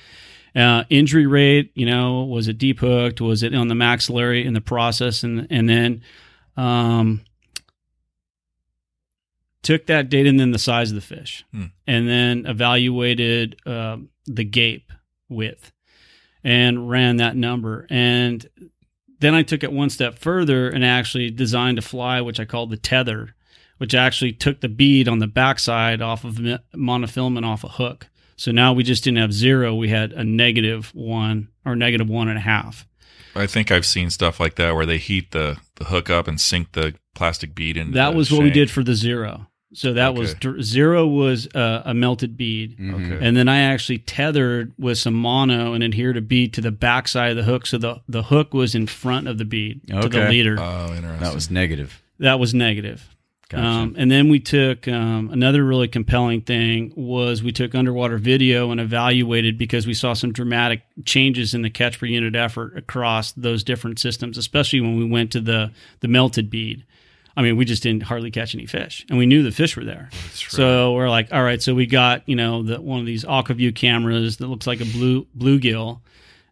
Uh, 0.54 0.84
injury 0.90 1.26
rate 1.26 1.72
you 1.76 1.86
know 1.86 2.24
was 2.24 2.48
it 2.48 2.58
deep 2.58 2.80
hooked? 2.80 3.22
Was 3.22 3.42
it 3.42 3.56
on 3.56 3.68
the 3.68 3.76
maxillary 3.76 4.46
in 4.46 4.54
the 4.54 4.62
process? 4.62 5.24
And 5.24 5.48
and 5.50 5.70
then 5.70 6.02
um, 6.58 7.22
took 9.64 9.88
that 9.88 10.10
data 10.10 10.30
and 10.30 10.40
then 10.40 10.52
the 10.52 10.60
size 10.60 10.92
of 10.92 10.96
the 10.96 11.02
fish. 11.02 11.46
Hmm. 11.52 11.66
and 11.88 12.08
then 12.08 12.46
evaluated 12.46 13.56
um, 13.66 14.10
the 14.26 14.44
gape 14.44 14.92
width 15.30 15.72
and 16.44 16.90
ran 16.90 17.18
that 17.18 17.36
number. 17.36 17.88
And 17.90 18.48
then 19.22 19.34
i 19.36 19.44
took 19.44 19.64
it 19.64 19.72
one 19.72 19.90
step 19.90 20.18
further 20.18 20.68
and 20.70 20.84
actually 20.84 21.30
designed 21.30 21.78
a 21.78 21.82
fly 21.82 22.20
which 22.20 22.40
i 22.40 22.46
called 22.46 22.72
the 22.72 22.78
tether 22.78 23.36
which 23.82 23.96
actually 23.96 24.32
took 24.32 24.62
the 24.62 24.70
bead 24.70 25.08
on 25.08 25.18
the 25.18 25.26
backside 25.28 26.02
off 26.02 26.24
of 26.24 26.36
monofilament 26.76 27.46
off 27.46 27.64
a 27.64 27.68
hook 27.70 28.08
so 28.36 28.52
now 28.52 28.74
we 28.74 28.84
just 28.84 29.04
didn't 29.04 29.18
have 29.18 29.34
zero 29.34 29.74
we 29.76 29.90
had 29.90 30.12
a 30.14 30.24
negative 30.24 30.92
one 30.94 31.48
or 31.66 31.76
negative 31.76 32.08
one 32.10 32.28
and 32.30 32.38
a 32.38 32.42
half 32.42 32.86
I 33.36 33.48
think 33.48 33.72
I've 33.72 33.86
seen 33.86 34.10
stuff 34.10 34.40
like 34.42 34.56
that 34.56 34.76
where 34.76 34.86
they 34.86 34.98
heat 34.98 35.32
the, 35.32 35.58
the 35.76 35.86
hook 35.86 36.10
up 36.10 36.28
and 36.28 36.40
sink 36.40 36.74
the 36.74 36.96
plastic 37.16 37.56
bead 37.56 37.78
in. 37.78 37.92
that 37.92 38.14
was 38.14 38.30
what 38.32 38.44
we 38.44 38.50
did 38.52 38.70
for 38.70 38.84
the 38.84 38.94
zero 38.96 39.48
so 39.74 39.94
that 39.94 40.14
was 40.16 40.32
Okay. 40.32 40.40
dr- 40.42 40.64
zero 40.64 41.08
was 41.08 41.48
uh, 41.56 41.82
a 41.86 41.94
melted 41.94 42.36
bead 42.36 42.78
Mhm. 42.78 42.94
Okay. 43.14 43.26
And 43.26 43.38
then 43.38 43.48
I 43.48 43.60
actually 43.62 44.00
tethered 44.00 44.74
with 44.78 44.98
some 44.98 45.14
mono 45.14 45.72
and 45.74 45.82
adhered 45.82 46.18
a 46.18 46.22
bead 46.22 46.54
to 46.56 46.62
the 46.62 46.72
backside 46.72 47.32
of 47.32 47.38
the 47.38 47.44
hook. 47.44 47.66
So 47.66 47.78
the, 47.78 48.02
the 48.10 48.24
hook 48.24 48.54
was 48.54 48.76
in 48.76 48.86
front 48.86 49.30
of 49.30 49.38
the 49.38 49.46
bead 49.46 49.80
to 49.88 50.10
the 50.10 50.28
leader. 50.28 50.58
Oh, 50.60 50.94
interesting. 50.94 51.20
That 51.22 51.34
was 51.34 51.50
negative. 51.50 52.02
that 52.20 52.38
was 52.38 52.54
negative. 52.54 53.08
Gotcha. 53.52 53.68
Um, 53.68 53.96
and 53.98 54.10
then 54.10 54.30
we 54.30 54.40
took 54.40 54.88
um, 54.88 55.30
another 55.30 55.66
really 55.66 55.90
compelling 55.90 56.40
thing 56.40 56.94
was 56.96 57.44
we 57.44 57.52
took 57.52 57.76
underwater 57.76 58.18
video 58.18 58.72
and 58.72 58.80
evaluated 58.80 59.58
because 59.58 59.86
we 59.86 59.94
saw 59.94 60.14
some 60.14 60.32
dramatic 60.32 60.84
changes 61.04 61.54
in 61.54 61.62
the 61.62 61.70
catch 61.70 62.00
per 62.00 62.06
unit 62.06 62.34
effort 62.34 62.78
across 62.78 63.34
those 63.34 63.66
different 63.66 64.00
systems, 64.00 64.38
especially 64.38 64.80
when 64.80 64.98
we 64.98 65.04
went 65.04 65.34
to 65.34 65.42
the 65.42 65.70
the 66.00 66.08
melted 66.08 66.50
bead. 66.50 66.86
I 67.36 67.42
mean, 67.42 67.58
we 67.58 67.66
just 67.66 67.84
didn't 67.84 68.04
hardly 68.04 68.32
catch 68.32 68.56
any 68.56 68.66
fish, 68.66 69.06
and 69.10 69.18
we 69.18 69.26
knew 69.26 69.44
the 69.44 69.52
fish 69.52 69.76
were 69.76 69.84
there. 69.84 70.10
So 70.34 70.94
we're 70.94 71.10
like, 71.10 71.34
all 71.34 71.44
right, 71.44 71.62
so 71.62 71.76
we 71.76 71.88
got 71.88 72.28
you 72.30 72.38
know 72.38 72.64
the 72.64 72.80
one 72.80 73.02
of 73.02 73.06
these 73.06 73.26
Aqua-Vu 73.26 73.74
cameras 73.74 74.38
that 74.38 74.48
looks 74.48 74.66
like 74.66 74.80
a 74.80 74.86
blue 74.86 75.28
bluegill, 75.38 76.00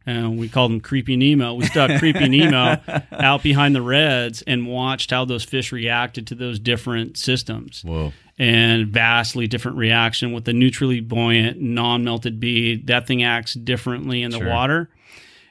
and 0.09 0.39
we 0.39 0.49
called 0.49 0.71
them 0.71 0.81
Creepy 0.81 1.15
Nemo. 1.15 1.53
We 1.53 1.65
stuck 1.65 1.99
Creepy 1.99 2.27
Nemo 2.29 2.81
out 3.11 3.43
behind 3.43 3.75
the 3.75 3.81
redds 3.81 4.41
and 4.41 4.65
watched 4.67 5.11
how 5.11 5.23
those 5.25 5.43
fish 5.43 5.71
reacted 5.71 6.25
to 6.27 6.35
those 6.35 6.57
different 6.57 7.15
systems, 7.17 7.83
Whoa. 7.83 8.11
and 8.39 8.87
vastly 8.87 9.45
different 9.47 9.77
reaction 9.77 10.31
with 10.31 10.45
the 10.45 10.53
neutrally 10.53 10.99
buoyant, 10.99 11.61
non-melted 11.61 12.39
bead. 12.39 12.87
That 12.87 13.05
thing 13.05 13.21
acts 13.23 13.53
differently 13.53 14.23
in 14.23 14.31
the 14.31 14.39
Sure. 14.39 14.49
water, 14.49 14.89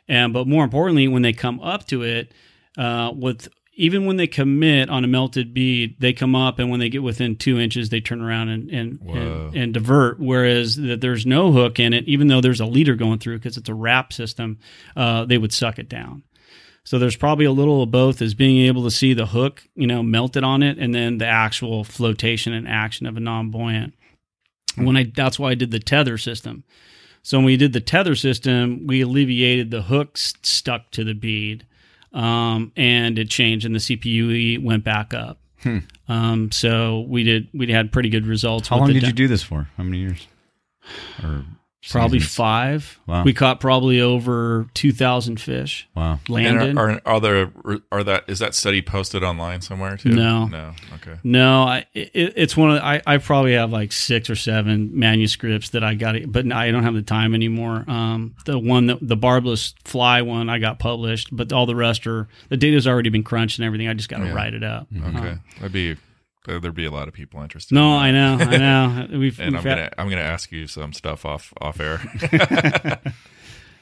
and 0.09 0.32
but 0.32 0.48
more 0.48 0.64
importantly, 0.64 1.06
when 1.06 1.22
they 1.22 1.32
come 1.32 1.61
up 1.61 1.86
to 1.88 2.02
it, 2.02 2.32
uh, 2.76 3.12
with 3.14 3.48
even 3.79 4.07
when 4.07 4.16
they 4.16 4.26
commit 4.26 4.91
on 4.91 5.05
a 5.05 5.09
melted 5.09 5.55
bead, 5.55 5.95
they 6.01 6.12
come 6.12 6.35
up, 6.35 6.59
and 6.59 6.68
when 6.68 6.81
they 6.81 6.89
get 6.89 7.03
within 7.03 7.37
two 7.37 7.61
inches, 7.61 7.89
they 7.89 8.01
turn 8.01 8.20
around 8.20 8.49
and 8.49 8.68
and, 8.70 9.01
and, 9.03 9.57
and 9.57 9.74
divert. 9.74 10.18
Whereas 10.18 10.76
that 10.76 11.01
there's 11.01 11.24
no 11.24 11.53
hook 11.53 11.79
in 11.79 11.95
it, 11.95 12.05
even 12.07 12.26
though 12.26 12.41
there's 12.41 12.61
a 12.61 12.66
leader 12.66 12.97
going 12.97 13.20
through 13.20 13.39
because 13.39 13.57
it's 13.57 13.68
a 13.68 13.74
wrap 13.74 14.12
system, 14.12 14.59
uh, 14.97 15.24
they 15.24 15.39
would 15.39 15.53
suck 15.53 15.79
it 15.79 15.89
down. 15.89 16.24
So 16.83 16.99
there's 16.99 17.16
probably 17.16 17.45
a 17.45 17.53
little 17.53 17.83
of 17.83 17.91
both 17.91 18.20
as 18.20 18.35
being 18.35 18.66
able 18.66 18.83
to 18.85 18.91
see 18.91 19.14
the 19.14 19.26
hook, 19.26 19.62
you 19.74 19.87
know, 19.87 20.03
melted 20.03 20.43
on 20.43 20.62
it, 20.62 20.79
and 20.79 20.95
then 20.95 21.18
the 21.18 21.26
actual 21.26 21.85
flotation 21.85 22.53
and 22.53 22.66
action 22.66 23.07
of 23.07 23.16
a 23.16 23.20
non-buoyant. 23.20 23.95
When 24.76 24.97
I 24.97 25.12
that's 25.14 25.39
why 25.39 25.51
I 25.51 25.55
did 25.55 25.70
the 25.70 25.79
tether 25.79 26.18
system. 26.18 26.64
So 27.22 27.39
when 27.39 27.45
we 27.45 27.57
did 27.57 27.74
the 27.74 27.81
tether 27.81 28.16
system, 28.16 28.87
we 28.87 29.03
alleviated 29.03 29.70
the 29.70 29.83
hooks 29.83 30.35
stuck 30.43 30.91
to 30.93 31.05
the 31.05 31.14
bead, 31.14 31.66
um, 32.18 32.72
and 32.76 33.16
it 33.18 33.30
changed, 33.30 33.64
and 33.64 33.74
the 33.74 33.78
CPUE 33.78 34.62
went 34.62 34.82
back 34.82 35.14
up. 35.14 35.38
Hmm. 35.62 35.78
Um, 36.08 36.50
so 36.50 37.06
we 37.08 37.22
did 37.22 37.48
we 37.54 37.70
had 37.70 37.92
pretty 37.92 38.08
good 38.08 38.26
results. 38.26 38.68
How 38.68 38.76
with 38.76 38.80
long 38.82 38.92
did 38.92 39.00
de- 39.00 39.06
you 39.06 39.12
do 39.12 39.28
this 39.28 39.42
for? 39.42 39.68
How 39.76 39.84
many 39.84 39.98
years? 39.98 40.26
Or 41.22 41.44
Probably 41.91 42.18
seasons? 42.18 42.35
five. 42.35 42.99
Wow. 43.07 43.22
We 43.22 43.33
caught 43.33 43.61
probably 43.61 44.01
over 44.01 44.66
two 44.74 44.91
thousand 44.93 45.41
fish 45.41 45.89
Wow. 45.95 46.18
landed. 46.29 46.70
And 46.70 46.79
are, 46.79 46.91
are, 46.91 47.01
are 47.07 47.20
there 47.20 47.53
are 47.93 48.03
that 48.05 48.24
is 48.26 48.41
that 48.41 48.55
study 48.57 48.83
posted 48.83 49.22
online 49.22 49.61
somewhere 49.62 49.97
too? 49.97 50.11
No. 50.11 50.47
no. 50.47 50.72
Okay. 50.97 51.18
No, 51.22 51.62
I, 51.62 51.87
it, 51.95 52.11
it's 52.37 52.57
one 52.57 52.70
of 52.70 52.76
the, 52.76 52.85
I, 52.85 53.01
I 53.07 53.18
probably 53.18 53.55
have 53.55 53.70
like 53.70 53.93
six 53.93 54.29
or 54.29 54.35
seven 54.35 54.91
manuscripts 54.99 55.70
that 55.70 55.85
I 55.85 55.95
got, 55.95 56.16
but 56.26 56.51
I 56.53 56.70
don't 56.72 56.83
have 56.83 56.95
the 56.95 57.03
time 57.03 57.33
anymore. 57.33 57.85
Um, 57.89 58.35
the 58.45 58.59
one 58.59 58.87
that 58.87 58.99
the 59.01 59.16
barbless 59.16 59.74
fly 59.85 60.22
one 60.22 60.51
I 60.51 60.59
got 60.59 60.81
published, 60.81 61.29
but 61.31 61.53
all 61.53 61.64
the 61.66 61.76
rest 61.76 62.07
are 62.09 62.29
the 62.49 62.57
data's 62.57 62.89
already 62.89 63.11
been 63.11 63.22
crunched 63.24 63.59
and 63.61 63.64
everything. 63.64 63.89
I 63.89 63.95
just 63.95 64.09
got 64.09 64.18
to 64.18 64.26
Yeah. 64.26 64.35
write 64.35 64.55
it 64.55 64.64
up. 64.64 64.89
Okay. 64.95 65.29
Uh, 65.29 65.35
That'd 65.61 65.72
be 65.72 65.95
there- 65.95 66.03
there'd 66.59 66.74
be 66.74 66.86
a 66.86 66.90
lot 66.90 67.09
of 67.09 67.14
people 67.14 67.42
interested. 67.42 67.74
no, 67.74 67.94
in 67.99 68.01
I 68.01 68.11
know, 68.11 68.36
I 68.40 68.57
know. 69.11 69.18
We've, 69.18 69.38
And 69.38 69.53
we've 69.53 69.61
I'm 69.61 69.66
had- 69.66 69.76
gonna 69.76 69.90
I'm 69.99 70.09
gonna 70.09 70.22
ask 70.22 70.51
you 70.51 70.66
some 70.66 70.92
stuff 70.92 71.24
off 71.26 71.53
off 71.61 71.78
air. 71.80 72.01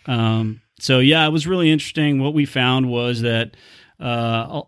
Um, 0.06 0.60
so 0.78 1.00
yeah, 1.00 1.26
it 1.26 1.30
was 1.30 1.46
really 1.46 1.70
interesting. 1.70 2.22
What 2.22 2.32
we 2.34 2.44
found 2.46 2.88
was 2.88 3.22
that 3.22 3.56
uh, 3.98 4.62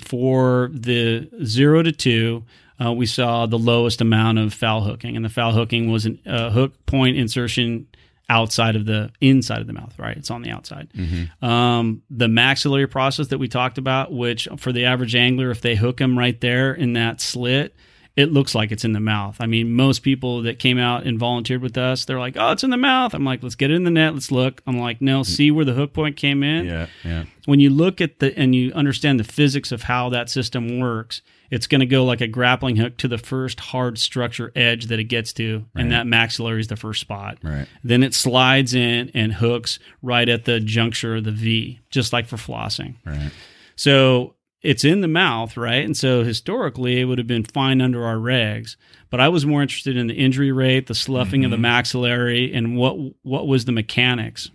for 0.00 0.70
the 0.72 1.28
zero 1.44 1.82
to 1.84 1.92
two, 1.92 2.44
uh, 2.84 2.92
we 2.92 3.06
saw 3.06 3.46
the 3.46 3.58
lowest 3.58 4.00
amount 4.00 4.38
of 4.38 4.52
foul 4.52 4.82
hooking, 4.82 5.14
and 5.14 5.24
the 5.24 5.28
foul 5.28 5.52
hooking 5.52 5.90
was 5.92 6.06
a 6.06 6.16
uh, 6.26 6.50
hook 6.50 6.84
point 6.86 7.16
insertion 7.16 7.86
outside 8.28 8.76
of 8.76 8.86
the 8.86 9.10
inside 9.20 9.60
of 9.60 9.66
the 9.66 9.72
mouth, 9.72 9.96
right? 9.98 10.16
It's 10.16 10.30
on 10.30 10.42
the 10.42 10.50
outside. 10.50 10.88
Mm-hmm. 10.94 11.44
Um, 11.44 12.02
the 12.10 12.28
maxillary 12.28 12.88
process 12.88 13.28
that 13.28 13.38
we 13.38 13.48
talked 13.48 13.78
about, 13.78 14.12
which 14.12 14.48
for 14.56 14.72
the 14.72 14.84
average 14.84 15.14
angler, 15.14 15.50
if 15.50 15.60
they 15.60 15.76
hook 15.76 15.98
them 15.98 16.18
right 16.18 16.40
there 16.40 16.74
in 16.74 16.94
that 16.94 17.20
slit, 17.20 17.74
it 18.16 18.32
looks 18.32 18.54
like 18.54 18.72
it's 18.72 18.84
in 18.84 18.92
the 18.94 19.00
mouth. 19.00 19.36
I 19.40 19.46
mean, 19.46 19.74
most 19.74 19.98
people 20.00 20.42
that 20.42 20.58
came 20.58 20.78
out 20.78 21.04
and 21.04 21.18
volunteered 21.18 21.60
with 21.60 21.76
us, 21.76 22.06
they're 22.06 22.18
like, 22.18 22.36
"Oh, 22.38 22.52
it's 22.52 22.64
in 22.64 22.70
the 22.70 22.76
mouth." 22.78 23.14
I'm 23.14 23.24
like, 23.26 23.42
"Let's 23.42 23.54
get 23.54 23.70
it 23.70 23.74
in 23.74 23.84
the 23.84 23.90
net. 23.90 24.14
Let's 24.14 24.32
look." 24.32 24.62
I'm 24.66 24.78
like, 24.78 25.02
"No, 25.02 25.20
mm. 25.20 25.26
see 25.26 25.50
where 25.50 25.66
the 25.66 25.74
hook 25.74 25.92
point 25.92 26.16
came 26.16 26.42
in." 26.42 26.64
Yeah, 26.64 26.86
yeah. 27.04 27.24
When 27.44 27.60
you 27.60 27.68
look 27.70 28.00
at 28.00 28.18
the 28.18 28.36
and 28.38 28.54
you 28.54 28.72
understand 28.72 29.20
the 29.20 29.24
physics 29.24 29.70
of 29.70 29.82
how 29.82 30.08
that 30.08 30.30
system 30.30 30.78
works, 30.80 31.20
it's 31.50 31.66
going 31.66 31.80
to 31.80 31.86
go 31.86 32.04
like 32.06 32.22
a 32.22 32.26
grappling 32.26 32.76
hook 32.76 32.96
to 32.96 33.08
the 33.08 33.18
first 33.18 33.60
hard 33.60 33.98
structure 33.98 34.50
edge 34.56 34.86
that 34.86 34.98
it 34.98 35.04
gets 35.04 35.34
to, 35.34 35.66
Right. 35.74 35.82
and 35.82 35.92
that 35.92 36.06
maxillary 36.06 36.60
is 36.60 36.68
the 36.68 36.76
first 36.76 37.02
spot. 37.02 37.36
Right. 37.42 37.66
Then 37.84 38.02
it 38.02 38.14
slides 38.14 38.74
in 38.74 39.10
and 39.12 39.34
hooks 39.34 39.78
right 40.00 40.28
at 40.28 40.46
the 40.46 40.58
juncture 40.58 41.16
of 41.16 41.24
the 41.24 41.32
V, 41.32 41.80
just 41.90 42.12
like 42.14 42.26
for 42.26 42.36
flossing. 42.36 42.94
Right. 43.04 43.30
So 43.76 44.35
it's 44.66 44.84
in 44.84 45.00
the 45.00 45.08
mouth, 45.08 45.56
right? 45.56 45.84
And 45.84 45.96
so 45.96 46.24
historically, 46.24 47.00
it 47.00 47.04
would 47.04 47.18
have 47.18 47.26
been 47.26 47.44
fine 47.44 47.80
under 47.80 48.04
our 48.04 48.16
regs. 48.16 48.76
But 49.10 49.20
I 49.20 49.28
was 49.28 49.46
more 49.46 49.62
interested 49.62 49.96
in 49.96 50.08
the 50.08 50.14
injury 50.14 50.52
rate, 50.52 50.88
the 50.88 50.94
sloughing 50.94 51.44
of 51.44 51.50
the 51.50 51.58
maxillary, 51.58 52.52
and 52.52 52.76
what 52.76 52.96
what 53.22 53.46
was 53.46 53.64
the 53.64 53.72
mechanics 53.72 54.50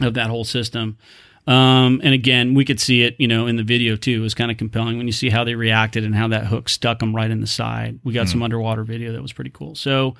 of 0.00 0.14
that 0.14 0.28
whole 0.28 0.44
system. 0.44 0.98
Um, 1.46 2.00
and 2.04 2.14
again, 2.14 2.54
we 2.54 2.64
could 2.64 2.78
see 2.78 3.02
it, 3.02 3.16
you 3.18 3.26
know, 3.26 3.46
in 3.48 3.56
the 3.56 3.64
video 3.64 3.96
too. 3.96 4.20
It 4.20 4.22
was 4.22 4.34
kind 4.34 4.50
of 4.50 4.58
compelling 4.58 4.96
when 4.96 5.06
you 5.06 5.12
see 5.12 5.28
how 5.28 5.42
they 5.42 5.56
reacted 5.56 6.04
and 6.04 6.14
how 6.14 6.28
that 6.28 6.46
hook 6.46 6.68
stuck 6.68 7.00
them 7.00 7.16
right 7.16 7.30
in 7.30 7.40
the 7.40 7.48
side. 7.48 7.98
We 8.04 8.12
got 8.12 8.28
some 8.28 8.42
underwater 8.42 8.84
video 8.84 9.12
that 9.12 9.22
was 9.22 9.32
pretty 9.32 9.50
cool. 9.50 9.74
So, 9.74 10.14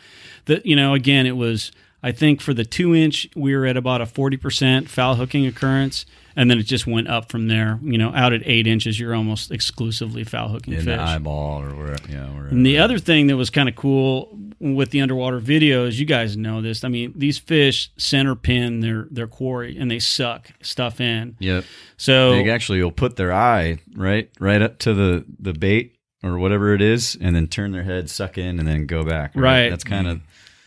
the 0.46 0.60
you 0.64 0.76
know, 0.76 0.94
again, 0.94 1.26
it 1.26 1.36
was. 1.36 1.70
I 2.02 2.12
think 2.12 2.40
for 2.40 2.52
the 2.52 2.64
two 2.64 2.94
inch, 2.94 3.28
we 3.36 3.54
were 3.54 3.66
at 3.66 3.76
about 3.76 4.00
a 4.00 4.06
forty 4.06 4.36
percent 4.36 4.88
foul 4.90 5.14
hooking 5.14 5.46
occurrence, 5.46 6.04
and 6.34 6.50
then 6.50 6.58
it 6.58 6.64
just 6.64 6.86
went 6.86 7.08
up 7.08 7.30
from 7.30 7.48
there. 7.48 7.78
You 7.82 7.98
know, 7.98 8.12
out 8.14 8.32
at 8.32 8.42
eight 8.44 8.66
inches, 8.66 8.98
you're 8.98 9.14
almost 9.14 9.50
exclusively 9.50 10.24
foul 10.24 10.48
hooking 10.48 10.74
In 10.74 10.80
fish. 10.80 10.96
the 10.96 11.00
eyeball 11.00 11.62
or 11.62 11.74
where? 11.74 11.96
Yeah. 12.08 12.26
Wherever. 12.30 12.48
And 12.48 12.66
the 12.66 12.78
other 12.78 12.98
thing 12.98 13.28
that 13.28 13.36
was 13.36 13.50
kind 13.50 13.68
of 13.68 13.76
cool 13.76 14.36
with 14.58 14.90
the 14.90 15.00
underwater 15.00 15.40
videos, 15.40 15.98
you 15.98 16.04
guys 16.04 16.36
know 16.36 16.60
this. 16.62 16.84
I 16.84 16.88
mean, 16.88 17.12
these 17.16 17.38
fish 17.38 17.90
center 17.96 18.34
pin 18.34 18.80
their 18.80 19.06
their 19.10 19.26
quarry 19.26 19.76
and 19.78 19.90
they 19.90 19.98
suck 19.98 20.48
stuff 20.62 21.00
in. 21.00 21.36
Yep. 21.38 21.64
So 21.96 22.32
They 22.32 22.50
actually 22.50 22.82
will 22.82 22.92
put 22.92 23.16
their 23.16 23.32
eye 23.32 23.78
right, 23.96 24.28
right 24.40 24.60
up 24.62 24.78
to 24.80 24.94
the 24.94 25.24
the 25.38 25.52
bait 25.52 25.96
or 26.24 26.38
whatever 26.38 26.72
it 26.74 26.80
is, 26.82 27.16
and 27.20 27.34
then 27.34 27.48
turn 27.48 27.72
their 27.72 27.82
head, 27.82 28.08
suck 28.08 28.38
in, 28.38 28.60
and 28.60 28.68
then 28.68 28.86
go 28.86 29.04
back. 29.04 29.32
Right. 29.34 29.70
That's 29.70 29.82
kind 29.82 30.06
of 30.06 30.20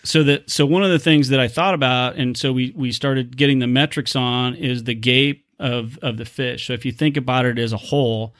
so 0.05 0.23
that 0.23 0.49
so 0.49 0.65
one 0.65 0.83
of 0.83 0.91
the 0.91 0.99
things 0.99 1.29
that 1.29 1.39
I 1.39 1.47
thought 1.47 1.73
about, 1.73 2.15
and 2.15 2.37
so 2.37 2.53
we 2.53 2.73
we 2.75 2.91
started 2.91 3.35
getting 3.35 3.59
the 3.59 3.67
metrics 3.67 4.15
on 4.15 4.55
is 4.55 4.83
the 4.83 4.95
gape 4.95 5.45
of 5.59 5.97
of 6.01 6.17
the 6.17 6.25
fish. 6.25 6.67
So 6.67 6.73
if 6.73 6.85
you 6.85 6.91
think 6.91 7.17
about 7.17 7.45
it 7.45 7.59
as 7.59 7.73
a 7.73 7.77
whole, 7.77 8.35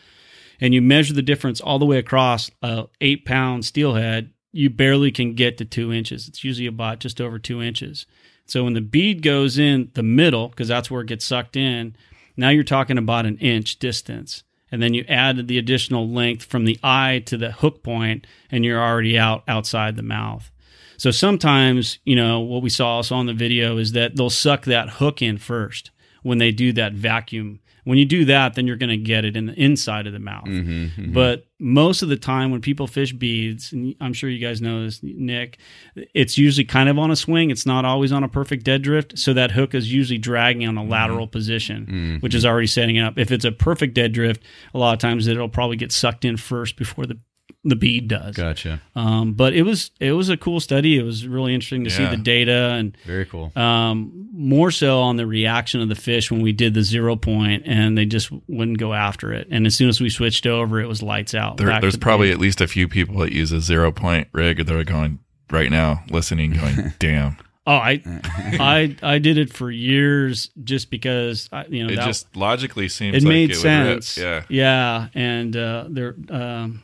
and 0.59 0.74
you 0.74 0.82
measure 0.82 1.13
the 1.13 1.22
difference 1.22 1.61
all 1.61 1.80
the 1.80 1.86
way 1.86 1.97
across 1.97 2.51
a 2.61 2.86
eight 3.01 3.26
pound 3.26 3.66
steelhead, 3.66 4.32
you 4.51 4.70
barely 4.70 5.11
can 5.11 5.34
get 5.34 5.57
to 5.57 5.66
two 5.66 5.91
inches. 5.91 6.28
It's 6.28 6.43
usually 6.43 6.68
about 6.68 6.99
just 6.99 7.20
over 7.20 7.39
two 7.39 7.61
inches. 7.61 8.05
So 8.45 8.63
when 8.63 8.74
the 8.74 8.82
bead 8.82 9.22
goes 9.22 9.57
in 9.57 9.91
the 9.95 10.03
middle, 10.03 10.49
because 10.49 10.68
that's 10.68 10.91
where 10.91 11.01
it 11.01 11.07
gets 11.07 11.26
sucked 11.26 11.55
in, 11.55 11.95
now 12.38 12.49
you're 12.49 12.63
talking 12.63 12.97
about 12.97 13.26
an 13.26 13.38
inch 13.39 13.80
distance. 13.80 14.43
And 14.72 14.82
then 14.82 14.93
you 14.93 15.05
add 15.07 15.47
the 15.47 15.57
additional 15.57 16.09
length 16.09 16.45
from 16.45 16.66
the 16.66 16.80
eye 16.84 17.24
to 17.28 17.38
the 17.38 17.51
hook 17.51 17.82
point, 17.84 18.28
and 18.51 18.66
you're 18.66 18.82
already 18.82 19.18
out 19.18 19.43
outside 19.47 19.95
the 19.95 20.03
mouth. 20.03 20.51
So 20.98 21.12
sometimes, 21.12 22.00
you 22.06 22.16
know, 22.16 22.39
what 22.39 22.62
we 22.62 22.70
saw 22.70 22.96
also 22.96 23.16
on 23.16 23.26
the 23.26 23.34
video 23.34 23.78
is 23.78 23.91
that 23.93 24.16
they'll 24.16 24.30
suck 24.30 24.66
that 24.66 24.89
hook 24.89 25.22
in 25.22 25.38
first 25.38 25.91
when 26.24 26.38
they 26.38 26.52
do 26.52 26.74
that 26.74 26.93
vacuum. 26.93 27.60
When 27.84 28.00
you 28.00 28.06
do 28.06 28.26
that, 28.26 28.56
then 28.56 28.66
you're 28.66 28.78
going 28.78 28.89
to 28.89 28.98
get 28.98 29.26
it 29.26 29.38
in 29.38 29.46
the 29.46 29.54
inside 29.54 30.08
of 30.08 30.14
the 30.14 30.20
mouth. 30.20 30.46
Mm-hmm, 30.46 31.02
mm-hmm, 31.02 31.14
But 31.14 31.46
most 31.60 32.02
of 32.02 32.10
the 32.10 32.18
time, 32.18 32.50
when 32.50 32.60
people 32.60 32.88
fish 32.88 33.14
beads, 33.14 33.72
and 33.72 33.93
I'm 34.02 34.12
sure 34.12 34.28
you 34.28 34.43
guys 34.43 34.60
know 34.60 34.84
this, 34.86 35.02
Nick, 35.04 35.60
it's 36.16 36.36
usually 36.36 36.66
kind 36.66 36.89
of 36.89 36.98
on 36.98 37.12
a 37.12 37.16
swing. 37.16 37.52
It's 37.52 37.68
not 37.68 37.86
always 37.86 38.12
on 38.12 38.24
a 38.24 38.28
perfect 38.28 38.64
dead 38.64 38.82
drift. 38.82 39.20
So 39.20 39.34
that 39.34 39.52
hook 39.52 39.76
is 39.76 39.93
usually 39.93 40.18
dragging 40.18 40.68
on 40.68 40.80
a 40.80 40.82
mm-hmm. 40.82 40.89
lateral 40.89 41.28
position, 41.28 41.86
mm-hmm. 41.86 42.18
which 42.18 42.34
is 42.34 42.43
already 42.43 42.66
setting 42.66 42.98
up. 42.98 43.20
If 43.20 43.32
it's 43.32 43.46
a 43.46 43.52
perfect 43.52 43.93
dead 43.93 44.14
drift, 44.14 44.41
a 44.74 44.80
lot 44.80 44.93
of 44.93 45.00
times 45.00 45.28
it'll 45.28 45.48
probably 45.48 45.78
get 45.78 45.91
sucked 45.91 46.26
in 46.26 46.38
first 46.38 46.78
before 46.78 47.06
the 47.06 47.20
the 47.68 47.76
bead 47.76 48.07
does. 48.07 48.36
gotcha. 48.36 48.80
Um, 48.95 49.34
but 49.34 49.53
it 49.53 49.63
was 49.63 49.89
it 49.99 50.11
was 50.11 50.30
a 50.30 50.38
cool 50.38 50.59
study. 50.59 50.97
It 50.97 51.03
was 51.03 51.28
really 51.28 51.53
interesting 51.53 51.84
to 51.86 51.89
see 51.89 52.05
the 52.05 52.16
data 52.16 52.70
and 52.78 52.95
Very 53.05 53.26
cool. 53.26 53.51
um, 53.55 54.30
more 54.32 54.70
so 54.70 55.01
on 55.01 55.16
the 55.18 55.26
reaction 55.26 55.82
of 55.82 55.89
the 55.89 55.95
fish 55.95 56.30
when 56.32 56.41
we 56.41 56.51
did 56.51 56.74
the 56.76 56.84
zero 56.84 57.16
point 57.16 57.63
and 57.66 57.97
they 57.97 58.05
just 58.05 58.32
wouldn't 58.47 58.78
go 58.78 58.93
after 58.93 59.34
it. 59.34 59.47
And 59.49 59.66
as 59.66 59.76
soon 59.76 59.89
as 59.89 59.99
we 59.99 60.09
switched 60.09 60.45
over, 60.45 60.80
it 60.80 60.88
was 60.88 61.01
lights 61.01 61.34
out. 61.34 61.57
There, 61.57 61.80
there's 61.82 61.93
the 61.95 61.99
probably 61.99 62.28
bait. 62.28 62.34
at 62.34 62.39
least 62.39 62.61
a 62.61 62.68
few 62.68 62.88
people 62.88 63.18
that 63.20 63.32
use 63.32 63.51
a 63.51 63.59
zero 63.61 63.91
point 63.91 64.28
rig 64.32 64.63
that 64.66 64.76
are 64.76 64.84
going 64.84 65.20
right 65.49 65.72
now, 65.72 66.03
listening, 66.09 66.53
going, 66.53 66.93
"Damn!" 66.99 67.38
oh 67.68 67.74
I 67.74 68.01
I 68.59 68.95
I 69.01 69.18
did 69.18 69.39
it 69.39 69.51
for 69.51 69.72
years 69.72 70.51
just 70.63 70.91
because 70.91 71.49
I, 71.51 71.66
you 71.66 71.84
know 71.88 71.91
It 71.93 71.95
that, 71.95 72.05
just 72.05 72.36
logically 72.36 72.89
seems 72.89 73.16
it 73.18 73.24
like 73.24 73.30
made 73.30 73.49
it 73.51 73.57
would 73.57 73.63
rip. 73.66 74.03
sense. 74.03 74.18
Yeah, 74.18 74.43
yeah, 74.49 75.07
and 75.16 75.55
uh, 75.57 75.86
there. 75.89 76.16
Um, 76.30 76.84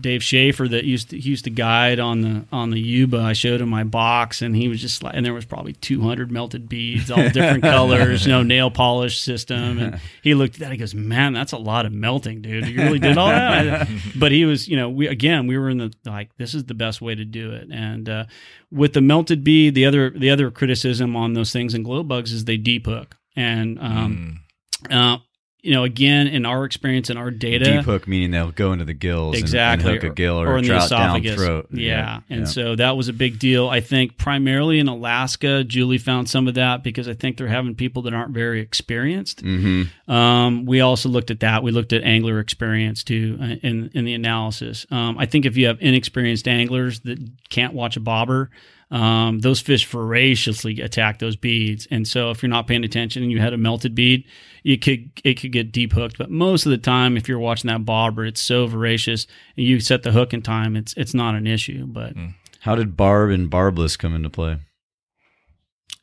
Dave 0.00 0.22
Schaefer 0.22 0.68
that 0.68 0.84
used 0.84 1.10
to 1.10 1.18
he 1.18 1.30
used 1.30 1.44
to 1.44 1.50
guide 1.50 1.98
on 1.98 2.20
the 2.20 2.44
on 2.52 2.70
the 2.70 2.78
Yuba. 2.80 3.18
I 3.18 3.32
showed 3.32 3.60
him 3.60 3.68
my 3.68 3.82
box, 3.84 4.40
and 4.42 4.54
he 4.54 4.68
was 4.68 4.80
just 4.80 5.02
like, 5.02 5.14
and 5.16 5.26
there 5.26 5.34
was 5.34 5.44
probably 5.44 5.72
200 5.72 6.30
melted 6.30 6.68
beads, 6.68 7.10
all 7.10 7.28
different 7.30 7.62
colors, 7.74 8.24
you 8.24 8.32
know, 8.32 8.42
nail 8.42 8.70
polish 8.70 9.18
system. 9.18 9.78
And 9.78 10.00
he 10.22 10.34
looked 10.34 10.54
at 10.54 10.60
that, 10.60 10.72
he 10.72 10.78
goes, 10.78 10.94
"Man, 10.94 11.32
that's 11.32 11.52
a 11.52 11.58
lot 11.58 11.86
of 11.86 11.92
melting, 11.92 12.42
dude. 12.42 12.66
You 12.68 12.82
really 12.82 12.98
did 12.98 13.18
all 13.18 13.28
that." 13.28 13.88
but 14.16 14.30
he 14.32 14.44
was, 14.44 14.68
you 14.68 14.76
know, 14.76 14.88
we 14.88 15.08
again 15.08 15.46
we 15.46 15.58
were 15.58 15.68
in 15.70 15.78
the 15.78 15.92
like 16.04 16.30
this 16.36 16.54
is 16.54 16.64
the 16.64 16.74
best 16.74 17.00
way 17.00 17.14
to 17.14 17.24
do 17.24 17.50
it. 17.52 17.68
And 17.72 18.08
uh, 18.08 18.24
with 18.70 18.92
the 18.92 19.00
melted 19.00 19.42
bead, 19.42 19.74
the 19.74 19.86
other 19.86 20.10
the 20.10 20.30
other 20.30 20.50
criticism 20.50 21.16
on 21.16 21.32
those 21.34 21.52
things 21.52 21.74
and 21.74 21.84
glow 21.84 22.02
bugs 22.04 22.32
is 22.32 22.44
they 22.44 22.56
deep 22.56 22.86
hook, 22.86 23.16
and 23.34 23.78
um, 23.80 24.40
Mm. 24.88 25.14
uh, 25.14 25.18
you 25.62 25.72
know, 25.72 25.84
again, 25.84 26.26
in 26.26 26.46
our 26.46 26.64
experience 26.64 27.10
and 27.10 27.18
our 27.18 27.30
data, 27.30 27.64
Deep 27.64 27.84
hook 27.84 28.08
meaning 28.08 28.30
they'll 28.30 28.50
go 28.50 28.72
into 28.72 28.84
the 28.84 28.94
gills 28.94 29.36
exactly, 29.36 29.92
and, 29.92 30.02
hook 30.02 30.12
a 30.12 30.14
gill 30.14 30.40
or, 30.40 30.56
in 30.56 30.64
the 30.64 30.76
esophagus. 30.76 31.34
throat. 31.34 31.68
Yeah, 31.70 32.20
and 32.30 32.48
so 32.48 32.76
that 32.76 32.96
was 32.96 33.08
a 33.08 33.12
big 33.12 33.38
deal. 33.38 33.68
I 33.68 33.80
think 33.80 34.16
primarily 34.16 34.78
in 34.78 34.88
Alaska, 34.88 35.64
Julie 35.64 35.98
found 35.98 36.28
some 36.28 36.48
of 36.48 36.54
that 36.54 36.82
because 36.82 37.08
I 37.08 37.14
think 37.14 37.36
they're 37.36 37.48
having 37.48 37.74
people 37.74 38.02
that 38.02 38.14
aren't 38.14 38.32
very 38.32 38.60
experienced. 38.60 39.40
hmm 39.40 39.82
Um, 40.08 40.64
we 40.66 40.80
also 40.80 41.08
looked 41.08 41.30
at 41.30 41.40
that. 41.40 41.62
We 41.62 41.72
looked 41.72 41.92
at 41.92 42.02
angler 42.02 42.40
experience 42.40 43.04
too 43.04 43.38
uh, 43.40 43.44
in 43.62 43.90
in 43.94 44.04
the 44.04 44.14
analysis. 44.14 44.86
Um, 44.90 45.18
I 45.18 45.26
think 45.26 45.44
if 45.46 45.56
you 45.56 45.66
have 45.66 45.78
inexperienced 45.80 46.48
anglers 46.48 47.00
that 47.00 47.18
can't 47.50 47.74
watch 47.74 47.96
a 47.96 48.00
bobber, 48.00 48.50
um, 48.90 49.38
those 49.40 49.60
fish 49.60 49.86
voraciously 49.86 50.80
attack 50.80 51.18
those 51.18 51.36
beads. 51.36 51.86
And 51.90 52.06
so 52.06 52.30
if 52.30 52.42
you're 52.42 52.50
not 52.50 52.66
paying 52.66 52.84
attention 52.84 53.22
and 53.22 53.30
you 53.30 53.40
had 53.40 53.52
a 53.52 53.56
melted 53.58 53.94
bead, 53.94 54.24
you 54.62 54.78
could 54.78 55.10
it 55.24 55.34
could 55.40 55.52
get 55.52 55.72
deep 55.72 55.92
hooked. 55.92 56.18
But 56.18 56.30
most 56.30 56.66
of 56.66 56.70
the 56.70 56.78
time, 56.78 57.16
if 57.16 57.28
you're 57.28 57.38
watching 57.38 57.68
that 57.68 57.84
bobber, 57.84 58.24
it's 58.24 58.42
so 58.42 58.66
voracious 58.66 59.26
and 59.56 59.66
you 59.66 59.80
set 59.80 60.02
the 60.02 60.12
hook 60.12 60.32
in 60.34 60.42
time, 60.42 60.76
it's 60.76 60.94
it's 60.96 61.14
not 61.14 61.34
an 61.34 61.46
issue. 61.46 61.86
But 61.86 62.14
How 62.60 62.74
did 62.74 62.96
barb 62.96 63.30
and 63.30 63.48
barbless 63.50 63.96
come 63.96 64.14
into 64.14 64.30
play? 64.30 64.58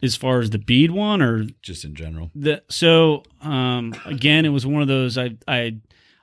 as 0.03 0.15
far 0.15 0.39
as 0.39 0.51
the 0.51 0.59
bead 0.59 0.91
one 0.91 1.21
or 1.23 1.45
Just 1.63 1.83
in 1.83 1.95
general. 1.95 2.29
the 2.35 2.61
so 2.69 3.23
um 3.41 3.95
again 4.05 4.45
it 4.45 4.49
was 4.49 4.63
one 4.65 4.83
of 4.83 4.87
those 4.87 5.17
i 5.17 5.31
i 5.47 5.75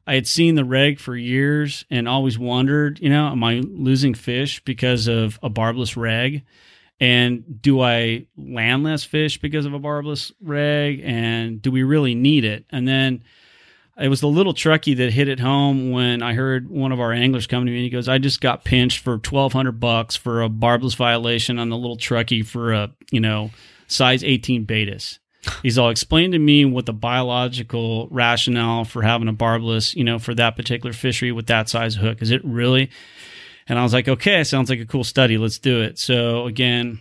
i 0.06 0.14
had 0.14 0.28
seen 0.28 0.54
the 0.54 0.64
reg 0.64 1.00
for 1.00 1.16
years 1.16 1.84
and 1.90 2.08
always 2.08 2.38
wondered 2.38 3.00
you 3.00 3.10
know 3.10 3.26
am 3.26 3.42
i 3.42 3.54
losing 3.54 4.14
fish 4.14 4.62
because 4.64 5.08
of 5.08 5.40
a 5.42 5.48
barbless 5.48 5.96
reg 5.96 6.44
and 7.00 7.60
do 7.60 7.80
i 7.80 8.26
land 8.36 8.84
less 8.84 9.04
fish 9.04 9.40
because 9.40 9.66
of 9.66 9.74
a 9.74 9.78
barbless 9.78 10.32
reg 10.40 11.00
and 11.04 11.60
do 11.60 11.70
we 11.70 11.82
really 11.82 12.14
need 12.14 12.44
it 12.44 12.64
and 12.70 12.86
then 12.86 13.22
it 14.00 14.08
was 14.08 14.20
the 14.20 14.28
little 14.28 14.54
truckee 14.54 14.94
that 14.94 15.12
hit 15.12 15.28
it 15.28 15.38
home 15.38 15.90
when 15.90 16.20
I 16.20 16.34
heard 16.34 16.68
one 16.68 16.90
of 16.90 16.98
our 16.98 17.12
anglers 17.12 17.46
come 17.46 17.64
to 17.64 17.70
me 17.70 17.76
and 17.76 17.84
he 17.84 17.90
goes, 17.90 18.08
"I 18.08 18.18
just 18.18 18.40
got 18.40 18.64
pinched 18.64 18.98
for 18.98 19.18
twelve 19.18 19.52
hundred 19.52 19.78
bucks 19.78 20.16
for 20.16 20.42
a 20.42 20.48
barbless 20.48 20.94
violation 20.94 21.58
on 21.58 21.68
the 21.68 21.76
little 21.76 21.96
truckee 21.96 22.42
for 22.42 22.72
a 22.72 22.90
you 23.12 23.20
know 23.20 23.50
size 23.86 24.24
eighteen 24.24 24.66
betas." 24.66 25.18
He's 25.62 25.78
all 25.78 25.90
explained 25.90 26.32
to 26.32 26.38
me 26.38 26.64
what 26.64 26.86
the 26.86 26.92
biological 26.92 28.08
rationale 28.10 28.84
for 28.84 29.02
having 29.02 29.28
a 29.28 29.32
barbless, 29.32 29.94
you 29.94 30.02
know, 30.02 30.18
for 30.18 30.34
that 30.34 30.56
particular 30.56 30.94
fishery 30.94 31.32
with 31.32 31.46
that 31.48 31.68
size 31.68 31.96
hook. 31.96 32.22
Is 32.22 32.30
it 32.30 32.42
really? 32.44 32.90
And 33.66 33.78
I 33.78 33.82
was 33.82 33.92
like, 33.92 34.08
okay, 34.08 34.44
sounds 34.44 34.68
like 34.70 34.80
a 34.80 34.86
cool 34.86 35.04
study. 35.04 35.38
Let's 35.38 35.58
do 35.58 35.80
it. 35.80 35.98
So 35.98 36.46
again, 36.46 37.00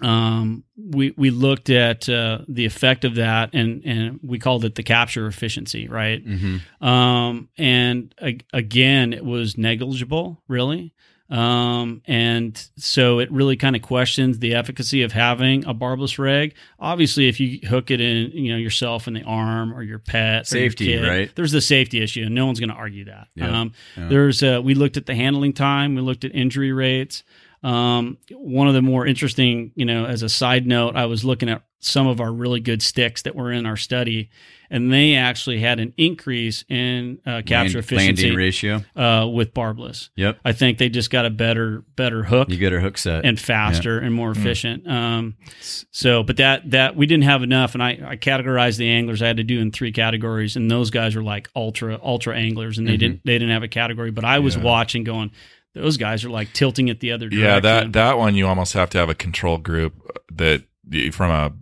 um, 0.00 0.64
we 0.76 1.12
we 1.16 1.30
looked 1.30 1.70
at 1.70 2.08
uh, 2.08 2.40
the 2.46 2.66
effect 2.66 3.04
of 3.04 3.16
that, 3.16 3.50
and 3.52 3.82
and 3.84 4.20
we 4.22 4.38
called 4.38 4.64
it 4.64 4.74
the 4.74 4.82
capture 4.82 5.26
efficiency, 5.26 5.88
right? 5.88 6.24
Mm-hmm. 6.24 6.86
Um, 6.86 7.48
and 7.58 8.14
a- 8.22 8.38
again, 8.52 9.12
it 9.12 9.24
was 9.24 9.58
negligible, 9.58 10.42
really. 10.46 10.94
Um, 11.30 12.00
and 12.06 12.56
so 12.76 13.18
it 13.18 13.30
really 13.30 13.56
kind 13.56 13.76
of 13.76 13.82
questions 13.82 14.38
the 14.38 14.54
efficacy 14.54 15.02
of 15.02 15.12
having 15.12 15.66
a 15.66 15.74
barbless 15.74 16.18
reg. 16.18 16.54
Obviously, 16.78 17.28
if 17.28 17.38
you 17.38 17.60
hook 17.68 17.90
it 17.90 18.00
in, 18.00 18.30
you 18.32 18.52
know, 18.52 18.58
yourself 18.58 19.06
in 19.06 19.14
the 19.14 19.24
arm 19.24 19.74
or 19.74 19.82
your 19.82 19.98
pet, 19.98 20.46
Safety, 20.46 20.94
or 20.94 20.96
your 20.96 21.04
kid, 21.04 21.08
right? 21.10 21.30
There's 21.34 21.52
the 21.52 21.60
safety 21.60 22.02
issue, 22.02 22.22
and 22.22 22.34
no 22.34 22.46
one's 22.46 22.60
going 22.60 22.70
to 22.70 22.76
argue 22.76 23.04
that. 23.06 23.28
Yep. 23.34 23.50
Um, 23.50 23.72
there's 23.96 24.42
uh, 24.42 24.60
we 24.64 24.74
looked 24.74 24.96
at 24.96 25.06
the 25.06 25.14
handling 25.14 25.52
time, 25.52 25.94
we 25.94 26.00
looked 26.00 26.24
at 26.24 26.34
injury 26.34 26.72
rates. 26.72 27.24
Um, 27.62 28.18
one 28.30 28.68
of 28.68 28.74
the 28.74 28.82
more 28.82 29.04
interesting, 29.06 29.72
you 29.74 29.84
know, 29.84 30.06
as 30.06 30.22
a 30.22 30.28
side 30.28 30.66
note, 30.66 30.96
I 30.96 31.06
was 31.06 31.24
looking 31.24 31.48
at 31.48 31.62
some 31.80 32.06
of 32.06 32.20
our 32.20 32.32
really 32.32 32.60
good 32.60 32.82
sticks 32.82 33.22
that 33.22 33.34
were 33.34 33.52
in 33.52 33.66
our 33.66 33.76
study, 33.76 34.30
and 34.70 34.92
they 34.92 35.14
actually 35.14 35.60
had 35.60 35.80
an 35.80 35.94
increase 35.96 36.64
in 36.68 37.18
uh, 37.26 37.42
capture 37.46 37.78
Land- 37.78 37.84
efficiency 37.84 38.22
landing 38.24 38.34
ratio. 38.36 38.84
uh, 38.96 39.26
with 39.26 39.54
barbless. 39.54 40.10
Yep. 40.16 40.38
I 40.44 40.52
think 40.52 40.78
they 40.78 40.88
just 40.88 41.10
got 41.10 41.24
a 41.26 41.30
better 41.30 41.84
better 41.96 42.24
hook 42.24 42.50
You 42.50 42.56
get 42.56 42.72
a 42.72 42.80
hook 42.80 42.98
set. 42.98 43.24
and 43.24 43.38
faster 43.40 43.98
and 43.98 44.14
more 44.14 44.32
Mm. 44.32 44.36
efficient. 44.36 44.86
Um, 44.88 45.36
so, 45.90 46.22
but 46.22 46.36
that 46.36 46.70
that 46.70 46.96
we 46.96 47.06
didn't 47.06 47.24
have 47.24 47.42
enough, 47.42 47.74
and 47.74 47.82
I, 47.82 47.98
I 48.06 48.16
categorized 48.16 48.76
the 48.78 48.88
anglers. 48.88 49.22
I 49.22 49.26
had 49.26 49.36
to 49.38 49.44
do 49.44 49.60
in 49.60 49.70
three 49.70 49.92
categories, 49.92 50.56
and 50.56 50.70
those 50.70 50.90
guys 50.90 51.14
were 51.16 51.22
like 51.22 51.48
ultra 51.56 51.98
ultra 52.02 52.36
anglers, 52.36 52.78
and 52.78 52.86
they 52.86 52.96
Mhm. 52.96 52.98
didn't 52.98 53.20
they 53.24 53.34
didn't 53.34 53.50
have 53.50 53.62
a 53.62 53.68
category. 53.68 54.10
But 54.10 54.24
I 54.24 54.38
was 54.38 54.56
Yeah. 54.56 54.62
watching, 54.62 55.04
going, 55.04 55.30
those 55.74 55.96
guys 55.96 56.24
are 56.24 56.30
like 56.30 56.52
tilting 56.52 56.88
it 56.88 57.00
the 57.00 57.12
other 57.12 57.28
direction. 57.28 57.46
Yeah, 57.48 57.60
that 57.60 57.92
that 57.92 58.18
one 58.18 58.34
you 58.34 58.46
almost 58.46 58.72
have 58.74 58.90
to 58.90 58.98
have 58.98 59.08
a 59.08 59.14
control 59.14 59.58
group 59.58 59.94
that 60.32 60.64
from 61.12 61.30
a 61.30 61.52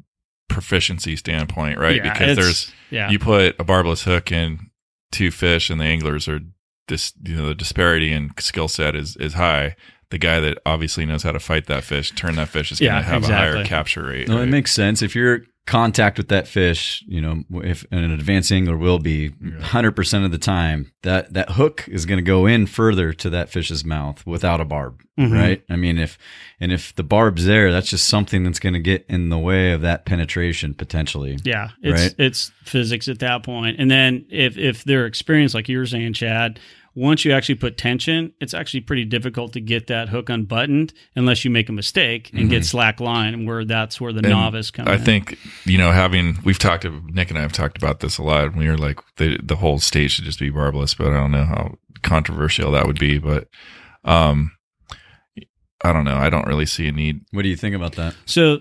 proficiency 0.48 1.16
standpoint, 1.16 1.78
right? 1.78 1.96
Yeah, 1.96 2.12
because 2.12 2.36
there's 2.36 2.72
yeah. 2.90 3.10
you 3.10 3.18
put 3.18 3.56
a 3.58 3.64
barbless 3.64 4.04
hook 4.04 4.32
in 4.32 4.70
two 5.12 5.30
fish, 5.30 5.70
and 5.70 5.80
the 5.80 5.84
anglers 5.84 6.28
are 6.28 6.40
this 6.88 7.12
you 7.24 7.36
know 7.36 7.46
the 7.48 7.54
disparity 7.54 8.12
in 8.12 8.30
skill 8.38 8.68
set 8.68 8.94
is 8.94 9.16
is 9.16 9.34
high. 9.34 9.76
The 10.10 10.18
guy 10.18 10.38
that 10.38 10.58
obviously 10.64 11.04
knows 11.04 11.24
how 11.24 11.32
to 11.32 11.40
fight 11.40 11.66
that 11.66 11.82
fish, 11.82 12.12
turn 12.12 12.36
that 12.36 12.48
fish, 12.48 12.70
is 12.70 12.78
going 12.78 12.92
Yeah, 12.92 12.98
to 12.98 13.04
have 13.04 13.24
a 13.24 13.26
higher 13.26 13.64
capture 13.64 14.04
rate. 14.04 14.28
No, 14.28 14.40
it 14.40 14.46
makes 14.46 14.72
sense. 14.72 15.02
If 15.02 15.16
you're 15.16 15.42
contact 15.66 16.16
with 16.16 16.28
that 16.28 16.46
fish, 16.46 17.02
you 17.08 17.20
know, 17.20 17.42
if 17.64 17.84
an 17.90 18.10
advanced 18.12 18.52
angler 18.52 18.76
will 18.76 19.00
be 19.00 19.32
Yeah. 19.44 19.60
hundred 19.60 19.92
percent 19.96 20.24
of 20.24 20.30
the 20.30 20.38
time, 20.38 20.92
that 21.02 21.32
that 21.34 21.50
hook 21.50 21.84
is 21.88 22.06
going 22.06 22.18
to 22.18 22.22
go 22.22 22.46
in 22.46 22.66
further 22.66 23.12
to 23.14 23.30
that 23.30 23.50
fish's 23.50 23.84
mouth 23.84 24.24
without 24.24 24.60
a 24.60 24.64
barb, 24.64 25.00
Mhm. 25.18 25.32
right? 25.32 25.62
I 25.68 25.74
mean, 25.74 25.98
if 25.98 26.18
and 26.60 26.70
if 26.72 26.94
the 26.94 27.02
barb's 27.02 27.46
there, 27.46 27.72
that's 27.72 27.90
just 27.90 28.06
something 28.08 28.44
that's 28.44 28.60
going 28.60 28.74
to 28.74 28.80
get 28.80 29.04
in 29.08 29.28
the 29.28 29.38
way 29.38 29.72
of 29.72 29.80
that 29.82 30.06
penetration 30.06 30.74
potentially. 30.74 31.36
Yeah, 31.44 31.70
it's 31.82 32.00
Right. 32.02 32.14
it's 32.16 32.52
physics 32.62 33.08
at 33.08 33.18
that 33.18 33.42
point. 33.42 33.76
And 33.80 33.90
then 33.90 34.24
if 34.30 34.56
if 34.56 34.84
they're 34.84 35.06
experienced, 35.06 35.54
like 35.56 35.68
you 35.68 35.78
were 35.78 35.86
saying, 35.86 36.12
Chad, 36.12 36.60
once 36.96 37.26
you 37.26 37.32
actually 37.32 37.56
put 37.56 37.76
tension, 37.76 38.32
it's 38.40 38.54
actually 38.54 38.80
pretty 38.80 39.04
difficult 39.04 39.52
to 39.52 39.60
get 39.60 39.86
that 39.88 40.08
hook 40.08 40.30
unbuttoned 40.30 40.94
unless 41.14 41.44
you 41.44 41.50
make 41.50 41.68
a 41.68 41.72
mistake 41.72 42.30
and 42.32 42.48
get 42.48 42.64
slack 42.64 43.00
line, 43.00 43.34
and 43.34 43.46
where 43.46 43.66
that's 43.66 44.00
where 44.00 44.14
the 44.14 44.20
And 44.20 44.30
novice 44.30 44.70
comes. 44.70 44.88
I 44.88 44.94
in. 44.94 45.02
think 45.02 45.38
you 45.66 45.76
know 45.76 45.92
having 45.92 46.38
we've 46.42 46.58
talked 46.58 46.84
Nick 46.84 47.28
and 47.28 47.38
I 47.38 47.42
have 47.42 47.52
talked 47.52 47.76
about 47.76 48.00
this 48.00 48.16
a 48.16 48.22
lot. 48.22 48.56
We 48.56 48.66
were 48.68 48.78
like 48.78 49.00
the 49.16 49.38
the 49.42 49.56
whole 49.56 49.78
stage 49.78 50.12
should 50.12 50.24
just 50.24 50.40
be 50.40 50.48
barbless, 50.48 50.94
but 50.94 51.08
I 51.08 51.20
don't 51.20 51.32
know 51.32 51.44
how 51.44 51.74
controversial 52.02 52.72
that 52.72 52.86
would 52.86 52.98
be. 52.98 53.18
But 53.18 53.48
um, 54.04 54.52
I 55.84 55.92
don't 55.92 56.06
know. 56.06 56.16
I 56.16 56.30
don't 56.30 56.46
really 56.46 56.66
see 56.66 56.88
a 56.88 56.92
need. 56.92 57.20
What 57.30 57.42
do 57.42 57.50
you 57.50 57.56
think 57.56 57.76
about 57.76 57.92
that? 57.96 58.14
so. 58.24 58.60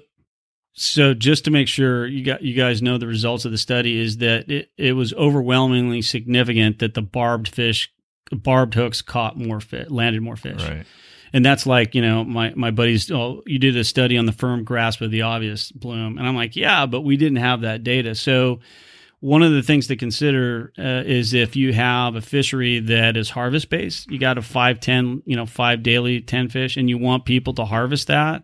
So 0.77 1.13
just 1.13 1.45
to 1.45 1.51
make 1.51 1.69
sure 1.69 2.05
you 2.05 2.21
got 2.25 2.41
you 2.41 2.53
guys 2.53 2.81
know 2.81 2.97
the 2.97 3.07
results 3.07 3.45
of 3.45 3.53
the 3.53 3.57
study 3.57 3.97
is 3.97 4.17
that 4.17 4.51
it, 4.51 4.71
it 4.77 4.91
was 4.91 5.13
overwhelmingly 5.13 6.01
significant 6.01 6.79
that 6.79 6.95
the 6.95 7.01
barbed 7.01 7.47
fish 7.47 7.89
barbed 8.31 8.73
hooks 8.73 9.01
caught 9.01 9.37
more 9.37 9.59
fish 9.59 9.87
landed 9.89 10.21
more 10.21 10.35
fish. 10.35 10.61
Right. 10.63 10.85
And 11.33 11.43
that's 11.45 11.65
like, 11.65 11.93
you 11.95 12.01
know, 12.01 12.23
my, 12.23 12.53
my 12.55 12.71
buddies, 12.71 13.11
oh, 13.11 13.43
you 13.45 13.59
did 13.59 13.75
a 13.75 13.83
study 13.83 14.17
on 14.17 14.25
the 14.25 14.31
firm 14.31 14.63
grasp 14.63 15.01
of 15.01 15.11
the 15.11 15.23
obvious 15.23 15.69
bloom. 15.71 16.17
And 16.17 16.25
I'm 16.25 16.35
like, 16.35 16.55
yeah, 16.55 16.85
but 16.85 17.01
we 17.01 17.17
didn't 17.17 17.37
have 17.39 17.61
that 17.61 17.83
data. 17.83 18.15
So 18.15 18.61
one 19.19 19.43
of 19.43 19.51
the 19.51 19.61
things 19.61 19.87
to 19.87 19.97
consider 19.97 20.71
uh, 20.79 21.03
is 21.05 21.33
if 21.33 21.55
you 21.57 21.73
have 21.73 22.15
a 22.15 22.21
fishery 22.21 22.79
that 22.79 23.17
is 23.17 23.29
harvest 23.31 23.69
based, 23.69 24.09
you 24.09 24.17
got 24.17 24.37
a 24.37 24.41
five, 24.41 24.79
10, 24.79 25.23
you 25.25 25.35
know, 25.35 25.45
five 25.45 25.83
daily, 25.83 26.21
10 26.21 26.47
fish, 26.49 26.77
and 26.77 26.89
you 26.89 26.97
want 26.97 27.25
people 27.25 27.53
to 27.55 27.65
harvest 27.65 28.07
that, 28.07 28.43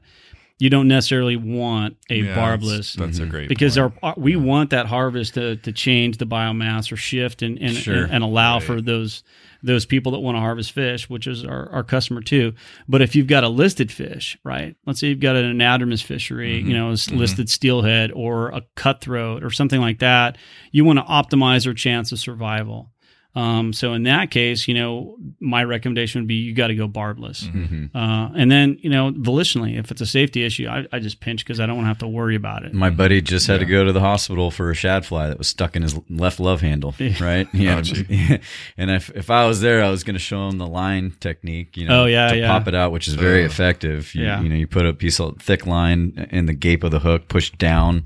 you 0.59 0.69
don't 0.69 0.87
necessarily 0.89 1.37
want 1.37 1.95
a 2.09 2.15
Yeah, 2.17 2.35
barbless 2.35 2.93
That's, 2.93 3.17
that's 3.17 3.19
a 3.19 3.23
Mhm. 3.23 3.29
great 3.29 3.49
because 3.49 3.77
point. 3.77 3.93
our, 4.03 4.09
our 4.09 4.15
we 4.17 4.35
want 4.35 4.71
that 4.71 4.87
harvest 4.87 5.35
to, 5.35 5.55
to 5.57 5.71
change 5.71 6.17
the 6.17 6.25
biomass 6.27 6.91
or 6.91 6.97
shift 6.97 7.41
and 7.41 7.57
and, 7.59 7.73
Sure. 7.75 8.03
and, 8.03 8.11
and 8.11 8.23
allow 8.23 8.55
Right. 8.57 8.63
for 8.63 8.81
those 8.81 9.23
those 9.63 9.85
people 9.85 10.11
that 10.13 10.19
want 10.19 10.35
to 10.35 10.39
harvest 10.39 10.71
fish, 10.71 11.09
which 11.09 11.27
is 11.27 11.43
our, 11.45 11.69
our 11.71 11.83
customer 11.83 12.21
too. 12.21 12.53
But 12.87 13.01
if 13.01 13.15
you've 13.15 13.27
got 13.27 13.43
a 13.43 13.49
listed 13.49 13.91
fish, 13.91 14.37
right? 14.43 14.75
Let's 14.85 14.99
say 14.99 15.07
you've 15.07 15.19
got 15.19 15.35
an 15.35 15.57
anadromous 15.57 16.01
fishery, 16.03 16.61
Mhm. 16.63 16.67
you 16.67 16.73
know, 16.73 16.91
Mhm. 16.91 17.17
listed 17.17 17.49
steelhead 17.49 18.11
or 18.13 18.49
a 18.49 18.63
cutthroat 18.75 19.43
or 19.43 19.51
something 19.51 19.79
like 19.81 19.99
that, 19.99 20.37
you 20.71 20.83
want 20.85 20.99
to 20.99 21.03
optimize 21.05 21.63
their 21.65 21.73
chance 21.73 22.11
of 22.11 22.19
survival. 22.19 22.91
Um, 23.33 23.71
so 23.71 23.93
in 23.93 24.03
that 24.03 24.29
case, 24.29 24.67
you 24.67 24.73
know, 24.73 25.15
my 25.39 25.63
recommendation 25.63 26.19
would 26.21 26.27
be 26.27 26.35
you 26.35 26.53
got 26.53 26.67
to 26.67 26.75
go 26.75 26.85
barbless. 26.87 27.43
Mhm. 27.45 27.89
Mhm. 27.89 27.89
Uh, 27.95 28.29
and 28.35 28.51
then, 28.51 28.77
you 28.81 28.89
know, 28.89 29.11
volitionally, 29.13 29.79
if 29.79 29.89
it's 29.89 30.01
a 30.01 30.05
safety 30.05 30.43
issue, 30.43 30.67
I, 30.67 30.85
I 30.91 30.99
just 30.99 31.21
pinch 31.21 31.45
because 31.45 31.61
I 31.61 31.65
don't 31.65 31.77
want 31.77 31.85
to 31.85 31.89
have 31.89 31.97
to 31.99 32.07
worry 32.09 32.35
about 32.35 32.65
it. 32.65 32.73
My 32.73 32.89
buddy 32.89 33.21
just 33.21 33.47
had 33.47 33.61
to 33.61 33.65
go 33.65 33.85
to 33.85 33.93
the 33.93 34.01
hospital 34.01 34.51
for 34.51 34.69
a 34.69 34.75
shad 34.75 35.05
fly 35.05 35.29
that 35.29 35.37
was 35.37 35.47
stuck 35.47 35.77
in 35.77 35.81
his 35.81 35.97
left 36.09 36.41
love 36.41 36.59
handle, 36.59 36.93
Yeah. 36.99 37.23
right? 37.23 37.47
Yeah. 37.53 37.81
Oh, 37.85 38.37
and 38.77 38.91
if 38.91 39.09
if 39.15 39.29
I 39.29 39.45
was 39.47 39.61
there, 39.61 39.81
I 39.81 39.89
was 39.89 40.03
going 40.03 40.15
to 40.15 40.19
show 40.19 40.49
him 40.49 40.57
the 40.57 40.67
line 40.67 41.13
technique, 41.21 41.77
you 41.77 41.87
know, 41.87 42.03
Oh, 42.03 42.05
yeah, 42.07 42.31
to 42.31 42.37
yeah. 42.37 42.47
pop 42.47 42.67
it 42.67 42.75
out, 42.75 42.91
which 42.91 43.07
is 43.07 43.13
very 43.13 43.43
Oh. 43.43 43.45
effective. 43.45 44.13
You, 44.13 44.23
Yeah. 44.25 44.41
you 44.41 44.49
know, 44.49 44.55
you 44.55 44.67
put 44.67 44.85
a 44.85 44.91
piece 44.93 45.19
of 45.21 45.37
thick 45.41 45.65
line 45.65 46.27
in 46.31 46.47
the 46.47 46.53
gape 46.53 46.83
of 46.83 46.91
the 46.91 46.99
hook, 46.99 47.29
push 47.29 47.49
down 47.51 48.03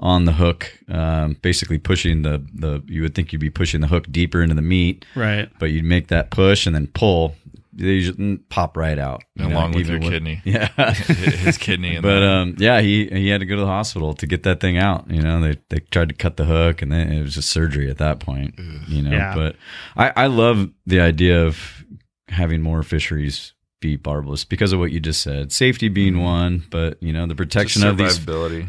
on 0.00 0.24
the 0.24 0.32
hook, 0.32 0.72
um, 0.88 1.36
basically 1.42 1.78
pushing 1.78 2.22
the 2.22 2.42
the. 2.54 2.82
You 2.86 3.02
would 3.02 3.14
think 3.14 3.32
you'd 3.32 3.38
be 3.40 3.50
pushing 3.50 3.80
the 3.82 3.86
hook 3.86 4.06
deeper 4.10 4.42
into 4.42 4.54
the 4.54 4.62
meat, 4.62 5.04
Right. 5.14 5.48
but 5.58 5.66
you'd 5.66 5.84
make 5.84 6.08
that 6.08 6.30
push 6.30 6.66
and 6.66 6.74
then 6.74 6.86
pull. 6.88 7.36
They 7.72 7.86
usually 7.86 8.16
mm, 8.18 8.40
pop 8.48 8.76
right 8.76 8.98
out, 8.98 9.22
you 9.36 9.44
know, 9.44 9.52
along 9.54 9.72
with 9.72 9.88
even 9.88 10.02
your 10.02 10.10
kidney, 10.10 10.42
Yeah. 10.44 10.68
his 10.92 11.56
kidney, 11.56 11.94
and 11.94 12.02
But 12.10 12.22
um, 12.22 12.56
yeah, 12.58 12.80
he 12.80 13.06
he 13.06 13.28
had 13.28 13.40
to 13.40 13.46
go 13.46 13.54
to 13.54 13.60
the 13.60 13.66
hospital 13.66 14.12
to 14.14 14.26
get 14.26 14.42
that 14.42 14.58
thing 14.60 14.76
out. 14.76 15.08
You 15.10 15.22
know, 15.22 15.40
they 15.40 15.56
they 15.68 15.78
tried 15.90 16.08
to 16.08 16.14
cut 16.14 16.36
the 16.36 16.46
hook, 16.46 16.82
and 16.82 16.90
then 16.90 17.12
it 17.12 17.22
was 17.22 17.34
just 17.34 17.48
surgery 17.50 17.88
at 17.90 17.98
that 17.98 18.18
point. 18.20 18.58
You 18.88 19.02
know, 19.02 19.12
Yeah. 19.12 19.34
but 19.34 19.56
I 19.96 20.24
I 20.24 20.26
love 20.26 20.70
the 20.86 21.00
idea 21.00 21.44
of 21.46 21.84
having 22.28 22.60
more 22.62 22.82
fisheries 22.82 23.52
be 23.80 23.96
barbless 23.96 24.44
because 24.44 24.72
of 24.72 24.78
what 24.78 24.92
you 24.92 25.00
just 25.00 25.22
said, 25.22 25.52
safety 25.52 25.88
being 25.88 26.14
Mhm. 26.14 26.22
one, 26.22 26.62
but 26.70 27.02
you 27.02 27.12
know 27.12 27.26
the 27.26 27.34
protection 27.34 27.82
of 27.86 27.96
these 27.96 28.18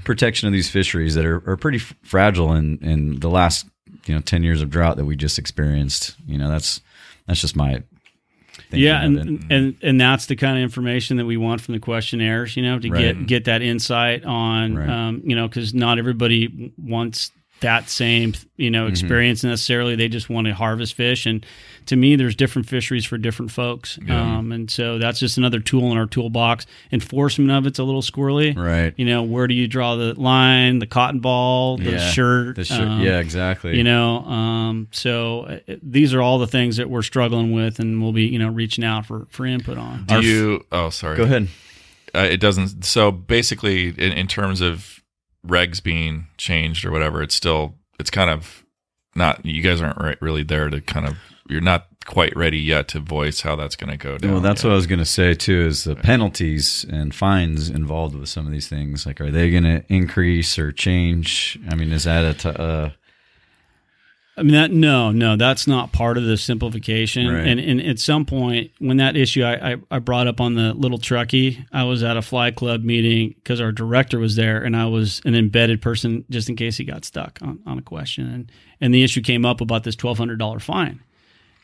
protection 0.03 0.47
of 0.47 0.53
these 0.53 0.69
fisheries 0.69 1.15
that 1.15 1.25
are, 1.25 1.43
are 1.49 1.57
pretty 1.57 1.77
f- 1.79 1.93
fragile 2.01 2.53
in 2.53 2.77
in 2.81 3.19
the 3.19 3.29
last 3.29 3.67
you 4.05 4.15
know 4.15 4.21
ten 4.21 4.41
years 4.41 4.61
of 4.61 4.69
drought 4.69 4.97
that 4.97 5.05
we 5.05 5.15
just 5.15 5.37
experienced. 5.37 6.15
You 6.25 6.37
know, 6.37 6.49
that's 6.49 6.81
that's 7.27 7.41
just 7.41 7.55
my 7.57 7.83
yeah, 8.71 9.03
of 9.05 9.17
and, 9.17 9.45
and 9.51 9.75
and 9.81 9.99
that's 9.99 10.27
the 10.27 10.37
kind 10.37 10.57
of 10.57 10.63
information 10.63 11.17
that 11.17 11.25
we 11.25 11.35
want 11.35 11.59
from 11.59 11.73
the 11.73 11.79
questionnaires, 11.81 12.55
you 12.55 12.63
know, 12.63 12.79
to 12.79 12.89
Right. 12.89 12.99
get 13.17 13.27
get 13.27 13.45
that 13.45 13.61
insight 13.61 14.23
on, 14.23 14.75
Right. 14.75 14.89
um, 14.89 15.21
you 15.25 15.35
know, 15.35 15.47
because 15.49 15.73
not 15.73 15.99
everybody 15.99 16.71
wants 16.77 17.31
that 17.61 17.89
same 17.89 18.33
you 18.57 18.69
know 18.69 18.85
Mhm. 18.85 18.89
experience 18.89 19.43
necessarily. 19.43 19.95
They 19.95 20.07
just 20.07 20.29
want 20.29 20.47
to 20.47 20.53
harvest 20.53 20.93
fish, 20.95 21.25
and 21.25 21.45
to 21.87 21.95
me, 21.95 22.15
there's 22.15 22.35
different 22.35 22.67
fisheries 22.69 23.05
for 23.05 23.17
different 23.17 23.51
folks, 23.51 23.97
Yeah. 24.07 24.37
um, 24.37 24.51
and 24.51 24.69
so 24.69 24.99
that's 24.99 25.19
just 25.19 25.37
another 25.39 25.59
tool 25.59 25.91
in 25.91 25.97
our 25.97 26.05
toolbox. 26.05 26.67
Enforcement 26.91 27.49
of 27.51 27.65
it's 27.65 27.79
a 27.79 27.83
little 27.83 28.01
squirrely. 28.03 28.55
right. 28.55 28.93
You 28.97 29.05
know, 29.05 29.23
where 29.23 29.47
do 29.47 29.53
you 29.55 29.67
draw 29.67 29.95
the 29.95 30.13
line? 30.19 30.79
The 30.79 30.85
cotton 30.85 31.19
ball, 31.21 31.77
the 31.77 31.91
Yeah. 31.91 32.11
shirt, 32.11 32.55
The 32.57 32.65
shirt, 32.65 32.81
um, 32.81 33.01
yeah, 33.01 33.19
exactly. 33.19 33.77
you 33.77 33.83
know 33.83 34.17
um, 34.25 34.87
so 34.91 35.41
uh, 35.69 35.73
these 35.81 36.13
are 36.13 36.21
all 36.21 36.37
the 36.39 36.47
things 36.47 36.77
that 36.77 36.89
we're 36.89 37.01
struggling 37.01 37.51
with 37.51 37.79
and 37.79 38.01
we'll 38.01 38.11
be 38.11 38.25
you 38.25 38.37
know 38.39 38.49
reaching 38.49 38.83
out 38.83 39.05
for 39.05 39.25
for 39.29 39.45
input 39.45 39.77
on 39.77 40.05
Do 40.07 40.13
Our 40.13 40.19
f- 40.19 40.25
you? 40.25 40.65
Oh, 40.71 40.89
sorry. 40.89 41.17
Go 41.17 41.23
ahead. 41.23 41.47
uh, 42.13 42.27
it 42.29 42.39
doesn't 42.39 42.83
so 42.85 43.11
basically 43.11 43.87
in, 43.89 44.11
in 44.11 44.27
terms 44.27 44.61
of 44.61 45.00
regs 45.45 45.81
being 45.81 46.27
changed 46.37 46.85
or 46.85 46.91
whatever 46.91 47.21
it's 47.23 47.35
still 47.35 47.75
it's 47.99 48.09
kind 48.11 48.29
of 48.29 48.63
not 49.15 49.45
you 49.45 49.61
guys 49.61 49.81
aren't 49.81 49.97
right, 49.99 50.21
really 50.21 50.43
there 50.43 50.69
to 50.69 50.79
kind 50.81 51.07
of 51.07 51.17
you're 51.49 51.61
not 51.61 51.87
quite 52.05 52.35
ready 52.35 52.57
yet 52.59 52.87
to 52.87 52.99
voice 52.99 53.41
how 53.41 53.55
that's 53.55 53.75
going 53.75 53.89
to 53.91 53.97
go 53.97 54.17
down 54.17 54.31
Well, 54.31 54.39
that's 54.41 54.63
yet. 54.63 54.69
what 54.69 54.73
I 54.73 54.75
was 54.77 54.87
going 54.87 54.99
to 54.99 55.05
say 55.05 55.33
too. 55.35 55.61
Is 55.67 55.83
the 55.83 55.95
penalties 55.95 56.85
and 56.89 57.13
fines 57.13 57.69
involved 57.69 58.15
with 58.15 58.29
some 58.29 58.45
of 58.47 58.51
these 58.51 58.67
things? 58.67 59.05
Like, 59.05 59.21
are 59.21 59.29
they 59.29 59.51
going 59.51 59.63
to 59.65 59.83
increase 59.87 60.57
or 60.57 60.71
change? 60.71 61.59
I 61.69 61.75
mean, 61.75 61.91
is 61.91 62.05
that 62.05 62.23
a 62.25 62.33
t- 62.33 62.49
uh, 62.57 62.89
I 64.41 64.43
mean 64.43 64.53
that 64.53 64.71
no, 64.71 65.11
no, 65.11 65.35
that's 65.35 65.67
not 65.67 65.91
part 65.91 66.17
of 66.17 66.23
the 66.23 66.35
simplification. 66.35 67.27
Right. 67.27 67.45
And 67.45 67.59
and 67.59 67.79
at 67.79 67.99
some 67.99 68.25
point 68.25 68.71
when 68.79 68.97
that 68.97 69.15
issue 69.15 69.43
I, 69.43 69.73
I, 69.73 69.75
I 69.91 69.99
brought 69.99 70.25
up 70.25 70.41
on 70.41 70.55
the 70.55 70.73
little 70.73 70.97
truckee, 70.97 71.63
I 71.71 71.83
was 71.83 72.01
at 72.01 72.17
a 72.17 72.23
fly 72.23 72.49
club 72.49 72.83
meeting 72.83 73.35
because 73.35 73.61
our 73.61 73.71
director 73.71 74.17
was 74.17 74.35
there 74.35 74.63
and 74.63 74.75
I 74.75 74.87
was 74.87 75.21
an 75.25 75.35
embedded 75.35 75.79
person 75.79 76.25
just 76.31 76.49
in 76.49 76.55
case 76.55 76.77
he 76.77 76.83
got 76.85 77.05
stuck 77.05 77.37
on, 77.43 77.59
on 77.67 77.77
a 77.77 77.83
question. 77.83 78.25
And 78.33 78.51
and 78.81 78.91
the 78.91 79.03
issue 79.03 79.21
came 79.21 79.45
up 79.45 79.61
about 79.61 79.83
this 79.83 79.95
twelve 79.95 80.17
hundred 80.17 80.39
dollar 80.39 80.59
fine. 80.59 81.01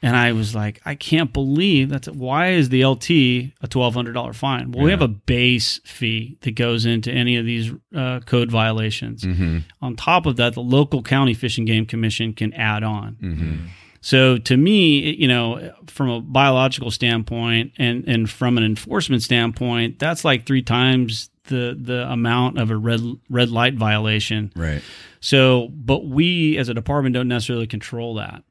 And 0.04 0.16
I 0.16 0.32
was 0.34 0.54
like, 0.54 0.80
I 0.86 0.94
can't 0.94 1.34
believe 1.34 1.90
that's 1.90 2.08
why 2.08 2.50
is 2.50 2.70
the 2.70 2.86
LT 2.86 3.10
a 3.10 3.68
twelve 3.68 3.96
hundred 3.96 4.14
dollar 4.14 4.34
fine? 4.34 4.72
Well, 4.72 4.86
we 4.86 4.92
have 4.92 5.02
a 5.02 5.08
base 5.08 5.80
fee 5.86 6.38
that 6.42 6.52
goes 6.52 6.86
into 6.86 7.12
any 7.12 7.38
of 7.38 7.46
these 7.46 7.72
uh, 7.96 8.20
code 8.20 8.52
violations. 8.52 9.24
Mm-hmm. 9.24 9.60
On 9.82 9.96
top 9.96 10.28
of 10.28 10.36
that, 10.36 10.54
the 10.54 10.62
local 10.62 11.02
county 11.02 11.34
fish 11.34 11.58
and 11.58 11.66
game 11.66 11.88
commission 11.88 12.34
can 12.34 12.54
add 12.54 12.84
on. 12.84 13.18
Mm-hmm. 13.22 13.66
So 14.02 14.38
to 14.38 14.56
me, 14.56 15.16
you 15.16 15.28
know, 15.28 15.74
from 15.88 16.10
a 16.10 16.22
biological 16.22 16.92
standpoint 16.92 17.74
and 17.78 18.08
and 18.08 18.30
from 18.30 18.58
an 18.58 18.64
enforcement 18.64 19.24
standpoint, 19.24 19.98
that's 19.98 20.24
like 20.24 20.46
three 20.46 20.62
times 20.62 21.32
the 21.46 21.78
the 21.80 22.10
amount 22.12 22.60
of 22.60 22.70
a 22.70 22.78
red 22.78 23.02
red 23.30 23.50
light 23.50 23.74
violation. 23.74 24.52
Right. 24.56 24.82
So, 25.20 25.70
but 25.72 26.06
we 26.06 26.58
as 26.58 26.70
a 26.70 26.74
department 26.74 27.16
don't 27.16 27.28
necessarily 27.28 27.68
control 27.68 28.16
that. 28.16 28.44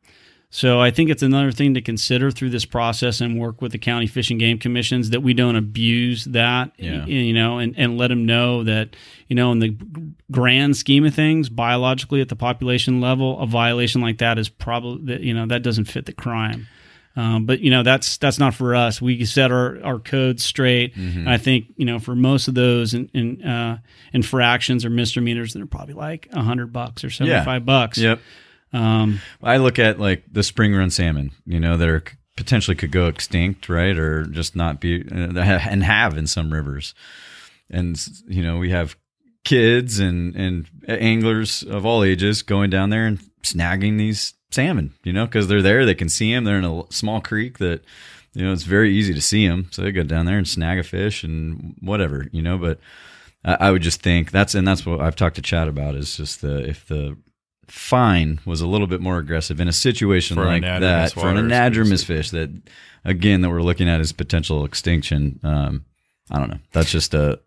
So 0.57 0.81
I 0.81 0.91
think 0.91 1.11
it's 1.11 1.23
another 1.23 1.53
thing 1.53 1.75
to 1.75 1.83
consider 1.83 2.31
through 2.31 2.49
this 2.49 2.65
process 2.65 3.21
and 3.21 3.39
work 3.39 3.61
with 3.61 3.73
the 3.73 3.79
county 3.79 4.07
fish 4.07 4.31
and 4.31 4.41
game 4.41 4.59
commissions 4.59 5.11
that 5.11 5.21
we 5.21 5.35
don't 5.35 5.55
abuse 5.55 6.25
that, 6.25 6.73
Yeah. 6.79 7.05
you 7.05 7.35
know, 7.35 7.59
and, 7.59 7.75
and 7.77 7.99
let 7.99 8.09
them 8.09 8.25
know 8.25 8.65
that, 8.65 8.97
you 9.29 9.37
know, 9.37 9.53
in 9.53 9.59
the 9.59 9.77
grand 10.31 10.79
scheme 10.79 11.05
of 11.05 11.15
things, 11.15 11.51
biologically 11.51 12.23
at 12.23 12.31
the 12.31 12.37
population 12.37 13.03
level, 13.03 13.39
a 13.39 13.47
violation 13.47 14.01
like 14.01 14.17
that 14.17 14.39
is 14.39 14.49
probably, 14.49 15.05
that 15.13 15.21
you 15.21 15.35
know, 15.35 15.45
that 15.45 15.63
doesn't 15.63 15.85
fit 15.85 16.07
the 16.07 16.15
crime. 16.15 16.67
Um, 17.17 17.45
but 17.45 17.61
you 17.61 17.71
know 17.71 17.83
that's 17.83 18.17
that's 18.19 18.39
not 18.39 18.53
for 18.55 18.75
us. 18.75 19.01
We 19.01 19.25
set 19.25 19.51
our, 19.53 19.79
our 19.83 19.99
codes 19.99 20.43
straight. 20.43 20.95
Mm-hmm. 20.95 21.21
And 21.21 21.31
I 21.31 21.37
think 21.39 21.67
you 21.77 21.85
know 21.87 21.99
for 21.99 22.15
most 22.15 22.47
of 22.47 22.55
those 22.55 22.93
in, 22.93 23.09
in 23.15 23.43
uh, 23.43 23.79
infractions 24.13 24.85
or 24.85 24.91
misdemeanors, 24.91 25.55
they're 25.55 25.65
probably 25.67 25.95
like 25.95 26.29
a 26.33 26.43
hundred 26.43 26.73
bucks 26.75 27.05
or 27.05 27.11
seventy 27.11 27.43
five 27.45 27.65
bucks. 27.65 27.97
Yep. 27.97 28.21
Um, 28.77 29.21
I 29.43 29.57
look 29.57 29.79
at 29.79 29.99
like 29.99 30.25
the 30.31 30.43
spring 30.43 30.75
run 30.75 30.91
salmon, 30.91 31.31
you 31.47 31.59
know, 31.59 31.77
that 31.77 31.89
are 31.89 32.05
potentially 32.37 32.77
could 32.77 32.93
go 32.93 33.07
extinct, 33.07 33.69
right, 33.69 33.97
or 33.97 34.25
just 34.25 34.55
not 34.55 34.81
be, 34.81 35.03
uh, 35.03 35.41
and 35.41 35.83
have 35.83 36.17
in 36.19 36.27
some 36.27 36.53
rivers. 36.53 36.95
And 37.71 37.99
you 38.29 38.43
know, 38.43 38.59
we 38.59 38.71
have 38.71 38.97
kids 39.45 39.99
and 39.99 40.37
and 40.37 40.67
anglers 40.89 41.63
of 41.63 41.87
all 41.87 42.05
ages 42.05 42.43
going 42.43 42.69
down 42.69 42.91
there 42.91 43.07
and 43.07 43.19
snagging 43.43 43.97
these 43.97 44.35
salmon, 44.51 44.93
you 45.05 45.13
know, 45.13 45.25
because 45.25 45.49
they're 45.49 45.63
there, 45.63 45.87
they 45.87 45.95
can 45.95 46.09
see 46.09 46.33
them. 46.33 46.45
They're 46.45 46.59
in 46.59 46.65
a 46.65 46.83
small 46.91 47.21
creek 47.21 47.59
that, 47.59 47.83
you 48.35 48.45
know, 48.45 48.53
it's 48.53 48.65
very 48.65 48.95
easy 48.95 49.15
to 49.15 49.21
see 49.23 49.49
them, 49.49 49.69
so 49.71 49.83
they 49.83 49.93
go 49.93 50.03
down 50.03 50.27
there 50.27 50.39
and 50.39 50.47
snag 50.47 50.79
a 50.79 50.83
fish 50.83 51.25
and 51.25 51.77
whatever, 51.81 52.27
you 52.31 52.43
know. 52.43 52.59
But 52.59 52.79
I, 53.45 53.69
I 53.69 53.71
would 53.71 53.83
just 53.83 54.03
think 54.03 54.31
that's 54.31 54.55
and 54.55 54.69
that's 54.69 54.85
what 54.85 55.01
I've 55.01 55.17
talked 55.17 55.37
to 55.37 55.43
Chad 55.43 55.69
about 55.69 55.95
is 55.95 56.17
just 56.17 56.43
the 56.43 56.69
if 56.69 56.87
the 56.87 57.17
fine 57.69 58.41
was 58.45 58.61
a 58.61 58.67
little 58.67 58.87
bit 58.87 59.01
more 59.01 59.19
aggressive 59.19 59.61
in 59.61 59.69
a 59.69 59.73
situation 59.73 60.37
For 60.37 60.45
like 60.45 60.63
that 60.63 61.13
for 61.13 61.29
an 61.29 61.37
anadromous 61.37 62.05
fish 62.05 62.31
that 62.31 62.51
again 63.05 63.41
that 63.41 63.51
we're 63.51 63.63
looking 63.63 63.89
at 63.89 64.01
as 64.01 64.13
potential 64.13 64.65
extinction 64.65 65.41
um 65.43 65.85
i 66.31 66.39
don't 66.39 66.51
know. 66.51 66.59
That's 66.73 66.91
just 66.91 67.15
a 67.15 67.41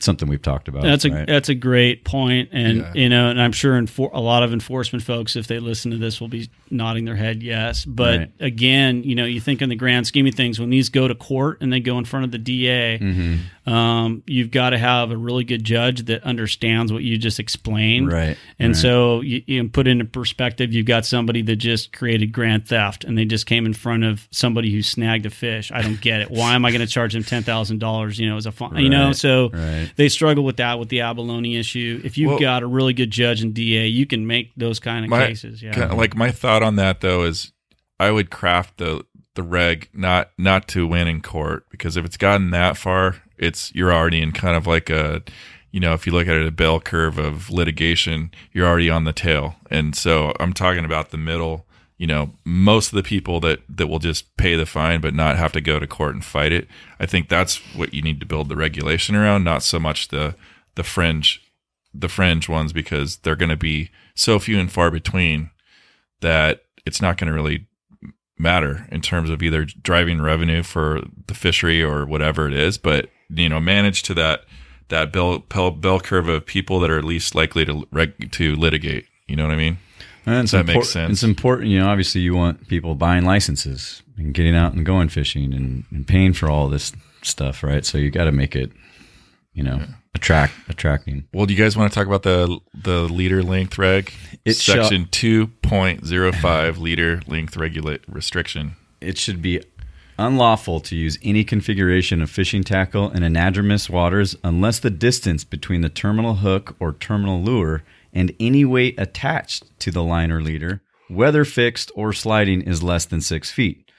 something 0.00 0.28
we've 0.28 0.42
talked 0.42 0.68
about 0.68 0.82
That's 0.82 1.04
a 1.04 1.10
right? 1.10 1.26
that's 1.26 1.48
a 1.48 1.54
great 1.54 2.04
point, 2.04 2.50
and 2.52 2.78
Yeah. 2.78 2.92
you 2.94 3.08
know, 3.08 3.30
and 3.30 3.40
I'm 3.40 3.52
sure 3.52 3.80
enfor- 3.80 4.10
a 4.12 4.20
lot 4.20 4.42
of 4.42 4.52
enforcement 4.52 5.02
folks, 5.04 5.34
if 5.36 5.46
they 5.48 5.58
listen 5.58 5.90
to 5.90 5.96
this, 5.96 6.20
will 6.20 6.28
be 6.28 6.48
nodding 6.70 7.04
their 7.04 7.16
head 7.16 7.42
yes. 7.42 7.84
But 7.84 8.18
Right. 8.18 8.30
again, 8.40 9.02
you 9.04 9.14
know, 9.14 9.24
you 9.24 9.40
think 9.40 9.60
in 9.62 9.68
the 9.70 9.74
grand 9.76 10.06
scheme 10.06 10.26
of 10.26 10.34
things, 10.34 10.60
when 10.60 10.70
these 10.70 10.88
go 10.88 11.08
to 11.08 11.14
court 11.14 11.58
and 11.60 11.72
they 11.72 11.80
go 11.80 11.98
in 11.98 12.04
front 12.04 12.24
of 12.26 12.30
the 12.30 12.38
DA, 12.38 12.98
Mm-hmm. 12.98 13.72
um, 13.72 14.22
you've 14.26 14.50
got 14.50 14.70
to 14.70 14.78
have 14.78 15.10
a 15.10 15.16
really 15.16 15.44
good 15.44 15.64
judge 15.64 16.04
that 16.06 16.22
understands 16.24 16.92
what 16.92 17.02
you 17.02 17.18
just 17.18 17.40
explained, 17.40 18.10
right 18.12 18.36
And 18.58 18.74
right. 18.74 18.76
so 18.80 19.20
you, 19.22 19.42
you 19.46 19.68
put 19.68 19.86
into 19.86 20.04
perspective, 20.04 20.72
you've 20.72 20.86
got 20.86 21.04
somebody 21.06 21.42
that 21.42 21.56
just 21.56 21.92
created 21.92 22.32
grand 22.32 22.66
theft 22.66 23.04
and 23.04 23.16
they 23.18 23.24
just 23.24 23.46
came 23.46 23.66
in 23.66 23.72
front 23.74 24.04
of 24.04 24.28
somebody 24.30 24.70
who 24.72 24.82
snagged 24.82 25.26
a 25.26 25.30
fish. 25.30 25.70
I 25.72 25.82
don't 25.82 26.00
get 26.00 26.20
it. 26.20 26.30
Why 26.30 26.54
am 26.54 26.64
I 26.64 26.70
going 26.70 26.80
to 26.80 26.86
charge 26.86 27.12
them 27.14 27.24
ten 27.24 27.42
thousand 27.42 27.78
dollars? 27.78 28.18
You 28.18 28.28
know, 28.28 28.36
as 28.36 28.46
a 28.46 28.52
fine. 28.52 28.76
You 28.76 28.88
know, 28.90 29.12
so 29.12 29.50
right. 29.52 29.87
They 29.96 30.08
struggle 30.08 30.44
with 30.44 30.56
that 30.58 30.78
with 30.78 30.88
the 30.88 31.00
abalone 31.00 31.56
issue. 31.56 32.00
If 32.04 32.16
you've 32.18 32.30
Well- 32.30 32.38
got 32.40 32.62
a 32.62 32.66
really 32.66 32.92
good 32.92 33.10
judge 33.10 33.42
and 33.42 33.54
DA, 33.54 33.86
you 33.86 34.06
can 34.06 34.26
make 34.26 34.52
those 34.56 34.78
kind 34.78 35.04
of 35.04 35.10
My- 35.10 35.26
cases. 35.28 35.62
Yeah. 35.62 35.92
Like 35.92 36.16
my 36.16 36.30
thought 36.30 36.62
on 36.62 36.76
that 36.76 37.00
though 37.00 37.24
is 37.24 37.52
I 38.00 38.10
would 38.10 38.30
craft 38.30 38.78
the 38.78 39.04
the 39.34 39.42
reg 39.44 39.88
not 39.94 40.30
not 40.36 40.66
to 40.68 40.86
win 40.86 41.06
in 41.06 41.20
court 41.20 41.64
because 41.70 41.96
if 41.96 42.04
it's 42.04 42.16
gotten 42.16 42.50
that 42.50 42.76
far, 42.76 43.16
it's 43.38 43.72
you're 43.74 43.92
already 43.92 44.20
in 44.20 44.32
kind 44.32 44.56
of 44.56 44.66
like 44.66 44.90
a 44.90 45.22
you 45.70 45.80
know, 45.80 45.92
if 45.92 46.06
you 46.06 46.12
look 46.12 46.26
at 46.26 46.34
it 46.34 46.46
a 46.46 46.50
bell 46.50 46.80
curve 46.80 47.18
of 47.18 47.50
litigation, 47.50 48.30
you're 48.52 48.66
already 48.66 48.88
on 48.88 49.04
the 49.04 49.12
tail. 49.12 49.56
And 49.70 49.94
so 49.94 50.32
I'm 50.40 50.54
talking 50.54 50.84
about 50.84 51.10
the 51.10 51.18
middle, 51.18 51.66
you 51.98 52.06
know, 52.06 52.30
most 52.44 52.92
of 52.92 52.96
the 52.96 53.02
people 53.02 53.40
that 53.40 53.60
that 53.68 53.88
will 53.88 53.98
just 53.98 54.36
pay 54.36 54.54
the 54.54 54.66
fine 54.66 55.00
but 55.00 55.14
not 55.14 55.36
have 55.36 55.52
to 55.52 55.60
go 55.60 55.78
to 55.78 55.86
court 55.86 56.14
and 56.14 56.24
fight 56.24 56.52
it. 56.52 56.68
I 56.98 57.06
think 57.06 57.28
that's 57.28 57.56
what 57.74 57.92
you 57.92 58.02
need 58.02 58.20
to 58.20 58.26
build 58.26 58.48
the 58.48 58.56
regulation 58.56 59.14
around, 59.14 59.44
not 59.44 59.62
so 59.62 59.78
much 59.78 60.08
the 60.08 60.36
the 60.76 60.84
fringe 60.84 61.42
the 61.92 62.08
fringe 62.08 62.48
ones 62.48 62.72
because 62.72 63.16
they're 63.18 63.34
going 63.36 63.48
to 63.48 63.56
be 63.56 63.90
so 64.14 64.38
few 64.38 64.58
and 64.58 64.70
far 64.70 64.90
between 64.90 65.50
that 66.20 66.62
it's 66.86 67.02
not 67.02 67.16
going 67.16 67.26
to 67.28 67.32
really 67.32 67.66
matter 68.38 68.86
in 68.92 69.00
terms 69.00 69.30
of 69.30 69.42
either 69.42 69.64
driving 69.64 70.20
revenue 70.20 70.62
for 70.62 71.02
the 71.26 71.34
fishery 71.34 71.82
or 71.82 72.06
whatever 72.06 72.46
it 72.46 72.54
is 72.54 72.78
but 72.78 73.10
you 73.30 73.48
know 73.48 73.58
manage 73.58 74.02
to 74.02 74.14
that 74.14 74.44
that 74.88 75.12
bell 75.12 75.40
bell, 75.40 75.72
bell 75.72 75.98
curve 75.98 76.28
of 76.28 76.46
people 76.46 76.78
that 76.78 76.90
are 76.90 77.02
least 77.02 77.34
likely 77.34 77.64
to 77.64 77.84
to 78.30 78.54
litigate 78.54 79.06
you 79.26 79.34
know 79.34 79.44
what 79.44 79.52
i 79.52 79.56
mean 79.56 79.78
And 80.28 80.42
it's 80.44 80.52
that 80.52 80.66
makes 80.66 80.90
sense. 80.90 81.12
It's 81.12 81.22
important, 81.22 81.70
you 81.70 81.78
know. 81.78 81.88
Obviously, 81.88 82.20
you 82.20 82.34
want 82.34 82.68
people 82.68 82.94
buying 82.94 83.24
licenses 83.24 84.02
and 84.16 84.34
getting 84.34 84.54
out 84.54 84.72
and 84.74 84.84
going 84.84 85.08
fishing 85.08 85.52
and, 85.54 85.84
and 85.90 86.06
paying 86.06 86.32
for 86.32 86.50
all 86.50 86.68
this 86.68 86.92
stuff, 87.22 87.62
right? 87.62 87.84
So 87.84 87.98
you 87.98 88.10
got 88.10 88.24
to 88.24 88.32
make 88.32 88.54
it, 88.56 88.70
you 89.52 89.62
know, 89.62 89.82
attract 90.14 90.52
attracting. 90.68 91.24
well 91.32 91.46
do 91.46 91.54
you 91.54 91.62
guys 91.62 91.76
want 91.76 91.92
to 91.92 91.94
talk 91.96 92.06
about 92.08 92.22
the 92.24 92.58
the 92.74 93.02
leader 93.02 93.40
length 93.42 93.78
reg 93.78 94.12
It 94.44 94.56
shall- 94.56 94.82
section 94.84 95.04
2.05 95.06 96.78
leader 96.78 97.20
length 97.26 97.56
regulate 97.56 98.00
restriction 98.08 98.76
It 99.00 99.16
should 99.18 99.40
be 99.42 99.62
unlawful 100.18 100.80
to 100.80 100.96
use 100.96 101.18
any 101.22 101.44
configuration 101.44 102.20
of 102.20 102.30
fishing 102.30 102.64
tackle 102.64 103.10
in 103.12 103.22
anadromous 103.22 103.88
waters 103.88 104.34
unless 104.42 104.80
the 104.80 104.90
distance 104.90 105.44
between 105.44 105.82
the 105.82 105.88
terminal 105.88 106.36
hook 106.36 106.74
or 106.80 106.92
terminal 106.94 107.40
lure 107.40 107.84
and 108.12 108.34
any 108.40 108.64
weight 108.64 108.94
attached 108.98 109.78
to 109.80 109.90
the 109.90 110.02
line 110.02 110.30
or 110.30 110.40
leader, 110.40 110.82
whether 111.08 111.44
fixed 111.44 111.90
or 111.94 112.12
sliding, 112.12 112.62
is 112.62 112.82
less 112.82 113.04
than 113.04 113.20
six 113.20 113.50
feet. 113.50 113.90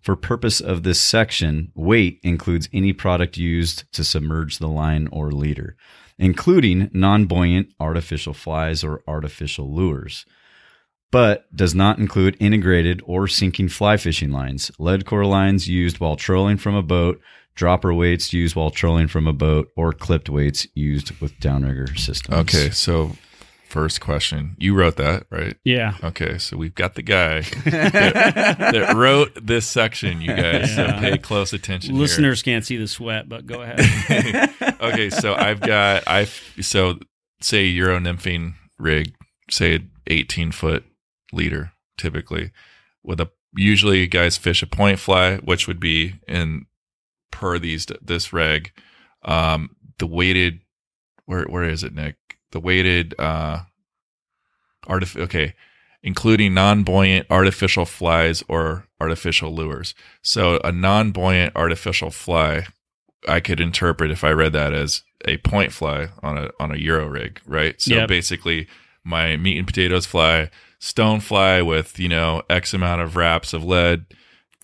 For 0.00 0.16
purpose 0.16 0.60
of 0.60 0.82
this 0.82 1.00
section, 1.00 1.72
weight 1.74 2.20
includes 2.22 2.68
any 2.72 2.92
product 2.92 3.36
used 3.36 3.90
to 3.92 4.04
submerge 4.04 4.58
the 4.58 4.68
line 4.68 5.08
or 5.10 5.32
leader, 5.32 5.76
including 6.18 6.90
non-buoyant 6.92 7.68
artificial 7.80 8.34
flies 8.34 8.84
or 8.84 9.02
artificial 9.06 9.74
lures 9.74 10.26
but 11.14 11.46
does 11.54 11.76
not 11.76 12.00
include 12.00 12.36
integrated 12.40 13.00
or 13.06 13.28
sinking 13.28 13.68
fly 13.68 13.96
fishing 13.96 14.32
lines, 14.32 14.72
lead 14.80 15.06
core 15.06 15.24
lines 15.24 15.68
used 15.68 16.00
while 16.00 16.16
trolling 16.16 16.56
from 16.56 16.74
a 16.74 16.82
boat, 16.82 17.20
dropper 17.54 17.94
weights 17.94 18.32
used 18.32 18.56
while 18.56 18.68
trolling 18.68 19.06
from 19.06 19.28
a 19.28 19.32
boat, 19.32 19.70
or 19.76 19.92
clipped 19.92 20.28
weights 20.28 20.66
used 20.74 21.12
with 21.20 21.32
downrigger 21.38 21.96
systems. 21.96 22.36
okay 22.36 22.68
so 22.70 23.12
first 23.74 24.00
question 24.00 24.54
you 24.56 24.72
wrote 24.72 24.94
that 24.94 25.26
right 25.30 25.56
yeah. 25.64 25.96
Okay, 26.04 26.38
so 26.38 26.56
we've 26.56 26.76
got 26.76 26.94
the 26.94 27.02
guy 27.02 27.40
that, 27.40 28.56
that 28.58 28.94
wrote 28.94 29.32
this 29.44 29.66
section, 29.66 30.20
you 30.20 30.28
guys. 30.28 30.76
Yeah. 30.76 30.94
So 30.94 31.00
pay 31.00 31.18
close 31.18 31.52
attention. 31.52 31.94
here. 31.94 32.00
Listeners 32.00 32.40
can't 32.40 32.64
see 32.64 32.76
the 32.76 32.86
sweat, 32.86 33.28
but 33.28 33.46
go 33.46 33.62
ahead. 33.62 34.54
okay, 34.80 35.10
so 35.10 35.34
I've 35.34 35.60
got 35.60 36.04
I 36.06 36.26
so 36.60 37.00
say 37.40 37.64
Euro 37.64 37.98
nymphing 37.98 38.54
rig, 38.78 39.12
say 39.50 39.76
an 39.76 39.90
18 40.06 40.52
foot 40.52 40.84
leader, 41.32 41.72
typically 41.98 42.52
with 43.02 43.20
a 43.20 43.28
usually 43.56 44.06
guys 44.06 44.36
fish 44.36 44.62
a 44.62 44.66
point 44.68 45.00
fly, 45.00 45.38
which 45.38 45.66
would 45.66 45.80
be 45.80 46.14
in 46.28 46.66
per 47.32 47.58
these 47.58 47.86
this 48.00 48.32
reg, 48.32 48.70
um, 49.24 49.74
the 49.98 50.06
weighted 50.06 50.60
where 51.26 51.44
where 51.44 51.64
is 51.64 51.82
it, 51.82 51.92
Nick? 51.92 52.16
The 52.54 52.60
weighted 52.60 53.16
uh, 53.18 53.62
artif- 54.86 55.20
okay, 55.20 55.54
including 56.04 56.54
non-buoyant 56.54 57.26
artificial 57.30 57.84
flies 57.84 58.44
or 58.46 58.86
artificial 59.00 59.52
lures. 59.52 59.92
So 60.22 60.60
a 60.62 60.70
non-buoyant 60.70 61.56
artificial 61.56 62.10
fly, 62.10 62.68
I 63.26 63.40
could 63.40 63.58
interpret 63.58 64.12
if 64.12 64.22
I 64.22 64.30
read 64.30 64.52
that 64.52 64.72
as 64.72 65.02
a 65.24 65.38
point 65.38 65.72
fly 65.72 66.10
on 66.22 66.38
a 66.38 66.50
on 66.60 66.70
a 66.70 66.76
Euro 66.76 67.08
rig, 67.08 67.40
right? 67.44 67.80
So 67.82 67.96
Yep. 67.96 68.08
basically, 68.08 68.68
my 69.02 69.36
meat 69.36 69.58
and 69.58 69.66
potatoes 69.66 70.06
fly 70.06 70.48
stone 70.78 71.18
fly 71.18 71.60
with 71.60 71.98
you 71.98 72.08
know 72.08 72.42
X 72.48 72.72
amount 72.72 73.00
of 73.00 73.16
wraps 73.16 73.52
of 73.52 73.64
lead. 73.64 74.06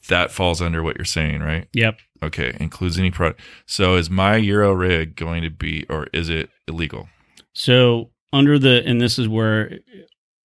That 0.07 0.31
falls 0.31 0.63
under 0.63 0.81
what 0.81 0.97
you're 0.97 1.05
saying, 1.05 1.41
right? 1.41 1.67
Yep. 1.73 1.99
Okay, 2.23 2.57
includes 2.61 3.01
any 3.01 3.11
product. 3.11 3.41
So 3.67 3.97
is 3.97 4.09
my 4.11 4.37
Euro 4.37 4.73
rig 4.73 5.17
going 5.17 5.43
to 5.43 5.51
be, 5.51 5.87
or 5.89 6.07
is 6.13 6.29
it 6.29 6.51
illegal? 6.69 7.09
So 7.55 8.11
under 8.33 8.59
the, 8.59 8.83
and 8.87 9.01
this 9.01 9.19
is 9.19 9.29
where 9.29 9.79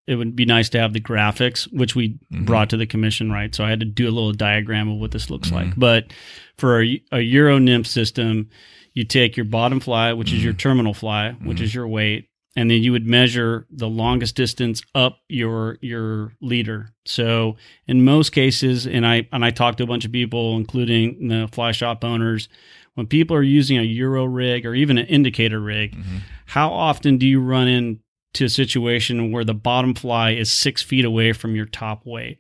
it 0.08 0.16
would 0.16 0.36
be 0.36 0.46
nice 0.46 0.70
to 0.70 0.80
have 0.80 0.94
the 0.94 1.02
graphics, 1.02 1.64
which 1.74 1.96
we 1.96 2.16
Mhm. 2.32 2.46
brought 2.46 2.70
to 2.70 2.78
the 2.78 2.86
commission, 2.86 3.32
right? 3.32 3.54
So 3.56 3.64
I 3.64 3.70
had 3.70 3.80
to 3.80 3.86
do 3.86 4.06
a 4.08 4.12
little 4.12 4.32
diagram 4.34 4.88
of 4.90 4.98
what 5.00 5.12
this 5.12 5.30
looks 5.32 5.50
Mhm. 5.50 5.54
like. 5.54 5.76
But 5.80 6.14
for 6.58 6.84
a, 6.84 7.02
a 7.12 7.22
Euro 7.22 7.58
nymph 7.58 7.88
system, 7.88 8.50
you 8.94 9.04
take 9.04 9.36
your 9.36 9.46
bottom 9.46 9.80
fly, 9.80 10.14
which 10.14 10.32
is 10.32 10.44
your 10.44 10.54
Mm-hmm. 10.54 10.58
terminal 10.60 10.94
fly, 10.94 11.32
which 11.44 11.60
is 11.60 11.74
your 11.74 11.88
weight, 11.88 12.28
and 12.56 12.70
then 12.72 12.82
you 12.84 12.92
would 12.92 13.06
measure 13.08 13.66
the 13.72 13.90
longest 13.90 14.36
distance 14.36 14.82
up 14.94 15.20
your 15.28 15.78
your 15.82 16.34
leader. 16.40 16.92
So 17.06 17.58
in 17.88 18.06
most 18.06 18.30
cases, 18.32 18.86
and 18.88 19.06
I 19.06 19.28
and 19.34 19.44
I 19.44 19.50
talked 19.50 19.80
to 19.80 19.84
a 19.84 19.88
bunch 19.88 20.06
of 20.06 20.12
people, 20.12 20.56
including 20.56 21.28
the 21.30 21.50
fly 21.52 21.72
shop 21.72 22.04
owners, 22.06 22.48
when 22.96 23.08
people 23.08 23.36
are 23.38 23.44
using 23.44 23.78
a 23.78 23.84
Euro 23.84 24.26
rig 24.26 24.66
or 24.66 24.74
even 24.76 24.98
an 24.98 25.06
indicator 25.08 25.60
rig, 25.60 25.96
Mhm. 25.96 26.22
how 26.48 26.70
often 26.72 27.18
do 27.18 27.28
you 27.28 27.40
run 27.40 27.68
into 27.68 28.46
a 28.46 28.50
situation 28.50 29.32
where 29.32 29.44
the 29.46 29.54
bottom 29.54 29.94
fly 29.94 30.32
is 30.32 30.52
six 30.52 30.82
feet 30.82 31.06
away 31.06 31.32
from 31.34 31.56
your 31.56 31.66
top 31.66 32.06
weight? 32.06 32.40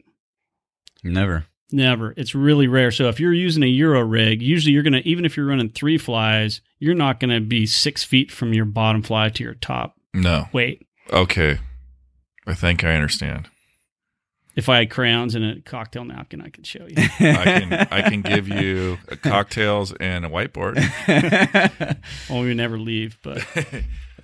Never. 1.03 1.45
Never. 1.71 2.13
It's 2.17 2.33
really 2.35 2.67
rare. 2.67 2.91
So 2.91 3.09
if 3.09 3.19
you're 3.19 3.33
using 3.33 3.63
a 3.63 3.67
Euro 3.67 4.01
rig, 4.01 4.41
usually 4.41 4.73
you're 4.73 4.83
gonna 4.83 5.01
even 5.05 5.25
if 5.25 5.35
you're 5.35 5.45
running 5.47 5.69
three 5.69 5.97
flies, 5.97 6.61
you're 6.79 6.95
not 6.95 7.19
gonna 7.19 7.41
be 7.41 7.65
six 7.65 8.03
feet 8.03 8.31
from 8.31 8.53
your 8.53 8.65
bottom 8.65 9.01
fly 9.01 9.29
to 9.29 9.43
your 9.43 9.55
top 9.55 9.95
No. 10.13 10.47
Wait. 10.53 10.85
Okay. 11.11 11.57
I 12.47 12.53
think 12.53 12.83
I 12.83 12.93
understand. 12.95 13.47
If 14.55 14.69
I 14.69 14.77
had 14.79 14.89
crayons 14.89 15.35
and 15.35 15.43
a 15.45 15.61
cocktail 15.61 16.05
napkin, 16.05 16.41
I 16.41 16.49
could 16.49 16.65
show 16.65 16.85
you. 16.87 16.95
I 17.19 17.43
can 17.43 17.73
I 17.91 18.01
can 18.09 18.21
give 18.21 18.47
you 18.47 18.97
a 19.09 19.15
cocktails 19.17 19.91
and 19.93 20.25
a 20.25 20.29
whiteboard. 20.29 20.75
well, 22.29 22.41
we 22.41 22.53
never 22.53 22.77
leave, 22.79 23.17
but 23.21 23.45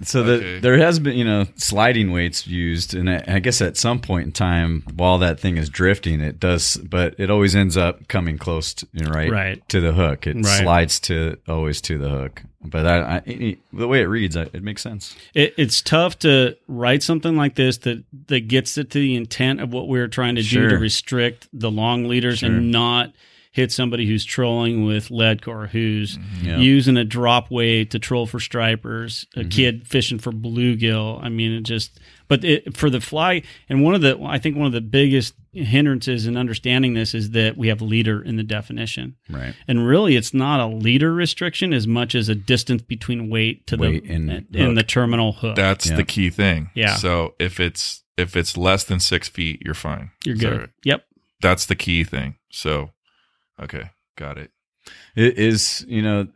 So 0.03 0.23
Okay. 0.23 0.59
there 0.59 0.77
has 0.79 0.97
been, 0.99 1.15
you 1.15 1.23
know, 1.25 1.45
sliding 1.57 2.11
weights 2.11 2.47
used, 2.47 2.95
and 2.95 3.07
I, 3.07 3.23
I 3.27 3.39
guess 3.39 3.61
at 3.61 3.77
some 3.77 3.99
point 3.99 4.25
in 4.25 4.31
time, 4.31 4.83
while 4.95 5.19
that 5.19 5.39
thing 5.39 5.57
is 5.57 5.69
drifting, 5.69 6.21
it 6.21 6.39
does, 6.39 6.77
but 6.77 7.13
it 7.19 7.29
always 7.29 7.55
ends 7.55 7.77
up 7.77 8.07
coming 8.07 8.39
close, 8.39 8.73
to, 8.75 8.87
you 8.93 9.03
know, 9.05 9.11
right, 9.11 9.29
Right. 9.31 9.69
to 9.69 9.79
the 9.79 9.91
hook. 9.93 10.25
It 10.25 10.37
Right. 10.37 10.45
slides 10.45 10.99
to 11.01 11.37
always 11.47 11.81
to 11.81 11.99
the 11.99 12.09
hook. 12.09 12.41
But 12.63 12.85
I, 12.85 12.97
I, 12.99 13.17
it- 13.25 13.59
the 13.73 13.87
way 13.87 14.01
it 14.01 14.05
reads, 14.07 14.37
I, 14.37 14.43
it 14.43 14.61
makes 14.63 14.81
sense. 14.81 15.15
it, 15.33 15.53
it's 15.57 15.81
tough 15.81 16.19
to 16.19 16.55
write 16.67 17.01
something 17.03 17.35
like 17.35 17.55
this 17.55 17.77
that 17.79 18.03
that 18.27 18.47
gets 18.47 18.77
it 18.77 18.91
to 18.91 18.99
the 18.99 19.15
intent 19.15 19.61
of 19.61 19.73
what 19.73 19.87
we're 19.87 20.07
trying 20.07 20.35
to 20.35 20.43
do 20.43 20.69
to 20.69 20.77
restrict 20.77 21.47
the 21.53 21.71
long 21.71 22.05
leaders 22.07 22.39
Sure. 22.39 22.49
and 22.49 22.71
not 22.71 23.13
hit 23.53 23.69
somebody 23.71 24.05
who's 24.07 24.23
trolling 24.23 24.85
with 24.85 25.11
lead 25.11 25.41
core, 25.41 25.67
who's 25.67 26.17
Yeah. 26.41 26.57
using 26.59 26.95
a 26.95 27.03
drop 27.03 27.51
weight 27.51 27.91
to 27.91 27.99
troll 27.99 28.25
for 28.25 28.39
stripers, 28.39 29.25
a 29.35 29.39
Mm-hmm. 29.39 29.49
kid 29.49 29.87
fishing 29.87 30.19
for 30.19 30.31
bluegill. 30.31 31.21
I 31.21 31.27
mean, 31.29 31.51
it 31.51 31.61
just, 31.63 31.99
but 32.31 32.45
it, 32.45 32.77
for 32.77 32.89
the 32.89 33.01
fly, 33.01 33.41
and 33.67 33.83
one 33.83 33.93
of 33.93 33.99
the, 34.01 34.17
I 34.23 34.39
think 34.39 34.55
one 34.55 34.65
of 34.67 34.71
the 34.71 34.79
biggest 34.79 35.33
hindrances 35.51 36.25
in 36.27 36.37
understanding 36.37 36.93
this 36.93 37.13
is 37.13 37.31
that 37.31 37.57
we 37.57 37.67
have 37.67 37.81
leader 37.81 38.21
in 38.21 38.37
the 38.37 38.43
definition. 38.43 39.17
Right. 39.29 39.53
And 39.67 39.85
really, 39.85 40.15
it's 40.15 40.33
not 40.33 40.61
a 40.61 40.65
leader 40.67 41.13
restriction 41.13 41.73
as 41.73 41.85
much 41.87 42.15
as 42.15 42.29
a 42.29 42.35
distance 42.35 42.83
between 42.83 43.29
weight 43.29 43.67
to 43.67 43.75
Weight 43.75 44.07
the 44.07 44.13
and 44.13 44.31
in 44.53 44.65
hook. 44.67 44.75
the 44.75 44.83
terminal 44.83 45.33
hook. 45.33 45.57
That's 45.57 45.89
Yeah. 45.89 45.97
the 45.97 46.05
key 46.05 46.29
thing. 46.29 46.69
Yeah. 46.73 46.95
So 46.95 47.35
if 47.37 47.59
it's 47.59 48.03
if 48.17 48.37
it's 48.37 48.55
less 48.55 48.85
than 48.85 49.01
six 49.01 49.27
feet, 49.27 49.61
you're 49.65 49.73
fine. 49.73 50.11
You're 50.25 50.35
Is 50.35 50.41
that 50.41 50.49
good. 50.49 50.59
right? 50.61 50.69
Yep. 50.85 51.03
That's 51.41 51.65
the 51.65 51.75
key 51.75 52.03
thing. 52.05 52.35
So, 52.49 52.91
okay, 53.61 53.89
got 54.15 54.37
it. 54.37 54.51
It 55.15 55.37
is, 55.37 55.83
you 55.87 56.01
know, 56.01 56.27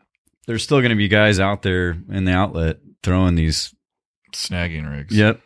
there's 0.46 0.64
still 0.64 0.80
going 0.80 0.90
to 0.90 0.96
be 0.96 1.08
guys 1.08 1.40
out 1.40 1.62
there 1.62 1.92
in 2.10 2.26
the 2.26 2.34
outlet 2.34 2.80
throwing 3.02 3.36
these. 3.36 3.74
Snagging 4.34 4.90
rigs. 4.92 5.16
Yep. 5.16 5.40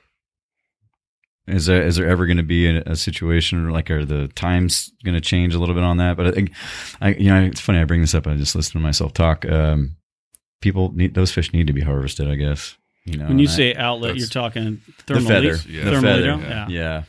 Is 1.49 1.65
there 1.65 1.81
is 1.85 1.95
there 1.95 2.07
ever 2.07 2.25
going 2.25 2.37
to 2.37 2.43
be 2.43 2.67
a, 2.67 2.81
a 2.85 2.95
situation 2.95 3.69
like 3.69 3.89
are 3.91 4.05
the 4.05 4.27
times 4.29 4.91
going 5.03 5.15
to 5.15 5.21
change 5.21 5.53
a 5.55 5.59
little 5.59 5.75
bit 5.75 5.83
on 5.83 5.97
that? 5.97 6.17
But 6.17 6.27
I 6.27 6.31
think, 6.31 6.51
I 7.01 7.13
you 7.15 7.29
know, 7.29 7.41
it's 7.43 7.59
funny 7.59 7.79
I 7.79 7.85
bring 7.85 8.01
this 8.01 8.13
up. 8.15 8.27
I 8.27 8.35
just 8.35 8.55
listen 8.55 8.73
to 8.73 8.79
myself 8.79 9.13
talk. 9.13 9.45
Um, 9.49 9.95
people 10.61 10.91
need 10.93 11.13
those 11.13 11.31
fish 11.31 11.51
need 11.53 11.67
to 11.67 11.73
be 11.73 11.81
harvested. 11.81 12.29
I 12.29 12.35
guess 12.35 12.77
you 13.05 13.17
know. 13.17 13.27
When 13.27 13.39
you 13.39 13.45
and 13.45 13.51
I- 13.53 13.55
say 13.55 13.75
outlet, 13.75 14.15
you're 14.17 14.27
talking 14.27 14.81
the 14.97 15.03
thermal 15.03 15.27
feather, 15.27 15.51
leads? 15.51 15.65
Yeah. 15.65 15.83
the 15.85 15.91
Thermal 15.91 16.01
feather, 16.01 16.25
yeah. 16.27 16.39
Yeah. 16.39 16.67
yeah, 16.69 17.03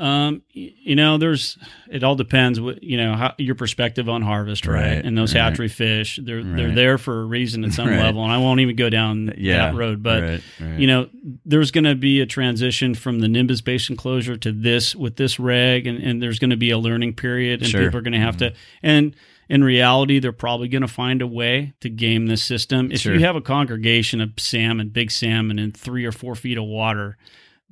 Um, 0.00 0.40
you 0.52 0.96
know, 0.96 1.18
there's 1.18 1.58
it 1.90 2.02
all 2.02 2.14
depends 2.16 2.58
what 2.58 2.82
you 2.82 2.96
know 2.96 3.14
how 3.14 3.34
your 3.36 3.54
perspective 3.54 4.08
on 4.08 4.22
harvest, 4.22 4.66
right? 4.66 4.94
Right, 4.96 5.04
And 5.04 5.16
those 5.16 5.34
right. 5.34 5.42
hatchery 5.42 5.68
fish, 5.68 6.18
they're 6.22 6.42
they're 6.42 6.74
there 6.74 6.96
for 6.96 7.20
a 7.20 7.24
reason 7.26 7.64
at 7.64 7.72
some 7.74 7.88
Right. 7.88 7.98
level, 8.00 8.22
and 8.24 8.32
I 8.32 8.38
won't 8.38 8.60
even 8.60 8.76
go 8.76 8.88
down 8.88 9.34
yeah, 9.36 9.66
that 9.70 9.74
road. 9.74 10.02
But 10.02 10.22
right, 10.22 10.42
right. 10.60 10.78
you 10.80 10.86
know, 10.86 11.08
there's 11.44 11.70
going 11.70 11.84
to 11.84 11.94
be 11.94 12.20
a 12.20 12.26
transition 12.26 12.94
from 12.94 13.20
the 13.20 13.28
Nimbus 13.28 13.60
basin 13.60 13.94
closure 13.96 14.36
to 14.38 14.52
this 14.52 14.96
with 14.96 15.16
this 15.16 15.38
reg, 15.38 15.86
and, 15.86 15.98
and 16.02 16.22
there's 16.22 16.38
going 16.38 16.50
to 16.50 16.56
be 16.56 16.70
a 16.70 16.78
learning 16.78 17.14
period, 17.14 17.60
and 17.60 17.68
Sure. 17.70 17.80
Mm-hmm. 17.80 17.88
people 17.88 17.98
are 17.98 18.02
going 18.02 18.12
to 18.14 18.18
have 18.20 18.38
to. 18.38 18.54
And 18.82 19.14
in 19.50 19.62
reality, 19.62 20.18
they're 20.18 20.32
probably 20.32 20.68
going 20.68 20.82
to 20.82 20.88
find 20.88 21.20
a 21.20 21.26
way 21.26 21.74
to 21.80 21.90
game 21.90 22.26
this 22.26 22.42
system. 22.42 22.90
If 22.90 23.00
Sure. 23.00 23.12
you 23.14 23.20
have 23.20 23.36
a 23.36 23.40
congregation 23.42 24.20
of 24.22 24.30
salmon, 24.38 24.88
big 24.88 25.10
salmon, 25.10 25.58
in 25.58 25.72
three 25.72 26.06
or 26.06 26.12
four 26.12 26.34
feet 26.36 26.56
of 26.56 26.64
water, 26.64 27.18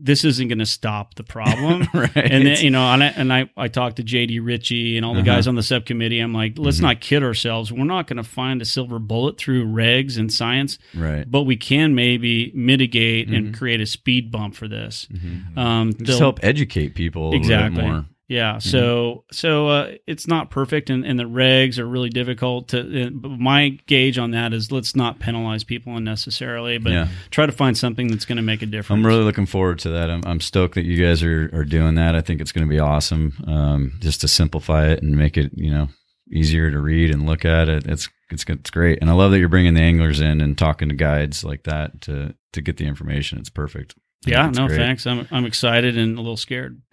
this 0.01 0.25
isn't 0.25 0.47
going 0.49 0.59
to 0.61 0.67
stop 0.67 1.15
the 1.15 1.25
problem. 1.25 1.87
right, 1.95 2.11
And 2.17 2.47
then, 2.47 2.57
you 2.61 2.71
know, 2.71 2.83
and 2.93 3.03
I, 3.03 3.07
and 3.09 3.33
I, 3.33 3.51
I 3.57 3.67
talked 3.69 3.97
to 3.97 4.05
JD 4.05 4.39
Richey 4.45 4.97
and 4.97 5.05
all 5.05 5.13
the 5.15 5.21
Uh-huh. 5.21 5.27
guys 5.35 5.49
on 5.49 5.57
the 5.57 5.63
subcommittee. 5.63 6.21
I'm 6.21 6.33
like, 6.33 6.55
let's 6.57 6.79
Mhm. 6.79 6.83
not 6.83 7.01
kid 7.01 7.23
ourselves. 7.25 7.73
We're 7.73 7.85
not 7.85 8.07
going 8.07 8.19
to 8.19 8.23
find 8.23 8.63
a 8.63 8.65
silver 8.65 8.99
bullet 9.01 9.39
through 9.39 9.67
regs 9.67 10.17
and 10.17 10.33
science, 10.33 10.79
right. 10.95 11.29
but 11.29 11.43
we 11.43 11.57
can 11.57 11.95
maybe 11.97 12.53
mitigate 12.55 13.29
and 13.29 13.49
Mhm. 13.49 13.59
create 13.59 13.81
a 13.81 13.87
speed 13.87 14.31
bump 14.31 14.55
for 14.55 14.69
this. 14.69 15.09
Mhm. 15.13 15.59
Um, 15.59 15.93
Just 16.03 16.21
help 16.21 16.39
educate 16.45 16.95
people 16.95 17.23
a 17.23 17.27
little 17.31 17.41
Exactly. 17.41 17.83
bit 17.83 17.89
more. 17.89 18.05
Yeah. 18.29 18.59
So, 18.59 19.25
so 19.33 19.69
uh, 19.69 19.93
it's 20.07 20.29
not 20.29 20.51
perfect, 20.51 20.91
and, 20.91 21.05
and 21.05 21.19
the 21.19 21.25
regs 21.25 21.79
are 21.79 21.87
really 21.87 22.11
difficult 22.11 22.69
to. 22.69 23.07
Uh, 23.07 23.11
my 23.11 23.71
gauge 23.87 24.19
on 24.19 24.33
that 24.33 24.53
is 24.53 24.71
let's 24.71 24.95
not 24.95 25.19
penalize 25.19 25.65
people 25.65 25.97
unnecessarily, 25.97 26.77
but 26.77 26.93
yeah. 26.93 27.09
try 27.31 27.47
to 27.47 27.53
find 27.53 27.77
something 27.77 28.09
that's 28.09 28.27
going 28.27 28.37
to 28.37 28.43
make 28.43 28.61
a 28.61 28.67
difference. 28.67 28.99
I'm 28.99 29.07
really 29.07 29.25
looking 29.25 29.47
forward 29.47 29.79
to 29.81 29.91
that. 29.91 30.11
I'm, 30.11 30.23
I'm 30.27 30.41
stoked 30.41 30.75
that 30.75 30.85
you 30.85 31.03
guys 31.03 31.23
are, 31.23 31.49
are 31.55 31.65
doing 31.65 31.95
that. 31.95 32.15
I 32.15 32.21
think 32.21 32.43
it's 32.43 32.53
going 32.53 32.67
to 32.67 32.71
be 32.71 32.79
awesome. 32.79 33.33
Um, 33.47 33.93
just 34.01 34.21
to 34.21 34.29
simplify 34.29 34.89
it 34.89 35.03
and 35.03 35.17
make 35.17 35.39
it, 35.39 35.53
you 35.55 35.71
know, 35.71 35.89
easier 36.31 36.71
to 36.71 36.79
read 36.79 37.11
and 37.11 37.25
look 37.25 37.47
at 37.47 37.71
it. 37.71 37.87
It's, 37.87 38.11
it's, 38.31 38.45
it's 38.47 38.71
great. 38.71 38.99
And 39.01 39.09
I 39.09 39.15
love 39.15 39.31
that 39.31 39.39
you're 39.39 39.49
bringing 39.49 39.73
the 39.73 39.81
anglers 39.81 40.21
in 40.21 40.43
and 40.43 40.59
talking 40.59 40.91
to 40.91 40.95
guides 40.95 41.45
like 41.45 41.63
that 41.63 42.03
to, 42.03 42.35
to 42.53 42.61
get 42.61 42.77
the 42.77 42.87
information. 42.87 43.39
It's 43.39 43.49
perfect. 43.49 43.95
Yeah, 44.27 44.51
no, 44.51 44.67
great. 44.67 44.79
thanks. 44.79 45.07
I'm 45.07 45.29
I'm 45.31 45.45
excited 45.45 45.97
and 45.97 46.19
a 46.19 46.21
little 46.21 46.37
scared. 46.37 46.83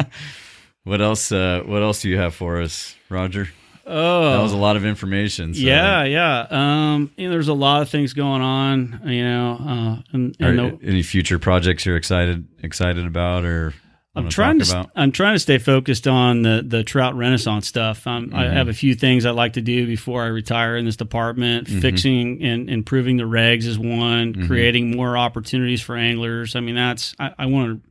what 0.84 1.00
else, 1.00 1.32
uh, 1.32 1.62
what 1.64 1.82
else 1.82 2.02
do 2.02 2.08
you 2.08 2.18
have 2.18 2.34
for 2.34 2.60
us, 2.60 2.94
Roger? 3.08 3.48
Oh, 3.84 4.30
That 4.30 4.42
was 4.42 4.52
a 4.52 4.56
lot 4.56 4.76
of 4.76 4.84
information. 4.84 5.54
So. 5.54 5.60
Yeah, 5.60 6.04
yeah. 6.04 6.46
Um, 6.50 7.10
you 7.16 7.26
know, 7.26 7.32
there's 7.32 7.48
a 7.48 7.54
lot 7.54 7.82
of 7.82 7.88
things 7.90 8.12
going 8.12 8.40
on. 8.40 9.00
You 9.04 9.24
know, 9.24 9.52
uh, 9.60 10.02
and, 10.12 10.36
and 10.38 10.58
the, 10.58 10.78
any 10.86 11.02
future 11.02 11.38
projects 11.38 11.84
you're 11.84 11.96
excited, 11.96 12.46
excited 12.62 13.04
about 13.06 13.44
or 13.44 13.74
I'm 14.14 14.28
trying 14.28 14.60
to 14.60 14.70
about? 14.70 14.90
I'm 14.94 15.10
trying 15.10 15.34
to 15.34 15.38
stay 15.38 15.58
focused 15.58 16.06
on 16.06 16.42
the 16.42 16.62
the 16.64 16.84
trout 16.84 17.16
renaissance 17.16 17.66
stuff. 17.66 18.06
Um, 18.06 18.30
I 18.34 18.44
have 18.44 18.68
a 18.68 18.74
few 18.74 18.94
things 18.94 19.24
I'd 19.24 19.30
like 19.30 19.54
to 19.54 19.62
do 19.62 19.86
before 19.86 20.22
I 20.22 20.26
retire 20.26 20.76
in 20.76 20.84
this 20.84 20.96
department. 20.96 21.66
Mhm. 21.66 21.80
Fixing 21.80 22.42
and 22.42 22.68
improving 22.68 23.16
the 23.16 23.24
regs 23.24 23.64
is 23.64 23.78
one. 23.78 24.34
Mhm. 24.34 24.46
Creating 24.46 24.94
more 24.94 25.16
opportunities 25.16 25.80
for 25.80 25.96
anglers. 25.96 26.54
I 26.54 26.60
mean, 26.60 26.74
that's 26.74 27.14
I, 27.18 27.32
I 27.38 27.46
want 27.46 27.82
to 27.82 27.90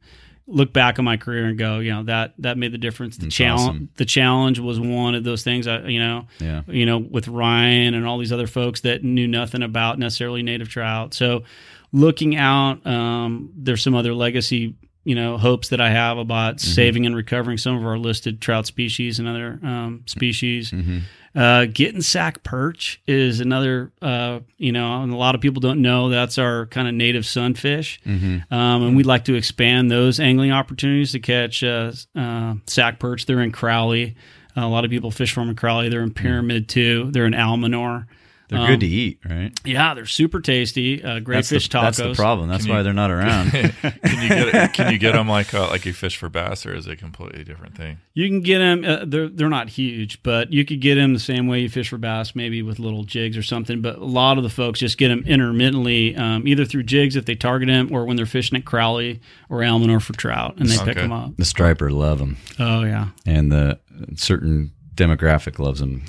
look 0.51 0.73
back 0.73 0.99
on 0.99 1.05
my 1.05 1.17
career 1.17 1.45
and 1.45 1.57
go, 1.57 1.79
you 1.79 1.91
know, 1.91 2.03
that 2.03 2.33
that 2.39 2.57
made 2.57 2.71
the 2.73 2.77
difference. 2.77 3.17
The 3.17 3.23
That's 3.25 3.35
challenge 3.35 3.69
awesome. 3.69 3.89
the 3.95 4.05
challenge 4.05 4.59
was 4.59 4.79
one 4.79 5.15
of 5.15 5.23
those 5.23 5.43
things. 5.43 5.65
I 5.67 5.87
you 5.87 5.99
know 5.99 6.27
Yeah. 6.39 6.61
you 6.67 6.85
know, 6.85 6.97
with 6.97 7.27
Ryan 7.27 7.93
and 7.93 8.05
all 8.05 8.17
these 8.17 8.31
other 8.33 8.47
folks 8.47 8.81
that 8.81 9.03
knew 9.03 9.27
nothing 9.27 9.63
about 9.63 9.97
necessarily 9.99 10.43
native 10.43 10.69
trout. 10.69 11.13
So 11.13 11.43
looking 11.93 12.35
out, 12.35 12.85
um, 12.85 13.51
there's 13.55 13.81
some 13.81 13.95
other 13.95 14.13
legacy, 14.13 14.75
you 15.03 15.15
know, 15.15 15.37
hopes 15.37 15.69
that 15.69 15.81
I 15.81 15.89
have 15.89 16.17
about 16.17 16.57
Mm-hmm. 16.57 16.71
saving 16.73 17.05
and 17.05 17.15
recovering 17.15 17.57
some 17.57 17.75
of 17.77 17.85
our 17.85 17.97
listed 17.97 18.41
trout 18.41 18.65
species 18.67 19.19
and 19.19 19.27
other 19.27 19.59
um, 19.63 20.03
species. 20.05 20.71
hmm 20.71 20.99
Uh, 21.33 21.65
getting 21.65 22.01
Sac 22.01 22.43
perch 22.43 23.01
is 23.07 23.39
another, 23.39 23.91
uh, 24.01 24.39
you 24.57 24.71
know, 24.73 25.01
and 25.01 25.13
a 25.13 25.15
lot 25.15 25.33
of 25.33 25.39
people 25.41 25.61
don't 25.61 25.81
know 25.81 26.09
that's 26.09 26.37
our 26.37 26.65
kind 26.65 26.87
of 26.89 26.93
native 26.93 27.25
sunfish. 27.25 28.01
hmm 28.03 28.39
Um, 28.51 28.83
and 28.83 28.95
we'd 28.97 29.05
like 29.05 29.25
to 29.25 29.35
expand 29.35 29.89
those 29.89 30.19
angling 30.19 30.51
opportunities 30.51 31.13
to 31.13 31.19
catch 31.19 31.63
uh, 31.63 31.93
uh, 32.15 32.55
Sac 32.67 32.99
perch. 32.99 33.25
They're 33.27 33.39
in 33.41 33.51
Crowley. 33.53 34.15
a 34.57 34.67
lot 34.67 34.83
of 34.83 34.91
people 34.91 35.09
fish 35.11 35.31
from 35.33 35.49
in 35.49 35.55
Crowley. 35.55 35.87
They're 35.87 36.03
in 36.03 36.13
Pyramid 36.13 36.67
too. 36.67 37.09
They're 37.11 37.25
in 37.25 37.33
Almanor. 37.33 38.07
They're 38.51 38.59
Um, 38.59 38.67
good 38.67 38.81
to 38.81 38.85
eat, 38.85 39.19
right? 39.27 39.57
Yeah, 39.63 39.93
they're 39.93 40.05
super 40.05 40.41
tasty. 40.41 41.01
Uh, 41.01 41.19
great 41.21 41.37
That's 41.37 41.49
fish 41.49 41.69
the, 41.69 41.77
tacos. 41.77 41.81
That's 41.83 41.97
the 41.99 42.13
problem. 42.15 42.49
That's 42.49 42.65
Can 42.65 42.73
why 42.73 42.79
you- 42.79 42.83
they're 42.83 42.91
not 42.93 43.09
around. 43.09 43.51
can 43.51 43.73
you 44.03 44.27
get 44.27 44.73
can 44.73 44.91
you 44.91 44.97
get 44.99 45.13
them 45.13 45.29
like 45.29 45.53
uh, 45.53 45.69
like 45.69 45.85
you 45.85 45.93
fish 45.93 46.17
for 46.17 46.27
bass, 46.27 46.65
or 46.65 46.75
is 46.75 46.85
it 46.85 46.91
a 46.91 46.95
completely 46.97 47.45
different 47.45 47.77
thing? 47.77 47.99
You 48.13 48.27
can 48.27 48.41
get 48.41 48.59
them. 48.59 48.83
Uh, 48.83 49.05
they're 49.07 49.29
they're 49.29 49.47
not 49.47 49.69
huge, 49.69 50.21
but 50.21 50.51
you 50.51 50.65
could 50.65 50.81
get 50.81 50.95
them 50.95 51.13
the 51.13 51.19
same 51.19 51.47
way 51.47 51.61
you 51.61 51.69
fish 51.69 51.87
for 51.87 51.97
bass, 51.97 52.35
maybe 52.35 52.61
with 52.61 52.77
little 52.77 53.05
jigs 53.05 53.37
or 53.37 53.43
something. 53.43 53.81
But 53.81 53.95
a 53.99 54.03
lot 54.03 54.37
of 54.37 54.43
the 54.43 54.49
folks 54.49 54.81
just 54.81 54.97
get 54.97 55.07
them 55.07 55.23
intermittently, 55.25 56.15
um, 56.17 56.45
either 56.45 56.65
through 56.65 56.83
jigs 56.83 57.15
if 57.15 57.23
they 57.25 57.35
target 57.35 57.67
them, 57.69 57.87
or 57.93 58.03
when 58.05 58.17
they're 58.17 58.25
fishing 58.25 58.57
at 58.57 58.65
Crowley 58.65 59.21
or 59.49 59.59
Almanor 59.59 60.01
for 60.01 60.11
trout, 60.11 60.55
and 60.57 60.67
they 60.67 60.77
pick 60.83 60.97
them 60.97 61.13
up. 61.13 61.37
the 61.37 61.45
striper 61.45 61.89
love 61.89 62.19
them, 62.19 62.35
Oh 62.59 62.83
yeah, 62.83 63.09
and 63.25 63.49
the 63.49 63.79
certain 64.17 64.71
demographic 64.93 65.57
loves 65.57 65.79
them 65.79 66.03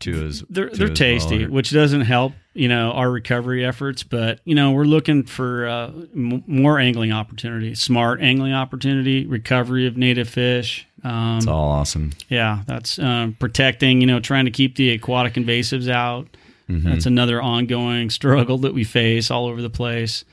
too. 0.00 0.26
As 0.26 0.44
they're 0.50 0.68
too 0.70 0.76
they're 0.76 0.86
well. 0.88 0.96
tasty, 0.96 1.46
which 1.46 1.70
doesn't 1.70 2.02
help 2.02 2.32
you 2.54 2.68
know 2.68 2.92
our 2.92 3.10
recovery 3.10 3.64
efforts. 3.64 4.02
But 4.02 4.40
you 4.44 4.54
know 4.54 4.72
we're 4.72 4.84
looking 4.84 5.24
for 5.24 5.66
uh, 5.66 5.88
m- 6.14 6.44
more 6.46 6.78
angling 6.78 7.12
opportunity, 7.12 7.74
smart 7.74 8.20
angling 8.20 8.52
opportunity, 8.52 9.26
recovery 9.26 9.86
of 9.86 9.96
native 9.96 10.28
fish. 10.28 10.86
Um, 11.02 11.36
It's 11.38 11.46
all 11.46 11.70
awesome. 11.70 12.12
Yeah, 12.28 12.62
that's 12.66 12.98
um, 12.98 13.36
protecting, 13.38 14.00
you 14.00 14.06
know, 14.06 14.20
trying 14.20 14.46
to 14.46 14.50
keep 14.50 14.76
the 14.76 14.90
aquatic 14.90 15.34
invasives 15.34 15.88
out. 15.90 16.26
Mm-hmm. 16.70 16.88
That's 16.88 17.04
another 17.04 17.42
ongoing 17.42 18.08
struggle 18.18 18.56
that 18.58 18.72
we 18.72 18.84
face 18.84 19.30
all 19.30 19.46
over 19.46 19.60
the 19.60 19.68
place. 19.68 20.24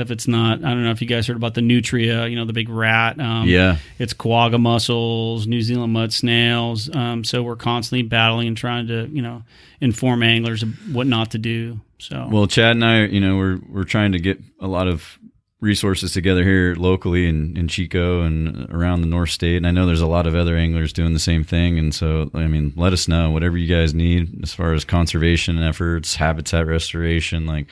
If 0.00 0.10
it's 0.10 0.26
not, 0.26 0.64
I 0.64 0.70
don't 0.70 0.84
know 0.84 0.90
if 0.90 1.00
you 1.00 1.06
guys 1.06 1.26
heard 1.26 1.36
about 1.36 1.54
the 1.54 1.62
nutria, 1.62 2.26
you 2.26 2.36
know, 2.36 2.44
the 2.44 2.52
big 2.52 2.68
rat. 2.68 3.20
Um, 3.20 3.46
Yeah. 3.46 3.76
It's 3.98 4.12
quagga 4.12 4.58
mussels, 4.58 5.46
New 5.46 5.62
Zealand 5.62 5.92
mud 5.92 6.12
snails. 6.12 6.94
Um, 6.94 7.24
so 7.24 7.42
we're 7.42 7.56
constantly 7.56 8.02
battling 8.02 8.48
and 8.48 8.56
trying 8.56 8.88
to, 8.88 9.06
you 9.08 9.22
know, 9.22 9.42
inform 9.80 10.22
anglers 10.22 10.62
of 10.62 10.94
what 10.94 11.06
not 11.06 11.30
to 11.32 11.38
do. 11.38 11.80
So, 11.98 12.28
Well, 12.30 12.46
Chad 12.46 12.72
and 12.72 12.84
I, 12.84 13.04
you 13.04 13.20
know, 13.20 13.36
we're 13.36 13.60
we're 13.68 13.84
trying 13.84 14.12
to 14.12 14.18
get 14.18 14.40
a 14.60 14.66
lot 14.66 14.88
of 14.88 15.18
resources 15.60 16.12
together 16.12 16.42
here 16.42 16.74
locally 16.74 17.28
in, 17.28 17.54
in 17.56 17.68
Chico 17.68 18.22
and 18.22 18.66
around 18.70 19.02
the 19.02 19.06
North 19.06 19.30
State. 19.30 19.58
And 19.58 19.66
I 19.66 19.70
know 19.70 19.84
there's 19.84 20.00
a 20.00 20.06
lot 20.06 20.26
of 20.26 20.34
other 20.34 20.56
anglers 20.56 20.92
doing 20.92 21.12
the 21.12 21.18
same 21.18 21.44
thing. 21.44 21.78
And 21.78 21.94
so, 21.94 22.30
I 22.32 22.46
mean, 22.46 22.72
let 22.76 22.94
us 22.94 23.08
know 23.08 23.30
whatever 23.30 23.58
you 23.58 23.66
guys 23.66 23.92
need 23.92 24.42
as 24.42 24.54
far 24.54 24.72
as 24.72 24.84
conservation 24.86 25.62
efforts, 25.62 26.14
habitat 26.16 26.66
restoration. 26.66 27.44
Like, 27.44 27.66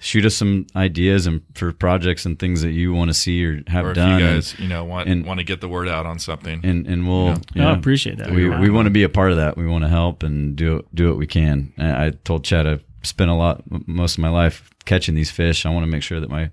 shoot 0.00 0.24
us 0.24 0.34
some 0.34 0.66
ideas 0.76 1.26
and 1.26 1.42
for 1.54 1.72
projects 1.72 2.24
and 2.26 2.38
things 2.38 2.62
that 2.62 2.70
you 2.72 2.92
want 2.92 3.08
to 3.10 3.14
see 3.14 3.44
or 3.44 3.62
have 3.66 3.84
Or 3.86 3.90
if 3.90 3.94
done. 3.96 4.18
you 4.20 4.26
and- 4.26 4.34
guys, 4.36 4.54
you 4.58 4.68
know, 4.68 4.84
want 4.84 5.08
and- 5.08 5.24
want 5.24 5.38
to 5.40 5.44
get 5.44 5.60
the 5.60 5.68
word 5.68 5.88
out 5.88 6.06
on 6.06 6.18
something. 6.18 6.60
and 6.62 6.86
and 6.86 7.06
we'll 7.08 7.28
Yeah. 7.28 7.36
you 7.54 7.62
I 7.62 7.72
appreciate 7.72 8.18
that. 8.18 8.30
we 8.30 8.48
we 8.48 8.70
want 8.70 8.86
to 8.86 8.90
be 8.90 9.02
a 9.02 9.08
part 9.08 9.30
of 9.30 9.36
that. 9.38 9.56
We 9.56 9.66
want 9.66 9.84
to 9.84 9.88
help 9.88 10.22
and 10.22 10.54
do 10.56 10.84
do 10.94 11.08
what 11.08 11.18
we 11.18 11.26
can. 11.26 11.72
I 11.78 12.12
told 12.24 12.44
Chad 12.44 12.66
I 12.66 12.78
spent 13.02 13.30
a 13.30 13.34
lot 13.34 13.62
most 13.86 14.14
of 14.18 14.22
my 14.22 14.28
life 14.28 14.68
catching 14.84 15.14
these 15.14 15.30
fish. 15.30 15.64
I 15.66 15.70
want 15.70 15.84
to 15.84 15.90
make 15.90 16.02
sure 16.02 16.20
that 16.20 16.30
my 16.30 16.50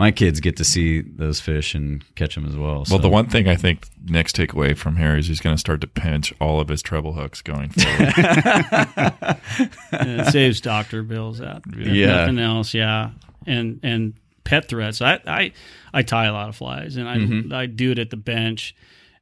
my 0.00 0.10
kids 0.10 0.40
get 0.40 0.56
to 0.56 0.64
see 0.64 1.02
those 1.02 1.40
fish 1.42 1.74
and 1.74 2.02
catch 2.14 2.34
them 2.34 2.46
as 2.46 2.56
well. 2.56 2.86
So. 2.86 2.94
well, 2.94 3.02
the 3.02 3.10
one 3.10 3.26
thing 3.28 3.48
I 3.48 3.54
think 3.54 3.86
Nick's 4.06 4.32
takeaway 4.32 4.74
from 4.74 4.96
here 4.96 5.14
is 5.18 5.26
he's 5.26 5.40
going 5.40 5.54
to 5.54 5.60
start 5.60 5.82
to 5.82 5.86
pinch 5.86 6.32
all 6.40 6.58
of 6.58 6.68
his 6.68 6.80
treble 6.80 7.12
hooks 7.12 7.42
going 7.42 7.68
forward. 7.68 8.14
And 9.92 10.20
it 10.20 10.32
saves 10.32 10.62
doctor 10.62 11.02
bills 11.02 11.42
out. 11.42 11.62
If 11.68 11.86
Yeah. 11.88 12.06
Nothing 12.22 12.38
else. 12.38 12.72
Yeah. 12.72 13.10
And, 13.46 13.78
and 13.82 14.14
pet 14.44 14.68
threats. 14.68 15.02
I, 15.02 15.20
I, 15.26 15.52
I 15.92 16.00
tie 16.00 16.24
a 16.24 16.32
lot 16.32 16.48
of 16.48 16.56
flies 16.56 16.96
and 16.96 17.06
I, 17.06 17.16
Mm-hmm. 17.18 17.52
I 17.52 17.66
do 17.66 17.90
it 17.90 17.98
at 17.98 18.08
the 18.08 18.16
bench 18.16 18.74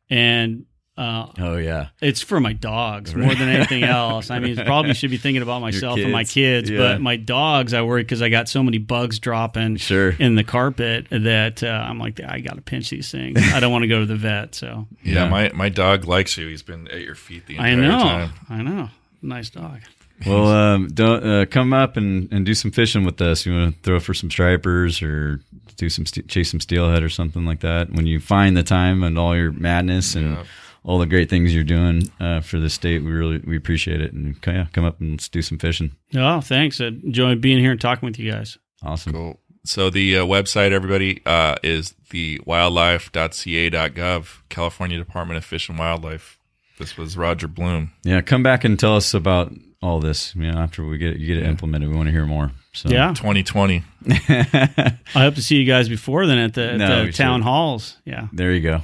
and, 0.08 0.64
uh, 0.98 1.32
oh 1.38 1.56
yeah, 1.56 1.88
it's 2.00 2.20
for 2.22 2.40
my 2.40 2.52
dogs 2.52 3.14
more 3.14 3.32
than 3.34 3.48
anything 3.48 3.82
else. 3.98 4.30
I 4.30 4.40
mean, 4.40 4.56
probably 4.56 4.94
should 4.94 5.10
be 5.12 5.16
thinking 5.16 5.42
about 5.42 5.60
myself 5.60 5.98
and 6.00 6.10
my 6.10 6.24
kids, 6.24 6.34
kids, 6.34 6.70
yeah. 6.70 6.78
but 6.78 7.00
my 7.00 7.14
dogs, 7.16 7.72
I 7.72 7.82
worry 7.82 8.02
because 8.02 8.20
I 8.20 8.28
got 8.30 8.48
so 8.48 8.62
many 8.64 8.78
bugs 8.78 9.18
dropping 9.20 9.76
Sure. 9.76 10.10
in 10.18 10.34
the 10.34 10.42
carpet 10.42 11.06
that 11.10 11.62
uh, 11.62 11.68
I'm 11.68 11.98
like, 12.00 12.20
I 12.20 12.40
got 12.40 12.56
to 12.56 12.62
pinch 12.62 12.90
these 12.90 13.10
things. 13.12 13.40
I 13.52 13.60
don't 13.60 13.70
want 13.70 13.84
to 13.84 13.88
go 13.88 14.00
to 14.00 14.06
the 14.06 14.16
vet. 14.16 14.56
So 14.56 14.88
yeah, 15.04 15.14
Yeah. 15.24 15.28
my 15.28 15.50
my 15.54 15.68
dog 15.68 16.04
likes 16.04 16.36
you. 16.36 16.48
He's 16.48 16.62
been 16.64 16.88
at 16.88 17.00
your 17.02 17.14
feet 17.14 17.46
the 17.46 17.54
entire 17.56 17.76
time. 17.76 17.84
I 17.84 17.88
know, 17.88 17.98
time. 18.04 18.30
I 18.50 18.62
know. 18.62 18.90
Nice 19.22 19.50
dog. 19.50 19.80
Well, 20.26 20.48
um, 20.48 20.88
don't 20.88 21.24
uh, 21.24 21.44
come 21.46 21.72
up 21.72 21.96
and, 21.96 22.32
and 22.32 22.44
do 22.44 22.52
some 22.54 22.72
fishing 22.72 23.04
with 23.04 23.20
us. 23.20 23.46
You 23.46 23.54
want 23.54 23.76
to 23.76 23.80
throw 23.82 24.00
for 24.00 24.14
some 24.14 24.32
stripers 24.32 25.00
or 25.00 25.40
do 25.76 25.88
some 25.88 26.06
st- 26.06 26.26
chase 26.26 26.50
some 26.50 26.58
steelhead 26.58 27.04
or 27.04 27.08
something 27.08 27.44
like 27.44 27.60
that. 27.60 27.92
When 27.92 28.04
you 28.04 28.18
find 28.18 28.56
the 28.56 28.64
time 28.64 29.04
and 29.04 29.16
all 29.16 29.36
your 29.36 29.52
madness 29.52 30.16
and 30.16 30.30
Yeah. 30.38 30.44
All 30.84 30.98
the 30.98 31.06
great 31.06 31.28
things 31.28 31.54
you're 31.54 31.64
doing 31.64 32.10
uh, 32.20 32.40
for 32.40 32.58
the 32.58 32.70
state, 32.70 33.02
we 33.02 33.10
really 33.10 33.38
we 33.38 33.56
appreciate 33.56 34.00
it. 34.00 34.12
And 34.12 34.36
yeah, 34.46 34.66
come 34.72 34.84
up 34.84 35.00
and 35.00 35.12
let's 35.12 35.28
do 35.28 35.42
some 35.42 35.58
fishing. 35.58 35.92
Oh, 36.16 36.40
thanks. 36.40 36.80
I 36.80 36.86
enjoyed 36.86 37.40
being 37.40 37.58
here 37.58 37.72
and 37.72 37.80
talking 37.80 38.06
with 38.06 38.18
you 38.18 38.30
guys. 38.32 38.56
Awesome. 38.82 39.12
Cool. 39.12 39.40
So 39.64 39.90
the 39.90 40.18
uh, 40.18 40.24
website, 40.24 40.70
everybody, 40.72 41.20
uh, 41.26 41.56
is 41.62 41.94
the 42.10 42.38
wildlife.ca.gov, 42.46 44.38
California 44.48 44.96
Department 44.98 45.36
of 45.38 45.44
Fish 45.44 45.68
and 45.68 45.78
Wildlife. 45.78 46.38
This 46.78 46.96
was 46.96 47.16
Roger 47.16 47.48
Bloom. 47.48 47.92
Yeah, 48.04 48.20
come 48.20 48.42
back 48.42 48.64
and 48.64 48.78
tell 48.78 48.96
us 48.96 49.12
about 49.14 49.52
all 49.82 50.00
this. 50.00 50.34
You 50.36 50.50
know, 50.52 50.58
after 50.58 50.84
we 50.84 50.96
get 50.96 51.12
it, 51.14 51.18
you 51.18 51.26
get 51.26 51.36
it 51.38 51.44
implemented, 51.46 51.88
we 51.90 51.96
want 51.96 52.06
to 52.06 52.12
hear 52.12 52.24
more. 52.24 52.52
So 52.72 52.88
Yeah. 52.88 53.08
2020. 53.14 53.82
I 54.08 54.96
hope 55.14 55.34
to 55.34 55.42
see 55.42 55.56
you 55.56 55.64
guys 55.66 55.88
before 55.88 56.26
then 56.26 56.38
at 56.38 56.54
the, 56.54 56.70
at 56.72 56.76
No, 56.78 57.06
the 57.06 57.12
town 57.12 57.40
should. 57.40 57.44
halls. 57.44 57.96
Yeah. 58.04 58.28
there 58.32 58.52
you 58.52 58.60
go. 58.60 58.82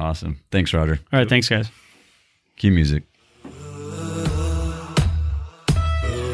Awesome. 0.00 0.40
Thanks, 0.50 0.72
Roger. 0.72 0.98
All 1.12 1.18
right. 1.18 1.28
Thanks, 1.28 1.48
guys. 1.48 1.70
Cue 2.56 2.72
music. 2.72 3.04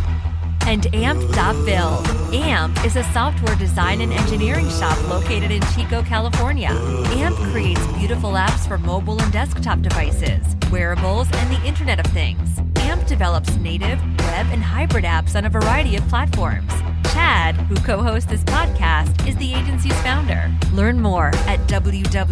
and 0.65 0.93
AMP.Build. 0.93 2.07
AMP 2.33 2.85
is 2.85 2.95
a 2.95 3.03
software 3.05 3.55
design 3.55 4.01
and 4.01 4.11
engineering 4.11 4.69
shop 4.69 4.97
located 5.07 5.51
in 5.51 5.61
Chico, 5.73 6.01
California. 6.03 6.69
AMP 6.69 7.37
creates 7.51 7.85
beautiful 7.93 8.31
apps 8.31 8.67
for 8.67 8.77
mobile 8.77 9.21
and 9.21 9.31
desktop 9.31 9.81
devices, 9.81 10.55
wearables, 10.71 11.27
and 11.33 11.51
the 11.51 11.63
Internet 11.65 11.99
of 12.05 12.11
Things. 12.11 12.59
AMP 12.77 13.05
develops 13.07 13.55
native, 13.57 13.99
web, 14.19 14.47
and 14.51 14.63
hybrid 14.63 15.05
apps 15.05 15.35
on 15.35 15.45
a 15.45 15.49
variety 15.49 15.95
of 15.95 16.07
platforms. 16.07 16.71
Chad, 17.13 17.55
who 17.55 17.75
co 17.75 18.01
hosts 18.03 18.29
this 18.29 18.43
podcast, 18.43 19.27
is 19.27 19.35
the 19.37 19.53
agency's 19.53 19.97
founder. 20.01 20.51
Learn 20.73 20.99
more 20.99 21.27
at 21.47 21.59
www.amp.build. 21.67 22.25